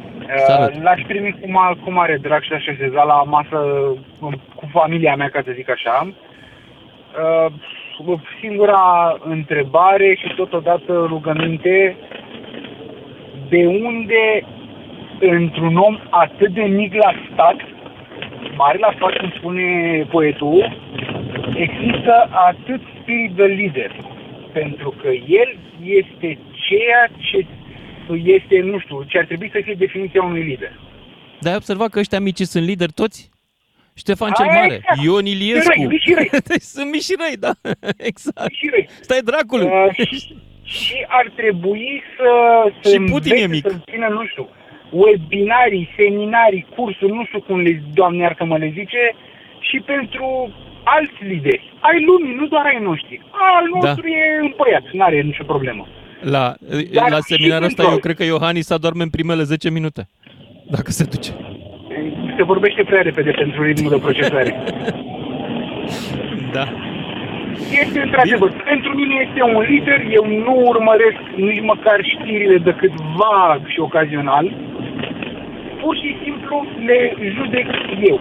Salut. 0.47 0.75
Uh, 0.77 0.83
L-aș 0.83 1.01
primi 1.07 1.31
cu, 1.41 1.47
ma- 1.49 1.85
cu 1.85 1.91
mare 1.93 2.19
drag 2.23 2.43
și 2.43 2.53
aș 2.53 2.67
așeza 2.67 3.03
la 3.03 3.23
masă 3.23 3.57
um, 4.21 4.41
cu 4.55 4.69
familia 4.73 5.17
mea, 5.17 5.29
ca 5.29 5.43
să 5.45 5.53
zic 5.55 5.71
așa. 5.71 6.13
Uh, 8.05 8.21
Singura 8.41 9.17
întrebare 9.25 10.15
și 10.15 10.35
totodată 10.35 11.07
rugăminte, 11.09 11.97
de 13.49 13.67
unde 13.67 14.47
într-un 15.21 15.77
om 15.77 15.99
atât 16.11 16.53
de 16.53 16.63
mic 16.63 16.95
la 16.95 17.13
stat, 17.33 17.57
mare 18.57 18.79
la 18.79 18.93
stat, 18.97 19.17
cum 19.17 19.33
spune 19.37 19.67
poetul, 20.11 20.81
există 21.55 22.29
atât 22.31 22.81
spirit 23.01 23.33
de 23.33 23.45
lider? 23.45 23.93
Pentru 24.53 24.95
că 25.03 25.09
el 25.27 25.57
este 25.83 26.39
ceea 26.53 27.09
ce 27.19 27.47
este, 28.25 28.61
nu 28.61 28.79
știu, 28.79 29.03
ce 29.03 29.19
ar 29.19 29.25
trebui 29.25 29.51
să 29.53 29.61
fie 29.65 29.75
definiția 29.79 30.23
unui 30.23 30.43
lider. 30.43 30.81
Dar 31.41 31.51
ai 31.51 31.57
observat 31.57 31.91
că 31.91 31.99
ăștia 31.99 32.21
mici 32.21 32.41
sunt 32.41 32.65
lideri 32.65 32.93
toți? 32.93 33.31
Ștefan 34.03 34.31
cel 34.37 34.45
Aia 34.49 34.61
Mare, 34.61 34.75
exact. 34.75 35.03
Ion 35.05 35.27
Iliescu. 35.27 35.73
Răi, 35.77 35.87
mici 35.87 36.03
și 36.03 36.15
răi. 36.15 36.31
Deci 36.53 36.63
sunt 36.77 36.89
mici 36.91 37.03
și 37.09 37.15
răi, 37.23 37.37
da. 37.47 37.53
Exact. 38.11 38.53
Și 38.59 38.67
răi. 38.73 38.89
Stai 39.01 39.21
dracului. 39.31 39.67
Uh, 39.67 39.95
și, 40.11 40.19
și 40.63 40.97
ar 41.09 41.27
trebui 41.41 42.03
să, 42.17 42.31
să 42.83 42.89
Și 42.91 42.99
Putin 43.13 43.33
e 43.35 43.43
învețe, 43.43 43.53
mic. 43.55 43.63
să 43.71 43.91
țină, 43.91 44.09
nu 44.19 44.27
știu, 44.31 44.45
webinarii, 44.91 45.89
seminarii, 45.97 46.67
cursuri, 46.77 47.13
nu 47.13 47.25
știu 47.25 47.41
cum 47.41 47.57
le, 47.61 47.83
doamne 47.95 48.23
iartă-mă 48.23 48.57
le 48.59 48.71
zice, 48.79 49.03
și 49.69 49.77
pentru 49.93 50.27
alți 50.85 51.19
lideri. 51.31 51.73
Ai 51.81 52.05
lumii, 52.09 52.35
nu 52.41 52.47
doar 52.47 52.65
ai 52.67 52.79
noștri. 52.83 53.21
Al 53.57 53.65
Da. 53.73 53.87
nostru 53.89 54.07
e 54.09 54.23
împăiat, 54.43 54.85
nu 54.93 55.03
are 55.05 55.21
nicio 55.21 55.45
problemă. 55.45 55.87
La, 56.21 56.55
Dar 56.93 57.11
la 57.11 57.17
și 57.17 57.23
seminarul 57.23 57.65
ăsta 57.67 57.77
pentru- 57.83 57.95
eu 57.95 57.99
cred 58.01 58.17
că 58.17 58.25
Iohannis 58.25 58.71
adorme 58.71 59.03
în 59.03 59.11
primele 59.11 59.43
10 59.43 59.71
minute. 59.71 60.09
Dacă 60.71 60.91
se 60.91 61.05
duce. 61.05 61.31
Se 62.37 62.43
vorbește 62.43 62.83
prea 62.83 63.03
repede 63.03 63.31
pentru 63.31 63.63
ritmul 63.63 63.91
de 63.91 63.99
procesare. 63.99 64.51
Da. 66.53 66.65
Este 67.83 68.01
într-adevăr, 68.01 68.51
pentru 68.65 68.91
mine 68.95 69.15
este 69.27 69.43
un 69.43 69.65
lider, 69.69 70.01
eu 70.11 70.25
nu 70.47 70.55
urmăresc 70.73 71.21
nici 71.37 71.63
măcar 71.63 71.99
știrile 72.03 72.57
decât 72.59 72.93
vag 73.21 73.61
și 73.67 73.81
ocazional, 73.81 74.47
pur 75.81 75.97
și 75.97 76.17
simplu 76.23 76.67
le 76.87 76.99
judec 77.37 77.67
eu. 78.01 78.21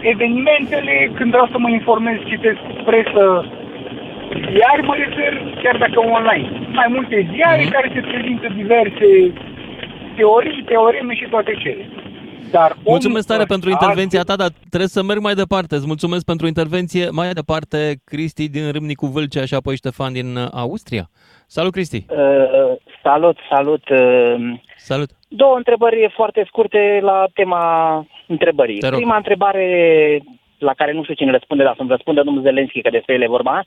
Evenimentele, 0.00 1.10
când 1.14 1.30
vreau 1.30 1.48
să 1.50 1.58
mă 1.58 1.68
informez, 1.70 2.16
citesc 2.24 2.58
presă, 2.84 3.24
iar 4.60 4.78
mă 4.82 4.94
refer 5.04 5.32
chiar 5.62 5.76
dacă 5.76 5.98
online. 6.00 6.48
mai 6.72 6.86
multe 6.88 7.28
ziare 7.34 7.62
Mhm. 7.62 7.70
care 7.72 7.90
se 7.94 8.00
prezintă 8.00 8.46
diverse 8.54 9.08
teorii, 10.16 10.62
teoreme 10.66 11.14
și 11.14 11.26
toate 11.30 11.52
cele. 11.58 11.84
Dar 12.50 12.70
omul 12.70 12.82
Mulțumesc 12.86 13.26
tare 13.26 13.44
pentru 13.44 13.70
ăsta, 13.70 13.84
intervenția 13.84 14.22
ta, 14.22 14.36
dar 14.36 14.50
trebuie 14.68 14.88
să 14.88 15.02
merg 15.02 15.20
mai 15.20 15.34
departe. 15.34 15.74
Îți 15.74 15.86
mulțumesc 15.86 16.24
pentru 16.24 16.46
intervenție. 16.46 17.08
Mai 17.10 17.32
departe, 17.32 18.00
Cristi 18.04 18.48
din 18.48 18.72
Râmnicu 18.72 19.06
Vâlcea 19.06 19.44
și 19.44 19.54
apoi 19.54 19.76
Ștefan 19.76 20.12
din 20.12 20.36
uh, 20.36 20.46
Austria. 20.52 21.10
Salut, 21.46 21.72
Cristi! 21.72 22.04
Uh, 22.08 22.16
salut, 23.02 23.36
salut. 23.50 23.88
Uh, 23.88 24.36
Salut! 24.76 25.10
două 25.36 25.56
întrebări 25.56 26.12
foarte 26.14 26.44
scurte 26.46 26.98
la 27.02 27.26
tema 27.34 27.64
întrebării. 28.26 28.78
Te 28.78 28.88
rog. 28.88 28.96
Prima 28.96 29.16
întrebare 29.16 29.66
la 30.58 30.74
care 30.74 30.92
nu 30.92 31.02
știu 31.02 31.14
cine 31.14 31.30
răspunde, 31.30 31.62
dar 31.62 31.74
să-mi 31.76 31.88
răspundă 31.88 32.22
domnul 32.22 32.42
Zelenski, 32.42 32.82
că 32.82 32.90
despre 32.90 33.14
el 33.14 33.22
e 33.22 33.36
vorba. 33.38 33.64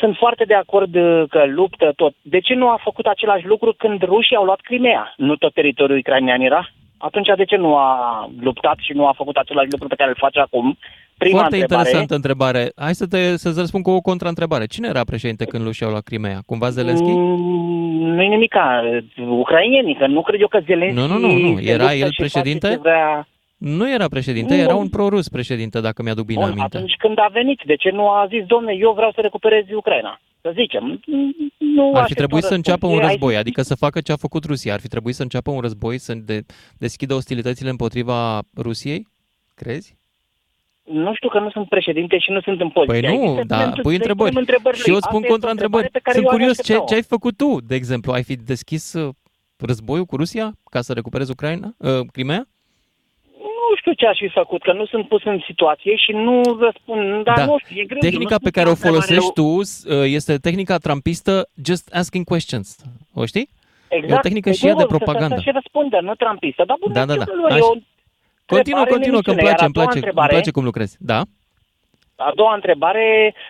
Sunt 0.00 0.16
foarte 0.16 0.44
de 0.44 0.54
acord 0.54 0.94
uh, 0.94 1.24
că 1.28 1.44
luptă 1.46 1.92
tot. 1.96 2.14
De 2.22 2.40
ce 2.40 2.54
nu 2.54 2.68
a 2.68 2.80
făcut 2.82 3.06
același 3.06 3.46
lucru 3.46 3.74
când 3.78 4.02
rușii 4.02 4.36
au 4.36 4.44
luat 4.44 4.60
Crimea? 4.60 5.14
Nu 5.16 5.36
tot 5.36 5.52
teritoriul 5.52 5.98
ucrainean 5.98 6.40
era? 6.40 6.68
Atunci 7.08 7.28
de 7.36 7.44
ce 7.44 7.56
nu 7.56 7.76
a 7.76 7.90
luptat 8.40 8.76
și 8.80 8.92
nu 8.92 9.06
a 9.06 9.12
făcut 9.16 9.36
același 9.36 9.70
lucru 9.70 9.88
pe 9.88 9.94
care 9.94 10.10
îl 10.10 10.16
face 10.18 10.40
acum? 10.40 10.78
Prima 11.18 11.38
Foarte 11.38 11.56
întrebare. 11.56 11.88
interesantă 11.88 12.14
întrebare. 12.14 12.72
Hai 12.76 12.94
să 12.94 13.06
te, 13.06 13.36
să-ți 13.36 13.58
răspund 13.58 13.84
cu 13.84 13.90
o 13.90 14.00
contraîntrebare. 14.00 14.66
Cine 14.66 14.88
era 14.88 15.00
președinte 15.04 15.44
când 15.44 15.64
lușeau 15.64 15.90
la 15.92 16.00
Crimea? 16.00 16.38
Cumva 16.46 16.68
Zelenski? 16.68 17.10
Mm, 17.10 18.14
Nu 18.14 18.22
e 18.22 18.26
nimic. 18.26 18.54
Ucrainienii, 19.28 19.94
că 19.96 20.06
nu 20.06 20.22
cred 20.22 20.40
eu 20.40 20.48
că 20.48 20.60
Zelenski... 20.64 21.00
Nu, 21.00 21.06
nu, 21.06 21.18
nu, 21.18 21.32
nu. 21.32 21.56
se 21.58 21.70
Era 21.70 21.82
luptă 21.82 21.94
el 21.96 22.10
și 22.10 22.20
face 22.20 22.22
președinte? 22.22 22.68
ce 22.68 22.76
Vrea... 22.76 23.26
Nu 23.56 23.90
era 23.92 24.06
președinte, 24.08 24.54
Nu. 24.54 24.60
era 24.60 24.74
un 24.74 24.88
prorus 24.88 25.28
președinte, 25.28 25.80
dacă 25.80 26.02
mi-aduc 26.02 26.26
bine 26.26 26.40
Bun, 26.40 26.50
aminte. 26.50 26.76
atunci 26.76 26.94
când 26.98 27.18
a 27.18 27.28
venit, 27.32 27.60
de 27.66 27.74
ce 27.76 27.90
nu 27.90 28.08
a 28.08 28.26
zis, 28.28 28.44
domne, 28.44 28.72
eu 28.78 28.92
vreau 28.92 29.12
să 29.14 29.20
recuperez 29.20 29.64
Ucraina? 29.74 30.20
Să 30.42 30.52
zicem. 30.54 31.00
Nu 31.58 31.86
Ar 31.86 31.92
fi 31.92 31.98
aștept 31.98 32.16
trebuit 32.18 32.42
să 32.42 32.48
răspuns. 32.48 32.66
înceapă 32.66 32.86
un 32.86 32.98
E- 32.98 33.02
ai- 33.02 33.08
război, 33.08 33.36
adică 33.36 33.62
să 33.62 33.74
facă 33.74 34.00
ce 34.00 34.12
a 34.12 34.16
făcut 34.16 34.44
Rusia. 34.44 34.72
Ar 34.72 34.80
fi 34.80 34.88
trebuit 34.88 35.14
să 35.14 35.22
înceapă 35.22 35.50
un 35.50 35.60
război, 35.60 35.98
să 35.98 36.14
de, 36.14 36.44
deschidă 36.78 37.14
ostilitățile 37.14 37.70
împotriva 37.70 38.42
Rusiei? 38.56 39.06
Crezi? 39.54 39.96
Nu 40.84 41.14
știu 41.14 41.28
că 41.28 41.38
nu 41.38 41.50
sunt 41.50 41.68
președinte 41.68 42.18
și 42.18 42.30
nu 42.30 42.40
sunt 42.40 42.60
în 42.60 42.68
poziție. 42.70 43.00
Păi 43.00 43.10
Aici 43.10 43.20
nu, 43.28 43.34
să 43.36 43.42
da, 43.46 43.56
punem- 43.56 43.72
pui 43.72 43.82
să-i 43.84 43.94
întrebări. 43.94 44.28
punem 44.30 44.44
întrebări 44.48 44.76
Și 44.76 44.88
eu 44.88 44.92
lui. 44.94 45.02
spun 45.02 45.14
Asta 45.14 45.16
este 45.18 45.28
o 45.28 45.32
contra-întrebări. 45.32 45.84
întrebare 45.84 45.88
pe 45.92 45.98
care 46.10 46.16
Sunt 46.16 46.24
eu 46.26 46.30
aș 46.32 46.36
curios, 46.36 46.54
ce, 46.56 46.60
aștepta-o. 46.62 46.86
ce 46.86 46.94
ai 46.94 47.02
făcut 47.02 47.36
tu, 47.36 47.60
de 47.66 47.74
exemplu? 47.74 48.12
Ai 48.12 48.22
fi 48.22 48.36
deschis 48.36 48.92
uh, 48.92 49.14
războiul 49.56 50.04
cu 50.04 50.16
Rusia 50.16 50.52
ca 50.70 50.80
să 50.80 50.92
recuperezi 50.92 51.30
Ucraina, 51.30 51.74
uh, 51.78 52.00
Crimea? 52.12 52.46
Nu 53.72 53.78
știu 53.80 53.92
ce 53.92 54.06
aș 54.06 54.18
fi 54.18 54.28
făcut, 54.28 54.62
că 54.62 54.72
nu 54.72 54.86
sunt 54.86 55.08
pus 55.08 55.22
în 55.24 55.38
situație 55.46 55.96
și 55.96 56.12
nu 56.12 56.40
răspund. 56.60 57.24
Dar 57.24 57.36
Da. 57.36 57.44
nu 57.44 57.56
știu, 57.58 57.80
e 57.80 57.84
greu. 57.84 57.98
Eu 58.02 58.08
Tehnica 58.10 58.36
nu 58.38 58.44
pe 58.46 58.48
știu 58.48 58.60
care 58.62 58.68
o 58.68 58.74
ce 58.74 58.76
întrebare 58.78 59.04
folosești 59.04 59.32
tu 59.32 59.46
uh, 59.94 60.04
este 60.18 60.36
tehnica 60.46 60.76
trumpistă 60.78 61.48
just 61.64 61.94
asking 61.94 62.24
questions. 62.24 62.76
O 63.14 63.24
știi? 63.26 63.48
Exact. 63.88 64.12
E 64.12 64.14
o 64.14 64.18
tehnică 64.28 64.48
Păi 64.48 64.58
și 64.58 64.66
ea 64.66 64.74
de 64.74 64.84
bun, 64.84 64.88
să- 64.90 64.96
propagandă. 64.96 65.34
Să, 65.34 65.40
să 65.44 65.48
și 65.48 65.54
răspundă, 65.60 65.98
nu 66.00 66.14
trampistă. 66.14 66.62
Dar 66.66 66.76
bun, 66.80 66.92
Da, 66.92 67.04
da, 67.04 67.14
da. 67.16 67.24
eu, 67.38 67.44
Așa. 67.44 67.56
eu, 67.56 67.82
Continuă, 68.46 68.80
întrebare 68.80 68.90
în 68.90 68.94
continuă, 68.96 69.20
că 69.20 69.30
îmi 69.30 69.38
emisiune. 69.38 69.42
place, 69.42 69.62
Iar 69.62 69.68
îmi 69.68 69.74
a 69.74 69.76
doua 69.78 69.84
place, 69.86 69.98
îmi 69.98 70.06
întrebare- 70.06 70.32
place 70.34 70.50
cum 70.56 70.64
lucrezi. 70.64 70.94
Da? 71.12 71.20
A 72.28 72.32
doua 72.34 72.54
întrebare, 72.54 73.34
uh, 73.34 73.34
m, 73.34 73.40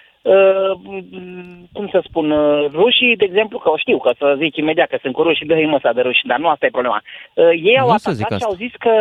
cum 1.73 1.89
să 1.91 2.01
spun, 2.09 2.31
uh, 2.31 2.71
rușii, 2.73 3.17
de 3.17 3.25
exemplu, 3.25 3.59
că 3.59 3.71
o 3.71 3.77
știu, 3.77 3.99
că 3.99 4.11
să 4.19 4.35
zic 4.39 4.57
imediat 4.57 4.89
că 4.89 4.99
sunt 5.03 5.15
cu 5.15 5.23
rușii, 5.23 5.47
dă 5.47 5.55
măsa 5.55 5.93
de 5.93 6.01
ruși, 6.01 6.27
dar 6.27 6.39
nu 6.39 6.49
asta 6.49 6.67
e 6.67 6.71
problema. 6.79 7.03
Uh, 7.35 7.45
ei 7.63 7.79
au 7.79 7.91
Nu 7.91 7.97
să 7.97 8.13
zic 8.13 8.25
atacat 8.25 8.39
și 8.41 8.45
asta. 8.45 8.47
au 8.47 8.55
zis 8.67 8.73
că 8.79 8.93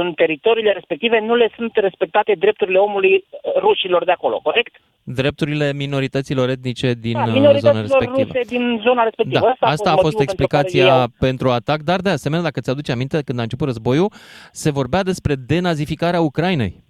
în 0.00 0.12
teritoriile 0.12 0.72
respective 0.72 1.18
nu 1.20 1.34
le 1.34 1.48
sunt 1.56 1.70
respectate 1.74 2.32
drepturile 2.38 2.78
omului 2.78 3.14
uh, 3.14 3.52
rușilor 3.60 4.04
de 4.04 4.12
acolo, 4.12 4.40
corect? 4.42 4.74
Drepturile 5.02 5.72
minorităților 5.72 6.48
etnice 6.48 6.92
din 7.00 7.12
Da, 7.12 7.18
uh, 7.20 7.24
zona 7.26 7.38
minorităților 7.38 7.82
respectivă. 7.82 8.32
ruse 8.32 8.40
din 8.56 8.80
zona 8.82 9.02
respectivă. 9.02 9.40
Da, 9.40 9.50
Asta 9.50 9.66
asta 9.66 9.90
a 9.90 9.96
fost 9.96 10.02
motivul 10.18 10.26
pentru 10.26 10.46
care 10.46 10.62
ei 10.68 10.80
explicația 10.80 11.00
au- 11.00 11.08
pentru 11.18 11.48
atac, 11.50 11.80
dar 11.82 12.00
de 12.00 12.10
asemenea, 12.10 12.44
dacă 12.44 12.60
ți-aduce 12.60 12.92
aminte, 12.92 13.22
când 13.24 13.38
a 13.38 13.42
început 13.42 13.66
războiul, 13.66 14.12
se 14.52 14.70
vorbea 14.70 15.02
despre 15.02 15.34
denazificarea 15.34 16.20
Ucrainei. 16.20 16.84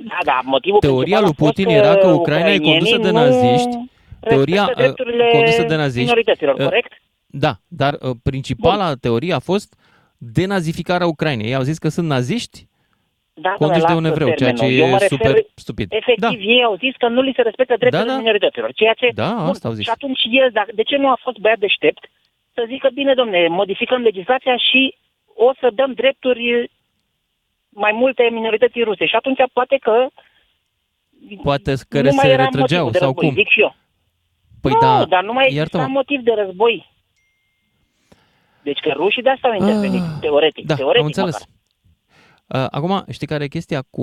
Da, 0.00 0.18
da, 0.24 0.40
motivul 0.44 0.78
Teoria 0.78 1.18
principal 1.18 1.20
lui 1.20 1.30
a 1.30 1.42
fost 1.44 1.54
Putin 1.54 1.68
era 1.68 1.94
că 1.96 2.06
Ucraina 2.06 2.48
e 2.48 2.58
condusă 2.58 2.96
de 2.96 3.08
ucrainienii 3.08 3.40
nu 3.40 3.46
naziști. 3.48 3.76
Teoria 4.20 4.64
respectă 4.64 4.80
uh, 4.82 4.84
drepturile 4.84 5.28
condusă 5.32 5.62
de 5.62 5.76
naziști. 5.76 6.00
minorităților, 6.08 6.54
uh, 6.54 6.64
corect? 6.64 6.92
Da, 7.26 7.52
dar 7.68 7.94
uh, 8.00 8.10
principala 8.22 8.94
teorie 8.94 9.32
a 9.32 9.38
fost 9.38 9.74
denazificarea 10.18 11.06
Ucrainei. 11.06 11.46
Ei 11.46 11.54
au 11.54 11.62
zis 11.62 11.78
că 11.78 11.88
sunt 11.88 12.06
naziști 12.06 12.66
Da, 13.34 13.50
conduși 13.50 13.80
de 13.80 13.92
domnule, 13.92 14.08
un 14.08 14.14
lasă 14.14 14.22
evreu, 14.22 14.36
ceea 14.36 14.52
ce 14.52 14.56
termenul. 14.62 14.84
Eu 14.84 14.88
mă 14.90 14.96
e 14.96 14.98
refer- 14.98 15.08
super 15.08 15.34
stupid. 15.54 15.92
Efectiv, 15.92 16.38
ei 16.54 16.62
au 16.64 16.76
zis 16.76 16.94
că 16.98 17.08
nu 17.08 17.20
li 17.20 17.32
se 17.36 17.42
respectă 17.42 17.74
drepturile 17.78 18.08
Da, 18.08 18.14
da. 18.14 18.18
minorităților. 18.18 18.72
Ceea 18.72 18.92
ce, 18.92 19.08
Da, 19.14 19.30
asta 19.52 19.68
au 19.68 19.74
zis. 19.74 19.84
Și 19.84 19.90
atunci 19.90 20.20
el, 20.30 20.50
dacă, 20.52 20.70
de 20.74 20.82
ce 20.82 20.96
nu 20.96 21.08
a 21.08 21.18
fost 21.22 21.38
băiat 21.38 21.58
deștept 21.58 22.02
să 22.54 22.64
zică, 22.68 22.88
bine, 22.94 23.14
domne, 23.14 23.46
modificăm 23.48 24.00
legislația 24.02 24.56
și 24.56 24.96
o 25.34 25.52
să 25.60 25.68
dăm 25.74 25.92
drepturi 25.92 26.70
mai 27.78 27.92
multe 27.92 28.28
minorității 28.32 28.82
ruse. 28.82 29.06
Și 29.06 29.14
atunci 29.16 29.38
poate 29.52 29.76
că 29.82 30.06
Poate 31.42 31.74
că 31.88 32.00
nu 32.02 32.10
mai 32.14 32.24
se 32.26 32.32
era 32.32 32.42
retrăgeau 32.44 32.84
motivul 32.84 32.90
de 32.92 32.98
sau 32.98 33.06
război, 33.08 33.26
cum. 33.28 33.34
zic 33.34 33.48
și 33.48 33.60
eu. 33.60 33.74
Păi 34.60 34.72
nu, 34.72 34.78
da, 34.80 35.04
dar 35.04 35.24
nu 35.24 35.32
mai 35.32 35.44
exista 35.44 35.76
iartă-mă. 35.78 35.94
motiv 35.98 36.20
de 36.20 36.32
război. 36.32 36.90
Deci 38.62 38.78
că 38.78 38.92
rușii 38.96 39.22
de 39.22 39.30
asta 39.30 39.48
au 39.48 39.54
intervenit, 39.54 40.02
teoretic. 40.20 40.66
Da, 40.66 40.74
teoretic 40.74 41.00
am 41.00 41.06
înțeles. 41.06 41.46
măcar. 42.46 42.62
Uh, 42.64 42.68
acum, 42.70 43.04
știi 43.10 43.26
care 43.26 43.44
e 43.44 43.48
chestia 43.48 43.82
cu 43.90 44.02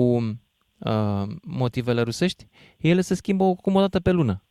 uh, 0.78 1.22
motivele 1.42 2.00
rusești? 2.02 2.46
Ele 2.78 3.00
se 3.00 3.14
schimbă 3.14 3.54
cum 3.54 3.74
o 3.74 3.80
dată 3.80 4.00
pe 4.00 4.10
lună. 4.10 4.42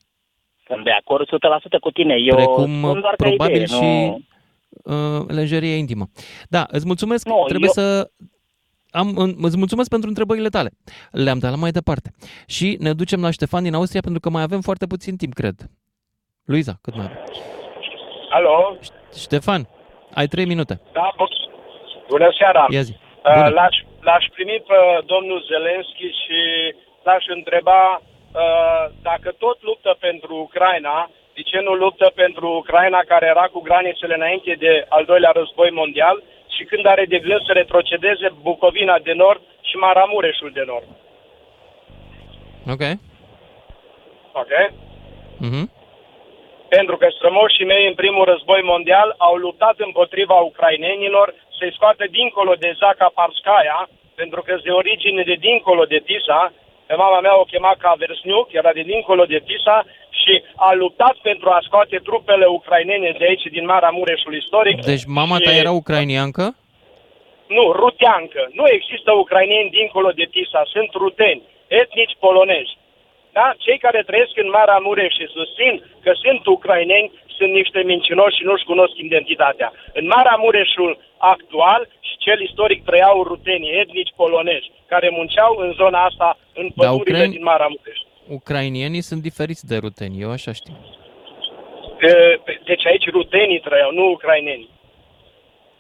Sunt 0.68 0.84
de 0.84 0.92
acord 0.92 1.28
100% 1.28 1.80
cu 1.80 1.92
tine. 1.92 2.16
Eu 2.20 2.36
Precum 2.36 2.78
spun 2.78 3.00
doar 3.02 3.16
ca 3.16 3.26
probabil 3.26 3.56
idee, 3.62 3.66
și 3.66 3.82
nu... 3.82 4.20
uh, 4.84 5.26
lenjerie 5.28 5.76
intimă. 5.76 6.10
Da, 6.50 6.66
îți 6.70 6.86
mulțumesc. 6.86 7.28
Nu, 7.28 7.44
Trebuie 7.48 7.70
eu- 7.76 7.84
să... 7.84 8.12
Am, 9.02 9.08
în- 9.18 9.36
îți 9.48 9.58
mulțumesc 9.58 9.90
pentru 9.90 10.10
întrebările 10.10 10.50
tale. 10.50 10.70
Le-am 11.12 11.40
dat 11.40 11.52
la 11.52 11.58
mai 11.58 11.72
departe. 11.80 12.10
Și 12.48 12.78
ne 12.80 12.94
ducem 12.94 13.22
la 13.22 13.32
Ștefan 13.32 13.64
din 13.64 13.74
Austria 13.74 14.02
pentru 14.08 14.20
că 14.20 14.30
mai 14.30 14.42
avem 14.48 14.62
foarte 14.62 14.86
puțin 14.94 15.16
timp, 15.18 15.34
cred. 15.34 15.56
Luiza, 16.46 16.74
cât 16.82 16.96
mai 16.96 17.06
avem? 17.06 17.24
Alo? 18.30 18.78
Ștefan, 19.26 19.62
ai 20.14 20.28
trei 20.28 20.46
minute. 20.54 20.76
Da, 20.94 21.08
bu- 21.18 21.28
bună 22.10 22.30
seara. 22.40 22.66
Ia 22.70 22.82
zi. 22.82 22.94
Uh, 22.94 23.34
Bună. 23.34 23.48
L-aș, 23.58 23.76
l-aș 24.08 24.26
primi 24.36 24.64
pe 24.70 24.80
domnul 25.06 25.40
Zelenski 25.52 26.08
și 26.24 26.40
l-aș 27.08 27.24
întreba 27.38 27.82
uh, 28.02 28.84
dacă 29.10 29.30
tot 29.44 29.58
luptă 29.70 29.92
pentru 30.00 30.34
Ucraina, 30.48 30.96
de 31.36 31.42
ce 31.50 31.60
nu 31.68 31.74
luptă 31.84 32.08
pentru 32.22 32.48
Ucraina 32.62 33.00
care 33.12 33.26
era 33.34 33.46
cu 33.54 33.60
granițele 33.68 34.16
înainte 34.18 34.52
de 34.66 34.86
al 34.90 35.04
doilea 35.12 35.32
război 35.40 35.70
mondial 35.82 36.24
și 36.56 36.64
când 36.64 36.86
are 36.86 37.06
de 37.06 37.20
gând 37.20 37.42
să 37.46 37.52
retrocedeze 37.52 38.28
Bucovina 38.42 38.98
de 39.00 39.14
Nord 39.14 39.42
și 39.62 39.76
Maramureșul 39.76 40.52
de 40.54 40.64
Nord. 40.66 40.88
Ok. 42.74 42.84
Ok? 44.42 44.54
Mhm. 45.38 45.72
Pentru 46.70 46.98
că 46.98 47.08
strămoșii 47.10 47.66
mei 47.66 47.88
în 47.88 47.94
primul 47.94 48.26
război 48.26 48.62
mondial 48.64 49.16
au 49.18 49.36
luptat 49.36 49.76
împotriva 49.78 50.38
ucrainenilor 50.40 51.34
să-i 51.58 51.74
scoată 51.74 52.04
dincolo 52.12 52.54
de 52.54 52.76
Zaca 52.80 53.12
Parskaya, 53.14 53.90
pentru 54.16 54.42
că 54.42 54.60
de 54.64 54.72
origine 54.72 55.24
de 55.24 55.34
dincolo 55.34 55.84
de 55.84 56.00
Tisa, 56.06 56.54
pe 56.88 56.96
mama 56.96 57.20
mea 57.20 57.40
o 57.40 57.44
chema 57.52 57.76
Caversniuc, 57.78 58.48
era 58.60 58.72
de 58.74 58.82
dincolo 58.82 59.24
de 59.26 59.40
Tisa 59.48 59.86
și 60.22 60.34
a 60.56 60.74
luptat 60.74 61.16
pentru 61.30 61.50
a 61.50 61.60
scoate 61.68 61.98
trupele 62.08 62.46
ucrainene 62.46 63.16
de 63.20 63.26
aici, 63.26 63.46
din 63.56 63.66
Marea 63.66 63.90
Mureșul 63.90 64.36
istoric. 64.36 64.86
Deci 64.86 65.06
mama 65.06 65.38
ta 65.38 65.52
și- 65.52 65.58
era 65.58 65.72
ucrainiancă? 65.72 66.46
Nu, 67.48 67.72
ruteancă. 67.72 68.42
Nu 68.60 68.66
există 68.78 69.12
ucraineni 69.14 69.70
dincolo 69.70 70.10
de 70.20 70.26
Tisa, 70.32 70.62
sunt 70.74 70.90
ruteni, 70.94 71.42
etnici 71.68 72.16
polonezi. 72.20 72.74
Da? 73.38 73.48
Cei 73.66 73.78
care 73.86 74.02
trăiesc 74.10 74.34
în 74.44 74.50
Marea 74.58 74.80
Mureș 74.88 75.14
și 75.20 75.26
susțin 75.38 75.74
că 76.04 76.12
sunt 76.24 76.46
ucraineni 76.56 77.12
sunt 77.38 77.52
niște 77.62 77.80
mincinoși 77.92 78.38
și 78.38 78.44
nu-și 78.50 78.70
cunosc 78.72 78.94
identitatea. 79.08 79.70
În 80.00 80.06
Marea 80.16 80.38
Mureșul 80.46 80.92
actual 81.18 81.82
și 82.08 82.16
cel 82.26 82.40
istoric 82.48 82.84
trăiau 82.84 83.24
rutenii 83.24 83.78
etnici 83.82 84.14
polonezi 84.16 84.72
care 84.92 85.08
munceau 85.10 85.52
în 85.66 85.72
zona 85.82 86.00
asta, 86.10 86.38
în 86.60 86.66
Da, 86.76 86.88
pădurile 86.90 87.18
ucraini- 87.18 87.32
din 87.36 87.44
Marea 87.52 87.70
Mureș. 87.76 88.00
Ucrainienii 88.40 89.02
sunt 89.10 89.22
diferiți 89.22 89.68
de 89.72 89.78
ruteni, 89.78 90.22
eu 90.22 90.32
așa 90.32 90.52
știu. 90.60 90.74
E, 92.02 92.40
Deci 92.70 92.86
aici 92.86 93.10
rutenii 93.10 93.60
trăiau, 93.60 93.92
nu 93.92 94.06
ucraineni. 94.12 94.68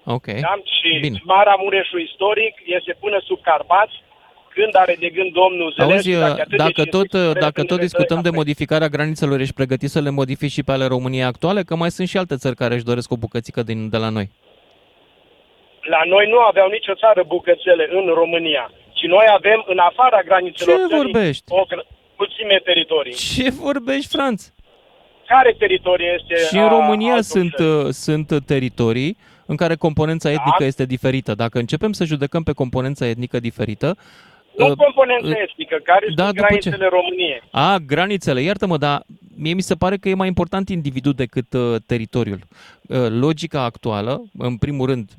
Ok. 0.06 0.26
Da? 0.26 0.54
Și 0.78 0.90
Bine. 1.02 1.20
Marea 1.24 1.56
Mureșul 1.64 2.02
istoric 2.02 2.54
este 2.66 2.96
până 3.00 3.18
sub 3.26 3.40
Carpați, 3.42 3.96
când 4.58 4.74
are 4.84 4.96
de 5.00 5.10
gând 5.10 5.32
domnul 5.42 5.74
Auzi, 5.78 6.02
Zelenski, 6.02 6.12
dacă, 6.12 6.38
e 6.38 6.42
atât 6.42 6.50
de 6.50 6.56
dacă 6.56 6.84
tot, 6.98 7.10
cinstit, 7.12 7.40
dacă 7.46 7.52
trebuie 7.62 7.68
tot 7.72 7.78
să 7.80 7.86
discutăm 7.88 8.22
de 8.22 8.30
ne 8.30 8.36
modificarea 8.36 8.88
granițelor, 8.96 9.40
ești 9.40 9.54
pregătit 9.54 9.90
să 9.90 10.00
le 10.02 10.10
modifici 10.10 10.52
și 10.52 10.64
pe 10.64 10.72
ale 10.72 10.86
României 10.86 11.24
actuale? 11.34 11.62
Că 11.64 11.76
mai 11.76 11.92
sunt 11.92 12.08
și 12.08 12.18
alte 12.18 12.36
țări 12.36 12.56
care 12.56 12.74
își 12.76 12.84
doresc 12.92 13.12
o 13.12 13.18
bucățică 13.18 13.64
din, 13.64 13.90
de 13.90 13.98
la 13.98 14.10
noi. 14.10 14.28
La 15.82 16.02
noi 16.14 16.26
nu 16.30 16.40
aveau 16.40 16.70
nicio 16.70 16.94
țară 16.94 17.24
bucățele 17.28 17.86
în 17.92 18.06
România, 18.22 18.72
ci 18.94 19.06
noi 19.16 19.26
avem 19.38 19.64
în 19.68 19.78
afara 19.78 20.22
granițelor 20.22 20.76
Ce 20.80 20.82
țării 20.88 21.12
vorbești? 21.12 21.44
o 21.48 21.62
gr- 21.72 21.88
puține 22.16 22.62
teritorii. 22.64 23.14
Ce 23.14 23.50
vorbești, 23.50 24.16
Franț? 24.16 24.42
care 25.28 25.56
teritoriu 25.60 26.06
este 26.06 26.36
Și 26.48 26.56
în 26.56 26.62
a 26.62 26.68
România 26.68 27.08
altor 27.10 27.24
sunt, 27.24 27.54
țări? 27.56 27.70
uh, 27.86 27.90
sunt 27.90 28.46
teritorii 28.46 29.18
în 29.46 29.56
care 29.56 29.76
componența 29.76 30.30
etnică 30.32 30.56
Da. 30.60 30.66
este 30.66 30.86
diferită. 30.86 31.34
Dacă 31.36 31.58
începem 31.58 31.92
să 31.92 32.04
judecăm 32.06 32.44
pe 32.44 32.52
componența 32.52 33.08
etnică 33.08 33.40
diferită, 33.40 33.96
Nu 34.58 34.68
uh, 34.68 34.76
componența 34.76 35.28
uh, 35.28 35.48
etnică, 35.50 35.78
care 35.84 36.06
da, 36.16 36.24
sunt 36.24 36.36
după 36.36 36.48
ce? 36.48 36.60
granițele 36.60 36.90
României. 36.98 37.42
A, 37.52 37.78
granițele, 37.78 38.42
iartă-mă, 38.42 38.78
dar 38.78 39.04
mie 39.38 39.54
mi 39.54 39.62
se 39.62 39.76
pare 39.76 39.98
că 39.98 40.10
e 40.10 40.14
mai 40.14 40.28
important 40.28 40.70
individul 40.70 41.14
decât 41.14 41.54
uh, 41.54 41.76
teritoriul. 41.86 42.40
Uh, 42.88 43.08
logica 43.10 43.64
actuală, 43.64 44.24
în 44.38 44.58
primul 44.58 44.86
rând, 44.88 45.10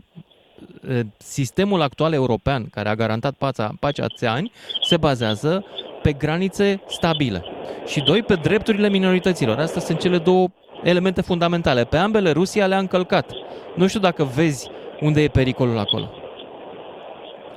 uh, 0.88 1.00
sistemul 1.16 1.80
actual 1.80 2.12
european, 2.12 2.66
care 2.70 2.88
a 2.88 2.94
garantat 2.94 3.34
pacea, 3.34 3.74
pacea 3.80 4.04
atâția 4.04 4.32
ani, 4.32 4.52
se 4.82 4.96
bazează 4.96 5.64
pe 6.02 6.12
granițe 6.12 6.82
stabile. 6.88 7.44
Și 7.86 8.00
doi, 8.00 8.22
pe 8.22 8.34
drepturile 8.34 8.88
minorităților. 8.88 9.58
Astea 9.58 9.80
sunt 9.80 10.00
cele 10.00 10.18
două 10.18 10.48
elemente 10.82 11.20
fundamentale. 11.20 11.84
Pe 11.84 11.96
ambele 11.96 12.30
Rusia 12.30 12.66
le-a 12.66 12.78
încălcat. 12.78 13.30
Nu 13.74 13.86
știu 13.86 14.00
dacă 14.00 14.24
vezi 14.24 14.70
unde 15.00 15.22
e 15.22 15.28
pericolul 15.28 15.78
acolo. 15.78 16.10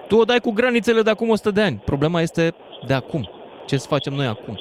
Tu 0.09 0.15
o 0.17 0.23
dai 0.23 0.39
cu 0.39 0.51
granițele 0.51 1.01
de 1.01 1.09
acum 1.09 1.29
100 1.29 1.51
de 1.51 1.61
ani. 1.61 1.81
Problema 1.85 2.21
este 2.21 2.53
de 2.87 2.93
acum. 2.93 3.29
Ce 3.65 3.77
să 3.77 3.87
facem 3.87 4.13
noi 4.13 4.25
acum? 4.25 4.59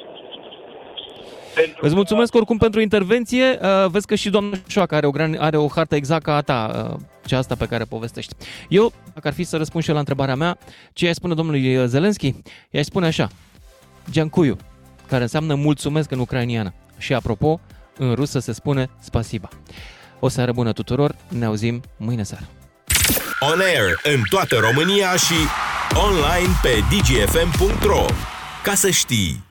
Îți 1.81 1.95
mulțumesc 1.95 2.35
oricum 2.35 2.57
pentru 2.57 2.81
intervenție. 2.81 3.59
Uh, 3.61 3.89
Vezi 3.89 4.05
că 4.07 4.15
și 4.15 4.29
doamna 4.29 4.57
Șoacă 4.67 4.95
are 4.95 5.07
o, 5.07 5.11
gran- 5.11 5.37
are 5.37 5.57
o 5.57 5.67
hartă 5.67 5.95
exact 5.95 6.23
ca 6.23 6.35
a 6.35 6.41
ta, 6.41 6.89
uh, 6.93 6.99
cea 7.25 7.37
asta 7.37 7.55
pe 7.55 7.65
care 7.65 7.83
povestești. 7.83 8.35
Eu, 8.69 8.91
dacă 9.13 9.27
ar 9.27 9.33
fi 9.33 9.43
să 9.43 9.57
răspund 9.57 9.83
și 9.83 9.89
eu 9.89 9.95
la 9.95 10.01
întrebarea 10.01 10.35
mea, 10.35 10.57
ce 10.93 11.09
i 11.09 11.13
spune 11.13 11.33
domnului 11.33 11.77
uh, 11.77 11.85
Zelenski? 11.85 12.33
i 12.71 12.83
spune 12.83 13.05
așa, 13.05 13.27
Giancuiu, 14.11 14.57
care 15.07 15.21
înseamnă 15.21 15.55
mulțumesc 15.55 16.11
în 16.11 16.19
ucrainiană. 16.19 16.73
Și 16.97 17.13
apropo, 17.13 17.59
în 17.97 18.13
rusă 18.13 18.39
se 18.39 18.51
spune 18.51 18.89
spasiba. 18.99 19.49
O 20.19 20.27
seară 20.27 20.51
bună 20.51 20.71
tuturor, 20.71 21.15
ne 21.29 21.45
auzim 21.45 21.81
mâine 21.97 22.23
seară. 22.23 22.45
On 23.41 23.59
air 23.59 23.99
în 24.03 24.21
toată 24.29 24.55
România 24.55 25.15
și 25.15 25.33
online 25.93 26.53
pe 26.61 26.83
dgfm.ro. 26.89 28.05
Ca 28.63 28.73
să 28.73 28.89
știi! 28.89 29.47